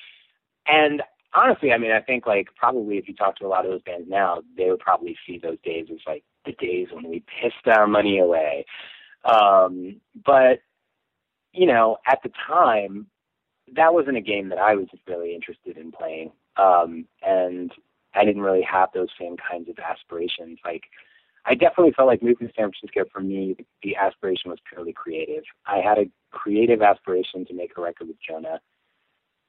and 0.66 1.02
honestly, 1.34 1.72
I 1.72 1.78
mean, 1.78 1.92
I 1.92 2.00
think 2.00 2.26
like 2.26 2.48
probably 2.56 2.96
if 2.96 3.08
you 3.08 3.14
talk 3.14 3.36
to 3.36 3.46
a 3.46 3.48
lot 3.48 3.64
of 3.64 3.70
those 3.70 3.82
bands 3.82 4.08
now, 4.08 4.42
they 4.56 4.70
would 4.70 4.80
probably 4.80 5.16
see 5.26 5.38
those 5.38 5.58
days 5.64 5.86
as 5.92 5.98
like 6.06 6.24
the 6.44 6.52
days 6.52 6.88
when 6.92 7.08
we 7.08 7.22
pissed 7.40 7.66
our 7.66 7.86
money 7.86 8.18
away. 8.18 8.64
Um, 9.24 10.00
but 10.24 10.60
you 11.52 11.66
know, 11.66 11.98
at 12.06 12.18
the 12.22 12.30
time, 12.46 13.06
that 13.74 13.92
wasn't 13.92 14.16
a 14.16 14.22
game 14.22 14.48
that 14.50 14.58
I 14.58 14.74
was 14.74 14.86
really 15.06 15.34
interested 15.34 15.76
in 15.76 15.90
playing, 15.90 16.32
um, 16.56 17.06
and 17.22 17.72
I 18.14 18.24
didn't 18.24 18.42
really 18.42 18.62
have 18.70 18.90
those 18.94 19.08
same 19.18 19.36
kinds 19.36 19.68
of 19.68 19.78
aspirations. 19.78 20.58
Like, 20.64 20.84
I 21.46 21.54
definitely 21.54 21.92
felt 21.92 22.08
like 22.08 22.22
moving 22.22 22.48
to 22.48 22.52
San 22.56 22.70
Francisco 22.70 23.08
for 23.12 23.20
me, 23.20 23.56
the, 23.82 23.94
aspiration 23.94 24.50
was 24.50 24.58
purely 24.68 24.92
creative. 24.92 25.44
I 25.64 25.78
had 25.78 25.96
a 25.98 26.10
creative 26.32 26.82
aspiration 26.82 27.46
to 27.46 27.54
make 27.54 27.72
a 27.76 27.80
record 27.80 28.08
with 28.08 28.16
Jonah, 28.26 28.60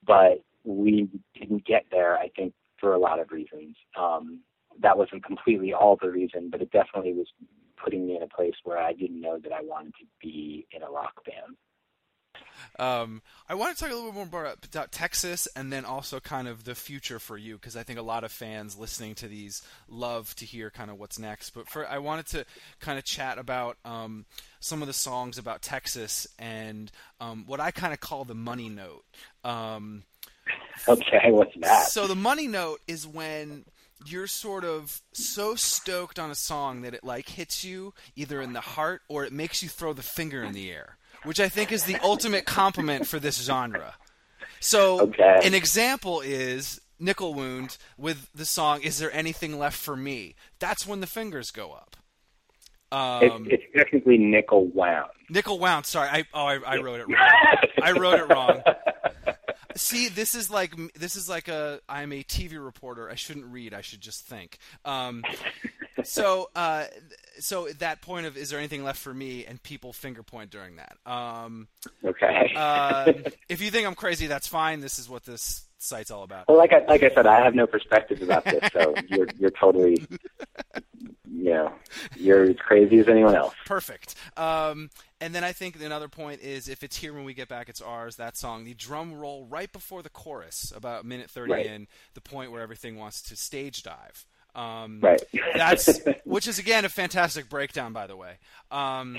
but 0.05 0.43
we 0.63 1.09
didn't 1.33 1.65
get 1.65 1.85
there, 1.89 2.15
I 2.17 2.29
think, 2.35 2.53
for 2.79 2.93
a 2.93 2.99
lot 2.99 3.19
of 3.19 3.31
reasons. 3.31 3.75
Um, 3.99 4.41
that 4.79 4.97
wasn't 4.97 5.25
completely 5.25 5.73
all 5.73 5.97
the 5.99 6.11
reason, 6.11 6.49
but 6.51 6.61
it 6.61 6.71
definitely 6.71 7.13
was 7.13 7.27
putting 7.83 8.05
me 8.05 8.15
in 8.15 8.23
a 8.23 8.27
place 8.27 8.53
where 8.63 8.77
I 8.77 8.93
didn't 8.93 9.19
know 9.19 9.39
that 9.41 9.51
I 9.51 9.61
wanted 9.61 9.93
to 9.99 10.05
be 10.21 10.67
in 10.71 10.83
a 10.83 10.89
rock 10.89 11.25
band. 11.25 11.55
Um, 12.79 13.21
I 13.49 13.55
want 13.55 13.75
to 13.75 13.83
talk 13.83 13.91
a 13.91 13.95
little 13.95 14.11
bit 14.11 14.31
more 14.31 14.41
about, 14.41 14.65
about 14.65 14.91
Texas 14.91 15.47
and 15.55 15.73
then 15.73 15.83
also 15.83 16.19
kind 16.19 16.47
of 16.47 16.63
the 16.63 16.75
future 16.75 17.17
for 17.17 17.35
you 17.37 17.55
because 17.55 17.75
I 17.75 17.83
think 17.83 17.97
a 17.97 18.03
lot 18.03 18.23
of 18.23 18.31
fans 18.31 18.77
listening 18.77 19.15
to 19.15 19.27
these 19.27 19.63
love 19.89 20.35
to 20.35 20.45
hear 20.45 20.69
kind 20.69 20.91
of 20.91 20.99
what's 20.99 21.17
next. 21.17 21.51
But 21.51 21.67
for 21.69 21.87
I 21.87 21.97
wanted 21.97 22.27
to 22.27 22.45
kind 22.79 22.99
of 22.99 23.05
chat 23.05 23.39
about 23.39 23.77
um, 23.83 24.25
some 24.59 24.81
of 24.81 24.87
the 24.87 24.93
songs 24.93 25.37
about 25.39 25.61
Texas 25.63 26.27
and 26.37 26.91
um, 27.19 27.45
what 27.47 27.59
I 27.59 27.71
kind 27.71 27.93
of 27.93 27.99
call 27.99 28.25
the 28.25 28.35
money 28.35 28.69
note. 28.69 29.03
Um, 29.43 30.03
Okay, 30.87 31.31
what's 31.31 31.55
that? 31.61 31.87
so 31.87 32.07
the 32.07 32.15
money 32.15 32.47
note 32.47 32.79
is 32.87 33.07
when 33.07 33.65
you're 34.05 34.27
sort 34.27 34.63
of 34.63 35.01
so 35.11 35.55
stoked 35.55 36.19
on 36.19 36.29
a 36.29 36.35
song 36.35 36.81
that 36.81 36.93
it 36.93 37.03
like 37.03 37.27
hits 37.29 37.63
you 37.63 37.93
either 38.15 38.39
in 38.41 38.53
the 38.53 38.61
heart 38.61 39.01
or 39.09 39.25
it 39.25 39.33
makes 39.33 39.63
you 39.63 39.69
throw 39.69 39.91
the 39.93 40.03
finger 40.03 40.43
in 40.43 40.53
the 40.53 40.69
air, 40.71 40.97
which 41.23 41.39
I 41.39 41.49
think 41.49 41.71
is 41.71 41.83
the 41.85 41.97
ultimate 42.03 42.45
compliment 42.45 43.07
for 43.07 43.19
this 43.19 43.41
genre. 43.43 43.95
So 44.59 45.01
Okay. 45.01 45.39
an 45.43 45.53
example 45.53 46.21
is 46.21 46.79
Nickel 46.99 47.33
Wound 47.33 47.77
with 47.97 48.29
the 48.33 48.45
song 48.45 48.81
"Is 48.81 48.97
There 48.99 49.11
Anything 49.13 49.59
Left 49.59 49.77
for 49.77 49.95
Me?" 49.95 50.35
That's 50.59 50.87
when 50.87 50.99
the 51.01 51.07
fingers 51.07 51.51
go 51.51 51.73
up. 51.73 51.95
Um, 52.89 53.45
it's, 53.51 53.61
it's 53.63 53.77
technically 53.77 54.17
nickel 54.17 54.67
wound. 54.67 55.09
Nickel 55.29 55.59
Wound. 55.59 55.85
Sorry, 55.85 56.07
I 56.09 56.23
oh 56.33 56.45
I, 56.45 56.55
I 56.65 56.77
wrote 56.77 57.01
it 57.01 57.07
wrong. 57.07 57.57
I 57.83 57.91
wrote 57.91 58.19
it 58.19 58.29
wrong. 58.29 58.61
See, 59.75 60.07
this 60.07 60.33
is 60.33 60.49
like 60.49 60.73
this 60.95 61.15
is 61.17 61.27
like 61.29 61.49
a 61.49 61.81
I'm 61.89 62.11
a 62.13 62.23
TV 62.23 62.63
reporter. 62.63 63.09
I 63.09 63.15
shouldn't 63.15 63.45
read. 63.47 63.73
I 63.73 63.81
should 63.81 63.99
just 64.01 64.21
think. 64.25 64.57
Um, 64.85 65.21
so 66.03 66.49
uh, 66.55 66.85
so 67.39 67.67
at 67.67 67.79
that 67.79 68.01
point 68.01 68.25
of 68.25 68.37
is 68.37 68.49
there 68.49 68.59
anything 68.59 68.83
left 68.83 68.99
for 68.99 69.13
me? 69.13 69.45
And 69.45 69.61
people 69.61 69.93
finger 69.93 70.23
point 70.23 70.49
during 70.51 70.77
that. 70.77 70.97
Um, 71.05 71.67
Okay. 72.03 72.53
uh, 72.55 73.13
if 73.49 73.61
you 73.61 73.69
think 73.71 73.87
I'm 73.87 73.95
crazy, 73.95 74.27
that's 74.27 74.47
fine. 74.47 74.79
This 74.81 74.99
is 74.99 75.09
what 75.09 75.23
this 75.25 75.65
site's 75.79 76.09
all 76.09 76.23
about. 76.23 76.47
well, 76.47 76.57
like 76.57 76.73
I 76.73 76.83
like 76.85 77.03
I 77.03 77.09
said, 77.09 77.27
I 77.27 77.43
have 77.43 77.53
no 77.55 77.67
perspective 77.67 78.21
about 78.21 78.43
this, 78.45 78.63
so 78.73 78.95
you're 79.07 79.27
you're 79.39 79.51
totally, 79.51 80.05
you 81.29 81.53
know, 81.53 81.71
you're 82.15 82.43
as 82.43 82.55
crazy 82.57 82.99
as 82.99 83.07
anyone 83.07 83.35
else. 83.35 83.53
Perfect. 83.65 84.15
Um, 84.37 84.89
and 85.21 85.33
then 85.35 85.43
I 85.43 85.51
think 85.51 85.81
another 85.81 86.07
point 86.07 86.41
is 86.41 86.67
if 86.67 86.83
it's 86.83 86.97
here 86.97 87.13
when 87.13 87.25
we 87.25 87.33
get 87.33 87.47
back, 87.47 87.69
it's 87.69 87.81
ours. 87.81 88.15
That 88.15 88.37
song, 88.37 88.63
the 88.65 88.73
drum 88.73 89.13
roll 89.13 89.45
right 89.45 89.71
before 89.71 90.01
the 90.01 90.09
chorus, 90.09 90.71
about 90.75 91.05
minute 91.05 91.29
thirty 91.29 91.53
Right. 91.53 91.65
in, 91.65 91.87
the 92.13 92.21
point 92.21 92.51
where 92.51 92.61
everything 92.61 92.97
wants 92.97 93.21
to 93.23 93.35
stage 93.35 93.83
dive. 93.83 94.25
Um, 94.57 94.99
Right. 95.01 95.21
That's 95.55 95.99
which 96.25 96.47
is 96.47 96.59
again 96.59 96.83
a 96.83 96.89
fantastic 96.89 97.47
breakdown, 97.47 97.93
by 97.93 98.07
the 98.07 98.15
way. 98.17 98.37
Um, 98.71 99.17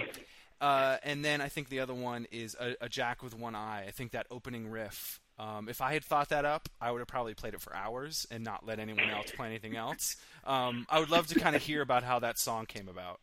uh, 0.61 0.97
and 1.05 1.25
then 1.25 1.41
I 1.41 1.49
think 1.49 1.69
the 1.69 1.81
other 1.81 1.95
one 1.95 2.27
is 2.33 2.57
a, 2.61 2.75
a 2.81 2.89
Jack 2.89 3.23
with 3.23 3.39
one 3.39 3.55
eye. 3.55 3.85
I 3.87 3.93
think 3.93 4.11
that 4.13 4.27
opening 4.31 4.69
riff. 4.69 5.21
Um, 5.39 5.69
if 5.69 5.81
I 5.81 5.93
had 5.93 6.05
thought 6.05 6.31
that 6.31 6.45
up, 6.45 6.69
I 6.81 6.91
would 6.91 6.99
have 6.99 7.07
probably 7.07 7.35
played 7.35 7.55
it 7.55 7.61
for 7.61 7.75
hours 7.75 8.27
and 8.29 8.43
not 8.43 8.67
let 8.67 8.81
anyone 8.81 9.09
else 9.09 9.31
play 9.31 9.47
anything 9.47 9.77
else. 9.77 10.17
Um, 10.45 10.85
I 10.91 10.99
would 10.99 11.11
love 11.11 11.29
to 11.29 11.39
kind 11.39 11.55
of 11.55 11.63
hear 11.63 11.81
about 11.81 12.03
how 12.03 12.19
that 12.19 12.41
song 12.41 12.67
came 12.67 12.89
about. 12.89 13.21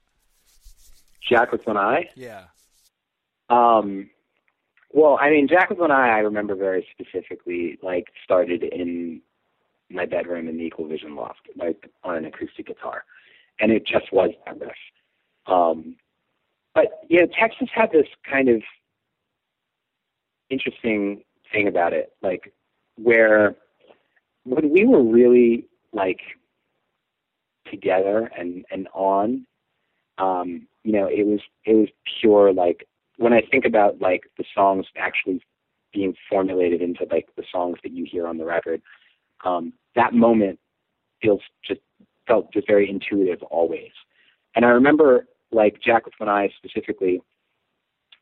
Jack 1.27 1.51
with 1.51 1.67
one 1.67 1.75
eye. 1.75 2.09
Yeah. 2.15 2.45
Um, 3.49 4.09
well, 4.93 5.17
I 5.19 5.29
mean, 5.29 5.49
Jack 5.49 5.69
with 5.69 5.79
one 5.79 5.91
eye. 5.91 6.15
I 6.15 6.19
remember 6.19 6.55
very 6.55 6.87
specifically. 6.91 7.77
Like, 7.83 8.05
started 8.23 8.63
in 8.63 9.21
my 9.89 10.05
bedroom 10.05 10.47
in 10.47 10.57
the 10.57 10.63
Equal 10.63 10.87
Vision 10.87 11.15
loft, 11.15 11.47
like 11.55 11.89
on 12.03 12.15
an 12.15 12.25
acoustic 12.25 12.67
guitar, 12.67 13.03
and 13.59 13.71
it 13.71 13.85
just 13.85 14.11
was 14.11 14.31
that 14.45 14.59
riff. 14.59 14.71
Um, 15.47 15.95
but 16.73 17.01
you 17.09 17.21
know, 17.21 17.27
Texas 17.39 17.69
had 17.73 17.91
this 17.91 18.07
kind 18.29 18.49
of 18.49 18.61
interesting 20.49 21.23
thing 21.51 21.67
about 21.67 21.93
it, 21.93 22.11
like 22.21 22.53
where 22.97 23.55
when 24.43 24.71
we 24.71 24.85
were 24.85 25.03
really 25.03 25.65
like 25.93 26.19
together 27.69 28.31
and 28.37 28.65
and 28.71 28.87
on, 28.93 29.45
um, 30.17 30.67
you 30.83 30.93
know, 30.93 31.07
it 31.07 31.25
was 31.25 31.39
it 31.65 31.73
was 31.73 31.89
pure 32.19 32.53
like 32.53 32.87
when 33.17 33.33
I 33.33 33.41
think 33.49 33.65
about 33.65 34.01
like 34.01 34.23
the 34.37 34.45
songs 34.53 34.85
actually 34.97 35.41
being 35.93 36.13
formulated 36.29 36.81
into 36.81 37.07
like 37.09 37.27
the 37.37 37.43
songs 37.51 37.77
that 37.83 37.93
you 37.93 38.05
hear 38.09 38.27
on 38.27 38.37
the 38.37 38.45
record, 38.45 38.81
um, 39.45 39.73
that 39.95 40.13
moment 40.13 40.59
feels 41.21 41.41
just 41.65 41.81
felt 42.27 42.51
just 42.51 42.67
very 42.67 42.89
intuitive 42.89 43.41
always. 43.43 43.91
And 44.55 44.65
I 44.65 44.69
remember 44.69 45.27
like 45.51 45.81
Jack 45.81 46.05
with 46.05 46.13
One 46.17 46.29
Eye 46.29 46.49
specifically. 46.57 47.21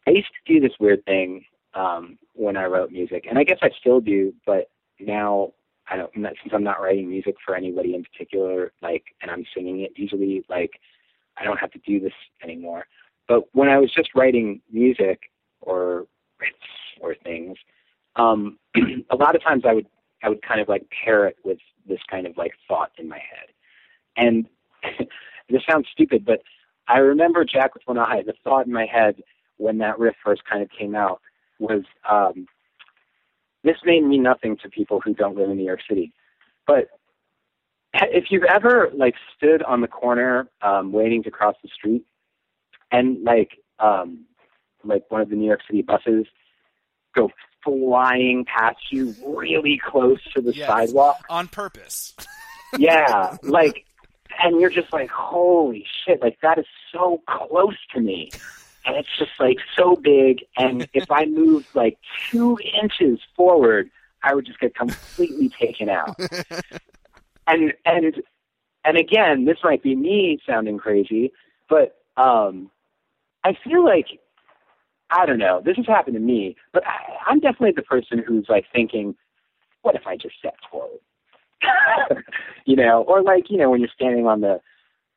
I 0.07 0.11
used 0.11 0.27
to 0.27 0.53
do 0.53 0.59
this 0.59 0.75
weird 0.79 1.03
thing 1.05 1.45
um, 1.73 2.17
when 2.33 2.57
I 2.57 2.65
wrote 2.65 2.91
music, 2.91 3.25
and 3.29 3.39
I 3.39 3.43
guess 3.43 3.57
I 3.61 3.69
still 3.79 4.01
do, 4.01 4.33
but 4.45 4.69
now 4.99 5.53
I 5.89 5.97
don't. 5.97 6.11
Since 6.13 6.53
I'm 6.53 6.63
not 6.63 6.81
writing 6.81 7.09
music 7.09 7.35
for 7.45 7.55
anybody 7.55 7.95
in 7.95 8.03
particular, 8.03 8.73
like, 8.81 9.03
and 9.21 9.31
I'm 9.31 9.45
singing 9.55 9.81
it 9.81 9.91
usually, 9.95 10.43
like, 10.49 10.71
I 11.37 11.43
don't 11.43 11.57
have 11.57 11.71
to 11.71 11.79
do 11.85 11.99
this 11.99 12.13
anymore. 12.43 12.85
But 13.27 13.43
when 13.53 13.69
I 13.69 13.77
was 13.77 13.91
just 13.93 14.09
writing 14.15 14.61
music 14.71 15.21
or 15.61 16.05
or 16.99 17.15
things, 17.23 17.57
um, 18.17 18.59
a 19.09 19.15
lot 19.15 19.35
of 19.35 19.43
times 19.43 19.63
I 19.65 19.73
would 19.73 19.87
I 20.23 20.29
would 20.29 20.41
kind 20.41 20.61
of 20.61 20.69
like 20.69 20.87
pair 21.03 21.27
it 21.27 21.37
with 21.43 21.59
this 21.87 21.99
kind 22.09 22.25
of 22.25 22.37
like 22.37 22.53
thought 22.67 22.91
in 22.97 23.07
my 23.07 23.19
head. 23.19 23.49
And 24.15 24.47
this 25.49 25.61
sounds 25.69 25.87
stupid, 25.91 26.25
but 26.25 26.41
I 26.87 26.97
remember 26.99 27.45
Jack 27.45 27.73
with 27.73 27.83
One 27.85 27.97
Eye. 27.97 28.23
The 28.25 28.33
thought 28.43 28.65
in 28.65 28.73
my 28.73 28.85
head 28.85 29.21
when 29.57 29.77
that 29.79 29.99
riff 29.99 30.15
first 30.23 30.41
kind 30.49 30.63
of 30.63 30.69
came 30.77 30.95
out 30.95 31.21
was 31.59 31.83
um, 32.09 32.47
this 33.63 33.77
may 33.85 34.01
mean 34.01 34.23
nothing 34.23 34.57
to 34.57 34.69
people 34.69 34.99
who 34.99 35.13
don't 35.13 35.35
live 35.37 35.49
in 35.49 35.57
New 35.57 35.65
York 35.65 35.81
City, 35.87 36.11
but 36.65 36.87
if 37.93 38.25
you've 38.29 38.43
ever 38.43 38.89
like 38.95 39.15
stood 39.35 39.63
on 39.63 39.81
the 39.81 39.87
corner 39.87 40.49
um, 40.61 40.91
waiting 40.91 41.23
to 41.23 41.31
cross 41.31 41.55
the 41.63 41.69
street 41.69 42.03
and 42.91 43.23
like 43.23 43.51
um, 43.79 44.25
like 44.83 45.03
one 45.09 45.21
of 45.21 45.29
the 45.29 45.35
New 45.35 45.47
York 45.47 45.61
City 45.67 45.81
buses 45.81 46.25
go 47.15 47.29
flying 47.63 48.45
past 48.45 48.91
you 48.91 49.15
really 49.25 49.79
close 49.83 50.19
to 50.35 50.41
the 50.41 50.53
Yes. 50.53 50.67
sidewalk 50.67 51.25
On 51.29 51.47
purpose. 51.47 52.13
yeah, 52.77 53.37
like, 53.43 53.85
and 54.41 54.59
you're 54.59 54.69
just 54.69 54.91
like, 54.91 55.09
holy 55.09 55.85
shit, 56.05 56.21
like 56.21 56.37
that 56.41 56.57
is 56.57 56.65
so 56.91 57.21
close 57.27 57.77
to 57.93 57.99
me, 58.01 58.31
and 58.85 58.95
it's 58.95 59.09
just 59.17 59.31
like 59.39 59.57
so 59.75 59.95
big. 59.95 60.43
And 60.57 60.87
if 60.93 61.09
I 61.11 61.25
moved 61.25 61.67
like 61.73 61.97
two 62.29 62.57
inches 62.81 63.19
forward, 63.35 63.89
I 64.23 64.33
would 64.33 64.45
just 64.45 64.59
get 64.59 64.75
completely 64.75 65.49
taken 65.49 65.89
out. 65.89 66.19
And 67.45 67.73
and 67.85 68.23
and 68.85 68.97
again, 68.97 69.43
this 69.43 69.57
might 69.65 69.83
be 69.83 69.95
me 69.97 70.39
sounding 70.47 70.77
crazy, 70.77 71.33
but 71.69 71.97
um, 72.15 72.71
I 73.43 73.57
feel 73.65 73.83
like 73.83 74.07
I 75.13 75.25
don't 75.25 75.37
know. 75.37 75.61
This 75.63 75.77
has 75.77 75.85
happened 75.85 76.15
to 76.15 76.19
me, 76.19 76.55
but 76.73 76.83
I, 76.85 77.31
I'm 77.31 77.39
definitely 77.39 77.73
the 77.75 77.83
person 77.83 78.23
who's 78.25 78.47
like 78.49 78.65
thinking, 78.73 79.15
what 79.83 79.95
if 79.95 80.07
I 80.07 80.17
just 80.17 80.35
step 80.39 80.55
forward? 80.71 80.99
you 82.65 82.75
know, 82.75 83.03
or 83.07 83.21
like 83.21 83.49
you 83.49 83.57
know 83.57 83.69
when 83.69 83.79
you're 83.79 83.89
standing 83.95 84.25
on 84.27 84.41
the 84.41 84.59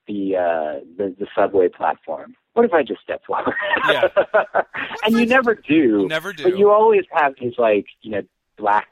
the 0.06 0.36
uh, 0.36 0.84
the, 0.96 1.14
the 1.18 1.26
subway 1.34 1.68
platform. 1.68 2.34
What 2.52 2.64
if 2.64 2.72
I 2.72 2.82
just 2.82 3.02
step 3.02 3.22
forward? 3.26 3.54
Yeah. 3.90 4.08
and 5.04 5.14
you 5.14 5.26
never 5.26 5.54
do. 5.54 5.74
You 5.74 6.08
never 6.08 6.32
do. 6.32 6.44
But 6.44 6.56
you 6.56 6.70
always 6.70 7.04
have 7.12 7.34
these 7.40 7.54
like 7.58 7.86
you 8.02 8.10
know 8.12 8.22
black 8.56 8.88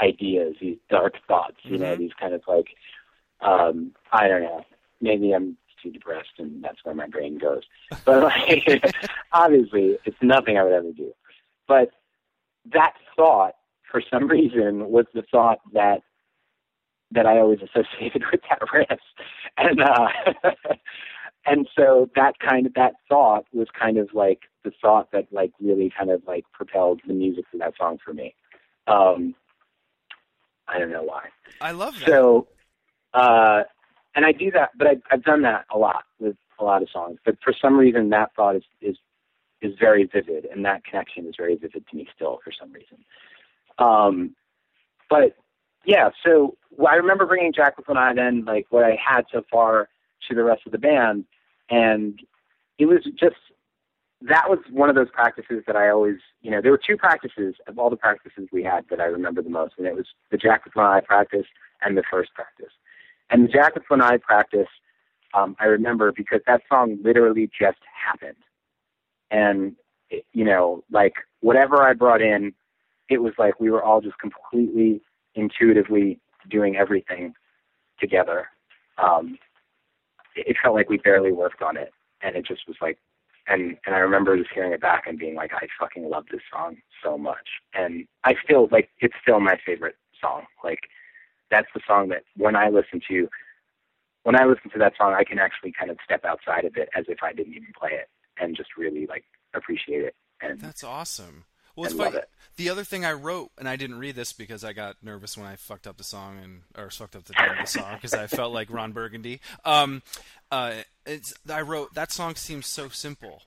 ideas, 0.00 0.56
these 0.60 0.78
dark 0.90 1.14
thoughts. 1.26 1.56
You 1.62 1.78
know, 1.78 1.94
Mhm. 1.94 1.98
these 1.98 2.12
kind 2.20 2.34
of 2.34 2.42
like 2.46 2.68
um, 3.40 3.92
I 4.12 4.28
don't 4.28 4.42
know. 4.42 4.64
Maybe 5.00 5.32
I'm 5.32 5.56
too 5.82 5.90
depressed, 5.90 6.38
and 6.38 6.62
that's 6.62 6.84
where 6.84 6.94
my 6.94 7.06
brain 7.06 7.38
goes. 7.38 7.62
But 8.04 8.24
like, 8.24 8.84
obviously, 9.32 9.98
it's 10.04 10.16
nothing 10.22 10.56
I 10.58 10.64
would 10.64 10.72
ever 10.72 10.92
do. 10.92 11.12
But 11.66 11.90
that 12.72 12.94
thought, 13.16 13.54
for 13.90 14.02
some 14.10 14.28
reason, 14.28 14.90
was 14.90 15.06
the 15.14 15.22
thought 15.30 15.58
that 15.72 16.02
that 17.10 17.26
I 17.26 17.38
always 17.38 17.60
associated 17.60 18.22
with 18.32 18.40
that 18.48 18.60
riff, 18.72 19.00
and 19.56 19.80
uh, 19.80 20.08
and 21.46 21.68
so 21.76 22.10
that 22.14 22.38
kind 22.38 22.66
of 22.66 22.74
that 22.74 22.94
thought 23.08 23.44
was 23.52 23.68
kind 23.78 23.98
of 23.98 24.08
like 24.12 24.40
the 24.64 24.72
thought 24.82 25.10
that 25.12 25.26
like 25.32 25.52
really 25.60 25.92
kind 25.96 26.10
of 26.10 26.22
like 26.26 26.44
propelled 26.52 27.00
the 27.06 27.14
music 27.14 27.44
for 27.50 27.58
that 27.58 27.74
song 27.78 27.98
for 28.04 28.12
me. 28.12 28.34
Um, 28.86 29.34
I 30.66 30.78
don't 30.78 30.90
know 30.90 31.02
why. 31.02 31.28
I 31.60 31.72
love 31.72 31.98
that. 32.00 32.06
So, 32.06 32.48
uh, 33.14 33.62
and 34.14 34.24
I 34.24 34.32
do 34.32 34.50
that, 34.52 34.70
but 34.76 34.86
I, 34.86 34.96
I've 35.10 35.24
done 35.24 35.42
that 35.42 35.66
a 35.72 35.78
lot 35.78 36.04
with 36.18 36.36
a 36.58 36.64
lot 36.64 36.82
of 36.82 36.88
songs. 36.90 37.18
But 37.24 37.36
for 37.42 37.54
some 37.60 37.76
reason, 37.76 38.10
that 38.10 38.34
thought 38.34 38.56
is 38.56 38.64
is 38.80 38.96
is 39.60 39.74
very 39.78 40.04
vivid, 40.04 40.46
and 40.46 40.64
that 40.64 40.84
connection 40.84 41.26
is 41.26 41.34
very 41.36 41.56
vivid 41.56 41.84
to 41.88 41.96
me 41.96 42.08
still 42.14 42.40
for 42.44 42.52
some 42.58 42.72
reason. 42.72 42.98
Um, 43.78 44.34
but 45.10 45.36
yeah, 45.84 46.10
so 46.24 46.56
well, 46.70 46.92
I 46.92 46.96
remember 46.96 47.26
bringing 47.26 47.52
Jack 47.52 47.74
Eye 47.88 48.12
then, 48.14 48.44
like 48.44 48.66
what 48.70 48.84
I 48.84 48.96
had 49.02 49.24
so 49.32 49.42
far 49.50 49.88
to 50.28 50.34
the 50.34 50.44
rest 50.44 50.62
of 50.66 50.72
the 50.72 50.78
band, 50.78 51.24
and 51.70 52.20
it 52.78 52.86
was 52.86 53.00
just 53.18 53.36
that 54.22 54.48
was 54.48 54.58
one 54.70 54.88
of 54.88 54.96
those 54.96 55.10
practices 55.12 55.62
that 55.66 55.76
I 55.76 55.90
always, 55.90 56.16
you 56.42 56.50
know, 56.50 56.60
there 56.60 56.72
were 56.72 56.80
two 56.84 56.96
practices 56.96 57.54
of 57.68 57.78
all 57.78 57.88
the 57.88 57.96
practices 57.96 58.48
we 58.52 58.64
had 58.64 58.84
that 58.90 59.00
I 59.00 59.04
remember 59.04 59.42
the 59.42 59.50
most, 59.50 59.74
and 59.78 59.86
it 59.86 59.94
was 59.94 60.06
the 60.30 60.36
Jack 60.36 60.64
with 60.64 60.76
Eye 60.76 61.00
practice 61.06 61.46
and 61.82 61.96
the 61.96 62.02
first 62.10 62.34
practice. 62.34 62.72
And 63.30 63.44
the 63.44 63.48
Jack 63.48 63.74
with 63.74 63.84
One 63.88 64.00
Eye 64.00 64.18
practice, 64.18 64.68
um, 65.34 65.56
I 65.60 65.66
remember 65.66 66.12
because 66.12 66.40
that 66.46 66.62
song 66.68 66.98
literally 67.02 67.50
just 67.58 67.78
happened, 68.06 68.36
and 69.30 69.76
it, 70.10 70.24
you 70.32 70.44
know, 70.44 70.82
like 70.90 71.14
whatever 71.40 71.82
I 71.82 71.92
brought 71.92 72.22
in, 72.22 72.54
it 73.08 73.18
was 73.18 73.34
like 73.38 73.60
we 73.60 73.70
were 73.70 73.82
all 73.82 74.00
just 74.00 74.18
completely 74.18 75.02
intuitively 75.34 76.18
doing 76.50 76.76
everything 76.76 77.34
together. 78.00 78.48
Um, 78.96 79.38
it, 80.34 80.48
it 80.48 80.56
felt 80.62 80.74
like 80.74 80.88
we 80.88 80.98
barely 80.98 81.32
worked 81.32 81.62
on 81.62 81.76
it, 81.76 81.92
and 82.22 82.36
it 82.36 82.46
just 82.46 82.66
was 82.66 82.76
like, 82.80 82.98
and 83.46 83.76
and 83.84 83.94
I 83.94 83.98
remember 83.98 84.36
just 84.38 84.50
hearing 84.54 84.72
it 84.72 84.80
back 84.80 85.06
and 85.06 85.18
being 85.18 85.34
like, 85.34 85.52
I 85.52 85.66
fucking 85.78 86.08
love 86.08 86.24
this 86.30 86.40
song 86.50 86.78
so 87.04 87.18
much, 87.18 87.48
and 87.74 88.06
I 88.24 88.34
still 88.42 88.68
like 88.72 88.88
it's 89.00 89.14
still 89.20 89.40
my 89.40 89.58
favorite 89.64 89.96
song. 90.20 90.44
Like 90.64 90.80
that's 91.50 91.68
the 91.74 91.80
song 91.86 92.08
that 92.08 92.24
when 92.36 92.56
I 92.56 92.68
listen 92.68 93.00
to 93.08 93.28
when 94.24 94.38
I 94.38 94.44
listen 94.44 94.70
to 94.72 94.78
that 94.78 94.94
song, 94.98 95.14
I 95.14 95.24
can 95.24 95.38
actually 95.38 95.72
kind 95.72 95.90
of 95.90 95.96
step 96.04 96.24
outside 96.24 96.64
of 96.64 96.76
it 96.76 96.88
as 96.94 97.06
if 97.08 97.22
I 97.22 97.32
didn't 97.32 97.54
even 97.54 97.72
play 97.78 97.92
it 97.92 98.08
and 98.38 98.56
just 98.56 98.76
really 98.76 99.06
like 99.06 99.24
appreciate 99.54 100.04
it. 100.04 100.14
And 100.40 100.60
That's 100.60 100.84
awesome. 100.84 101.44
Well, 101.74 101.86
it's 101.86 101.94
funny. 101.94 102.18
The 102.56 102.70
other 102.70 102.82
thing 102.82 103.04
I 103.04 103.12
wrote, 103.12 103.52
and 103.56 103.68
I 103.68 103.76
didn't 103.76 104.00
read 104.00 104.16
this 104.16 104.32
because 104.32 104.64
I 104.64 104.72
got 104.72 104.96
nervous 105.00 105.38
when 105.38 105.46
I 105.46 105.54
fucked 105.54 105.86
up 105.86 105.96
the 105.96 106.02
song 106.02 106.38
and 106.42 106.62
or 106.76 106.90
fucked 106.90 107.14
up 107.14 107.24
the 107.24 107.34
name 107.34 107.52
of 107.52 107.58
the 107.58 107.66
song 107.66 107.94
because 107.94 108.14
I 108.14 108.26
felt 108.26 108.52
like 108.52 108.68
Ron 108.68 108.90
Burgundy. 108.90 109.40
Um, 109.64 110.02
uh, 110.50 110.74
it's 111.06 111.32
I 111.48 111.60
wrote 111.60 111.94
that 111.94 112.10
song 112.10 112.34
seems 112.34 112.66
so 112.66 112.88
simple, 112.88 113.42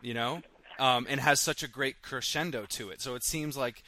you 0.00 0.14
know, 0.14 0.42
um, 0.78 1.06
and 1.10 1.20
has 1.20 1.40
such 1.40 1.64
a 1.64 1.68
great 1.68 2.02
crescendo 2.02 2.66
to 2.68 2.90
it. 2.90 3.00
So 3.00 3.16
it 3.16 3.24
seems 3.24 3.56
like 3.56 3.82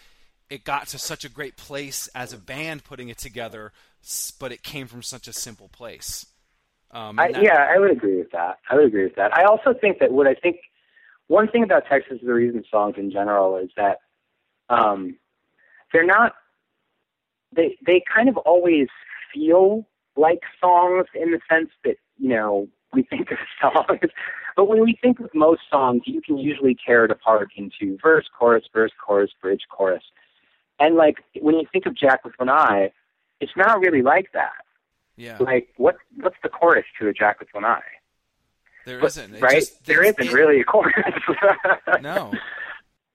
it 0.50 0.64
got 0.64 0.88
to 0.88 0.98
such 0.98 1.24
a 1.24 1.28
great 1.28 1.56
place 1.56 2.08
as 2.14 2.32
a 2.32 2.38
band 2.38 2.84
putting 2.84 3.08
it 3.08 3.18
together, 3.18 3.72
but 4.38 4.52
it 4.52 4.62
came 4.62 4.86
from 4.86 5.02
such 5.02 5.26
a 5.28 5.32
simple 5.32 5.68
place. 5.68 6.26
Um, 6.90 7.18
I, 7.18 7.32
that- 7.32 7.42
yeah, 7.42 7.66
I 7.74 7.78
would 7.78 7.90
agree 7.90 8.18
with 8.18 8.30
that. 8.32 8.58
I 8.70 8.76
would 8.76 8.86
agree 8.86 9.04
with 9.04 9.16
that. 9.16 9.36
I 9.36 9.44
also 9.44 9.74
think 9.74 9.98
that 9.98 10.12
what 10.12 10.26
I 10.26 10.34
think 10.34 10.58
one 11.26 11.48
thing 11.48 11.62
about 11.64 11.84
Texas 11.88 12.18
is 12.20 12.26
the 12.26 12.34
Reason 12.34 12.64
songs 12.70 12.94
in 12.98 13.10
general 13.10 13.56
is 13.56 13.70
that 13.76 13.98
um, 14.68 15.16
they're 15.92 16.06
not 16.06 16.34
they 17.54 17.76
they 17.86 18.02
kind 18.14 18.28
of 18.28 18.36
always 18.38 18.88
feel 19.32 19.86
like 20.16 20.40
songs 20.60 21.06
in 21.14 21.32
the 21.32 21.40
sense 21.50 21.70
that 21.84 21.96
you 22.18 22.28
know 22.28 22.68
we 22.92 23.02
think 23.02 23.30
of 23.30 23.38
songs, 23.60 24.10
but 24.56 24.68
when 24.68 24.80
we 24.80 24.96
think 25.00 25.18
of 25.20 25.30
most 25.34 25.62
songs, 25.70 26.02
you 26.06 26.20
can 26.20 26.38
usually 26.38 26.76
tear 26.86 27.04
it 27.04 27.10
apart 27.10 27.50
into 27.56 27.98
verse, 28.00 28.26
chorus, 28.38 28.64
verse, 28.72 28.92
chorus, 29.04 29.30
bridge, 29.40 29.62
chorus, 29.68 30.04
and 30.80 30.96
like 30.96 31.18
when 31.40 31.54
you 31.56 31.66
think 31.72 31.86
of 31.86 31.94
Jack 31.96 32.24
with 32.24 32.34
One 32.38 32.48
Eye, 32.50 32.92
it's 33.40 33.52
not 33.56 33.80
really 33.80 34.02
like 34.02 34.32
that 34.32 34.52
yeah, 35.16 35.36
like 35.40 35.68
what 35.76 35.96
what's 36.20 36.36
the 36.42 36.48
chorus 36.48 36.84
to 36.98 37.08
a 37.08 37.12
Jack 37.12 37.38
with 37.40 37.48
one 37.52 37.64
eye? 37.64 37.80
there 38.84 39.00
But- 39.00 39.16
not 39.16 39.40
right? 39.40 39.64
there 39.84 40.02
it- 40.02 40.18
isn't 40.18 40.34
really 40.34 40.60
a 40.60 40.64
chorus. 40.64 40.94
No. 42.02 42.32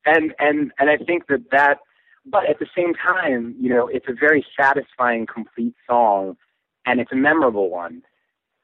And 0.06 0.34
and 0.40 0.72
and 0.80 0.90
I 0.90 0.98
think 0.98 1.28
that 1.28 1.52
that, 1.52 1.80
but 2.26 2.50
at 2.50 2.58
the 2.60 2.68
same 2.76 2.94
time, 2.96 3.54
you 3.60 3.70
know, 3.70 3.88
it's 3.88 4.08
a 4.08 4.14
very 4.14 4.46
satisfying, 4.58 5.28
complete 5.28 5.76
song, 5.86 6.38
and 6.86 7.00
it's 7.02 7.12
a 7.12 7.16
memorable 7.16 7.70
one. 7.70 8.02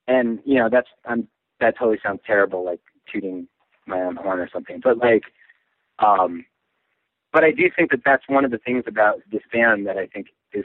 And 0.07 0.39
you 0.45 0.55
know, 0.55 0.69
that's 0.69 0.87
I'm 1.05 1.27
that 1.59 1.77
totally 1.77 1.99
sounds 2.01 2.21
terrible, 2.25 2.63
like 2.63 2.79
tooting 3.11 3.47
my 3.85 4.01
own 4.01 4.15
horn 4.15 4.39
or 4.39 4.49
something. 4.51 4.79
But 4.81 4.97
like, 4.97 5.23
um, 5.99 6.45
but 7.35 7.43
I 7.43 7.51
do 7.51 7.69
think 7.75 7.91
that 7.91 7.99
that's 8.05 8.23
one 8.29 8.45
of 8.45 8.51
the 8.51 8.57
things 8.57 8.85
about 8.87 9.19
this 9.29 9.41
band 9.51 9.85
that 9.87 9.97
I 9.97 10.07
think 10.07 10.27
is 10.53 10.63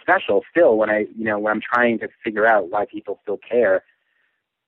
special 0.00 0.44
still 0.48 0.76
when 0.76 0.88
I, 0.88 1.06
you 1.16 1.24
know, 1.24 1.36
when 1.36 1.52
I'm 1.52 1.60
trying 1.60 1.98
to 1.98 2.08
figure 2.22 2.46
out 2.46 2.70
why 2.70 2.86
people 2.86 3.18
still 3.24 3.38
care. 3.38 3.82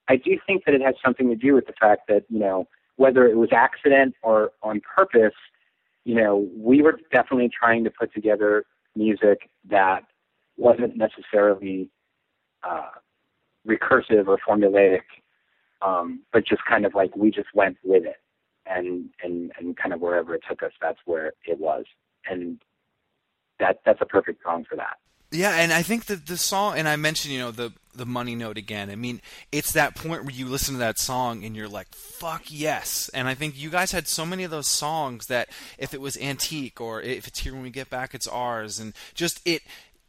I 0.09 0.17
do 0.17 0.37
think 0.45 0.65
that 0.65 0.75
it 0.75 0.81
has 0.81 0.97
something 1.03 1.29
to 1.29 1.37
do 1.37 1.55
with 1.55 1.69
the 1.69 1.75
fact 1.81 2.09
that, 2.09 2.25
you 2.29 2.41
know, 2.41 2.67
whether 2.97 3.25
it 3.29 3.37
was 3.37 3.51
accident 3.53 4.17
or 4.21 4.51
on 4.65 4.81
purpose, 4.81 5.37
you 6.05 6.17
know, 6.17 6.49
we 6.57 6.83
were 6.83 6.99
definitely 7.13 7.51
trying 7.57 7.85
to 7.85 7.91
put 7.91 8.13
together 8.13 8.65
music 8.97 9.49
that 9.71 10.03
wasn't 10.57 10.97
necessarily 10.97 11.89
uh, 12.69 12.91
recursive 13.65 14.27
or 14.27 14.39
formulaic, 14.39 15.03
um, 15.83 16.21
but 16.33 16.45
just 16.45 16.65
kind 16.69 16.85
of 16.85 16.97
like 16.97 17.15
we 17.15 17.31
just 17.31 17.55
went 17.55 17.77
with 17.85 18.05
it, 18.05 18.17
and 18.69 19.11
and 19.23 19.53
and 19.59 19.77
kind 19.77 19.93
of 19.93 20.01
wherever 20.01 20.35
it 20.35 20.43
took 20.49 20.63
us, 20.63 20.73
that's 20.81 20.99
where 21.05 21.33
it 21.45 21.59
was, 21.59 21.85
and 22.29 22.59
that 23.59 23.81
that's 23.85 24.01
a 24.01 24.07
perfect 24.07 24.43
song 24.43 24.65
for 24.69 24.77
that. 24.77 24.99
Yeah, 25.31 25.57
and 25.57 25.73
I 25.75 25.83
think 25.83 26.07
that 26.07 26.27
the 26.27 26.39
song, 26.39 26.79
and 26.79 26.89
I 26.89 26.97
mentioned, 26.97 27.35
you 27.35 27.41
know, 27.41 27.51
the 27.51 27.73
the 27.95 28.07
money 28.07 28.35
note 28.35 28.57
again. 28.57 28.89
I 28.89 28.95
mean, 28.95 29.21
it's 29.53 29.73
that 29.73 29.95
point 29.95 30.25
where 30.25 30.33
you 30.33 30.47
listen 30.47 30.75
to 30.75 30.79
that 30.79 30.99
song 30.99 31.45
and 31.45 31.55
you're 31.55 31.69
like, 31.69 31.95
"Fuck 31.95 32.45
yes!" 32.49 33.11
And 33.13 33.29
I 33.29 33.35
think 33.35 33.59
you 33.59 33.69
guys 33.69 33.93
had 33.93 34.09
so 34.09 34.25
many 34.25 34.45
of 34.45 34.51
those 34.51 34.69
songs 34.69 35.27
that 35.27 35.49
if 35.77 35.93
it 35.93 36.01
was 36.01 36.17
antique 36.17 36.81
or 36.81 37.03
if 37.03 37.27
it's 37.27 37.41
here 37.41 37.53
when 37.53 37.63
we 37.63 37.71
get 37.71 37.91
back, 37.91 38.15
it's 38.15 38.27
ours, 38.27 38.79
and 38.79 38.95
just 39.15 39.47
it. 39.47 39.63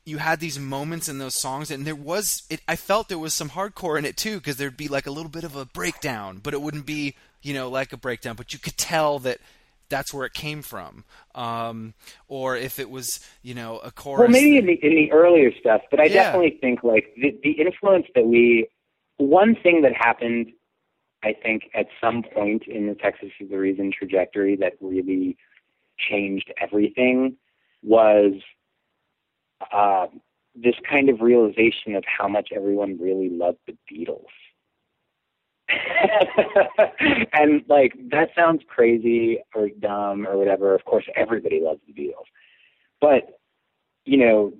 You 0.05 0.17
had 0.19 0.39
these 0.39 0.57
moments 0.57 1.09
in 1.09 1.19
those 1.19 1.35
songs, 1.35 1.69
and 1.69 1.85
there 1.85 1.95
was. 1.95 2.43
It, 2.49 2.61
I 2.67 2.77
felt 2.77 3.09
there 3.09 3.19
was 3.19 3.33
some 3.33 3.49
hardcore 3.49 3.99
in 3.99 4.05
it 4.05 4.15
too, 4.15 4.37
because 4.37 4.55
there'd 4.55 4.77
be 4.77 4.87
like 4.87 5.05
a 5.05 5.11
little 5.11 5.29
bit 5.29 5.43
of 5.43 5.55
a 5.55 5.65
breakdown, 5.65 6.39
but 6.41 6.53
it 6.53 6.61
wouldn't 6.61 6.85
be, 6.85 7.15
you 7.41 7.53
know, 7.53 7.69
like 7.69 7.93
a 7.93 7.97
breakdown. 7.97 8.35
But 8.35 8.53
you 8.53 8.59
could 8.59 8.77
tell 8.77 9.19
that 9.19 9.39
that's 9.89 10.13
where 10.13 10.25
it 10.25 10.33
came 10.33 10.61
from. 10.61 11.03
Um, 11.33 11.93
or 12.27 12.55
if 12.55 12.79
it 12.79 12.89
was, 12.89 13.19
you 13.41 13.53
know, 13.53 13.79
a 13.79 13.91
chorus. 13.91 14.19
Well, 14.19 14.29
maybe 14.29 14.57
in 14.57 14.65
the 14.67 14.73
in 14.85 14.95
the 14.95 15.11
earlier 15.11 15.51
stuff, 15.59 15.81
but 15.89 15.99
I 15.99 16.05
Yeah. 16.05 16.23
definitely 16.23 16.57
think 16.61 16.83
like 16.83 17.13
the 17.15 17.37
the 17.43 17.51
influence 17.51 18.07
that 18.15 18.25
we. 18.25 18.67
One 19.17 19.53
thing 19.53 19.81
that 19.81 19.93
happened, 19.93 20.53
I 21.23 21.33
think, 21.33 21.63
at 21.73 21.87
some 21.99 22.23
point 22.23 22.63
in 22.67 22.87
the 22.87 22.95
Texas 22.95 23.31
is 23.41 23.49
the 23.49 23.57
Reason 23.57 23.91
trajectory 23.91 24.55
that 24.57 24.73
really 24.79 25.35
changed 25.97 26.53
everything 26.61 27.35
was 27.83 28.33
uh, 29.73 30.07
this 30.55 30.75
kind 30.89 31.09
of 31.09 31.19
realization 31.19 31.95
of 31.95 32.05
how 32.05 32.29
much 32.29 32.49
everyone 32.55 32.97
really 32.97 33.29
loved 33.29 33.57
the 33.67 33.75
Beatles. 33.91 34.31
and 37.33 37.63
like 37.67 37.93
that 38.11 38.29
sounds 38.35 38.61
crazy 38.67 39.39
or 39.55 39.69
dumb 39.79 40.27
or 40.27 40.37
whatever. 40.37 40.73
Of 40.73 40.85
course, 40.85 41.05
everybody 41.15 41.61
loves 41.61 41.79
the 41.87 41.93
Beatles, 41.93 42.27
but 43.01 43.39
you 44.05 44.17
know, 44.17 44.53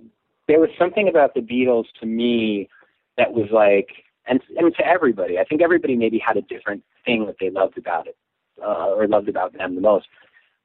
there 0.48 0.60
was 0.60 0.70
something 0.78 1.08
about 1.08 1.34
the 1.34 1.42
Beatles 1.42 1.86
to 2.00 2.06
me 2.06 2.70
that 3.18 3.34
was 3.34 3.50
like, 3.52 3.90
and 4.28 4.42
and 4.58 4.76
to 4.76 4.86
everybody. 4.86 5.40
I 5.40 5.44
think 5.44 5.62
everybody 5.62 5.96
maybe 5.96 6.20
had 6.20 6.38
a 6.38 6.42
different 6.42 6.84
thing 7.06 7.26
that 7.26 7.36
they 7.40 7.50
loved 7.50 7.78
about 7.78 8.08
it, 8.08 8.18
uh, 8.64 8.90
or 8.90 9.08
loved 9.08 9.30
about 9.30 9.54
them 9.54 9.76
the 9.76 9.82
most. 9.82 10.08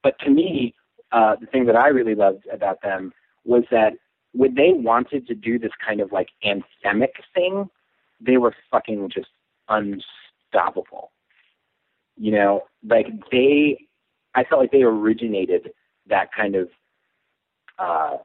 But 0.03 0.19
to 0.21 0.31
me, 0.31 0.75
uh, 1.13 1.37
the 1.41 1.47
thing 1.47 1.67
that 1.67 1.77
I 1.77 1.89
really 1.89 2.15
loved 2.15 2.47
about 2.53 2.83
them 2.83 3.13
was 3.45 3.65
that 3.71 3.95
when 4.33 4.55
they 4.55 4.73
wanted 4.73 5.27
to 5.29 5.35
do 5.35 5.59
this 5.59 5.73
kind 5.87 6.01
of 6.01 6.13
like 6.13 6.29
anthemic 6.45 7.13
thing, 7.35 7.71
they 8.21 8.37
were 8.37 8.55
fucking 8.71 9.11
just 9.11 9.29
unstoppable. 10.55 11.11
You 12.17 12.33
know, 12.33 12.63
like 12.87 13.07
they, 13.31 13.87
I 14.35 14.45
felt 14.45 14.61
like 14.61 14.71
they 14.71 14.83
originated 14.83 15.73
that 16.07 16.29
kind 16.33 16.55
of. 16.55 16.69
Uh, 17.79 18.19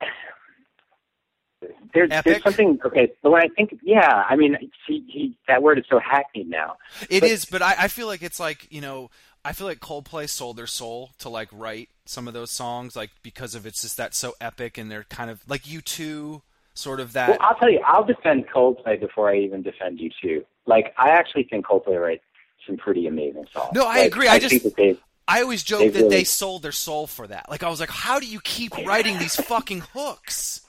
there's, 1.94 2.10
Epic? 2.12 2.24
there's 2.32 2.42
something 2.44 2.78
okay, 2.84 3.12
but 3.22 3.30
when 3.32 3.42
I 3.42 3.48
think, 3.48 3.78
yeah, 3.82 4.24
I 4.28 4.36
mean, 4.36 4.56
he, 4.86 5.04
he, 5.08 5.36
that 5.48 5.62
word 5.62 5.78
is 5.78 5.84
so 5.90 5.98
hackneyed 5.98 6.48
now. 6.48 6.76
It 7.10 7.20
But- 7.20 7.30
is, 7.30 7.44
but 7.44 7.62
I, 7.62 7.74
I 7.78 7.88
feel 7.88 8.06
like 8.06 8.22
it's 8.22 8.38
like 8.38 8.68
you 8.70 8.80
know, 8.80 9.10
I 9.44 9.52
feel 9.52 9.66
like 9.66 9.80
Coldplay 9.80 10.28
sold 10.28 10.56
their 10.56 10.66
soul 10.68 11.10
to 11.18 11.28
like 11.28 11.48
write 11.52 11.88
some 12.04 12.28
of 12.28 12.34
those 12.34 12.52
songs, 12.52 12.94
like 12.94 13.10
because 13.24 13.56
of 13.56 13.66
it's 13.66 13.82
just 13.82 13.96
that 13.96 14.14
so 14.14 14.34
epic, 14.40 14.78
and 14.78 14.88
they're 14.90 15.04
kind 15.04 15.28
of 15.30 15.40
like 15.48 15.62
U2, 15.64 16.42
sort 16.74 17.00
of 17.00 17.14
that. 17.14 17.30
Well, 17.30 17.38
I'll 17.40 17.56
tell 17.56 17.70
you, 17.70 17.80
I'll 17.84 18.04
defend 18.04 18.46
Coldplay 18.48 19.00
before 19.00 19.28
I 19.28 19.38
even 19.38 19.62
defend 19.62 19.98
you 19.98 20.10
two. 20.22 20.44
Like, 20.68 20.94
I 20.98 21.10
actually 21.10 21.44
think 21.44 21.66
Coldplay 21.66 22.00
writes 22.00 22.22
some 22.66 22.76
pretty 22.76 23.06
amazing 23.06 23.46
songs. 23.52 23.70
No, 23.74 23.84
I 23.84 24.00
Like, 24.00 24.06
agree. 24.06 24.28
I 24.28 24.38
just- 24.38 24.50
think 24.50 24.62
that 24.62 24.76
they, 24.76 24.96
I 25.26 25.42
always 25.42 25.62
joke 25.62 25.92
that 25.92 26.08
they 26.08 26.24
sold 26.24 26.62
their 26.62 26.72
soul 26.72 27.06
for 27.06 27.26
that. 27.26 27.50
Like 27.50 27.62
I 27.62 27.68
was 27.68 27.80
like, 27.80 27.90
how 27.90 28.18
do 28.18 28.26
you 28.26 28.40
keep 28.40 28.74
writing 28.86 29.18
these 29.18 29.36
fucking 29.36 29.82
hooks? 29.92 30.62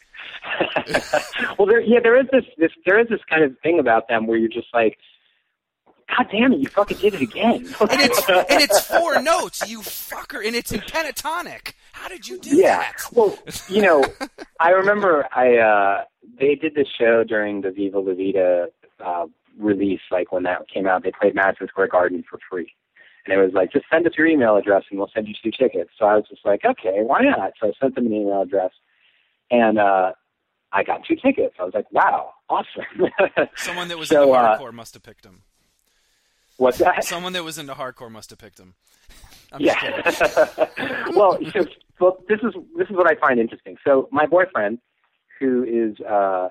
well, 1.58 1.66
there, 1.66 1.80
yeah, 1.80 2.00
there 2.02 2.20
is 2.20 2.28
this, 2.32 2.44
this, 2.58 2.72
there 2.86 3.00
is 3.00 3.08
this 3.08 3.22
kind 3.30 3.44
of 3.44 3.58
thing 3.60 3.80
about 3.80 4.10
them 4.10 4.28
where 4.28 4.38
you're 4.38 4.50
just 4.50 4.68
like, 4.74 4.98
God 6.18 6.28
damn 6.32 6.54
it, 6.54 6.60
you 6.60 6.68
fucking 6.68 6.98
did 6.98 7.14
it 7.14 7.22
again. 7.22 7.68
And 7.80 8.02
it's 8.02 8.28
and 8.30 8.62
it's 8.62 8.82
four 8.86 9.22
notes, 9.22 9.70
you 9.70 9.80
fucker, 9.82 10.46
and 10.46 10.56
it's 10.56 10.72
in 10.72 10.80
pentatonic. 10.82 11.74
How 11.94 12.08
did 12.08 12.28
you 12.28 12.40
do 12.40 12.56
yeah. 12.58 12.78
that? 12.78 12.96
Well, 13.14 13.38
you 13.70 13.82
know, 13.82 14.04
I 14.60 14.72
remember 14.72 15.28
I 15.34 15.58
uh 15.58 16.04
they 16.40 16.56
did 16.56 16.74
this 16.74 16.88
show 16.98 17.24
during 17.24 17.62
the 17.62 17.72
Viva 17.72 18.00
La 18.00 18.14
Vida 18.14 18.68
uh 19.00 19.28
release, 19.60 20.02
like 20.10 20.32
when 20.32 20.44
that 20.44 20.68
came 20.74 20.88
out, 20.88 21.04
they 21.04 21.12
played 21.12 21.36
Madison 21.36 21.68
Square 21.68 21.90
Garden 21.90 22.24
for 22.28 22.40
free. 22.50 22.74
And 23.26 23.38
it 23.38 23.44
was 23.44 23.54
like, 23.54 23.72
just 23.72 23.86
send 23.92 24.08
us 24.08 24.14
your 24.18 24.26
email 24.26 24.56
address 24.56 24.84
and 24.90 24.98
we'll 24.98 25.12
send 25.14 25.28
you 25.28 25.36
two 25.44 25.52
tickets. 25.52 25.92
So 26.00 26.06
I 26.06 26.16
was 26.16 26.26
just 26.30 26.46
like, 26.46 26.62
okay, 26.66 27.00
why 27.04 27.22
not? 27.22 27.54
So 27.60 27.68
I 27.68 27.72
sent 27.80 27.96
them 27.96 28.08
an 28.08 28.14
email 28.14 28.42
address 28.42 28.72
and 29.52 29.78
uh 29.78 30.14
I 30.72 30.84
got 30.84 31.04
two 31.06 31.16
tickets. 31.16 31.56
I 31.60 31.64
was 31.64 31.74
like, 31.74 31.92
wow, 31.92 32.34
awesome. 32.48 33.10
Someone 33.56 33.88
that 33.88 33.98
was 33.98 34.10
So, 34.10 34.24
into 34.24 34.34
uh, 34.36 34.58
hardcore 34.58 34.72
must 34.72 34.94
have 34.94 35.04
picked 35.04 35.24
them. 35.24 35.42
What's 36.58 36.78
that? 36.78 37.04
Someone 37.04 37.34
that 37.34 37.44
was 37.44 37.58
into 37.58 37.74
hardcore 37.74 38.12
must 38.12 38.30
have 38.30 38.40
picked 38.40 38.58
them. 38.58 38.76
I'm 39.52 39.62
just. 39.62 39.82
Yeah. 39.82 41.10
well, 41.16 41.40
so, 41.54 41.66
well, 42.00 42.24
this 42.28 42.40
is 42.44 42.54
this 42.78 42.88
is 42.90 42.96
what 42.96 43.10
I 43.10 43.20
find 43.20 43.40
interesting. 43.40 43.78
So 43.84 44.08
my 44.12 44.28
boyfriend, 44.28 44.78
who 45.40 45.64
is 45.64 46.00
uh, 46.06 46.50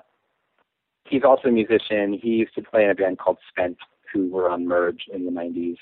he's 1.05 1.23
also 1.23 1.49
a 1.49 1.51
musician. 1.51 2.13
He 2.13 2.29
used 2.29 2.55
to 2.55 2.61
play 2.61 2.83
in 2.83 2.89
a 2.89 2.95
band 2.95 3.19
called 3.19 3.37
Spent, 3.49 3.77
who 4.11 4.29
were 4.29 4.49
on 4.49 4.67
Merge 4.67 5.05
in 5.11 5.25
the 5.25 5.31
'90s. 5.31 5.77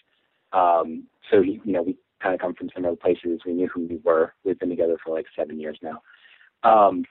Um, 0.53 1.03
so 1.29 1.41
he, 1.41 1.61
you 1.63 1.73
know, 1.73 1.83
we 1.83 1.97
kind 2.21 2.33
of 2.33 2.41
come 2.41 2.53
from 2.53 2.69
similar 2.73 2.95
places. 2.95 3.41
We 3.45 3.53
knew 3.53 3.67
who 3.67 3.87
we 3.87 3.99
were. 4.03 4.33
We've 4.43 4.57
been 4.57 4.69
together 4.69 4.97
for 5.03 5.13
like 5.13 5.25
seven 5.35 5.59
years 5.59 5.77
now. 5.81 6.01
Um, 6.63 7.05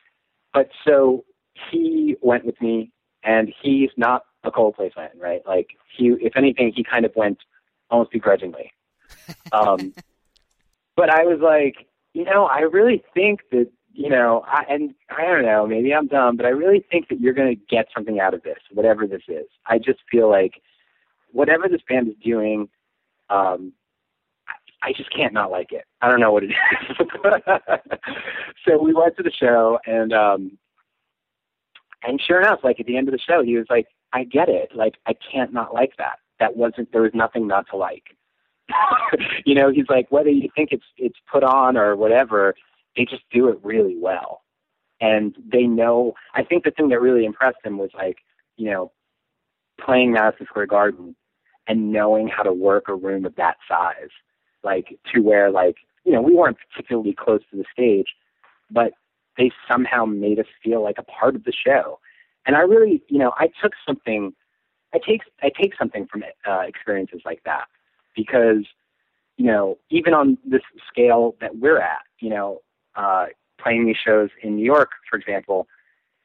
but 0.53 0.69
so 0.87 1.25
he 1.71 2.17
went 2.21 2.45
with 2.45 2.61
me, 2.61 2.93
and 3.23 3.53
he's 3.63 3.91
not 3.97 4.23
a 4.45 4.51
Coldplay 4.51 4.93
fan, 4.93 5.11
right? 5.19 5.43
Like 5.47 5.69
he, 5.97 6.15
if 6.21 6.37
anything, 6.37 6.73
he 6.75 6.85
kind 6.85 7.05
of 7.05 7.13
went 7.15 7.39
almost 7.91 8.13
begrudgingly. 8.13 8.73
Um, 9.53 9.95
but 10.97 11.11
I 11.11 11.25
was 11.25 11.41
like, 11.41 11.87
you 12.13 12.25
know, 12.25 12.47
I 12.47 12.61
really 12.61 13.05
think 13.15 13.41
that, 13.53 13.71
you 13.97 14.11
know, 14.11 14.45
I, 14.47 14.65
and 14.69 14.95
I 15.17 15.23
don't 15.23 15.45
know, 15.45 15.67
maybe 15.67 15.95
I'm 15.95 16.07
dumb, 16.07 16.37
but 16.37 16.45
I 16.45 16.51
really 16.51 16.85
think 16.91 17.09
that 17.09 17.19
you're 17.19 17.33
going 17.33 17.49
to 17.49 17.61
get 17.75 17.87
something 17.95 18.21
out 18.21 18.35
of 18.35 18.43
this, 18.43 18.59
whatever 18.71 19.07
this 19.07 19.23
is. 19.27 19.47
I 19.67 19.79
just 19.79 20.01
feel 20.11 20.29
like 20.29 20.61
whatever 21.33 21.67
this 21.69 21.81
band 21.89 22.09
is 22.09 22.15
doing, 22.23 22.69
um, 23.31 23.73
I 24.83 24.93
just 24.93 25.15
can't 25.15 25.33
not 25.33 25.51
like 25.51 25.73
it. 25.73 25.85
I 26.03 26.11
don't 26.11 26.21
know 26.21 26.31
what 26.31 26.45
it 26.45 26.51
is. 26.51 27.07
so 28.69 28.81
we 28.81 28.93
went 28.93 29.17
to 29.17 29.23
the 29.23 29.33
show 29.33 29.79
and 29.87 30.13
um 30.13 30.59
and 32.03 32.21
sure 32.25 32.41
enough, 32.41 32.61
like 32.63 32.79
at 32.79 32.87
the 32.87 32.97
end 32.97 33.09
of 33.09 33.13
the 33.13 33.19
show 33.19 33.43
he 33.43 33.57
was 33.57 33.67
like, 33.69 33.87
I 34.13 34.25
get 34.25 34.49
it. 34.49 34.71
Like 34.75 34.95
I 35.07 35.15
can't 35.15 35.53
not 35.53 35.75
like 35.75 35.97
that. 35.97 36.19
That 36.39 36.57
wasn't 36.57 36.93
there 36.93 37.03
was 37.03 37.15
nothing 37.15 37.49
not 37.49 37.67
to 37.71 37.77
like. 37.77 38.05
you 39.47 39.55
know, 39.55 39.71
he's 39.71 39.89
like, 39.89 40.07
whether 40.13 40.29
you 40.29 40.51
think 40.55 40.69
it's 40.71 40.85
it's 40.99 41.19
put 41.33 41.43
on 41.43 41.77
or 41.77 41.97
whatever, 41.97 42.55
they 42.97 43.05
just 43.05 43.23
do 43.31 43.49
it 43.49 43.59
really 43.63 43.97
well. 43.99 44.43
And 45.01 45.37
they 45.53 45.65
know 45.65 46.15
I 46.35 46.43
think 46.43 46.65
the 46.65 46.71
thing 46.71 46.89
that 46.89 47.01
really 47.01 47.25
impressed 47.25 47.59
him 47.65 47.79
was 47.79 47.91
like, 47.95 48.19
you 48.57 48.71
know, 48.71 48.93
playing 49.81 50.13
Madison 50.13 50.47
Square 50.47 50.67
Garden 50.67 51.15
and 51.69 51.93
knowing 51.93 52.29
how 52.29 52.43
to 52.43 52.53
work 52.53 52.89
a 52.89 52.95
room 52.95 53.25
of 53.25 53.35
that 53.37 53.57
size 53.69 54.11
like 54.67 54.99
to 55.15 55.21
where 55.21 55.51
like 55.51 55.77
you 56.05 56.13
know 56.13 56.21
we 56.21 56.35
weren't 56.35 56.59
particularly 56.71 57.15
close 57.15 57.41
to 57.51 57.57
the 57.57 57.65
stage, 57.73 58.09
but 58.71 58.93
they 59.39 59.51
somehow 59.69 60.05
made 60.05 60.39
us 60.39 60.47
feel 60.63 60.83
like 60.83 60.99
a 60.99 61.03
part 61.03 61.35
of 61.35 61.45
the 61.45 61.53
show. 61.53 61.99
And 62.47 62.57
I 62.57 62.61
really, 62.61 63.03
you 63.09 63.19
know, 63.19 63.33
I 63.37 63.49
took 63.63 63.73
something, 63.87 64.33
I 64.95 64.99
take 64.99 65.23
I 65.43 65.51
take 65.51 65.73
something 65.79 66.07
from 66.11 66.25
uh, 66.49 66.61
experiences 66.61 67.23
like 67.25 67.43
that 67.45 67.67
because 68.15 68.65
you 69.37 69.47
know 69.47 69.79
even 69.91 70.13
on 70.13 70.37
this 70.45 70.63
scale 70.89 71.37
that 71.41 71.57
we're 71.57 71.81
at, 71.81 72.03
you 72.21 72.31
know, 72.31 72.61
uh, 72.97 73.27
playing 73.61 73.87
these 73.87 73.97
shows 73.97 74.31
in 74.43 74.57
New 74.57 74.65
York, 74.65 74.91
for 75.09 75.19
example, 75.19 75.67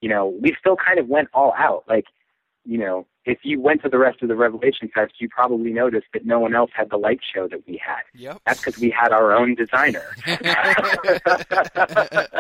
you 0.02 0.10
know, 0.10 0.36
we 0.42 0.56
still 0.60 0.76
kind 0.76 1.00
of 1.00 1.08
went 1.08 1.30
all 1.34 1.54
out. 1.58 1.86
Like, 1.88 2.06
you 2.66 2.78
know, 2.78 3.08
if 3.26 3.40
you 3.44 3.62
went 3.62 3.84
to 3.84 3.90
the 3.90 4.00
rest 4.00 4.24
of 4.24 4.30
the 4.30 4.36
Revelation 4.36 4.90
Fest, 4.94 5.14
you 5.20 5.30
probably 5.30 5.72
noticed 5.72 6.08
that 6.14 6.26
no 6.26 6.40
one 6.40 6.56
else 6.56 6.72
had 6.74 6.90
the 6.90 6.98
light 6.98 7.20
show 7.34 7.48
that 7.48 7.68
we 7.68 7.80
had. 7.84 8.02
Yep. 8.16 8.42
That's 8.46 8.60
because 8.60 8.80
we 8.80 8.90
had 8.90 9.12
our 9.12 9.36
own 9.36 9.56
designer. 9.56 10.04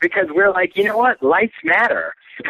because 0.00 0.26
we're 0.30 0.52
like, 0.52 0.76
you 0.76 0.84
know 0.84 0.96
what? 0.96 1.22
Lights 1.22 1.54
matter. 1.64 2.14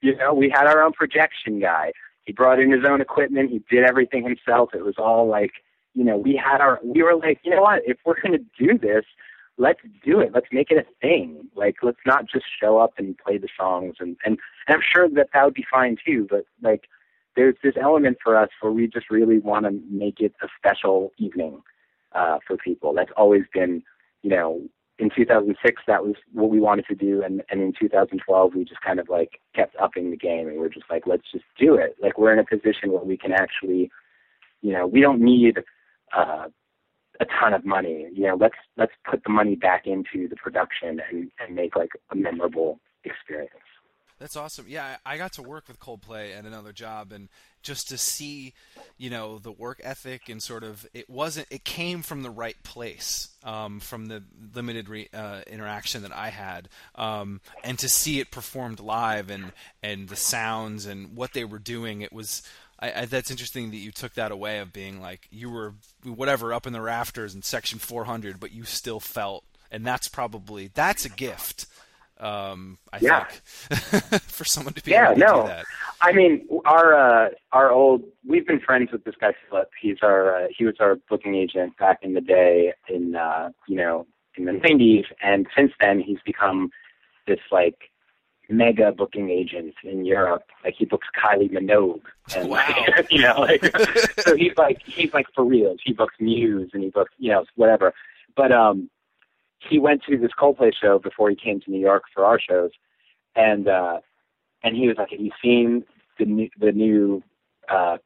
you 0.00 0.16
know, 0.16 0.32
we 0.32 0.48
had 0.48 0.66
our 0.66 0.82
own 0.82 0.92
projection 0.92 1.60
guy. 1.60 1.92
He 2.24 2.32
brought 2.32 2.60
in 2.60 2.70
his 2.70 2.84
own 2.88 3.00
equipment. 3.00 3.50
He 3.50 3.60
did 3.68 3.84
everything 3.84 4.22
himself. 4.22 4.70
It 4.74 4.84
was 4.84 4.94
all 4.98 5.26
like, 5.26 5.50
you 5.94 6.04
know, 6.04 6.16
we 6.16 6.36
had 6.36 6.60
our, 6.60 6.78
we 6.84 7.02
were 7.02 7.16
like, 7.16 7.40
you 7.42 7.50
know 7.50 7.62
what? 7.62 7.82
If 7.84 7.98
we're 8.04 8.20
going 8.20 8.38
to 8.38 8.44
do 8.58 8.78
this, 8.78 9.04
let's 9.58 9.80
do 10.04 10.20
it. 10.20 10.32
Let's 10.34 10.46
make 10.52 10.70
it 10.70 10.78
a 10.78 10.86
thing. 11.00 11.48
Like, 11.54 11.76
let's 11.82 11.98
not 12.06 12.26
just 12.26 12.44
show 12.60 12.78
up 12.78 12.94
and 12.98 13.16
play 13.18 13.38
the 13.38 13.48
songs. 13.58 13.96
And, 14.00 14.16
and, 14.24 14.38
and 14.66 14.76
I'm 14.76 14.82
sure 14.82 15.08
that 15.10 15.28
that 15.32 15.44
would 15.44 15.54
be 15.54 15.66
fine 15.70 15.96
too. 16.04 16.26
But 16.28 16.44
like, 16.62 16.88
there's 17.36 17.56
this 17.62 17.74
element 17.80 18.18
for 18.22 18.36
us 18.36 18.50
where 18.60 18.72
we 18.72 18.86
just 18.86 19.10
really 19.10 19.38
want 19.38 19.64
to 19.66 19.80
make 19.90 20.20
it 20.20 20.34
a 20.42 20.48
special 20.58 21.12
evening 21.18 21.62
uh, 22.14 22.38
for 22.46 22.56
people. 22.56 22.92
That's 22.92 23.12
always 23.16 23.44
been, 23.52 23.82
you 24.22 24.30
know, 24.30 24.62
in 24.98 25.10
2006 25.14 25.82
that 25.86 26.04
was 26.04 26.14
what 26.32 26.50
we 26.50 26.60
wanted 26.60 26.86
to 26.86 26.94
do, 26.94 27.22
and 27.22 27.42
and 27.50 27.60
in 27.60 27.72
2012 27.72 28.54
we 28.54 28.64
just 28.64 28.80
kind 28.82 29.00
of 29.00 29.08
like 29.08 29.40
kept 29.54 29.74
upping 29.76 30.10
the 30.10 30.16
game, 30.16 30.46
and 30.46 30.58
we're 30.58 30.68
just 30.68 30.84
like, 30.90 31.06
let's 31.06 31.30
just 31.32 31.44
do 31.58 31.74
it. 31.74 31.96
Like 32.00 32.18
we're 32.18 32.32
in 32.32 32.38
a 32.38 32.44
position 32.44 32.92
where 32.92 33.02
we 33.02 33.16
can 33.16 33.32
actually, 33.32 33.90
you 34.60 34.72
know, 34.72 34.86
we 34.86 35.00
don't 35.00 35.20
need. 35.20 35.58
Uh, 36.16 36.48
a 37.20 37.26
ton 37.40 37.54
of 37.54 37.64
money. 37.64 38.06
You 38.12 38.28
know, 38.28 38.36
let's 38.36 38.56
let's 38.76 38.92
put 39.08 39.24
the 39.24 39.30
money 39.30 39.56
back 39.56 39.86
into 39.86 40.28
the 40.28 40.36
production 40.36 41.00
and, 41.10 41.30
and 41.38 41.54
make 41.54 41.76
like 41.76 41.90
a 42.10 42.16
memorable 42.16 42.80
experience. 43.04 43.50
That's 44.22 44.36
awesome. 44.36 44.66
Yeah, 44.68 44.98
I 45.04 45.16
got 45.16 45.32
to 45.32 45.42
work 45.42 45.66
with 45.66 45.80
Coldplay 45.80 46.38
at 46.38 46.44
another 46.44 46.72
job, 46.72 47.10
and 47.10 47.28
just 47.60 47.88
to 47.88 47.98
see, 47.98 48.54
you 48.96 49.10
know, 49.10 49.38
the 49.38 49.50
work 49.50 49.80
ethic 49.82 50.28
and 50.28 50.40
sort 50.40 50.62
of 50.62 50.86
it 50.94 51.10
wasn't. 51.10 51.48
It 51.50 51.64
came 51.64 52.02
from 52.02 52.22
the 52.22 52.30
right 52.30 52.54
place, 52.62 53.30
um, 53.42 53.80
from 53.80 54.06
the 54.06 54.22
limited 54.54 54.88
re, 54.88 55.08
uh, 55.12 55.40
interaction 55.48 56.02
that 56.02 56.12
I 56.12 56.28
had, 56.28 56.68
um, 56.94 57.40
and 57.64 57.76
to 57.80 57.88
see 57.88 58.20
it 58.20 58.30
performed 58.30 58.78
live 58.78 59.28
and 59.28 59.50
and 59.82 60.08
the 60.08 60.14
sounds 60.14 60.86
and 60.86 61.16
what 61.16 61.32
they 61.32 61.44
were 61.44 61.58
doing, 61.58 62.00
it 62.00 62.12
was. 62.12 62.42
I, 62.82 63.02
I, 63.02 63.04
that's 63.06 63.30
interesting 63.30 63.70
that 63.70 63.78
you 63.78 63.92
took 63.92 64.14
that 64.14 64.32
away 64.32 64.58
of 64.58 64.72
being 64.72 65.00
like 65.00 65.28
you 65.30 65.48
were 65.48 65.74
whatever 66.04 66.52
up 66.52 66.66
in 66.66 66.72
the 66.72 66.80
rafters 66.80 67.34
in 67.34 67.42
section 67.42 67.78
400, 67.78 68.40
but 68.40 68.52
you 68.52 68.64
still 68.64 69.00
felt, 69.00 69.44
and 69.70 69.86
that's 69.86 70.08
probably 70.08 70.68
that's 70.74 71.04
a 71.04 71.08
gift 71.08 71.66
um, 72.22 72.78
I 72.92 72.98
yeah. 73.00 73.24
think 73.24 74.22
for 74.22 74.44
someone 74.44 74.74
to 74.74 74.82
be 74.82 74.92
yeah, 74.92 75.06
able 75.10 75.14
to 75.14 75.20
no. 75.20 75.42
do 75.42 75.48
that. 75.48 75.64
I 76.00 76.12
mean, 76.12 76.46
our 76.64 76.94
uh, 76.94 77.30
our 77.50 77.72
old 77.72 78.04
we've 78.26 78.46
been 78.46 78.60
friends 78.60 78.92
with 78.92 79.02
this 79.02 79.16
guy 79.20 79.32
Philip. 79.50 79.68
He's 79.80 79.98
our 80.02 80.44
uh, 80.44 80.46
he 80.56 80.64
was 80.64 80.76
our 80.78 80.96
booking 81.10 81.34
agent 81.34 81.76
back 81.78 81.98
in 82.02 82.14
the 82.14 82.20
day 82.20 82.74
in 82.88 83.16
uh, 83.16 83.50
you 83.66 83.76
know 83.76 84.06
in 84.36 84.44
the 84.44 84.52
nineties, 84.52 85.06
and 85.20 85.48
since 85.56 85.72
then 85.80 86.00
he's 86.00 86.18
become 86.24 86.70
this 87.26 87.40
like 87.50 87.90
mega 88.48 88.92
booking 88.92 89.30
agents 89.30 89.76
in 89.84 90.04
Europe. 90.04 90.44
Like 90.64 90.74
he 90.78 90.84
books 90.84 91.08
Kylie 91.16 91.50
Minogue, 91.50 92.02
and 92.36 92.48
Wow. 92.48 92.66
like, 92.96 93.06
you 93.10 93.22
know, 93.22 93.40
like 93.40 93.64
so 94.20 94.36
he's 94.36 94.56
like 94.56 94.82
he's 94.84 95.12
like 95.14 95.26
for 95.34 95.44
real. 95.44 95.76
He 95.84 95.92
books 95.92 96.14
Muse 96.20 96.70
and 96.74 96.82
he 96.82 96.90
books 96.90 97.12
you 97.18 97.30
know 97.30 97.44
whatever. 97.56 97.92
But 98.36 98.52
um, 98.52 98.88
he 99.68 99.78
went 99.78 100.02
to 100.08 100.16
this 100.16 100.30
Coldplay 100.40 100.72
show 100.78 100.98
before 100.98 101.30
he 101.30 101.36
came 101.36 101.60
to 101.60 101.70
New 101.70 101.80
York 101.80 102.04
for 102.14 102.24
our 102.24 102.40
shows, 102.40 102.70
and 103.36 103.68
uh, 103.68 104.00
and 104.62 104.76
he 104.76 104.88
was 104.88 104.96
like, 104.98 105.10
"Have 105.10 105.20
you 105.20 105.32
seen 105.42 105.84
the 106.18 106.24
new 106.24 106.48
the 106.58 106.72
new 106.72 107.22
uh, 107.68 107.98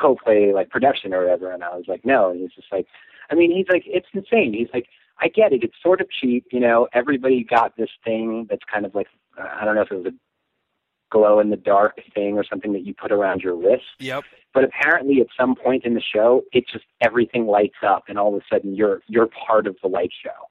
Coldplay 0.00 0.52
like 0.52 0.70
production 0.70 1.14
or 1.14 1.22
whatever?" 1.22 1.52
And 1.52 1.62
I 1.64 1.74
was 1.76 1.84
like, 1.88 2.04
"No." 2.04 2.30
And 2.30 2.40
he's 2.40 2.52
just 2.52 2.72
like, 2.72 2.86
I 3.30 3.34
mean, 3.34 3.50
he's 3.50 3.66
like, 3.70 3.84
"It's 3.86 4.06
insane." 4.12 4.54
He's 4.54 4.68
like, 4.74 4.86
"I 5.20 5.28
get 5.28 5.52
it. 5.52 5.62
It's 5.62 5.76
sort 5.82 6.00
of 6.00 6.08
cheap, 6.10 6.46
you 6.50 6.60
know. 6.60 6.88
Everybody 6.92 7.44
got 7.44 7.76
this 7.76 7.90
thing 8.04 8.46
that's 8.50 8.64
kind 8.72 8.84
of 8.86 8.94
like 8.94 9.06
I 9.38 9.64
don't 9.64 9.74
know 9.74 9.82
if 9.82 9.90
it 9.90 9.96
was 9.96 10.06
a 10.06 10.14
glow 11.10 11.38
in 11.40 11.50
the 11.50 11.56
dark 11.56 12.00
thing 12.14 12.36
or 12.36 12.44
something 12.44 12.72
that 12.72 12.84
you 12.84 12.94
put 12.94 13.12
around 13.12 13.40
your 13.40 13.54
wrist." 13.56 13.84
Yep. 14.00 14.24
but 14.52 14.64
apparently 14.64 15.20
at 15.20 15.28
some 15.38 15.54
point 15.54 15.84
in 15.84 15.94
the 15.94 16.00
show 16.02 16.42
it 16.52 16.64
just 16.68 16.84
everything 17.00 17.46
lights 17.46 17.78
up 17.86 18.04
and 18.08 18.18
all 18.18 18.34
of 18.34 18.40
a 18.40 18.44
sudden 18.52 18.74
you're 18.74 19.00
you're 19.08 19.28
part 19.46 19.66
of 19.66 19.76
the 19.82 19.88
light 19.88 20.12
show. 20.22 20.48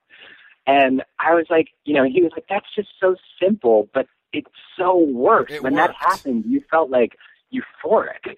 And 0.65 1.03
i 1.19 1.34
was 1.34 1.45
like 1.49 1.69
you 1.85 1.93
know 1.93 2.03
he 2.05 2.22
was 2.22 2.31
like 2.34 2.45
that's 2.49 2.73
just 2.76 2.89
so 2.99 3.15
simple 3.41 3.89
but 3.93 4.07
it 4.31 4.45
so 4.77 4.97
works. 4.97 5.53
It 5.53 5.64
when 5.64 5.76
that 5.76 5.93
happened 5.99 6.45
you 6.47 6.61
felt 6.72 6.89
like 6.89 7.18
euphoric. 7.53 8.23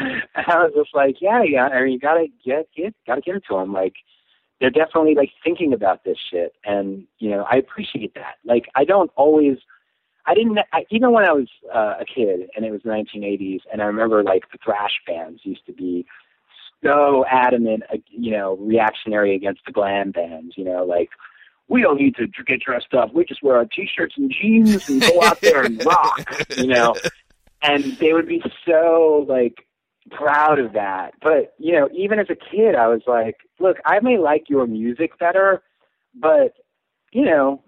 And 0.00 0.46
i 0.46 0.62
was 0.62 0.72
just 0.76 0.94
like 0.94 1.16
yeah 1.20 1.42
yeah 1.42 1.66
i 1.66 1.82
mean 1.82 1.92
you 1.94 1.98
gotta 1.98 2.26
get 2.44 2.68
get 2.76 2.94
gotta 3.06 3.20
give 3.20 3.36
it 3.36 3.44
to 3.48 3.56
them 3.56 3.72
like 3.72 3.94
they're 4.60 4.70
definitely 4.70 5.14
like 5.14 5.30
thinking 5.44 5.72
about 5.72 6.04
this 6.04 6.18
shit 6.30 6.52
and 6.64 7.04
you 7.18 7.30
know 7.30 7.44
i 7.50 7.56
appreciate 7.56 8.14
that 8.14 8.36
like 8.44 8.66
i 8.74 8.84
don't 8.84 9.10
always 9.16 9.58
I 10.28 10.34
didn't 10.34 10.58
I, 10.74 10.84
even 10.90 11.12
when 11.12 11.24
I 11.24 11.32
was 11.32 11.48
uh, 11.74 11.94
a 12.00 12.04
kid 12.04 12.50
and 12.54 12.66
it 12.66 12.70
was 12.70 12.82
the 12.84 12.90
1980s, 12.90 13.60
and 13.72 13.80
I 13.80 13.86
remember 13.86 14.22
like 14.22 14.42
the 14.52 14.58
thrash 14.62 15.00
bands 15.06 15.40
used 15.42 15.64
to 15.64 15.72
be 15.72 16.06
so 16.84 17.24
adamant, 17.30 17.82
uh, 17.92 17.96
you 18.10 18.32
know, 18.32 18.56
reactionary 18.56 19.34
against 19.34 19.62
the 19.66 19.72
glam 19.72 20.10
bands. 20.10 20.54
You 20.58 20.64
know, 20.64 20.84
like 20.84 21.08
we 21.68 21.80
don't 21.80 21.98
need 21.98 22.16
to 22.16 22.26
get 22.46 22.60
dressed 22.60 22.92
up. 22.92 23.14
We 23.14 23.24
just 23.24 23.42
wear 23.42 23.56
our 23.56 23.64
t-shirts 23.64 24.14
and 24.18 24.30
jeans 24.30 24.88
and 24.88 25.00
go 25.00 25.22
out 25.22 25.40
there 25.40 25.62
and 25.62 25.82
rock. 25.84 26.46
You 26.56 26.66
know, 26.66 26.94
and 27.62 27.84
they 27.98 28.12
would 28.12 28.28
be 28.28 28.42
so 28.66 29.24
like 29.26 29.66
proud 30.10 30.58
of 30.58 30.72
that. 30.72 31.14
But 31.20 31.54
you 31.58 31.72
know, 31.72 31.88
even 31.94 32.18
as 32.18 32.28
a 32.30 32.36
kid, 32.36 32.74
I 32.74 32.88
was 32.88 33.02
like, 33.06 33.36
look, 33.58 33.78
I 33.84 34.00
may 34.00 34.18
like 34.18 34.44
your 34.48 34.66
music 34.66 35.18
better, 35.18 35.62
but 36.14 36.54
you 37.12 37.24
know, 37.24 37.62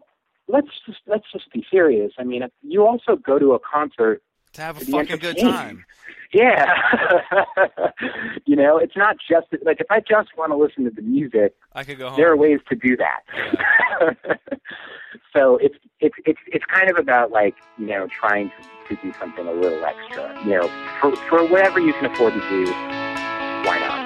let's 0.49 0.69
just 0.87 0.99
let's 1.07 1.31
just 1.33 1.51
be 1.53 1.65
serious. 1.71 2.13
I 2.19 2.25
mean, 2.25 2.43
you 2.63 2.87
also 2.87 3.17
go 3.17 3.39
to 3.39 3.53
a 3.53 3.59
concert 3.59 4.23
To 4.55 4.63
have 4.63 4.81
a 4.81 4.85
to 4.85 4.91
fucking 4.91 5.19
good 5.19 5.39
time. 5.39 5.85
yeah. 6.33 6.67
you 8.47 8.57
know, 8.57 8.79
it's 8.79 8.97
not 8.97 9.17
just 9.29 9.47
like 9.65 9.81
if 9.81 9.91
I 9.91 10.01
just 10.01 10.37
want 10.37 10.53
to 10.53 10.57
listen 10.57 10.85
to 10.85 10.91
the 10.91 11.03
music, 11.03 11.55
I 11.73 11.85
could 11.85 11.99
go 11.99 12.11
home. 12.11 12.19
there 12.19 12.31
are 12.31 12.37
ways 12.37 12.61
to 12.69 12.77
do 12.77 12.97
that. 12.97 14.41
so 15.37 15.57
it's 15.59 15.77
it's 16.01 16.17
it's 16.27 16.41
it's 16.47 16.65
kind 16.65 16.91
of 16.91 16.97
about 16.99 17.31
like 17.31 17.55
you 17.79 17.87
know 17.87 18.09
trying 18.09 18.51
to, 18.89 18.97
to 18.97 19.03
do 19.03 19.13
something 19.19 19.47
a 19.47 19.53
little 19.53 19.85
extra. 19.85 20.37
You 20.45 20.51
know, 20.51 20.71
for 21.01 21.15
for 21.29 21.47
whatever 21.47 21.81
you 21.81 21.93
can 21.95 22.07
afford 22.07 22.35
to 22.35 22.41
do, 22.41 22.65
why 22.67 23.79
not? 23.79 24.00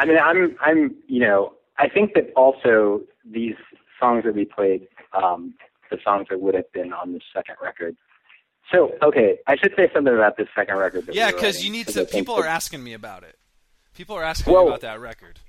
I 0.00 0.06
mean, 0.06 0.18
I'm, 0.18 0.56
I'm, 0.62 0.96
you 1.08 1.20
know, 1.20 1.52
I 1.78 1.88
think 1.88 2.14
that 2.14 2.32
also 2.34 3.02
these 3.30 3.54
songs 3.98 4.24
that 4.24 4.34
we 4.34 4.46
played, 4.46 4.88
um, 5.12 5.52
the 5.90 5.98
songs 6.02 6.28
that 6.30 6.40
would 6.40 6.54
have 6.54 6.72
been 6.72 6.92
on 6.94 7.12
the 7.12 7.20
second 7.34 7.56
record. 7.62 7.96
So, 8.72 8.92
okay, 9.02 9.38
I 9.46 9.56
should 9.56 9.72
say 9.76 9.90
something 9.92 10.14
about 10.14 10.38
this 10.38 10.48
second 10.54 10.76
record. 10.76 11.08
Yeah, 11.12 11.30
because 11.30 11.56
writing, 11.56 11.64
you 11.64 11.70
need 11.70 11.88
to. 11.88 12.06
People 12.06 12.34
are 12.36 12.46
asking 12.46 12.82
me 12.82 12.94
about 12.94 13.24
it. 13.24 13.36
People 13.94 14.16
are 14.16 14.22
asking 14.22 14.54
Well- 14.54 14.64
me 14.64 14.68
about 14.70 14.80
that 14.82 15.00
record. 15.00 15.38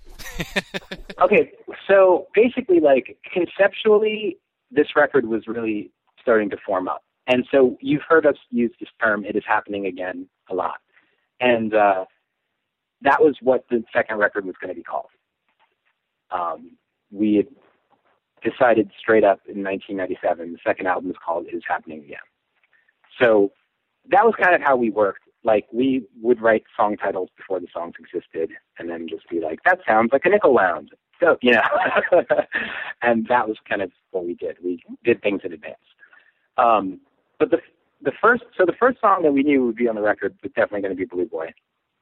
Okay, 1.22 1.52
so 1.88 2.26
basically, 2.34 2.80
like 2.80 3.16
conceptually, 3.32 4.38
this 4.72 4.88
record 4.96 5.28
was 5.28 5.46
really 5.46 5.92
starting 6.20 6.50
to 6.50 6.58
form 6.66 6.88
up, 6.88 7.04
and 7.28 7.46
so 7.52 7.78
you've 7.80 8.02
heard 8.10 8.26
us 8.26 8.38
use 8.50 8.72
this 8.80 8.90
term 9.00 9.24
"it 9.24 9.36
is 9.36 9.44
happening 9.48 9.86
again" 9.86 10.28
a 10.50 10.56
lot, 10.56 10.80
and 11.40 11.76
uh, 11.76 12.06
that 13.02 13.22
was 13.22 13.36
what 13.42 13.66
the 13.70 13.84
second 13.94 14.18
record 14.18 14.46
was 14.46 14.56
going 14.62 14.74
to 14.74 14.76
be 14.76 14.84
called. 14.84 15.10
Um, 16.32 16.78
we 17.12 17.48
decided 18.44 18.90
straight 19.00 19.24
up 19.24 19.40
in 19.48 19.64
1997. 19.64 20.54
The 20.54 20.60
second 20.66 20.88
album 20.88 21.10
is 21.12 21.18
called 21.24 21.48
"It 21.48 21.56
Is 21.56 21.64
Happening 21.68 22.04
Again." 22.04 22.18
So 23.20 23.52
that 24.10 24.26
was 24.26 24.34
kind 24.42 24.56
of 24.56 24.62
how 24.62 24.76
we 24.76 24.90
worked. 24.90 25.24
Like 25.44 25.68
we 25.72 26.06
would 26.22 26.42
write 26.42 26.64
song 26.78 26.98
titles 26.98 27.30
before 27.36 27.60
the 27.60 27.68
songs 27.74 27.96
existed, 28.00 28.52
and 28.78 28.90
then 28.90 29.08
just 29.10 29.28
be 29.30 29.40
like, 29.40 29.60
"That 29.66 29.80
sounds 29.88 30.10
like 30.14 30.26
a 30.26 30.30
Nickel 30.30 30.54
Wound." 30.54 30.92
So 31.20 31.38
you 31.42 31.54
know, 31.54 31.62
and 33.02 33.28
that 33.28 33.48
was 33.48 33.58
kind 33.68 33.82
of 33.82 33.92
what 34.12 34.26
we 34.26 34.36
did. 34.36 34.58
We 34.64 34.84
did 35.04 35.22
things 35.22 35.42
in 35.44 35.54
advance. 35.54 35.78
Um, 36.58 37.00
but 37.40 37.52
the 37.52 37.58
the 38.04 38.12
first, 38.22 38.44
so 38.58 38.66
the 38.66 38.74
first 38.80 39.00
song 39.00 39.24
that 39.24 39.32
we 39.32 39.44
knew 39.44 39.66
would 39.66 39.76
be 39.76 39.88
on 39.88 39.96
the 39.96 40.02
record 40.02 40.36
was 40.42 40.52
definitely 40.54 40.82
going 40.82 40.96
to 40.96 40.98
be 40.98 41.06
Blue 41.06 41.26
Boy, 41.26 41.54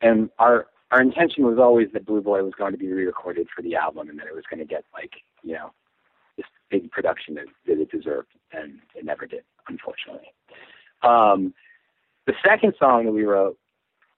and 0.02 0.30
our 0.40 0.68
our 0.92 1.02
intention 1.02 1.46
was 1.46 1.60
always 1.60 1.90
that 1.94 2.06
Blue 2.06 2.22
Boy 2.22 2.44
was 2.44 2.54
going 2.58 2.72
to 2.72 2.78
be 2.78 2.92
re-recorded 2.92 3.48
for 3.56 3.62
the 3.62 3.76
album, 3.76 4.10
and 4.10 4.20
that 4.20 4.28
it 4.28 4.36
was 4.36 4.44
going 4.50 4.60
to 4.60 4.66
get 4.66 4.84
like 4.94 5.12
you 5.44 5.54
know 5.54 5.72
this 6.38 6.46
big 6.70 6.90
production 6.92 7.36
that, 7.36 7.46
that 7.68 7.80
it 7.80 7.92
deserved, 7.92 8.30
and 8.52 8.80
it 8.96 9.04
never 9.04 9.26
did, 9.26 9.44
unfortunately. 9.68 10.34
Um, 11.04 11.54
the 12.28 12.34
second 12.46 12.74
song 12.80 13.06
that 13.06 13.12
we 13.12 13.24
wrote 13.24 13.58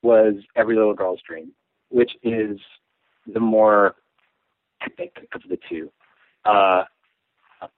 was 0.04 0.36
Every 0.56 0.76
Little 0.76 0.94
Girl's 0.94 1.22
Dream, 1.28 1.52
which 1.90 2.12
is 2.24 2.60
the 3.32 3.40
more 3.40 3.96
epic 4.82 5.28
of 5.34 5.42
the 5.50 5.58
two, 5.70 5.92
uh, 6.46 6.84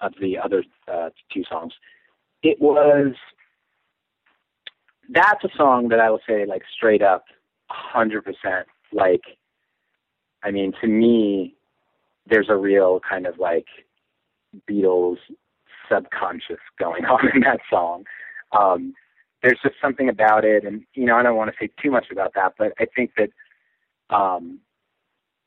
of 0.01 0.13
the 0.21 0.37
other 0.37 0.63
uh, 0.91 1.09
two 1.33 1.43
songs. 1.49 1.73
It 2.41 2.59
was, 2.59 3.13
that's 5.09 5.43
a 5.43 5.49
song 5.57 5.89
that 5.89 5.99
I 5.99 6.09
will 6.09 6.21
say, 6.27 6.45
like, 6.45 6.63
straight 6.75 7.01
up, 7.01 7.25
100%, 7.95 8.23
like, 8.93 9.21
I 10.43 10.51
mean, 10.51 10.73
to 10.81 10.87
me, 10.87 11.55
there's 12.27 12.49
a 12.49 12.55
real 12.55 12.99
kind 13.07 13.25
of 13.25 13.37
like 13.39 13.65
Beatles 14.69 15.17
subconscious 15.89 16.59
going 16.79 17.05
on 17.05 17.29
in 17.33 17.41
that 17.41 17.59
song. 17.69 18.05
Um, 18.57 18.93
there's 19.41 19.59
just 19.61 19.75
something 19.81 20.07
about 20.07 20.45
it, 20.45 20.63
and 20.63 20.83
you 20.93 21.05
know, 21.05 21.17
I 21.17 21.23
don't 21.23 21.35
want 21.35 21.51
to 21.51 21.57
say 21.59 21.69
too 21.81 21.91
much 21.91 22.05
about 22.11 22.33
that, 22.35 22.53
but 22.57 22.73
I 22.79 22.85
think 22.95 23.11
that 23.17 23.29
um, 24.15 24.59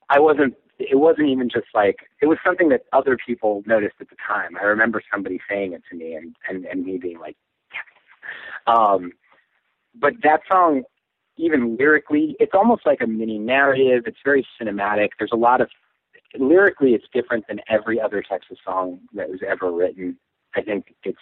I 0.09 0.21
wasn't. 0.21 0.55
It 0.79 0.99
wasn't 0.99 1.29
even 1.29 1.49
just 1.49 1.69
like 1.75 1.97
it 2.21 2.27
was 2.27 2.37
something 2.45 2.69
that 2.69 2.83
other 2.93 3.17
people 3.17 3.63
noticed 3.65 3.95
at 4.01 4.11
the 4.11 4.17
time. 4.27 4.59
I 4.61 4.65
remember 4.65 5.03
somebody 5.11 5.41
saying 5.49 5.73
it 5.73 5.83
to 5.91 5.97
me, 5.97 6.15
and 6.15 6.37
and 6.49 6.67
and 6.67 6.85
me 6.85 6.99
being 6.99 7.19
like, 7.19 7.37
yes. 7.73 7.85
Um, 8.67 9.13
but 9.95 10.13
that 10.23 10.41
song, 10.51 10.83
even 11.37 11.77
lyrically, 11.77 12.37
it's 12.41 12.53
almost 12.55 12.87
like 12.87 13.01
a 13.01 13.07
mini 13.07 13.39
narrative. 13.39 14.05
It's 14.07 14.19
very 14.25 14.47
cinematic. 14.61 15.11
There's 15.19 15.33
a 15.33 15.37
lot 15.37 15.61
of 15.61 15.69
lyrically, 16.39 16.95
it's 16.95 17.07
different 17.13 17.47
than 17.49 17.61
every 17.69 18.01
other 18.01 18.23
Texas 18.23 18.59
song 18.65 19.01
that 19.15 19.29
was 19.29 19.41
ever 19.47 19.73
written. 19.73 20.19
I 20.55 20.63
think 20.63 20.95
it's 21.05 21.19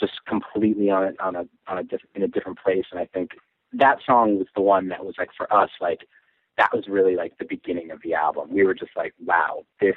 just 0.00 0.12
completely 0.26 0.90
on 0.90 1.14
a, 1.18 1.22
on 1.22 1.36
a 1.36 1.48
on 1.66 1.78
a 1.78 1.82
diff- 1.82 2.02
in 2.14 2.22
a 2.22 2.28
different 2.28 2.58
place, 2.58 2.84
and 2.90 3.00
I 3.00 3.06
think 3.06 3.32
that 3.72 3.98
song 4.06 4.38
was 4.38 4.46
the 4.54 4.62
one 4.62 4.88
that 4.88 5.04
was 5.04 5.14
like 5.18 5.30
for 5.36 5.52
us 5.52 5.70
like 5.80 6.00
that 6.56 6.74
was 6.74 6.88
really 6.88 7.16
like 7.16 7.38
the 7.38 7.46
beginning 7.48 7.90
of 7.90 8.00
the 8.02 8.14
album. 8.14 8.52
We 8.52 8.64
were 8.64 8.74
just 8.74 8.92
like, 8.96 9.14
wow, 9.24 9.64
this 9.80 9.96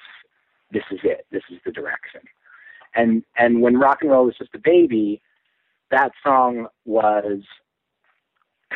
this 0.72 0.84
is 0.91 0.99
it. 1.03 1.26
This 1.31 1.43
is 1.52 1.60
the 1.65 1.72
direction. 1.72 2.22
And 2.95 3.23
and 3.38 3.61
when 3.61 3.77
rock 3.77 3.99
and 4.02 4.11
roll 4.11 4.26
was 4.26 4.38
just 4.38 4.56
a 4.56 4.60
baby, 4.60 5.22
that 5.89 6.11
song 6.23 6.68
was 6.85 7.41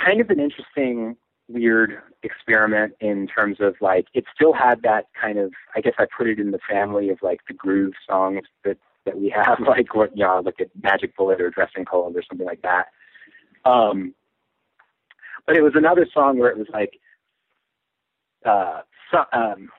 kind 0.03 0.21
of 0.21 0.29
an 0.29 0.39
interesting 0.39 1.15
weird 1.47 2.01
experiment 2.23 2.93
in 2.99 3.27
terms 3.27 3.57
of 3.59 3.75
like 3.79 4.07
it 4.13 4.25
still 4.33 4.53
had 4.53 4.81
that 4.81 5.05
kind 5.19 5.37
of 5.37 5.53
I 5.75 5.81
guess 5.81 5.93
I 5.99 6.05
put 6.17 6.27
it 6.27 6.39
in 6.39 6.51
the 6.51 6.59
family 6.69 7.09
of 7.09 7.19
like 7.21 7.39
the 7.47 7.53
groove 7.53 7.93
songs 8.09 8.41
that 8.63 8.77
that 9.05 9.17
we 9.17 9.29
have 9.29 9.59
like 9.67 9.93
what 9.95 10.15
you 10.17 10.23
know 10.23 10.41
like 10.43 10.59
a 10.59 10.65
Magic 10.81 11.15
Bullet 11.15 11.41
or 11.41 11.49
Dressing 11.49 11.85
Cold 11.85 12.15
or 12.15 12.23
something 12.27 12.47
like 12.47 12.61
that. 12.63 12.87
Um, 13.63 14.13
but 15.45 15.55
it 15.55 15.61
was 15.61 15.73
another 15.75 16.07
song 16.11 16.39
where 16.39 16.49
it 16.49 16.57
was 16.57 16.67
like 16.73 16.99
uh, 18.45 18.81
so, 19.11 19.19
um, 19.33 19.69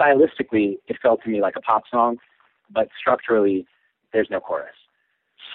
stylistically 0.00 0.78
it 0.86 0.96
felt 1.02 1.22
to 1.22 1.28
me 1.28 1.40
like 1.40 1.56
a 1.56 1.60
pop 1.60 1.84
song, 1.90 2.18
but 2.70 2.88
structurally 2.98 3.66
there's 4.12 4.28
no 4.30 4.40
chorus. 4.40 4.74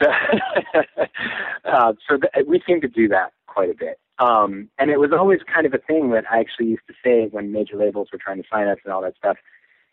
So, 0.01 0.09
uh, 1.65 1.93
so 2.07 2.17
th- 2.17 2.45
we 2.47 2.61
seem 2.67 2.81
to 2.81 2.87
do 2.87 3.07
that 3.09 3.31
quite 3.55 3.69
a 3.69 3.73
bit. 3.73 3.99
Um, 4.19 4.69
and 4.77 4.91
it 4.91 4.99
was 4.99 5.11
always 5.11 5.39
kind 5.51 5.65
of 5.65 5.73
a 5.73 5.77
thing 5.77 6.11
that 6.11 6.25
I 6.29 6.39
actually 6.39 6.67
used 6.67 6.87
to 6.87 6.93
say 7.03 7.27
when 7.31 7.51
major 7.51 7.77
labels 7.77 8.09
were 8.11 8.19
trying 8.19 8.41
to 8.41 8.47
sign 8.51 8.67
us 8.67 8.77
and 8.83 8.93
all 8.93 9.01
that 9.01 9.15
stuff. 9.17 9.37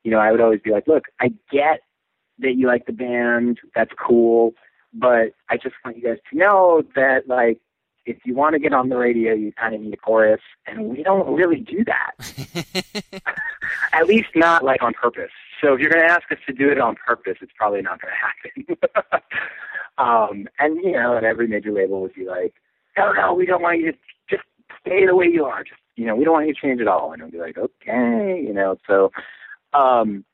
You 0.04 0.10
know, 0.10 0.18
I 0.18 0.32
would 0.32 0.40
always 0.40 0.60
be 0.60 0.70
like, 0.70 0.86
look, 0.86 1.04
I 1.20 1.32
get 1.50 1.80
that 2.40 2.54
you 2.54 2.66
like 2.66 2.86
the 2.86 2.92
band. 2.92 3.60
That's 3.74 3.92
cool. 3.98 4.54
But 4.92 5.32
I 5.48 5.56
just 5.56 5.74
want 5.84 5.96
you 5.96 6.02
guys 6.02 6.18
to 6.30 6.38
know 6.38 6.82
that, 6.96 7.28
like, 7.28 7.60
if 8.04 8.18
you 8.24 8.34
want 8.34 8.54
to 8.54 8.58
get 8.58 8.72
on 8.72 8.88
the 8.88 8.96
radio, 8.96 9.32
you 9.32 9.52
kind 9.52 9.74
of 9.74 9.80
need 9.80 9.94
a 9.94 9.96
chorus. 9.96 10.40
And 10.66 10.86
we 10.86 11.02
don't 11.02 11.32
really 11.34 11.60
do 11.60 11.84
that. 11.84 13.12
At 13.92 14.06
least 14.06 14.30
not, 14.34 14.64
like, 14.64 14.82
on 14.82 14.92
purpose. 14.92 15.30
So 15.60 15.72
if 15.74 15.80
you're 15.80 15.90
going 15.90 16.06
to 16.06 16.12
ask 16.12 16.30
us 16.32 16.38
to 16.46 16.52
do 16.52 16.68
it 16.70 16.78
on 16.78 16.96
purpose, 16.96 17.38
it's 17.40 17.52
probably 17.56 17.82
not 17.82 18.00
going 18.00 18.12
to 18.66 18.88
happen. 18.92 19.22
um, 19.98 20.48
and, 20.58 20.76
you 20.82 20.92
know, 20.92 21.16
and 21.16 21.24
every 21.24 21.46
major 21.46 21.72
label 21.72 22.02
would 22.02 22.14
be 22.14 22.26
like, 22.26 22.54
no, 22.96 23.12
no, 23.12 23.34
we 23.34 23.46
don't 23.46 23.62
want 23.62 23.80
you 23.80 23.92
to 23.92 23.98
just 24.28 24.42
stay 24.80 25.06
the 25.06 25.16
way 25.16 25.26
you 25.26 25.44
are. 25.44 25.64
Just, 25.64 25.80
you 25.96 26.06
know, 26.06 26.16
we 26.16 26.24
don't 26.24 26.34
want 26.34 26.46
you 26.48 26.54
to 26.54 26.60
change 26.60 26.80
at 26.80 26.88
all. 26.88 27.12
And 27.12 27.22
I'd 27.22 27.32
be 27.32 27.38
like, 27.38 27.58
okay, 27.58 28.42
you 28.44 28.52
know, 28.52 28.76
so, 28.86 29.10
um, 29.72 30.24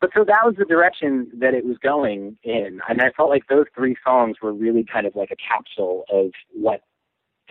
but 0.00 0.10
so 0.14 0.24
that 0.24 0.44
was 0.44 0.54
the 0.58 0.64
direction 0.64 1.30
that 1.38 1.54
it 1.54 1.64
was 1.64 1.78
going 1.78 2.36
in. 2.42 2.80
And 2.88 3.00
I 3.00 3.10
felt 3.16 3.30
like 3.30 3.46
those 3.48 3.66
three 3.74 3.96
songs 4.04 4.36
were 4.42 4.52
really 4.52 4.84
kind 4.84 5.06
of 5.06 5.16
like 5.16 5.30
a 5.30 5.36
capsule 5.36 6.04
of 6.10 6.30
what 6.52 6.80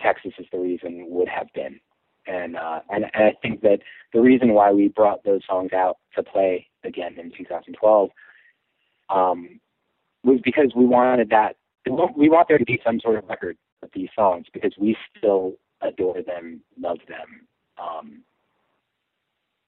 Texas 0.00 0.32
is 0.38 0.46
the 0.52 0.58
reason 0.58 1.06
would 1.08 1.28
have 1.28 1.48
been. 1.54 1.80
And, 2.26 2.56
uh, 2.56 2.80
and, 2.90 3.04
and 3.12 3.24
I 3.24 3.32
think 3.42 3.60
that 3.62 3.80
the 4.12 4.20
reason 4.20 4.54
why 4.54 4.72
we 4.72 4.88
brought 4.88 5.24
those 5.24 5.42
songs 5.46 5.72
out 5.72 5.98
to 6.16 6.22
play 6.22 6.68
again 6.84 7.16
in 7.18 7.32
2012, 7.36 8.10
um, 9.10 9.60
was 10.22 10.40
because 10.42 10.72
we 10.74 10.86
wanted 10.86 11.30
that, 11.30 11.56
we 11.86 12.30
want 12.30 12.48
there 12.48 12.56
to 12.56 12.64
be 12.64 12.80
some 12.84 12.98
sort 13.00 13.16
of 13.16 13.28
record 13.28 13.58
these 13.92 14.08
songs 14.14 14.46
because 14.52 14.72
we 14.78 14.96
still 15.16 15.54
adore 15.80 16.22
them, 16.22 16.60
love 16.78 16.98
them, 17.08 17.46
um, 17.78 18.22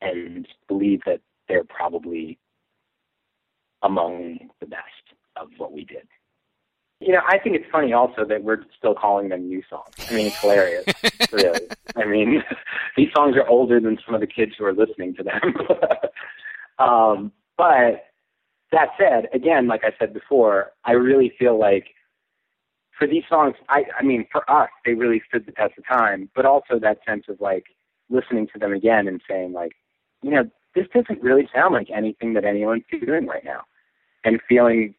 and 0.01 0.47
believe 0.69 1.01
that 1.07 1.21
they're 1.49 1.65
probably 1.65 2.39
among 3.83 4.39
the 4.61 4.67
best 4.67 4.83
of 5.37 5.49
what 5.59 5.73
we 5.73 5.85
did. 5.85 6.07
You 7.01 7.13
know, 7.13 7.21
I 7.29 7.39
think 7.39 7.57
it's 7.57 7.71
funny 7.71 7.93
also 7.93 8.25
that 8.25 8.43
we're 8.43 8.65
still 8.79 8.95
calling 8.95 9.29
them 9.29 9.49
new 9.49 9.63
songs. 9.69 9.95
I 10.11 10.15
mean, 10.15 10.27
it's 10.29 10.41
hilarious, 10.41 10.87
really. 11.33 11.69
I 11.95 12.07
mean, 12.07 12.43
these 12.97 13.09
songs 13.15 13.37
are 13.37 13.47
older 13.47 13.81
than 13.81 13.99
some 14.05 14.15
of 14.15 14.21
the 14.23 14.27
kids 14.27 14.53
who 14.59 14.65
are 14.65 14.73
listening 14.73 15.15
to 15.17 15.23
them. 15.23 15.41
um, 16.79 17.33
but 17.59 18.07
that 18.73 18.89
said, 18.99 19.29
again, 19.35 19.67
like 19.67 19.83
I 19.85 19.91
said 19.99 20.15
before, 20.15 20.73
I 20.85 20.93
really 20.93 21.33
feel 21.39 21.59
like 21.59 21.89
for 22.99 23.07
these 23.07 23.25
songs, 23.29 23.55
I, 23.69 23.85
I 23.99 24.03
mean, 24.03 24.27
for 24.33 24.49
us, 24.51 24.71
they 24.85 24.95
really 24.95 25.23
stood 25.29 25.45
the 25.47 25.53
test 25.53 25.75
of 25.79 25.87
time, 25.87 26.31
but 26.35 26.47
also 26.47 26.79
that 26.81 26.99
sense 27.07 27.25
of 27.29 27.41
like 27.41 27.65
listening 28.09 28.47
to 28.53 28.59
them 28.59 28.73
again 28.73 29.07
and 29.09 29.21
saying 29.29 29.53
like, 29.53 29.73
you 30.23 30.31
know, 30.31 30.45
this 30.75 30.87
doesn't 30.95 31.23
really 31.23 31.49
sound 31.55 31.75
like 31.75 31.89
anything 31.95 32.35
that 32.35 32.45
anyone's 32.45 32.85
doing 32.91 33.27
right 33.27 33.45
now, 33.45 33.63
and 34.25 34.41
feeling 34.49 34.95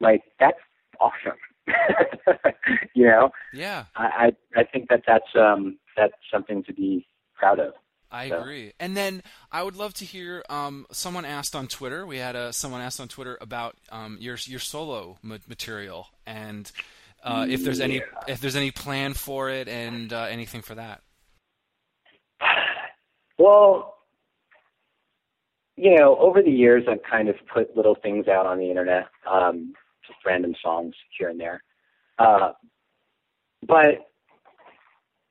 like 0.00 0.22
that's 0.40 0.58
awesome. 1.00 1.38
you 2.94 3.06
know, 3.06 3.30
Yeah, 3.52 3.84
I 3.96 4.32
I 4.54 4.60
I 4.60 4.64
think 4.64 4.88
that 4.88 5.02
that's 5.06 5.34
um 5.34 5.78
that's 5.96 6.14
something 6.32 6.62
to 6.64 6.72
be 6.72 7.06
proud 7.34 7.58
of. 7.58 7.72
I 8.10 8.28
So- 8.28 8.40
agree. 8.40 8.72
And 8.78 8.96
then 8.96 9.22
I 9.50 9.62
would 9.62 9.74
love 9.76 9.92
to 9.94 10.04
hear. 10.04 10.44
Um, 10.48 10.86
someone 10.92 11.24
asked 11.24 11.56
on 11.56 11.66
Twitter. 11.66 12.06
We 12.06 12.18
had 12.18 12.36
a 12.36 12.52
someone 12.52 12.80
asked 12.80 13.00
on 13.00 13.08
Twitter 13.08 13.36
about 13.40 13.76
um, 13.90 14.16
your 14.20 14.36
your 14.46 14.60
solo 14.60 15.18
material 15.22 16.08
and 16.26 16.70
uh, 17.26 17.44
if 17.48 17.64
there's 17.64 17.80
any 17.80 18.02
if 18.28 18.40
there's 18.40 18.56
any 18.56 18.70
plan 18.70 19.12
for 19.12 19.50
it 19.50 19.68
and 19.68 20.12
uh, 20.12 20.26
anything 20.30 20.62
for 20.62 20.76
that. 20.76 21.02
Well, 23.38 23.96
you 25.76 25.96
know, 25.96 26.16
over 26.18 26.40
the 26.40 26.50
years, 26.50 26.84
I've 26.88 27.02
kind 27.02 27.28
of 27.28 27.34
put 27.52 27.76
little 27.76 27.96
things 27.96 28.28
out 28.28 28.46
on 28.46 28.58
the 28.58 28.70
internet, 28.70 29.08
um, 29.30 29.74
just 30.06 30.18
random 30.24 30.54
songs 30.62 30.94
here 31.18 31.28
and 31.28 31.38
there. 31.38 31.62
Uh, 32.18 32.52
but 33.66 34.06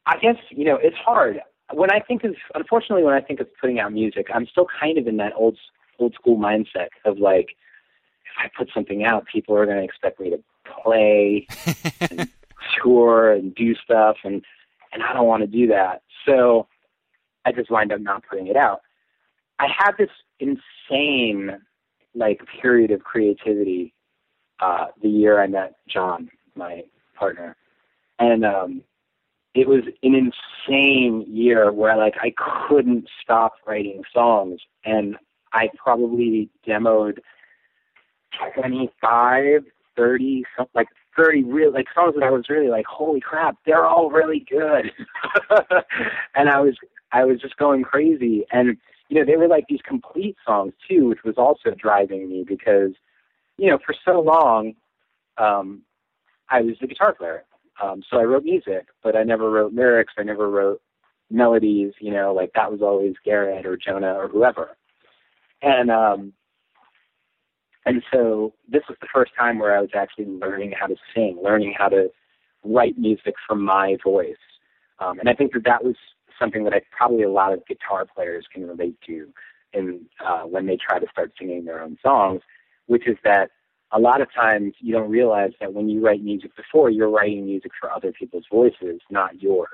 I 0.06 0.18
guess 0.22 0.36
you 0.52 0.66
know 0.66 0.78
it's 0.82 0.98
hard 0.98 1.40
when 1.74 1.92
I 1.92 2.02
think 2.02 2.26
of. 2.26 2.36
Unfortunately, 2.54 3.04
when 3.04 3.14
I 3.14 3.22
think 3.22 3.40
of 3.40 3.48
putting 3.60 3.80
out 3.80 3.94
music, 3.94 4.28
I'm 4.34 4.46
still 4.48 4.68
kind 4.80 4.98
of 4.98 5.08
in 5.08 5.16
that 5.18 5.32
old 5.38 5.58
old 5.98 6.14
school 6.14 6.38
mindset 6.38 6.90
of 7.06 7.20
like, 7.20 7.56
if 8.26 8.36
I 8.38 8.50
put 8.58 8.70
something 8.74 9.06
out, 9.06 9.26
people 9.32 9.56
are 9.56 9.66
going 9.66 9.78
to 9.78 9.84
expect 9.84 10.20
me 10.20 10.30
to 10.30 10.44
play 10.84 11.48
and 12.02 12.30
tour 12.84 13.32
and 13.32 13.54
do 13.56 13.76
stuff, 13.76 14.18
and 14.24 14.44
and 14.94 15.04
I 15.04 15.14
don't 15.14 15.28
want 15.28 15.42
to 15.42 15.48
do 15.48 15.68
that. 15.68 16.02
So 16.26 16.68
I 17.46 17.52
just 17.52 17.70
wind 17.70 17.92
up 17.92 18.02
not 18.02 18.24
putting 18.30 18.48
it 18.48 18.56
out. 18.56 18.82
I 19.60 19.68
had 19.68 19.92
this 19.98 20.10
insane 20.40 21.58
like 22.14 22.42
period 22.62 22.92
of 22.92 23.04
creativity 23.04 23.94
uh, 24.60 24.88
the 25.02 25.10
year 25.10 25.42
I 25.42 25.48
met 25.48 25.76
John, 25.88 26.30
my 26.56 26.84
partner, 27.18 27.56
and 28.20 28.46
um, 28.46 28.82
it 29.54 29.68
was 29.68 29.84
an 30.04 30.32
insane 30.68 31.26
year 31.28 31.72
where 31.72 31.98
like 31.98 32.16
I 32.22 32.34
couldn't 32.68 33.08
stop 33.22 33.54
writing 33.66 34.04
songs, 34.14 34.62
and 34.84 35.16
I 35.54 35.70
probably 35.78 36.50
demoed 36.68 37.20
25, 38.54 39.64
30, 39.96 40.44
some, 40.58 40.68
like 40.74 40.88
30 41.16 41.44
real 41.44 41.72
like 41.72 41.88
songs 41.94 42.16
that 42.16 42.24
I 42.24 42.32
was 42.32 42.50
really 42.50 42.70
like, 42.70 42.86
holy 42.86 43.22
crap, 43.22 43.58
they're 43.66 43.86
all 43.86 44.10
really 44.10 44.46
good. 44.50 44.92
and 46.36 46.50
I 46.50 46.60
was 46.60 46.76
I 47.12 47.24
was 47.24 47.40
just 47.40 47.58
going 47.58 47.84
crazy. 47.84 48.46
And 48.52 48.78
you 49.10 49.20
know, 49.20 49.26
they 49.26 49.38
were 49.38 49.48
like 49.48 49.66
these 49.70 49.82
complete 49.88 50.36
songs 50.46 50.74
too, 50.88 51.08
which 51.08 51.24
was 51.24 51.36
also 51.38 51.72
driving 51.78 52.28
me 52.28 52.44
because, 52.48 52.92
you 53.58 53.70
know, 53.70 53.78
for 53.86 53.96
so 54.04 54.20
long, 54.20 54.74
um, 55.38 55.82
I 56.50 56.62
was 56.62 56.76
the 56.82 56.88
guitar 56.88 57.14
player. 57.14 57.46
Um, 57.82 58.04
so 58.10 58.18
I 58.18 58.24
wrote 58.24 58.44
music, 58.44 58.88
but 59.04 59.16
I 59.16 59.24
never 59.24 59.50
wrote 59.50 59.74
lyrics. 59.74 60.14
I 60.18 60.24
never 60.24 60.50
wrote 60.50 60.82
melodies. 61.30 61.94
You 62.00 62.12
know, 62.12 62.34
like 62.34 62.52
that 62.56 62.72
was 62.72 62.82
always 62.82 63.16
Garrett 63.24 63.66
or 63.66 63.78
Jonah 63.78 64.14
or 64.14 64.28
whoever. 64.28 64.78
And 65.62 65.90
um, 65.90 66.34
and 67.86 68.02
so 68.12 68.54
this 68.68 68.84
was 68.90 68.98
the 69.02 69.08
first 69.14 69.32
time 69.38 69.60
where 69.60 69.78
I 69.78 69.82
was 69.82 69.92
actually 69.96 70.26
learning 70.26 70.74
how 70.80 70.88
to 70.88 70.96
sing, 71.14 71.40
learning 71.44 71.76
how 71.78 71.90
to 71.90 72.10
write 72.64 72.98
music 72.98 73.36
from 73.48 73.64
my 73.64 73.98
voice. 74.04 74.36
Um, 75.00 75.20
and 75.20 75.30
I 75.30 75.34
think 75.34 75.54
that 75.54 75.64
that 75.66 75.84
was 75.84 75.96
something 76.40 76.64
that 76.64 76.74
I 76.74 76.82
probably 76.96 77.24
a 77.24 77.32
lot 77.32 77.54
of 77.54 77.66
guitar 77.68 78.06
players 78.06 78.46
can 78.52 78.68
relate 78.68 78.98
to 79.08 79.28
in 79.74 80.06
uh, 80.26 80.44
when 80.44 80.66
they 80.66 80.78
try 80.78 81.00
to 81.00 81.06
start 81.12 81.34
singing 81.38 81.66
their 81.66 81.82
own 81.82 81.98
songs, 82.02 82.42
which 82.88 83.08
is 83.08 83.18
that 83.24 83.52
a 83.92 84.00
lot 84.00 84.22
of 84.22 84.34
times 84.34 84.74
you 84.80 84.94
don't 84.94 85.10
realize 85.10 85.52
that 85.60 85.74
when 85.74 85.88
you 85.88 86.04
write 86.04 86.24
music 86.24 86.56
before, 86.56 86.90
you're 86.90 87.10
writing 87.10 87.46
music 87.46 87.72
for 87.80 87.92
other 87.92 88.12
people's 88.12 88.46
voices, 88.52 89.00
not 89.12 89.42
yours. 89.42 89.70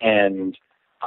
And 0.00 0.56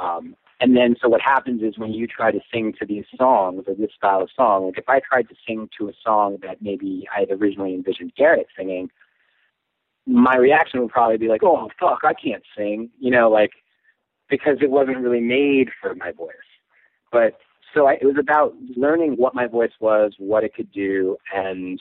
um, 0.00 0.34
and 0.60 0.76
then 0.76 0.96
so 1.00 1.08
what 1.08 1.20
happens 1.20 1.62
is 1.62 1.78
when 1.78 1.92
you 1.92 2.06
try 2.06 2.32
to 2.32 2.40
sing 2.52 2.74
to 2.78 2.86
these 2.86 3.04
songs 3.16 3.64
or 3.66 3.74
this 3.74 3.90
style 3.96 4.22
of 4.22 4.30
song, 4.34 4.66
like 4.66 4.78
if 4.78 4.88
I 4.88 5.00
tried 5.00 5.28
to 5.28 5.34
sing 5.46 5.68
to 5.78 5.88
a 5.88 5.92
song 6.04 6.38
that 6.42 6.60
maybe 6.60 7.06
I 7.14 7.20
had 7.20 7.30
originally 7.30 7.74
envisioned 7.74 8.12
Garrett 8.16 8.48
singing, 8.56 8.90
my 10.06 10.36
reaction 10.36 10.80
would 10.80 10.90
probably 10.90 11.18
be 11.18 11.28
like, 11.28 11.42
"Oh 11.44 11.68
fuck, 11.78 12.00
I 12.02 12.14
can't 12.14 12.42
sing," 12.56 12.90
you 12.98 13.10
know, 13.10 13.30
like 13.30 13.52
because 14.28 14.58
it 14.60 14.70
wasn't 14.70 14.98
really 14.98 15.20
made 15.20 15.68
for 15.80 15.94
my 15.94 16.12
voice. 16.12 16.34
But 17.12 17.38
so 17.74 17.86
I, 17.86 17.94
it 17.94 18.04
was 18.04 18.16
about 18.18 18.54
learning 18.76 19.14
what 19.16 19.34
my 19.34 19.46
voice 19.46 19.72
was, 19.80 20.12
what 20.18 20.44
it 20.44 20.54
could 20.54 20.72
do, 20.72 21.16
and 21.34 21.80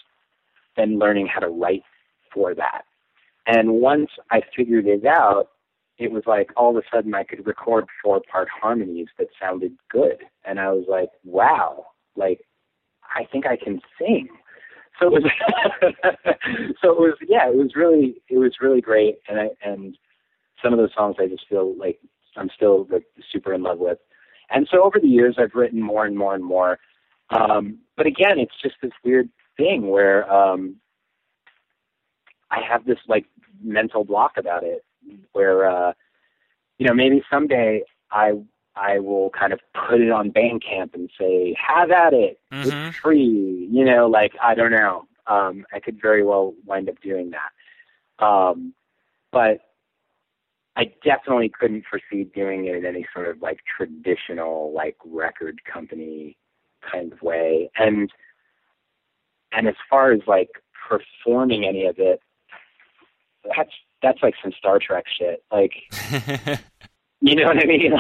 then 0.75 0.99
learning 0.99 1.27
how 1.27 1.39
to 1.39 1.49
write 1.49 1.83
for 2.33 2.53
that. 2.53 2.83
And 3.47 3.73
once 3.73 4.09
I 4.29 4.41
figured 4.55 4.85
it 4.87 5.05
out, 5.05 5.49
it 5.97 6.11
was 6.11 6.23
like 6.27 6.51
all 6.55 6.77
of 6.77 6.83
a 6.83 6.87
sudden 6.95 7.15
I 7.15 7.23
could 7.23 7.45
record 7.45 7.85
four 8.03 8.21
part 8.31 8.47
harmonies 8.49 9.07
that 9.17 9.27
sounded 9.39 9.73
good. 9.89 10.23
And 10.45 10.59
I 10.59 10.71
was 10.71 10.85
like, 10.87 11.09
wow, 11.23 11.87
like 12.15 12.41
I 13.15 13.25
think 13.31 13.45
I 13.45 13.57
can 13.57 13.81
sing. 13.99 14.27
So 14.99 15.07
it 15.07 15.23
was 15.23 15.23
so 16.81 16.91
it 16.91 16.99
was 16.99 17.17
yeah, 17.27 17.47
it 17.49 17.55
was 17.55 17.71
really 17.75 18.21
it 18.29 18.37
was 18.37 18.53
really 18.61 18.81
great 18.81 19.17
and 19.27 19.39
I 19.39 19.49
and 19.63 19.97
some 20.63 20.73
of 20.73 20.79
those 20.79 20.93
songs 20.95 21.15
I 21.19 21.27
just 21.27 21.47
feel 21.49 21.75
like 21.77 21.99
I'm 22.35 22.49
still 22.55 22.87
like 22.91 23.05
super 23.31 23.53
in 23.53 23.63
love 23.63 23.79
with. 23.79 23.97
And 24.49 24.67
so 24.71 24.83
over 24.83 24.99
the 24.99 25.07
years 25.07 25.37
I've 25.39 25.55
written 25.55 25.81
more 25.81 26.05
and 26.05 26.17
more 26.17 26.35
and 26.35 26.43
more. 26.43 26.77
Um 27.31 27.79
but 27.95 28.05
again 28.05 28.37
it's 28.37 28.59
just 28.61 28.75
this 28.83 28.91
weird 29.03 29.29
thing 29.57 29.89
where 29.89 30.31
um 30.31 30.75
I 32.51 32.59
have 32.69 32.85
this 32.85 32.99
like 33.07 33.25
mental 33.63 34.03
block 34.03 34.33
about 34.37 34.63
it 34.63 34.83
where 35.33 35.69
uh 35.69 35.93
you 36.77 36.87
know 36.87 36.93
maybe 36.93 37.23
someday 37.29 37.83
I 38.11 38.33
I 38.75 38.99
will 38.99 39.31
kind 39.31 39.53
of 39.53 39.59
put 39.89 40.01
it 40.01 40.11
on 40.11 40.31
Bandcamp 40.31 40.93
and 40.93 41.09
say 41.19 41.55
have 41.55 41.89
at 41.91 42.13
it. 42.13 42.39
Mhm. 42.51 42.87
it's 42.89 42.97
free. 42.97 43.67
You 43.71 43.85
know 43.85 44.07
like 44.07 44.33
I 44.41 44.55
don't 44.55 44.71
know. 44.71 45.07
Um 45.27 45.65
I 45.73 45.79
could 45.79 45.99
very 46.01 46.23
well 46.23 46.53
wind 46.65 46.89
up 46.89 46.99
doing 47.01 47.31
that. 47.31 48.25
Um 48.25 48.73
but 49.31 49.61
I 50.75 50.91
definitely 51.03 51.49
couldn't 51.49 51.85
foresee 51.89 52.25
doing 52.25 52.65
it 52.65 52.75
in 52.75 52.85
any 52.85 53.05
sort 53.13 53.27
of 53.27 53.41
like 53.41 53.59
traditional 53.65 54.71
like 54.73 54.95
record 55.05 55.59
company 55.65 56.37
kind 56.91 57.11
of 57.11 57.21
way. 57.21 57.69
And 57.77 58.11
and 59.51 59.67
as 59.67 59.75
far 59.89 60.11
as 60.11 60.21
like 60.27 60.49
performing 60.87 61.65
any 61.65 61.85
of 61.85 61.97
it 61.99 62.21
that's 63.55 63.71
that's 64.01 64.21
like 64.21 64.35
some 64.41 64.51
Star 64.57 64.79
Trek 64.79 65.05
shit. 65.17 65.43
Like, 65.51 65.71
you 67.21 67.35
know 67.35 67.45
what 67.45 67.57
I 67.57 67.65
mean? 67.65 67.93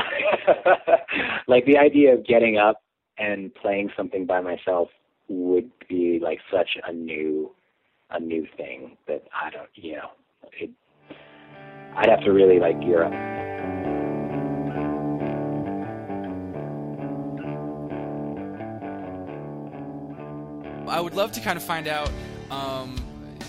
like 1.47 1.65
the 1.65 1.77
idea 1.77 2.13
of 2.13 2.25
getting 2.25 2.57
up 2.57 2.81
and 3.17 3.53
playing 3.55 3.91
something 3.97 4.25
by 4.25 4.41
myself 4.41 4.89
would 5.27 5.69
be 5.89 6.19
like 6.21 6.39
such 6.51 6.69
a 6.87 6.93
new, 6.93 7.51
a 8.11 8.19
new 8.19 8.47
thing 8.55 8.97
that 9.07 9.23
I 9.33 9.49
don't, 9.49 9.69
you 9.75 9.93
know, 9.93 10.09
it, 10.53 10.69
I'd 11.95 12.09
have 12.09 12.21
to 12.21 12.31
really 12.31 12.59
like 12.59 12.79
gear 12.79 13.03
up. 13.03 13.13
I 20.87 21.01
would 21.01 21.15
love 21.15 21.31
to 21.33 21.41
kind 21.41 21.57
of 21.57 21.63
find 21.63 21.87
out, 21.87 22.09
um, 22.49 22.95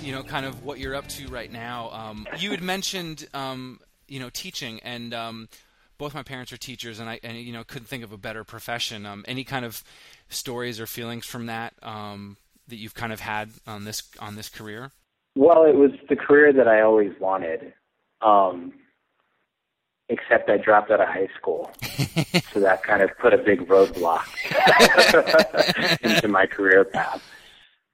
you 0.02 0.12
know, 0.12 0.22
kind 0.22 0.46
of 0.46 0.64
what 0.64 0.78
you're 0.78 0.94
up 0.94 1.08
to 1.08 1.28
right 1.28 1.50
now. 1.50 1.90
Um, 1.90 2.26
you 2.38 2.50
had 2.50 2.62
mentioned, 2.62 3.28
um, 3.34 3.80
you 4.06 4.20
know, 4.20 4.30
teaching, 4.30 4.80
and 4.82 5.12
um, 5.14 5.48
both 5.98 6.14
my 6.14 6.22
parents 6.22 6.52
are 6.52 6.56
teachers, 6.56 7.00
and 7.00 7.08
I, 7.08 7.20
and 7.22 7.36
you 7.38 7.52
know, 7.52 7.64
couldn't 7.64 7.86
think 7.86 8.04
of 8.04 8.12
a 8.12 8.18
better 8.18 8.44
profession. 8.44 9.06
Um, 9.06 9.24
any 9.28 9.44
kind 9.44 9.64
of 9.64 9.82
stories 10.28 10.80
or 10.80 10.86
feelings 10.86 11.26
from 11.26 11.46
that 11.46 11.74
um, 11.82 12.36
that 12.68 12.76
you've 12.76 12.94
kind 12.94 13.12
of 13.12 13.20
had 13.20 13.50
on 13.66 13.84
this 13.84 14.02
on 14.20 14.36
this 14.36 14.48
career? 14.48 14.92
Well, 15.34 15.64
it 15.64 15.74
was 15.74 15.90
the 16.08 16.16
career 16.16 16.52
that 16.52 16.68
I 16.68 16.80
always 16.80 17.12
wanted. 17.20 17.72
Um, 18.20 18.72
except 20.08 20.48
I 20.48 20.56
dropped 20.56 20.90
out 20.90 21.00
of 21.00 21.08
high 21.08 21.28
school. 21.38 21.70
so 22.52 22.60
that 22.60 22.82
kind 22.82 23.02
of 23.02 23.10
put 23.18 23.34
a 23.34 23.38
big 23.38 23.68
roadblock 23.68 24.26
into 26.02 26.28
my 26.28 26.46
career 26.46 26.84
path. 26.84 27.22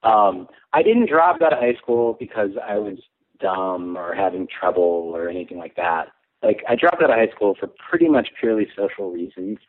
Um, 0.03 0.47
I 0.75 0.83
didn't 0.83 1.07
drop 1.07 1.41
out 1.41 1.53
of 1.53 1.59
high 1.59 1.75
school 1.75 2.17
because 2.19 2.49
I 2.61 2.77
was 2.77 2.97
dumb 3.39 3.97
or 3.97 4.13
having 4.13 4.45
trouble 4.45 5.13
or 5.15 5.29
anything 5.29 5.57
like 5.57 5.77
that. 5.77 6.09
Like 6.43 6.63
I 6.67 6.75
dropped 6.75 7.01
out 7.01 7.09
of 7.09 7.15
high 7.15 7.33
school 7.33 7.55
for 7.57 7.67
pretty 7.89 8.09
much 8.09 8.27
purely 8.37 8.67
social 8.75 9.09
reasons. 9.09 9.59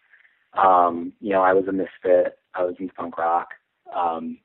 Um, 0.54 1.12
you 1.20 1.30
know, 1.30 1.42
I 1.42 1.52
was 1.52 1.68
a 1.68 1.72
misfit. 1.72 2.40
I 2.56 2.64
was 2.64 2.74
in 2.80 2.88
punk 2.88 3.18
rock. 3.18 3.50
Um, 3.94 4.38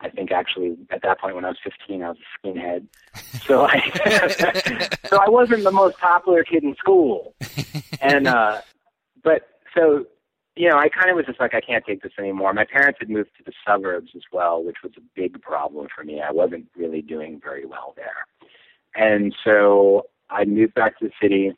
I 0.00 0.10
think 0.10 0.32
actually 0.32 0.76
at 0.90 1.00
that 1.00 1.18
point 1.18 1.34
when 1.34 1.46
I 1.46 1.48
was 1.48 1.58
15, 1.64 2.02
I 2.02 2.08
was 2.10 2.18
a 2.18 2.46
skinhead. 2.46 2.86
So 3.46 3.64
I, 3.64 3.80
so 5.06 5.16
I 5.16 5.30
wasn't 5.30 5.64
the 5.64 5.72
most 5.72 5.96
popular 5.96 6.44
kid 6.44 6.62
in 6.62 6.74
school. 6.76 7.34
And, 8.02 8.26
uh, 8.26 8.60
but 9.24 9.48
so 9.74 10.04
you 10.58 10.68
know, 10.68 10.76
I 10.76 10.88
kind 10.88 11.08
of 11.08 11.14
was 11.14 11.24
just 11.24 11.38
like, 11.38 11.54
I 11.54 11.60
can't 11.60 11.84
take 11.86 12.02
this 12.02 12.12
anymore. 12.18 12.52
My 12.52 12.64
parents 12.64 12.98
had 12.98 13.08
moved 13.08 13.30
to 13.38 13.44
the 13.44 13.52
suburbs 13.64 14.10
as 14.16 14.22
well, 14.32 14.64
which 14.64 14.78
was 14.82 14.92
a 14.96 15.00
big 15.14 15.40
problem 15.40 15.86
for 15.94 16.02
me. 16.02 16.20
I 16.20 16.32
wasn't 16.32 16.66
really 16.76 17.00
doing 17.00 17.40
very 17.42 17.64
well 17.64 17.94
there. 17.94 18.26
And 18.96 19.32
so 19.44 20.06
I 20.28 20.44
moved 20.44 20.74
back 20.74 20.98
to 20.98 21.06
the 21.06 21.12
city, 21.22 21.52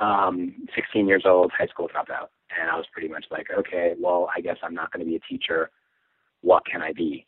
um, 0.00 0.66
16 0.74 1.06
years 1.06 1.22
old, 1.24 1.52
high 1.56 1.68
school 1.68 1.88
dropout. 1.88 2.28
And 2.60 2.68
I 2.68 2.76
was 2.76 2.86
pretty 2.92 3.08
much 3.08 3.26
like, 3.30 3.46
okay, 3.56 3.94
well, 3.96 4.28
I 4.36 4.40
guess 4.40 4.56
I'm 4.64 4.74
not 4.74 4.92
going 4.92 5.04
to 5.04 5.08
be 5.08 5.16
a 5.16 5.20
teacher. 5.20 5.70
What 6.40 6.66
can 6.66 6.82
I 6.82 6.92
be? 6.92 7.26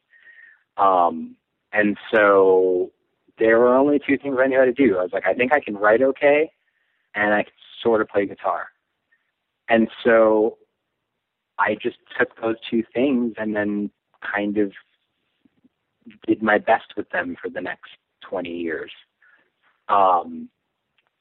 Um, 0.76 1.36
and 1.72 1.96
so 2.12 2.90
there 3.38 3.60
were 3.60 3.76
only 3.76 4.00
two 4.04 4.18
things 4.18 4.36
I 4.40 4.48
knew 4.48 4.58
how 4.58 4.64
to 4.64 4.72
do. 4.72 4.98
I 4.98 5.02
was 5.02 5.12
like, 5.12 5.26
I 5.26 5.34
think 5.34 5.52
I 5.52 5.60
can 5.60 5.76
write 5.76 6.02
okay, 6.02 6.50
and 7.14 7.32
I 7.32 7.44
can 7.44 7.52
sort 7.84 8.00
of 8.00 8.08
play 8.08 8.26
guitar. 8.26 8.66
And 9.68 9.88
so 10.04 10.58
I 11.58 11.76
just 11.80 11.98
took 12.18 12.40
those 12.40 12.56
two 12.70 12.82
things 12.92 13.34
and 13.38 13.54
then 13.54 13.90
kind 14.20 14.58
of 14.58 14.72
did 16.26 16.42
my 16.42 16.58
best 16.58 16.96
with 16.96 17.08
them 17.10 17.36
for 17.40 17.48
the 17.48 17.60
next 17.60 17.90
20 18.28 18.50
years. 18.50 18.90
Um, 19.88 20.48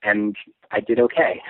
and 0.04 0.36
I 0.72 0.80
did 0.82 1.00
okay. 1.00 1.42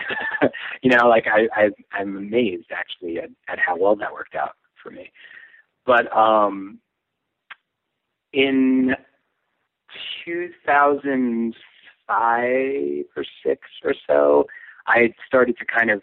you 0.82 0.92
know, 0.92 1.08
like 1.08 1.26
I, 1.28 1.48
I, 1.56 1.70
I'm 1.92 2.18
amazed 2.18 2.68
actually 2.72 3.20
at, 3.20 3.30
at 3.48 3.60
how 3.60 3.78
well 3.78 3.96
that 3.96 4.14
worked 4.14 4.36
out 4.36 4.56
for 4.82 4.92
me. 4.92 5.12
But 5.86 6.16
um, 6.16 6.80
in 8.32 8.96
2005 10.26 13.06
or 13.16 13.26
six 13.46 13.62
or 13.84 13.94
so, 14.08 14.48
I 14.88 15.14
started 15.26 15.58
to 15.58 15.66
kind 15.66 15.90
of 15.90 16.02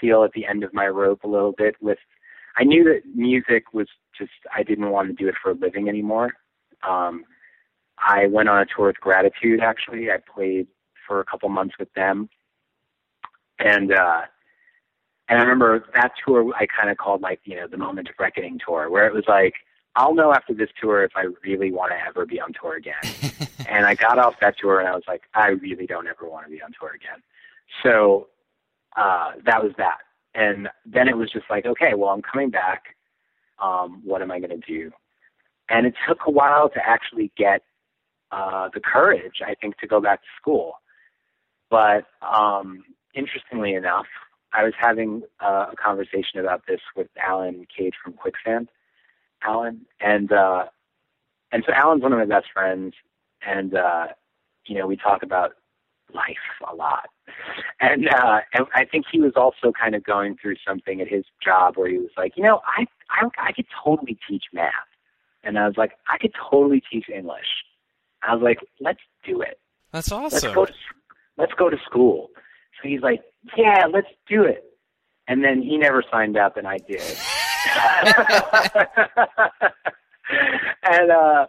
feel 0.00 0.24
at 0.24 0.32
the 0.32 0.46
end 0.46 0.64
of 0.64 0.72
my 0.74 0.86
rope 0.86 1.24
a 1.24 1.28
little 1.28 1.52
bit 1.52 1.76
with 1.80 1.98
I 2.56 2.64
knew 2.64 2.84
that 2.84 3.02
music 3.14 3.72
was 3.72 3.88
just 4.16 4.32
I 4.54 4.62
didn't 4.62 4.90
want 4.90 5.08
to 5.08 5.14
do 5.14 5.28
it 5.28 5.34
for 5.42 5.50
a 5.50 5.54
living 5.54 5.88
anymore. 5.88 6.32
Um 6.88 7.24
I 7.98 8.26
went 8.26 8.48
on 8.48 8.62
a 8.62 8.66
tour 8.66 8.86
with 8.88 9.00
Gratitude 9.00 9.60
actually. 9.60 10.10
I 10.10 10.16
played 10.34 10.66
for 11.06 11.20
a 11.20 11.24
couple 11.24 11.48
months 11.48 11.74
with 11.78 11.92
them. 11.94 12.28
And 13.58 13.92
uh 13.92 14.22
and 15.28 15.38
I 15.38 15.42
remember 15.42 15.84
that 15.94 16.12
tour 16.26 16.52
I 16.54 16.66
kind 16.66 16.90
of 16.90 16.96
called 16.96 17.22
like, 17.22 17.40
you 17.44 17.56
know, 17.56 17.66
the 17.66 17.76
moment 17.76 18.08
of 18.08 18.14
reckoning 18.18 18.58
tour 18.64 18.90
where 18.90 19.06
it 19.06 19.14
was 19.14 19.24
like 19.28 19.54
I'll 19.96 20.14
know 20.14 20.32
after 20.32 20.54
this 20.54 20.70
tour 20.80 21.02
if 21.02 21.12
I 21.16 21.26
really 21.44 21.72
want 21.72 21.92
to 21.92 21.98
ever 22.06 22.24
be 22.24 22.40
on 22.40 22.52
tour 22.52 22.76
again. 22.76 22.94
and 23.68 23.86
I 23.86 23.94
got 23.94 24.18
off 24.18 24.34
that 24.40 24.56
tour 24.58 24.78
and 24.80 24.88
I 24.88 24.94
was 24.94 25.02
like, 25.08 25.22
I 25.34 25.48
really 25.48 25.86
don't 25.86 26.06
ever 26.06 26.28
want 26.28 26.46
to 26.46 26.50
be 26.50 26.62
on 26.62 26.72
tour 26.78 26.92
again. 26.94 27.22
So 27.82 28.28
uh, 28.96 29.32
that 29.44 29.62
was 29.62 29.72
that. 29.78 29.98
And 30.34 30.68
then 30.86 31.08
it 31.08 31.16
was 31.16 31.30
just 31.30 31.46
like, 31.50 31.66
okay, 31.66 31.94
well, 31.96 32.10
I'm 32.10 32.22
coming 32.22 32.50
back. 32.50 32.96
Um, 33.62 34.00
what 34.04 34.22
am 34.22 34.30
I 34.30 34.38
going 34.38 34.58
to 34.58 34.66
do? 34.66 34.90
And 35.68 35.86
it 35.86 35.94
took 36.08 36.18
a 36.26 36.30
while 36.30 36.68
to 36.70 36.80
actually 36.84 37.32
get 37.36 37.62
uh, 38.32 38.68
the 38.72 38.80
courage, 38.80 39.42
I 39.46 39.54
think, 39.54 39.78
to 39.78 39.86
go 39.86 40.00
back 40.00 40.20
to 40.22 40.28
school. 40.40 40.74
But 41.68 42.06
um, 42.22 42.84
interestingly 43.14 43.74
enough, 43.74 44.06
I 44.52 44.64
was 44.64 44.72
having 44.78 45.22
uh, 45.40 45.66
a 45.72 45.76
conversation 45.76 46.40
about 46.40 46.62
this 46.66 46.80
with 46.96 47.08
Alan 47.22 47.66
Cage 47.76 47.94
from 48.02 48.14
Quicksand, 48.14 48.68
Alan, 49.42 49.82
and 50.00 50.32
uh, 50.32 50.64
and 51.52 51.62
so 51.66 51.72
Alan's 51.72 52.02
one 52.02 52.12
of 52.12 52.18
my 52.18 52.24
best 52.24 52.46
friends, 52.52 52.94
and 53.46 53.74
uh, 53.74 54.08
you 54.66 54.78
know 54.78 54.86
we 54.86 54.96
talk 54.96 55.22
about 55.22 55.52
life 56.12 56.36
a 56.70 56.74
lot. 56.74 57.08
And, 57.80 58.08
uh, 58.08 58.40
and 58.52 58.66
I 58.74 58.84
think 58.84 59.06
he 59.10 59.20
was 59.20 59.32
also 59.36 59.72
kind 59.72 59.94
of 59.94 60.04
going 60.04 60.36
through 60.40 60.56
something 60.66 61.00
at 61.00 61.08
his 61.08 61.24
job 61.42 61.76
where 61.76 61.88
he 61.88 61.98
was 61.98 62.10
like, 62.16 62.36
you 62.36 62.42
know, 62.42 62.60
I, 62.66 62.86
I, 63.10 63.28
I 63.38 63.52
could 63.52 63.66
totally 63.84 64.18
teach 64.28 64.44
math. 64.52 64.72
And 65.42 65.58
I 65.58 65.66
was 65.66 65.76
like, 65.76 65.92
I 66.08 66.18
could 66.18 66.32
totally 66.50 66.82
teach 66.90 67.08
English. 67.08 67.46
I 68.22 68.34
was 68.34 68.42
like, 68.42 68.58
let's 68.80 69.00
do 69.24 69.40
it. 69.40 69.58
That's 69.92 70.12
awesome. 70.12 70.40
Let's 70.42 70.54
go 70.54 70.66
to, 70.66 70.72
let's 71.38 71.52
go 71.54 71.70
to 71.70 71.78
school. 71.86 72.28
So 72.82 72.88
he's 72.88 73.00
like, 73.00 73.22
yeah, 73.56 73.86
let's 73.90 74.08
do 74.28 74.44
it. 74.44 74.64
And 75.26 75.42
then 75.42 75.62
he 75.62 75.78
never 75.78 76.02
signed 76.10 76.36
up 76.36 76.56
and 76.56 76.66
I 76.66 76.78
did. 76.78 77.00
and, 80.82 81.10
uh, 81.10 81.46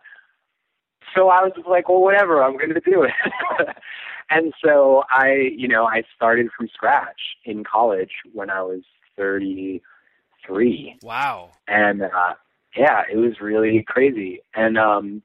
so 1.15 1.29
I 1.29 1.41
was 1.41 1.51
like, 1.67 1.89
well, 1.89 2.01
whatever, 2.01 2.43
I'm 2.43 2.57
going 2.57 2.73
to 2.73 2.79
do 2.79 3.03
it. 3.03 3.11
and 4.31 4.53
so 4.63 5.03
I, 5.09 5.49
you 5.55 5.67
know, 5.67 5.85
I 5.85 6.03
started 6.15 6.47
from 6.55 6.69
scratch 6.73 7.19
in 7.43 7.65
college 7.65 8.11
when 8.33 8.49
I 8.49 8.61
was 8.61 8.81
33. 9.17 10.99
Wow. 11.03 11.51
And 11.67 12.03
uh, 12.03 12.35
yeah, 12.75 13.01
it 13.11 13.17
was 13.17 13.41
really 13.41 13.83
crazy. 13.85 14.39
And 14.55 14.77
um, 14.77 15.21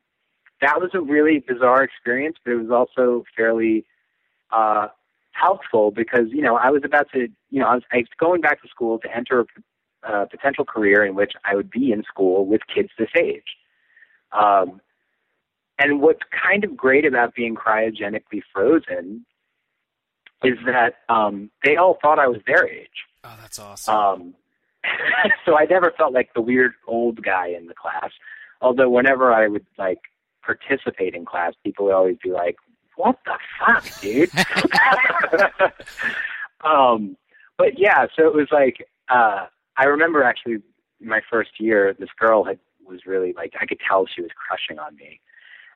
that 0.61 0.81
was 0.81 0.91
a 0.93 1.01
really 1.01 1.39
bizarre 1.39 1.85
experience, 1.85 2.37
but 2.45 2.51
it 2.51 2.57
was 2.57 2.71
also 2.73 3.25
fairly 3.37 3.87
uh, 4.51 4.89
helpful 5.31 5.93
because, 5.93 6.27
you 6.31 6.43
know, 6.43 6.57
I 6.57 6.71
was 6.71 6.83
about 6.85 7.07
to, 7.13 7.29
you 7.51 7.61
know, 7.61 7.67
I 7.67 7.75
was, 7.75 7.85
I 7.93 7.99
was 7.99 8.07
going 8.19 8.41
back 8.41 8.61
to 8.63 8.69
school 8.69 8.99
to 8.99 9.17
enter 9.17 9.47
a 10.03 10.13
uh, 10.13 10.25
potential 10.27 10.65
career 10.65 11.05
in 11.05 11.15
which 11.15 11.35
I 11.45 11.55
would 11.55 11.71
be 11.71 11.93
in 11.93 12.03
school 12.03 12.45
with 12.45 12.63
kids 12.73 12.91
this 12.99 13.11
age. 13.17 13.57
Um, 14.33 14.81
and 15.79 16.01
what's 16.01 16.21
kind 16.31 16.65
of 16.65 16.77
great 16.77 17.05
about 17.05 17.35
being 17.35 17.55
cryogenically 17.55 18.43
frozen 18.53 19.25
is 20.43 20.59
that 20.67 20.95
um, 21.09 21.51
they 21.65 21.77
all 21.77 21.99
thought 22.01 22.19
I 22.19 22.29
was 22.29 22.41
their 22.47 22.67
age. 22.67 22.89
Oh, 23.25 23.37
that's 23.41 23.59
awesome. 23.59 23.95
Um, 23.95 24.35
so 25.45 25.59
I 25.59 25.65
never 25.65 25.93
felt 25.97 26.13
like 26.13 26.33
the 26.35 26.41
weird 26.41 26.73
old 26.87 27.23
guy 27.23 27.49
in 27.49 27.67
the 27.67 27.75
class. 27.75 28.11
Although 28.61 28.89
whenever 28.89 29.33
I 29.33 29.49
would 29.49 29.67
like 29.79 30.01
participate 30.43 31.15
in 31.15 31.25
class, 31.25 31.55
people 31.65 31.87
would 31.87 31.95
always 31.95 32.17
be 32.23 32.31
like, 32.31 32.57
"What 32.97 33.19
the 33.25 33.39
fuck, 33.59 33.85
dude?" 34.01 34.31
um, 36.65 37.17
but 37.59 37.79
yeah, 37.79 38.07
so 38.17 38.27
it 38.27 38.35
was 38.35 38.49
like 38.51 38.87
uh, 39.09 39.47
I 39.77 39.85
remember 39.85 40.23
actually 40.23 40.63
my 41.01 41.21
first 41.31 41.61
year, 41.61 41.95
this 41.99 42.09
girl 42.19 42.45
had 42.45 42.59
was 42.87 43.01
really 43.05 43.33
like 43.33 43.55
I 43.61 43.67
could 43.67 43.81
tell 43.87 44.07
she 44.07 44.23
was 44.23 44.31
crushing 44.37 44.79
on 44.79 44.95
me 44.97 45.21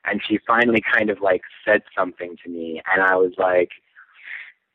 and 0.05 0.21
she 0.27 0.39
finally 0.47 0.81
kind 0.93 1.09
of 1.09 1.21
like 1.21 1.41
said 1.65 1.81
something 1.97 2.35
to 2.43 2.49
me 2.49 2.81
and 2.91 3.01
I 3.01 3.15
was 3.15 3.33
like 3.37 3.69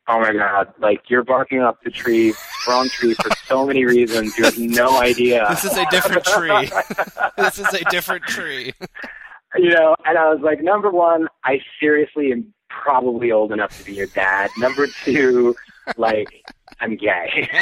oh 0.07 0.19
my 0.19 0.33
god 0.33 0.73
like 0.79 1.01
you're 1.09 1.23
barking 1.23 1.59
up 1.59 1.83
the 1.83 1.91
tree 1.91 2.33
wrong 2.67 2.89
tree 2.89 3.13
for 3.13 3.29
so 3.45 3.65
many 3.65 3.85
reasons. 3.85 4.37
You 4.37 4.45
have 4.45 4.57
no 4.57 4.99
idea. 4.99 5.45
This 5.49 5.65
is 5.65 5.77
a 5.77 5.85
different 5.89 6.25
tree. 6.25 6.69
This 7.37 7.59
is 7.59 7.73
a 7.73 7.83
different 7.89 8.23
tree. 8.23 8.73
You 9.55 9.69
know 9.69 9.95
and 10.05 10.17
I 10.17 10.29
was 10.33 10.39
like 10.41 10.61
number 10.61 10.91
one 10.91 11.27
I 11.43 11.59
seriously 11.79 12.31
am 12.31 12.53
probably 12.69 13.31
old 13.31 13.51
enough 13.51 13.77
to 13.79 13.85
be 13.85 13.93
your 13.93 14.07
dad. 14.07 14.49
Number 14.57 14.87
two 15.03 15.55
like 15.97 16.27
I'm 16.79 16.95
gay 16.95 17.49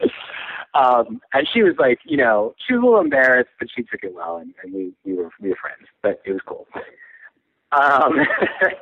um, 0.74 1.20
and 1.32 1.46
she 1.52 1.62
was 1.62 1.74
like, 1.78 1.98
you 2.04 2.16
know, 2.16 2.54
she 2.66 2.74
was 2.74 2.82
a 2.82 2.84
little 2.84 3.00
embarrassed, 3.00 3.50
but 3.58 3.68
she 3.74 3.82
took 3.82 4.02
it 4.02 4.14
well, 4.14 4.36
and, 4.36 4.54
and 4.62 4.72
we 4.72 4.92
we 5.04 5.14
were 5.14 5.30
we 5.40 5.50
were 5.50 5.56
friends. 5.56 5.86
But 6.02 6.20
it 6.24 6.32
was 6.32 6.42
cool. 6.46 6.66
Um, 7.72 8.18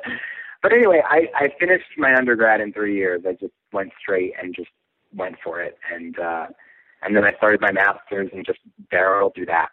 but 0.61 0.73
anyway, 0.73 1.01
I 1.05 1.27
I 1.35 1.53
finished 1.59 1.97
my 1.97 2.15
undergrad 2.15 2.61
in 2.61 2.73
three 2.73 2.95
years. 2.95 3.23
I 3.27 3.33
just 3.33 3.53
went 3.71 3.91
straight 3.99 4.33
and 4.41 4.55
just 4.55 4.69
went 5.15 5.37
for 5.43 5.61
it, 5.61 5.77
and 5.93 6.19
uh, 6.19 6.47
and 7.03 7.15
then 7.15 7.23
I 7.23 7.33
started 7.37 7.61
my 7.61 7.71
master's 7.71 8.29
and 8.33 8.45
just 8.45 8.59
barreled 8.91 9.35
through 9.35 9.47
that. 9.47 9.69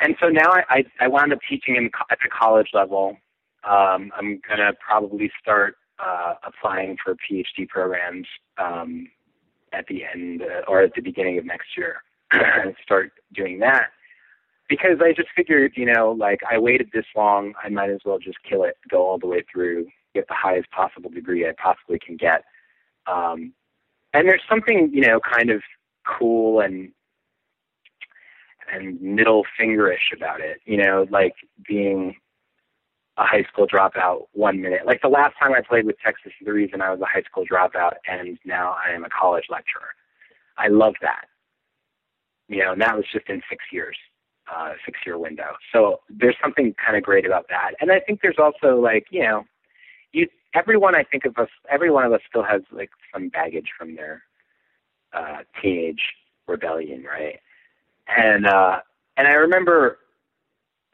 And 0.00 0.16
so 0.20 0.28
now 0.28 0.50
I 0.50 0.62
I, 0.68 0.84
I 1.00 1.08
wound 1.08 1.32
up 1.32 1.38
teaching 1.48 1.76
in 1.76 1.90
at 2.10 2.18
the 2.22 2.28
college 2.28 2.68
level. 2.74 3.16
Um, 3.64 4.12
I'm 4.16 4.40
gonna 4.48 4.72
probably 4.86 5.32
start 5.40 5.76
uh, 5.98 6.34
applying 6.44 6.98
for 7.02 7.14
PhD 7.14 7.66
programs 7.68 8.26
um, 8.58 9.08
at 9.76 9.86
the 9.86 10.02
end 10.04 10.42
uh, 10.42 10.62
or 10.68 10.80
at 10.82 10.94
the 10.94 11.02
beginning 11.02 11.38
of 11.38 11.44
next 11.44 11.76
year 11.76 12.02
and 12.32 12.74
start 12.82 13.12
doing 13.34 13.58
that 13.60 13.90
because 14.68 14.98
I 15.00 15.12
just 15.12 15.28
figured, 15.36 15.72
you 15.76 15.86
know, 15.86 16.12
like 16.12 16.40
I 16.50 16.58
waited 16.58 16.90
this 16.92 17.04
long, 17.14 17.54
I 17.62 17.68
might 17.68 17.90
as 17.90 18.00
well 18.04 18.18
just 18.18 18.38
kill 18.48 18.64
it, 18.64 18.76
go 18.88 19.06
all 19.06 19.18
the 19.18 19.26
way 19.26 19.44
through, 19.50 19.86
get 20.14 20.26
the 20.28 20.34
highest 20.34 20.70
possible 20.70 21.10
degree 21.10 21.46
I 21.46 21.52
possibly 21.62 21.98
can 21.98 22.16
get. 22.16 22.44
Um, 23.06 23.52
and 24.12 24.28
there's 24.28 24.42
something, 24.48 24.90
you 24.92 25.02
know, 25.02 25.20
kind 25.20 25.50
of 25.50 25.62
cool 26.06 26.60
and 26.60 26.90
and 28.72 29.00
middle 29.00 29.44
fingerish 29.60 30.12
about 30.12 30.40
it, 30.40 30.60
you 30.64 30.76
know, 30.76 31.06
like 31.10 31.34
being 31.68 32.16
a 33.18 33.24
high 33.24 33.44
school 33.50 33.66
dropout 33.66 34.26
one 34.32 34.60
minute. 34.60 34.86
Like 34.86 35.00
the 35.02 35.08
last 35.08 35.34
time 35.38 35.52
I 35.52 35.60
played 35.62 35.86
with 35.86 35.96
Texas 36.04 36.32
the 36.44 36.52
reason 36.52 36.82
I 36.82 36.90
was 36.90 37.00
a 37.00 37.06
high 37.06 37.22
school 37.22 37.44
dropout, 37.50 37.94
and 38.06 38.38
now 38.44 38.76
I 38.84 38.92
am 38.92 39.04
a 39.04 39.08
college 39.08 39.46
lecturer. 39.48 39.94
I 40.58 40.68
love 40.68 40.94
that. 41.02 41.26
You 42.48 42.58
know, 42.62 42.72
and 42.72 42.80
that 42.80 42.96
was 42.96 43.06
just 43.12 43.28
in 43.28 43.42
six 43.48 43.64
years, 43.72 43.96
uh, 44.54 44.72
six 44.84 45.00
year 45.04 45.18
window. 45.18 45.56
So 45.72 46.00
there's 46.08 46.36
something 46.42 46.74
kind 46.84 46.96
of 46.96 47.02
great 47.02 47.26
about 47.26 47.46
that. 47.48 47.72
And 47.80 47.90
I 47.90 48.00
think 48.00 48.20
there's 48.22 48.38
also 48.38 48.78
like, 48.80 49.06
you 49.10 49.22
know, 49.22 49.44
you 50.12 50.28
everyone 50.54 50.94
I 50.94 51.02
think 51.02 51.24
of 51.24 51.36
us, 51.38 51.48
every 51.70 51.90
one 51.90 52.04
of 52.04 52.12
us 52.12 52.20
still 52.28 52.44
has 52.44 52.62
like 52.70 52.90
some 53.12 53.28
baggage 53.28 53.70
from 53.78 53.96
their 53.96 54.22
uh, 55.12 55.38
teenage 55.60 56.02
rebellion, 56.46 57.04
right? 57.04 57.40
And 58.08 58.46
uh, 58.46 58.80
and 59.16 59.26
I 59.26 59.32
remember 59.32 59.98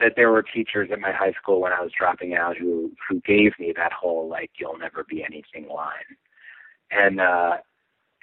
that 0.02 0.14
there 0.16 0.30
were 0.32 0.42
teachers 0.42 0.90
at 0.92 0.98
my 0.98 1.12
high 1.12 1.32
school 1.32 1.60
when 1.60 1.72
I 1.72 1.80
was 1.80 1.92
dropping 1.96 2.34
out 2.34 2.56
who 2.58 2.92
who 3.08 3.20
gave 3.20 3.52
me 3.58 3.72
that 3.76 3.92
whole 3.92 4.28
like 4.28 4.50
you'll 4.58 4.76
never 4.76 5.04
be 5.08 5.24
anything 5.24 5.68
line. 5.68 6.16
And 6.90 7.20
uh 7.20 7.58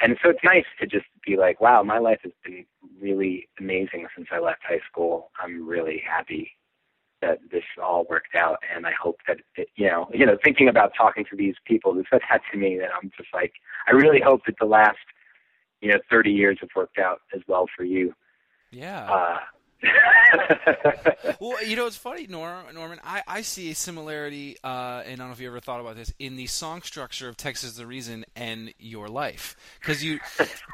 and 0.02 0.18
so 0.22 0.30
it's 0.30 0.44
nice 0.44 0.66
to 0.80 0.88
just 0.88 1.06
be 1.26 1.36
like, 1.36 1.60
wow, 1.60 1.84
my 1.84 1.98
life 1.98 2.20
has 2.24 2.32
been 2.44 2.66
really 3.02 3.50
amazing 3.60 4.08
since 4.16 4.28
I 4.32 4.40
left 4.40 4.62
high 4.64 4.80
school. 4.90 5.32
I'm 5.42 5.68
really 5.68 6.02
happy 6.08 6.52
that 7.22 7.40
this 7.52 7.64
all 7.82 8.06
worked 8.10 8.36
out 8.36 8.60
and 8.74 8.86
I 8.86 8.92
hope 8.92 9.18
that 9.28 9.40
it, 9.56 9.68
you 9.76 9.88
know, 9.88 10.10
you 10.14 10.26
know, 10.26 10.38
thinking 10.42 10.70
about 10.70 10.94
talking 10.98 11.26
to 11.30 11.36
these 11.36 11.56
people 11.66 11.94
who 11.94 12.04
said 12.10 12.22
that 12.30 12.42
to 12.52 12.58
me 12.58 12.78
that 12.78 12.90
I'm 13.02 13.10
just 13.18 13.30
like 13.34 13.54
I 13.88 13.92
really 13.92 14.22
hope 14.22 14.42
that 14.48 14.56
the 14.60 14.66
last 14.66 14.98
you 15.80 15.90
know 15.90 16.00
30 16.10 16.32
years 16.32 16.58
have 16.60 16.70
worked 16.76 17.00
out 17.00 17.22
as 17.34 17.42
well 17.48 17.68
for 17.76 17.86
you. 17.86 18.14
Yeah. 18.72 19.10
Uh 19.10 19.38
well, 21.40 21.64
you 21.66 21.76
know, 21.76 21.88
it's 21.88 21.96
funny, 21.96 22.28
Norm, 22.28 22.66
Norman. 22.74 23.00
I, 23.04 23.24
I 23.28 23.42
see 23.42 23.72
a 23.72 23.76
similarity, 23.76 24.58
uh, 24.64 25.04
and 25.06 25.14
I 25.14 25.16
don't 25.16 25.28
know 25.28 25.32
if 25.32 25.40
you 25.40 25.48
ever 25.48 25.60
thought 25.60 25.80
about 25.80 25.96
this, 25.96 26.14
in 26.20 26.36
the 26.36 26.48
song 26.48 26.82
structure 26.82 27.30
of 27.30 27.38
Texas 27.38 27.74
the 27.74 27.86
Reason 27.86 28.26
and 28.36 28.74
Your 28.78 29.08
Life, 29.08 29.56
because 29.80 30.04
you 30.04 30.20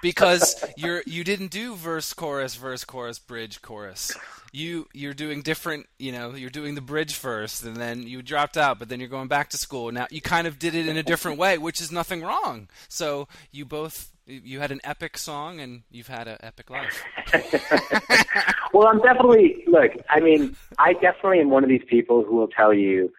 because 0.01 0.63
you're 0.75 1.03
you 1.05 1.23
didn't 1.23 1.51
do 1.51 1.75
verse 1.75 2.13
chorus 2.13 2.55
verse 2.55 2.83
chorus 2.83 3.19
bridge 3.19 3.61
chorus. 3.61 4.11
You 4.51 4.87
you're 4.93 5.13
doing 5.13 5.41
different. 5.41 5.87
You 5.99 6.11
know, 6.11 6.33
you're 6.33 6.49
doing 6.49 6.75
the 6.75 6.81
bridge 6.81 7.13
first, 7.13 7.63
and 7.63 7.75
then 7.75 8.03
you 8.07 8.21
dropped 8.21 8.57
out, 8.57 8.79
but 8.79 8.89
then 8.89 8.99
you're 8.99 9.09
going 9.09 9.27
back 9.27 9.49
to 9.49 9.57
school. 9.57 9.91
Now 9.91 10.07
you 10.09 10.21
kind 10.21 10.47
of 10.47 10.57
did 10.57 10.73
it 10.73 10.87
in 10.87 10.97
a 10.97 11.03
different 11.03 11.37
way, 11.37 11.57
which 11.57 11.79
is 11.79 11.91
nothing 11.91 12.23
wrong. 12.23 12.69
So 12.87 13.27
you 13.51 13.65
both 13.65 14.14
you 14.25 14.59
had 14.59 14.71
an 14.71 14.81
epic 14.83 15.17
song 15.17 15.59
and 15.59 15.83
you've 15.91 16.07
had 16.07 16.27
an 16.27 16.37
epic 16.41 16.69
life. 16.69 17.03
well, 18.73 18.87
I'm 18.87 19.01
definitely 19.01 19.63
look. 19.67 19.91
I 20.09 20.19
mean, 20.19 20.55
I 20.79 20.93
definitely 20.93 21.39
am 21.39 21.49
one 21.49 21.63
of 21.63 21.69
these 21.69 21.83
people 21.87 22.23
who 22.23 22.35
will 22.35 22.47
tell 22.47 22.73
you 22.73 23.11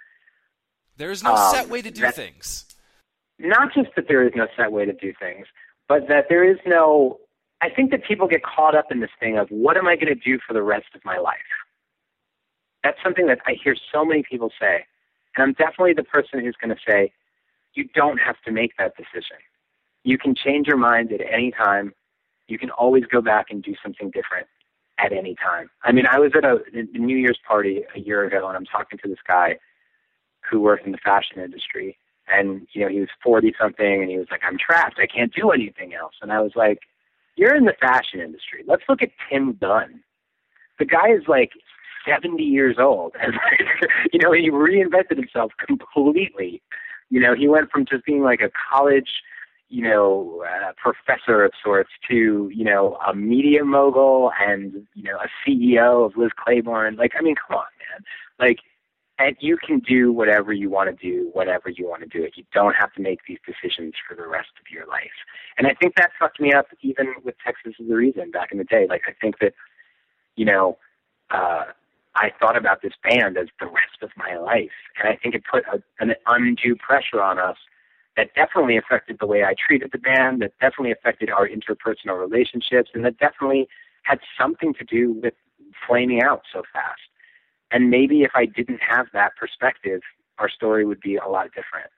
there's 0.97 1.23
no 1.23 1.35
um, 1.35 1.55
set 1.55 1.69
way 1.69 1.83
to 1.83 1.91
do 1.91 2.03
that- 2.03 2.15
things. 2.15 2.65
not 3.39 3.73
just 3.75 3.91
that 3.97 4.07
there 4.09 4.27
is 4.27 4.33
no 4.35 4.47
set 4.57 4.73
way 4.73 4.85
to 4.85 4.93
do 4.93 5.13
things, 5.19 5.47
but 5.89 6.09
that 6.09 6.27
there 6.29 6.49
is 6.49 6.59
no. 6.67 7.19
I 7.63 7.71
think 7.71 7.91
that 7.91 8.05
people 8.05 8.29
get 8.29 8.43
caught 8.43 8.75
up 8.75 8.87
in 8.91 9.01
this 9.01 9.11
thing 9.19 9.39
of 9.39 9.49
what 9.49 9.77
am 9.77 9.87
I 9.87 9.97
going 9.97 10.15
to 10.15 10.15
do 10.15 10.39
for 10.47 10.53
the 10.53 10.63
rest 10.63 10.89
of 10.95 11.03
my 11.05 11.17
life. 11.19 11.39
That's 12.85 12.99
something 13.03 13.27
that 13.27 13.39
I 13.47 13.55
hear 13.63 13.75
so 13.93 14.05
many 14.05 14.23
people 14.29 14.51
say, 14.61 14.85
and 15.35 15.43
I'm 15.43 15.53
definitely 15.55 15.95
the 15.95 16.05
person 16.05 16.41
who's 16.41 16.55
going 16.61 16.75
to 16.75 16.81
say, 16.87 17.13
you 17.75 17.89
don't 17.95 18.19
have 18.19 18.37
to 18.45 18.53
make 18.53 18.73
that 18.79 18.93
decision. 18.97 19.39
You 20.07 20.19
can 20.19 20.37
change 20.37 20.69
your 20.69 20.77
mind 20.77 21.13
at 21.13 21.21
any 21.21 21.51
time. 21.51 21.93
You 22.47 22.61
can 22.61 22.71
always 22.71 23.03
go 23.07 23.21
back 23.21 23.47
and 23.51 23.61
do 23.61 23.75
something 23.83 24.13
different 24.13 24.47
at 24.99 25.13
any 25.13 25.35
time. 25.35 25.69
I 25.83 25.91
mean, 25.91 26.07
I 26.09 26.21
was 26.21 26.31
at 26.37 26.45
a, 26.45 26.59
New 26.97 27.17
Year's 27.17 27.41
party 27.47 27.83
a 27.93 27.99
year 27.99 28.25
ago, 28.25 28.47
and 28.47 28.57
I'm 28.57 28.65
talking 28.65 29.01
to 29.03 29.09
this 29.09 29.19
guy 29.27 29.57
who 30.49 30.61
worked 30.61 30.87
in 30.87 30.93
the 30.93 30.99
fashion 30.99 31.43
industry, 31.43 31.99
and 32.29 32.69
you 32.73 32.83
know 32.83 32.89
he 32.89 33.01
was 33.01 33.09
40 33.21 33.53
something, 33.61 34.01
and 34.01 34.09
he 34.09 34.17
was 34.17 34.29
like, 34.31 34.43
"I'm 34.45 34.57
trapped. 34.57 35.01
I 35.01 35.07
can't 35.07 35.35
do 35.35 35.51
anything 35.51 35.93
else." 35.93 36.15
And 36.23 36.31
I 36.31 36.41
was 36.41 36.53
like, 36.55 36.79
"You're 37.35 37.57
in 37.57 37.65
the 37.65 37.75
fashion 37.81 38.21
industry. 38.21 38.63
Let's 38.65 38.85
look 38.89 39.03
at 39.03 39.11
Tim 39.29 39.55
Gunn. 39.55 40.05
The 40.79 40.85
guy 40.85 41.09
is 41.09 41.27
like 41.27 41.51
70 42.09 42.45
years 42.45 42.77
old, 42.79 43.17
and 43.21 43.35
you 44.13 44.21
know 44.21 44.31
he 44.31 44.53
reinvented 44.53 45.17
himself 45.17 45.51
completely. 45.67 46.63
You 47.11 47.19
know, 47.19 47.35
he 47.35 47.49
went 47.49 47.73
from 47.73 47.87
just 47.87 48.05
being 48.05 48.23
like 48.23 48.41
a 48.41 48.53
college." 48.71 49.11
You 49.69 49.83
know, 49.83 50.45
uh, 50.47 50.73
professor 50.77 51.45
of 51.45 51.53
sorts 51.63 51.91
to, 52.09 52.51
you 52.55 52.65
know, 52.65 52.99
a 53.07 53.15
media 53.15 53.65
mogul 53.65 54.31
and, 54.41 54.87
you 54.95 55.03
know, 55.03 55.19
a 55.19 55.29
CEO 55.45 56.07
of 56.07 56.17
Liz 56.17 56.31
Claiborne. 56.37 56.97
Like, 56.97 57.13
I 57.19 57.23
mean, 57.23 57.35
come 57.35 57.59
on, 57.59 57.67
man. 57.91 58.05
Like, 58.39 58.59
and 59.19 59.35
you 59.41 59.57
can 59.57 59.81
do 59.81 60.13
whatever 60.13 60.53
you 60.53 60.69
want 60.69 60.91
to 60.97 61.05
do 61.05 61.31
whenever 61.33 61.71
you 61.71 61.89
want 61.89 62.03
to 62.03 62.09
do 62.09 62.23
it. 62.23 62.33
You 62.37 62.45
don't 62.53 62.75
have 62.75 62.93
to 62.95 63.03
make 63.03 63.21
these 63.27 63.39
decisions 63.47 63.95
for 64.07 64.15
the 64.15 64.27
rest 64.27 64.51
of 64.61 64.71
your 64.71 64.87
life. 64.87 65.11
And 65.57 65.67
I 65.67 65.75
think 65.75 65.95
that 65.97 66.11
fucked 66.19 66.39
me 66.39 66.53
up 66.53 66.67
even 66.83 67.15
with 67.25 67.35
Texas 67.45 67.75
is 67.81 67.89
the 67.89 67.97
reason 67.97 68.31
back 68.31 68.53
in 68.53 68.59
the 68.59 68.65
day. 68.65 68.87
Like, 68.89 69.03
I 69.09 69.13
think 69.21 69.39
that, 69.41 69.55
you 70.37 70.45
know, 70.45 70.77
uh, 71.31 71.65
I 72.15 72.31
thought 72.39 72.57
about 72.57 72.83
this 72.83 72.93
band 73.03 73.37
as 73.37 73.49
the 73.59 73.67
rest 73.67 74.03
of 74.03 74.11
my 74.17 74.37
life. 74.37 74.71
And 74.99 75.09
I 75.09 75.17
think 75.17 75.35
it 75.35 75.43
put 75.51 75.65
a, 75.73 75.83
an 75.99 76.15
undue 76.27 76.77
pressure 76.77 77.23
on 77.23 77.39
us 77.39 77.57
that 78.17 78.35
definitely 78.35 78.77
affected 78.77 79.19
the 79.21 79.27
way 79.27 79.45
I 79.45 79.55
treated 79.55 79.91
the 79.93 79.99
band, 79.99 80.41
that 80.43 80.53
definitely 80.61 80.93
affected 80.93 81.31
our 81.31 81.49
interpersonal 81.49 82.19
relationships, 82.19 82.91
and 82.95 83.05
that 83.05 83.19
definitely 83.19 83.69
had 84.03 84.21
something 84.39 84.73
to 84.75 84.85
do 84.85 85.13
with 85.13 85.35
flaming 85.87 86.23
out 86.23 86.43
so 86.53 86.63
fast. 86.73 87.01
And 87.71 87.91
maybe 87.91 88.23
if 88.23 88.31
I 88.35 88.47
didn't 88.47 88.81
have 88.89 89.07
that 89.13 89.33
perspective, 89.37 90.01
our 90.39 90.49
story 90.49 90.85
would 90.87 91.01
be 91.01 91.17
a 91.17 91.27
lot 91.27 91.47
different. 91.49 91.91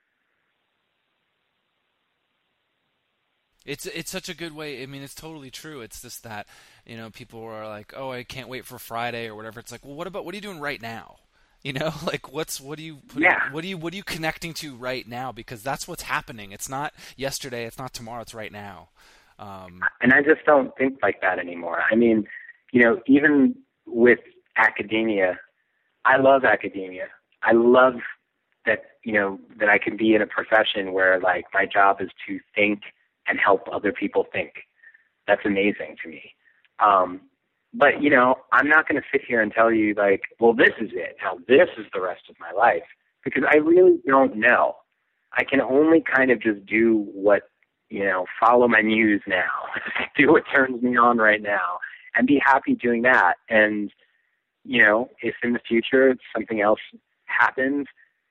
It's 3.65 3.85
it's 3.85 4.09
such 4.09 4.29
a 4.29 4.33
good 4.33 4.55
way. 4.55 4.81
I 4.81 4.85
mean, 4.87 5.03
it's 5.03 5.13
totally 5.13 5.51
true. 5.51 5.81
It's 5.81 6.01
just 6.01 6.23
that 6.23 6.47
you 6.85 6.97
know 6.97 7.09
people 7.11 7.43
are 7.43 7.67
like, 7.67 7.93
"Oh, 7.95 8.11
I 8.11 8.23
can't 8.23 8.47
wait 8.49 8.65
for 8.65 8.79
Friday" 8.79 9.27
or 9.27 9.35
whatever. 9.35 9.59
It's 9.59 9.71
like, 9.71 9.85
well, 9.85 9.95
what 9.95 10.07
about 10.07 10.25
what 10.25 10.33
are 10.33 10.37
you 10.37 10.41
doing 10.41 10.59
right 10.59 10.81
now? 10.81 11.17
You 11.61 11.73
know, 11.73 11.91
like 12.05 12.31
what's 12.31 12.59
what 12.61 12.79
are 12.79 12.81
you 12.81 12.97
putting, 13.07 13.23
Yeah. 13.23 13.51
what 13.51 13.63
are 13.63 13.67
you 13.67 13.77
what 13.77 13.93
are 13.93 13.97
you 13.97 14.03
connecting 14.03 14.53
to 14.55 14.75
right 14.75 15.07
now? 15.07 15.31
Because 15.31 15.61
that's 15.63 15.87
what's 15.87 16.03
happening. 16.03 16.51
It's 16.51 16.69
not 16.69 16.93
yesterday. 17.17 17.65
It's 17.65 17.77
not 17.77 17.93
tomorrow. 17.93 18.21
It's 18.21 18.33
right 18.33 18.51
now. 18.51 18.89
Um, 19.37 19.81
And 20.01 20.13
I 20.13 20.21
just 20.21 20.45
don't 20.45 20.75
think 20.77 20.99
like 21.01 21.21
that 21.21 21.39
anymore. 21.39 21.81
I 21.91 21.95
mean, 21.95 22.27
you 22.71 22.83
know, 22.83 23.01
even 23.07 23.55
with 23.85 24.19
academia, 24.57 25.39
I 26.05 26.17
love 26.17 26.43
academia. 26.43 27.07
I 27.43 27.53
love 27.53 27.95
that, 28.65 28.83
you 29.03 29.13
know, 29.13 29.39
that 29.59 29.69
I 29.69 29.77
can 29.77 29.95
be 29.95 30.13
in 30.13 30.21
a 30.21 30.27
profession 30.27 30.91
where 30.91 31.19
like 31.21 31.45
my 31.53 31.65
job 31.65 32.01
is 32.01 32.09
to 32.27 32.39
think 32.53 32.81
and 33.27 33.39
help 33.39 33.67
other 33.71 33.93
people 33.93 34.25
think. 34.31 34.51
That's 35.27 35.45
amazing 35.45 35.95
to 36.03 36.09
me. 36.09 36.33
Um, 36.79 37.21
but 37.73 38.01
you 38.01 38.09
know, 38.09 38.35
I'm 38.51 38.67
not 38.67 38.87
going 38.87 39.01
to 39.01 39.07
sit 39.11 39.21
here 39.27 39.41
and 39.41 39.51
tell 39.51 39.71
you 39.71 39.93
like, 39.95 40.21
well, 40.39 40.53
this 40.53 40.73
is 40.81 40.89
it. 40.93 41.17
Now 41.21 41.37
this 41.47 41.69
is 41.77 41.85
the 41.93 42.01
rest 42.01 42.23
of 42.29 42.35
my 42.39 42.51
life 42.51 42.83
because 43.23 43.43
I 43.49 43.57
really 43.57 43.99
don't 44.07 44.37
know. 44.37 44.75
I 45.33 45.43
can 45.43 45.61
only 45.61 46.01
kind 46.01 46.31
of 46.31 46.41
just 46.41 46.65
do 46.65 47.05
what 47.13 47.43
you 47.89 48.05
know, 48.05 48.25
follow 48.39 48.67
my 48.67 48.81
muse 48.81 49.21
now, 49.27 49.49
do 50.17 50.31
what 50.31 50.43
turns 50.53 50.81
me 50.81 50.95
on 50.95 51.17
right 51.17 51.41
now, 51.41 51.79
and 52.15 52.27
be 52.27 52.39
happy 52.43 52.75
doing 52.75 53.01
that. 53.03 53.35
And 53.49 53.91
you 54.63 54.83
know, 54.83 55.09
if 55.21 55.35
in 55.43 55.53
the 55.53 55.59
future 55.59 56.15
something 56.33 56.61
else 56.61 56.79
happens 57.25 57.87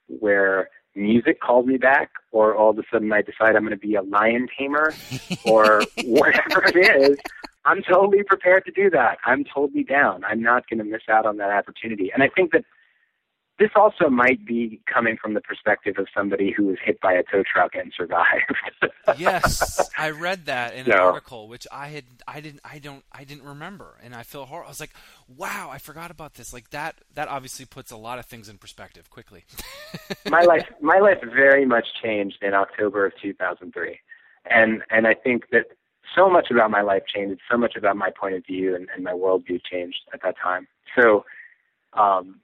where 0.06 0.70
music 0.94 1.40
calls 1.40 1.66
me 1.66 1.76
back, 1.76 2.10
or 2.32 2.54
all 2.54 2.70
of 2.70 2.78
a 2.78 2.82
sudden 2.92 3.12
I 3.12 3.22
decide 3.22 3.56
I'm 3.56 3.62
going 3.62 3.70
to 3.70 3.76
be 3.76 3.96
a 3.96 4.02
lion 4.02 4.48
tamer, 4.56 4.94
or 5.44 5.82
whatever 6.04 6.64
it 6.66 6.76
is, 7.02 7.18
I'm 7.68 7.82
totally 7.82 8.22
prepared 8.22 8.64
to 8.64 8.70
do 8.72 8.88
that. 8.90 9.18
I'm 9.26 9.44
totally 9.44 9.84
down. 9.84 10.24
I'm 10.24 10.42
not 10.42 10.68
going 10.68 10.78
to 10.78 10.84
miss 10.84 11.02
out 11.08 11.26
on 11.26 11.36
that 11.36 11.50
opportunity. 11.50 12.10
And 12.12 12.22
I 12.22 12.28
think 12.34 12.52
that 12.52 12.64
this 13.58 13.70
also 13.74 14.08
might 14.08 14.46
be 14.46 14.80
coming 14.86 15.16
from 15.20 15.34
the 15.34 15.40
perspective 15.40 15.96
of 15.98 16.06
somebody 16.16 16.52
who 16.56 16.66
was 16.66 16.76
hit 16.82 17.00
by 17.00 17.12
a 17.12 17.24
tow 17.24 17.42
truck 17.42 17.74
and 17.74 17.92
survived. 17.94 18.54
yes, 19.18 19.90
I 19.98 20.10
read 20.10 20.46
that 20.46 20.74
in 20.74 20.86
an 20.86 20.92
So- 20.92 20.98
article, 20.98 21.48
which 21.48 21.66
I 21.70 21.88
had, 21.88 22.04
I 22.26 22.40
didn't, 22.40 22.60
I 22.64 22.78
don't, 22.78 23.04
I 23.12 23.24
didn't 23.24 23.42
remember, 23.42 23.98
and 24.02 24.14
I 24.14 24.22
feel 24.22 24.46
horrible. 24.46 24.68
I 24.68 24.70
was 24.70 24.80
like, 24.80 24.94
wow, 25.36 25.68
I 25.70 25.78
forgot 25.78 26.10
about 26.12 26.34
this. 26.34 26.52
Like 26.52 26.70
that, 26.70 26.94
that 27.14 27.28
obviously 27.28 27.66
puts 27.66 27.90
a 27.90 27.96
lot 27.96 28.18
of 28.20 28.26
things 28.26 28.48
in 28.48 28.58
perspective 28.58 29.10
quickly. 29.10 29.44
my 30.30 30.42
life 30.42 30.66
my 30.80 30.98
life 31.00 31.18
very 31.22 31.66
much 31.66 31.86
changed 32.02 32.38
in 32.42 32.54
October 32.54 33.04
of 33.06 33.12
2003, 33.20 33.98
and 34.48 34.82
and 34.90 35.06
I 35.06 35.14
think 35.14 35.50
that 35.50 35.66
so 36.14 36.28
much 36.28 36.50
about 36.50 36.70
my 36.70 36.82
life 36.82 37.02
changed, 37.12 37.40
so 37.50 37.56
much 37.56 37.76
about 37.76 37.96
my 37.96 38.10
point 38.10 38.34
of 38.34 38.46
view 38.46 38.74
and, 38.74 38.88
and 38.94 39.04
my 39.04 39.12
worldview 39.12 39.60
changed 39.70 40.00
at 40.12 40.22
that 40.22 40.36
time. 40.42 40.66
So, 40.98 41.24
um, 41.94 42.40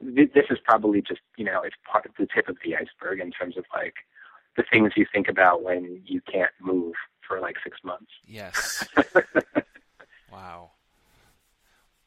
th- 0.00 0.32
this 0.34 0.46
is 0.50 0.58
probably 0.64 1.00
just 1.02 1.20
you 1.36 1.44
know 1.44 1.62
it's 1.62 1.76
part 1.90 2.06
of 2.06 2.12
the 2.18 2.26
tip 2.34 2.48
of 2.48 2.56
the 2.64 2.74
iceberg 2.76 3.20
in 3.20 3.30
terms 3.30 3.56
of 3.56 3.64
like 3.74 3.94
the 4.56 4.64
things 4.70 4.92
you 4.96 5.06
think 5.12 5.28
about 5.28 5.62
when 5.62 6.02
you 6.04 6.20
can't 6.30 6.50
move 6.60 6.94
for 7.26 7.40
like 7.40 7.56
six 7.62 7.78
months. 7.84 8.10
Yes. 8.26 8.86
wow. 10.32 10.72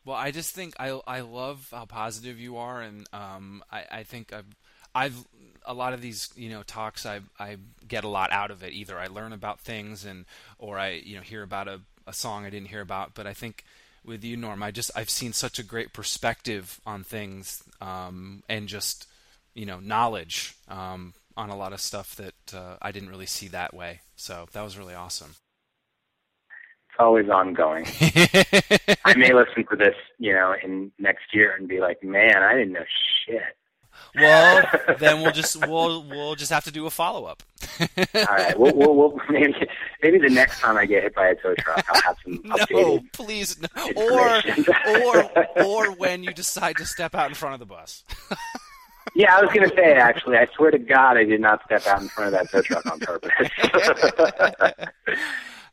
Well, 0.05 0.17
I 0.17 0.31
just 0.31 0.53
think 0.53 0.73
I 0.79 0.99
I 1.07 1.21
love 1.21 1.69
how 1.71 1.85
positive 1.85 2.39
you 2.39 2.57
are, 2.57 2.81
and 2.81 3.07
um, 3.13 3.63
I 3.71 3.85
I 3.91 4.03
think 4.03 4.33
I've 4.33 4.55
I've 4.95 5.25
a 5.65 5.73
lot 5.73 5.93
of 5.93 6.01
these 6.01 6.29
you 6.35 6.49
know 6.49 6.63
talks 6.63 7.05
I 7.05 7.21
I 7.39 7.57
get 7.87 8.03
a 8.03 8.09
lot 8.09 8.31
out 8.31 8.51
of 8.51 8.63
it. 8.63 8.73
Either 8.73 8.99
I 8.99 9.07
learn 9.07 9.33
about 9.33 9.59
things, 9.59 10.05
and 10.05 10.25
or 10.57 10.77
I 10.77 10.91
you 10.91 11.15
know 11.15 11.21
hear 11.21 11.43
about 11.43 11.67
a 11.67 11.81
a 12.05 12.13
song 12.13 12.45
I 12.45 12.49
didn't 12.49 12.69
hear 12.69 12.81
about. 12.81 13.13
But 13.13 13.27
I 13.27 13.33
think 13.33 13.63
with 14.05 14.23
you, 14.23 14.37
Norm, 14.37 14.61
I 14.63 14.71
just 14.71 14.91
I've 14.95 15.09
seen 15.09 15.33
such 15.33 15.59
a 15.59 15.63
great 15.63 15.93
perspective 15.93 16.79
on 16.85 17.03
things, 17.03 17.63
um, 17.81 18.43
and 18.49 18.67
just 18.67 19.07
you 19.53 19.65
know 19.65 19.79
knowledge 19.79 20.55
um, 20.67 21.13
on 21.37 21.49
a 21.49 21.55
lot 21.55 21.73
of 21.73 21.81
stuff 21.81 22.15
that 22.15 22.53
uh, 22.53 22.77
I 22.81 22.91
didn't 22.91 23.09
really 23.09 23.25
see 23.25 23.47
that 23.49 23.73
way. 23.73 24.01
So 24.15 24.47
that 24.53 24.61
was 24.61 24.77
really 24.77 24.93
awesome. 24.93 25.35
It's 26.89 26.99
always 26.99 27.27
ongoing. 27.27 27.85
I 29.03 29.15
may 29.15 29.33
listen 29.33 29.65
to 29.71 29.75
this, 29.75 29.95
you 30.19 30.31
know, 30.31 30.53
in 30.63 30.91
next 30.99 31.33
year 31.33 31.55
and 31.57 31.67
be 31.67 31.79
like, 31.79 32.03
man, 32.03 32.43
I 32.43 32.53
didn't 32.53 32.73
know 32.73 32.85
shit. 33.25 33.41
Well, 34.15 34.63
then 34.99 35.21
we'll 35.21 35.31
just 35.31 35.55
we'll 35.67 36.03
we'll 36.03 36.35
just 36.35 36.51
have 36.51 36.63
to 36.65 36.71
do 36.71 36.85
a 36.85 36.89
follow 36.89 37.25
up. 37.25 37.43
All 38.15 38.23
right, 38.25 38.59
we'll, 38.59 38.75
we'll, 38.75 38.95
we'll 38.95 39.19
maybe 39.29 39.55
maybe 40.01 40.19
the 40.19 40.29
next 40.29 40.59
time 40.59 40.77
I 40.77 40.85
get 40.85 41.03
hit 41.03 41.15
by 41.15 41.29
a 41.29 41.35
tow 41.35 41.55
truck, 41.55 41.85
I'll 41.89 42.01
have 42.01 42.17
some 42.23 42.41
no, 42.71 42.99
please, 43.13 43.57
no. 43.59 43.67
or 43.95 44.41
or 44.87 45.63
or 45.63 45.91
when 45.95 46.23
you 46.23 46.33
decide 46.33 46.77
to 46.77 46.85
step 46.85 47.15
out 47.15 47.29
in 47.29 47.35
front 47.35 47.53
of 47.53 47.59
the 47.59 47.65
bus. 47.65 48.03
Yeah, 49.15 49.35
I 49.35 49.41
was 49.41 49.51
going 49.53 49.69
to 49.69 49.75
say 49.75 49.93
actually. 49.93 50.37
I 50.37 50.47
swear 50.55 50.71
to 50.71 50.79
God, 50.79 51.17
I 51.17 51.23
did 51.23 51.41
not 51.41 51.61
step 51.65 51.85
out 51.87 52.01
in 52.01 52.07
front 52.09 52.33
of 52.33 52.39
that 52.39 52.51
tow 52.51 52.61
truck 52.61 52.85
on 52.85 52.99
purpose. 52.99 53.31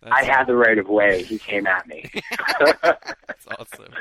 I 0.03 0.25
had 0.25 0.45
the 0.45 0.57
right 0.57 0.79
of 0.79 0.89
way. 0.89 1.23
He 1.23 1.39
came 1.39 1.67
at 1.67 1.87
me. 1.87 2.11
That's 2.83 3.47
awesome. 3.59 3.95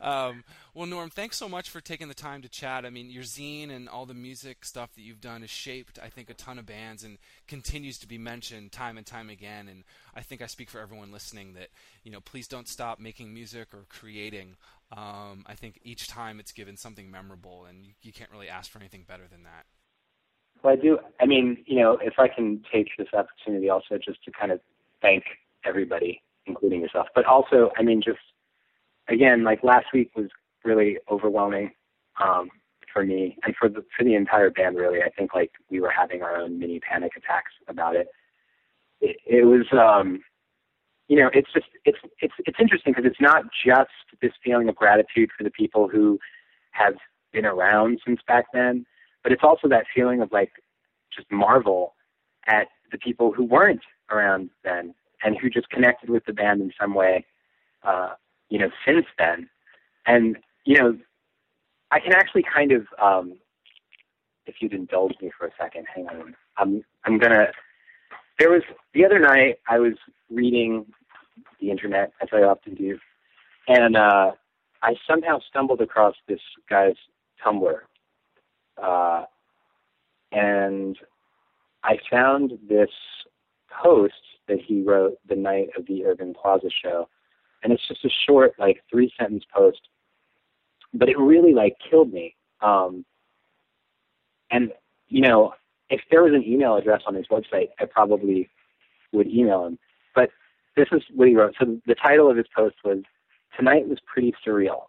Um, 0.00 0.44
well, 0.74 0.86
Norm, 0.86 1.10
thanks 1.10 1.36
so 1.36 1.48
much 1.48 1.68
for 1.70 1.80
taking 1.80 2.08
the 2.08 2.14
time 2.14 2.42
to 2.42 2.48
chat. 2.48 2.84
I 2.84 2.90
mean, 2.90 3.10
your 3.10 3.22
zine 3.22 3.70
and 3.70 3.88
all 3.88 4.06
the 4.06 4.14
music 4.14 4.64
stuff 4.64 4.94
that 4.94 5.02
you've 5.02 5.20
done 5.20 5.40
has 5.40 5.50
shaped, 5.50 5.98
I 6.02 6.08
think, 6.08 6.30
a 6.30 6.34
ton 6.34 6.58
of 6.58 6.66
bands 6.66 7.04
and 7.04 7.18
continues 7.48 7.98
to 7.98 8.08
be 8.08 8.18
mentioned 8.18 8.72
time 8.72 8.96
and 8.96 9.06
time 9.06 9.30
again. 9.30 9.68
And 9.68 9.84
I 10.14 10.20
think 10.20 10.42
I 10.42 10.46
speak 10.46 10.70
for 10.70 10.80
everyone 10.80 11.12
listening 11.12 11.54
that, 11.54 11.68
you 12.04 12.12
know, 12.12 12.20
please 12.20 12.46
don't 12.46 12.68
stop 12.68 13.00
making 13.00 13.34
music 13.34 13.68
or 13.74 13.84
creating. 13.88 14.56
Um, 14.96 15.44
I 15.46 15.54
think 15.54 15.80
each 15.82 16.08
time 16.08 16.40
it's 16.40 16.52
given 16.52 16.76
something 16.76 17.10
memorable, 17.10 17.66
and 17.68 17.84
you, 17.84 17.92
you 18.02 18.12
can't 18.12 18.30
really 18.30 18.48
ask 18.48 18.70
for 18.70 18.78
anything 18.78 19.04
better 19.06 19.24
than 19.30 19.44
that. 19.44 19.66
Well, 20.62 20.72
I 20.72 20.76
do. 20.76 20.98
I 21.20 21.26
mean, 21.26 21.64
you 21.66 21.80
know, 21.80 21.98
if 22.02 22.14
I 22.18 22.28
can 22.28 22.62
take 22.72 22.88
this 22.98 23.08
opportunity 23.12 23.70
also 23.70 23.98
just 23.98 24.22
to 24.24 24.30
kind 24.30 24.52
of 24.52 24.60
thank 25.00 25.24
everybody, 25.64 26.22
including 26.46 26.80
yourself, 26.80 27.06
but 27.14 27.24
also, 27.24 27.70
I 27.78 27.82
mean, 27.82 28.02
just 28.02 28.18
again, 29.08 29.44
like 29.44 29.62
last 29.62 29.86
week 29.92 30.10
was 30.16 30.28
really 30.64 30.98
overwhelming 31.10 31.72
um, 32.22 32.50
for 32.92 33.04
me 33.04 33.36
and 33.44 33.54
for 33.56 33.68
the 33.68 33.84
for 33.96 34.04
the 34.04 34.14
entire 34.14 34.50
band. 34.50 34.76
Really, 34.76 35.02
I 35.02 35.10
think 35.10 35.34
like 35.34 35.52
we 35.70 35.80
were 35.80 35.90
having 35.90 36.22
our 36.22 36.36
own 36.36 36.58
mini 36.58 36.80
panic 36.80 37.12
attacks 37.16 37.52
about 37.68 37.96
it. 37.96 38.08
It, 39.00 39.16
it 39.26 39.44
was, 39.44 39.66
um, 39.72 40.20
you 41.08 41.16
know, 41.16 41.30
it's 41.32 41.52
just 41.52 41.66
it's 41.84 41.98
it's 42.20 42.34
it's 42.46 42.58
interesting 42.60 42.92
because 42.92 43.08
it's 43.10 43.20
not 43.20 43.44
just 43.64 43.90
this 44.20 44.32
feeling 44.44 44.68
of 44.68 44.76
gratitude 44.76 45.30
for 45.36 45.44
the 45.44 45.50
people 45.50 45.88
who 45.88 46.18
have 46.72 46.94
been 47.32 47.46
around 47.46 48.00
since 48.06 48.20
back 48.26 48.46
then, 48.52 48.84
but 49.22 49.32
it's 49.32 49.42
also 49.44 49.68
that 49.68 49.86
feeling 49.94 50.20
of 50.20 50.30
like 50.32 50.52
just 51.14 51.30
marvel 51.30 51.94
at 52.46 52.68
the 52.92 52.98
people 52.98 53.32
who 53.32 53.44
weren't 53.44 53.82
around 54.10 54.50
then 54.64 54.94
and 55.22 55.36
who 55.38 55.50
just 55.50 55.68
connected 55.70 56.10
with 56.10 56.24
the 56.24 56.32
band 56.32 56.60
in 56.60 56.72
some 56.80 56.94
way, 56.94 57.24
uh, 57.82 58.10
you 58.48 58.58
know, 58.58 58.70
since 58.86 59.06
then. 59.18 59.48
And 60.06 60.36
you 60.64 60.78
know, 60.78 60.98
I 61.90 62.00
can 62.00 62.12
actually 62.12 62.44
kind 62.52 62.72
of, 62.72 62.86
um, 63.02 63.38
if 64.46 64.56
you'd 64.60 64.72
indulge 64.72 65.14
me 65.20 65.30
for 65.36 65.46
a 65.46 65.50
second, 65.60 65.86
hang 65.92 66.08
on. 66.08 66.34
I'm 66.56 66.84
I'm 67.04 67.18
gonna. 67.18 67.46
There 68.38 68.50
was 68.50 68.62
the 68.94 69.04
other 69.04 69.18
night 69.18 69.58
I 69.68 69.78
was 69.78 69.94
reading 70.30 70.86
the 71.60 71.70
internet 71.70 72.12
as 72.22 72.28
I 72.32 72.38
often 72.38 72.74
do, 72.74 72.98
and 73.68 73.96
uh, 73.96 74.32
I 74.82 74.94
somehow 75.08 75.38
stumbled 75.48 75.80
across 75.80 76.14
this 76.26 76.40
guy's 76.68 76.94
Tumblr, 77.44 77.78
uh, 78.82 79.24
and 80.32 80.96
I 81.84 81.98
found 82.10 82.52
this 82.68 82.90
post 83.82 84.14
that 84.48 84.58
he 84.60 84.82
wrote 84.82 85.18
the 85.28 85.36
night 85.36 85.68
of 85.76 85.86
the 85.86 86.04
Irving 86.04 86.34
Plaza 86.34 86.68
show, 86.82 87.08
and 87.62 87.72
it's 87.72 87.86
just 87.86 88.04
a 88.04 88.10
short, 88.26 88.52
like 88.58 88.82
three 88.90 89.12
sentence 89.18 89.44
post, 89.54 89.80
but 90.94 91.08
it 91.08 91.18
really 91.18 91.54
like 91.54 91.76
killed 91.88 92.12
me. 92.12 92.34
Um, 92.60 93.04
and 94.50 94.72
you 95.08 95.22
know, 95.22 95.54
if 95.88 96.00
there 96.10 96.22
was 96.22 96.32
an 96.34 96.44
email 96.44 96.76
address 96.76 97.02
on 97.06 97.14
his 97.14 97.26
website, 97.28 97.68
I 97.78 97.84
probably 97.84 98.48
would 99.12 99.28
email 99.28 99.66
him. 99.66 99.78
But 100.14 100.30
this 100.76 100.88
is 100.92 101.02
what 101.14 101.28
he 101.28 101.36
wrote. 101.36 101.54
So 101.58 101.78
the 101.86 101.94
title 101.94 102.30
of 102.30 102.36
his 102.36 102.46
post 102.54 102.76
was 102.84 103.02
"Tonight 103.56 103.88
was 103.88 103.98
pretty 104.06 104.34
surreal," 104.46 104.84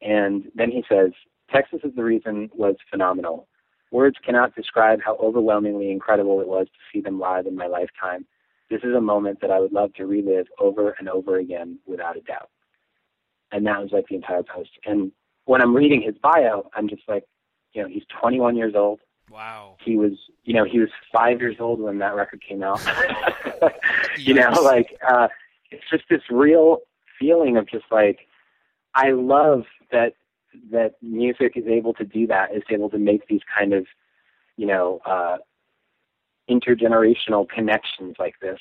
and 0.00 0.50
then 0.54 0.70
he 0.70 0.84
says, 0.88 1.12
"Texas 1.50 1.80
is 1.84 1.94
the 1.94 2.04
reason 2.04 2.50
was 2.54 2.76
phenomenal. 2.90 3.48
Words 3.90 4.16
cannot 4.24 4.54
describe 4.54 5.00
how 5.04 5.16
overwhelmingly 5.16 5.90
incredible 5.90 6.40
it 6.40 6.48
was 6.48 6.66
to 6.66 6.78
see 6.92 7.02
them 7.02 7.20
live 7.20 7.46
in 7.46 7.54
my 7.54 7.66
lifetime. 7.66 8.26
This 8.70 8.82
is 8.84 8.94
a 8.94 9.00
moment 9.00 9.40
that 9.42 9.50
I 9.50 9.60
would 9.60 9.72
love 9.72 9.92
to 9.94 10.06
relive 10.06 10.46
over 10.58 10.96
and 10.98 11.08
over 11.08 11.36
again 11.38 11.78
without 11.86 12.16
a 12.16 12.20
doubt." 12.22 12.48
And 13.52 13.66
that 13.66 13.80
was 13.80 13.92
like 13.92 14.08
the 14.08 14.16
entire 14.16 14.42
post. 14.42 14.70
And 14.84 15.12
when 15.44 15.60
I'm 15.60 15.74
reading 15.74 16.02
his 16.02 16.14
bio, 16.22 16.70
I'm 16.74 16.88
just 16.88 17.02
like, 17.06 17.24
you 17.72 17.82
know, 17.82 17.88
he's 17.88 18.04
21 18.20 18.56
years 18.56 18.74
old. 18.74 19.00
Wow. 19.30 19.76
He 19.82 19.96
was, 19.96 20.12
you 20.44 20.54
know, 20.54 20.64
he 20.64 20.78
was 20.78 20.88
five 21.12 21.40
years 21.40 21.56
old 21.58 21.80
when 21.80 21.98
that 21.98 22.14
record 22.14 22.42
came 22.46 22.62
out. 22.62 22.80
you 24.18 24.34
know, 24.34 24.50
like 24.62 24.98
uh, 25.06 25.28
it's 25.70 25.84
just 25.90 26.04
this 26.10 26.22
real 26.30 26.78
feeling 27.18 27.56
of 27.56 27.68
just 27.68 27.84
like 27.90 28.26
I 28.94 29.10
love 29.10 29.64
that 29.90 30.14
that 30.70 30.94
music 31.00 31.52
is 31.56 31.66
able 31.66 31.94
to 31.94 32.04
do 32.04 32.26
that. 32.26 32.54
Is 32.54 32.62
able 32.70 32.90
to 32.90 32.98
make 32.98 33.26
these 33.28 33.40
kind 33.56 33.72
of, 33.72 33.86
you 34.56 34.66
know, 34.66 35.00
uh, 35.06 35.38
intergenerational 36.50 37.48
connections 37.48 38.16
like 38.18 38.34
this, 38.40 38.58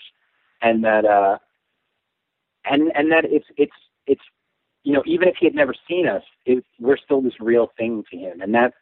and 0.62 0.84
that 0.84 1.06
uh, 1.06 1.38
and 2.66 2.92
and 2.96 3.12
that 3.12 3.26
it's 3.26 3.48
it's 3.58 3.76
it's 4.08 4.22
you 4.84 4.94
know 4.94 5.04
even 5.06 5.28
if 5.28 5.36
he 5.40 5.46
had 5.46 5.56
never 5.56 5.74
seen 5.88 6.08
us, 6.08 6.24
it, 6.46 6.64
we're 6.80 6.98
still 6.98 7.22
this 7.22 7.40
real 7.40 7.72
thing 7.78 8.04
to 8.12 8.18
him, 8.18 8.42
and 8.42 8.54
that 8.54 8.74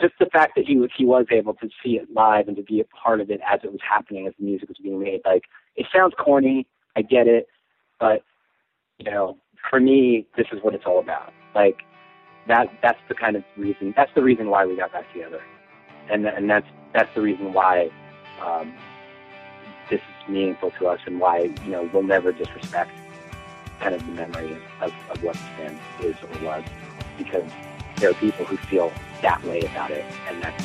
just 0.00 0.14
the 0.18 0.26
fact 0.26 0.52
that 0.56 0.66
he 0.66 0.76
was 0.76 0.90
he 0.96 1.04
was 1.04 1.26
able 1.30 1.54
to 1.54 1.68
see 1.82 1.96
it 1.96 2.08
live 2.12 2.48
and 2.48 2.56
to 2.56 2.62
be 2.62 2.80
a 2.80 2.84
part 2.84 3.20
of 3.20 3.30
it 3.30 3.40
as 3.50 3.60
it 3.62 3.72
was 3.72 3.80
happening, 3.88 4.26
as 4.26 4.34
the 4.38 4.44
music 4.44 4.68
was 4.68 4.78
being 4.82 5.00
made. 5.00 5.20
Like 5.24 5.44
it 5.76 5.86
sounds 5.94 6.14
corny, 6.18 6.66
I 6.96 7.02
get 7.02 7.26
it, 7.26 7.46
but 8.00 8.22
you 8.98 9.10
know, 9.10 9.38
for 9.70 9.80
me, 9.80 10.26
this 10.36 10.46
is 10.52 10.60
what 10.62 10.74
it's 10.74 10.84
all 10.86 10.98
about. 10.98 11.32
Like 11.54 11.82
that 12.48 12.68
that's 12.82 12.98
the 13.08 13.14
kind 13.14 13.36
of 13.36 13.44
reason 13.56 13.94
that's 13.96 14.12
the 14.14 14.22
reason 14.22 14.50
why 14.50 14.66
we 14.66 14.76
got 14.76 14.92
back 14.92 15.10
together, 15.12 15.40
and 16.10 16.26
and 16.26 16.48
that's 16.50 16.66
that's 16.92 17.12
the 17.14 17.20
reason 17.20 17.52
why 17.52 17.90
um, 18.42 18.74
this 19.90 20.00
is 20.00 20.28
meaningful 20.28 20.70
to 20.78 20.86
us 20.88 21.00
and 21.06 21.20
why 21.20 21.54
you 21.64 21.70
know 21.70 21.88
we'll 21.92 22.02
never 22.02 22.32
disrespect 22.32 22.90
kind 23.80 23.94
of 23.94 24.04
the 24.06 24.12
memory 24.12 24.56
of, 24.80 24.92
of 25.10 25.22
what 25.22 25.36
band 25.56 25.78
is 26.00 26.16
or 26.22 26.44
was 26.44 26.64
because 27.18 27.44
there 27.96 28.10
are 28.10 28.14
people 28.14 28.44
who 28.44 28.56
feel 28.56 28.92
that 29.22 29.42
way 29.44 29.60
about 29.60 29.90
it, 29.90 30.04
and 30.28 30.42
that's 30.42 30.64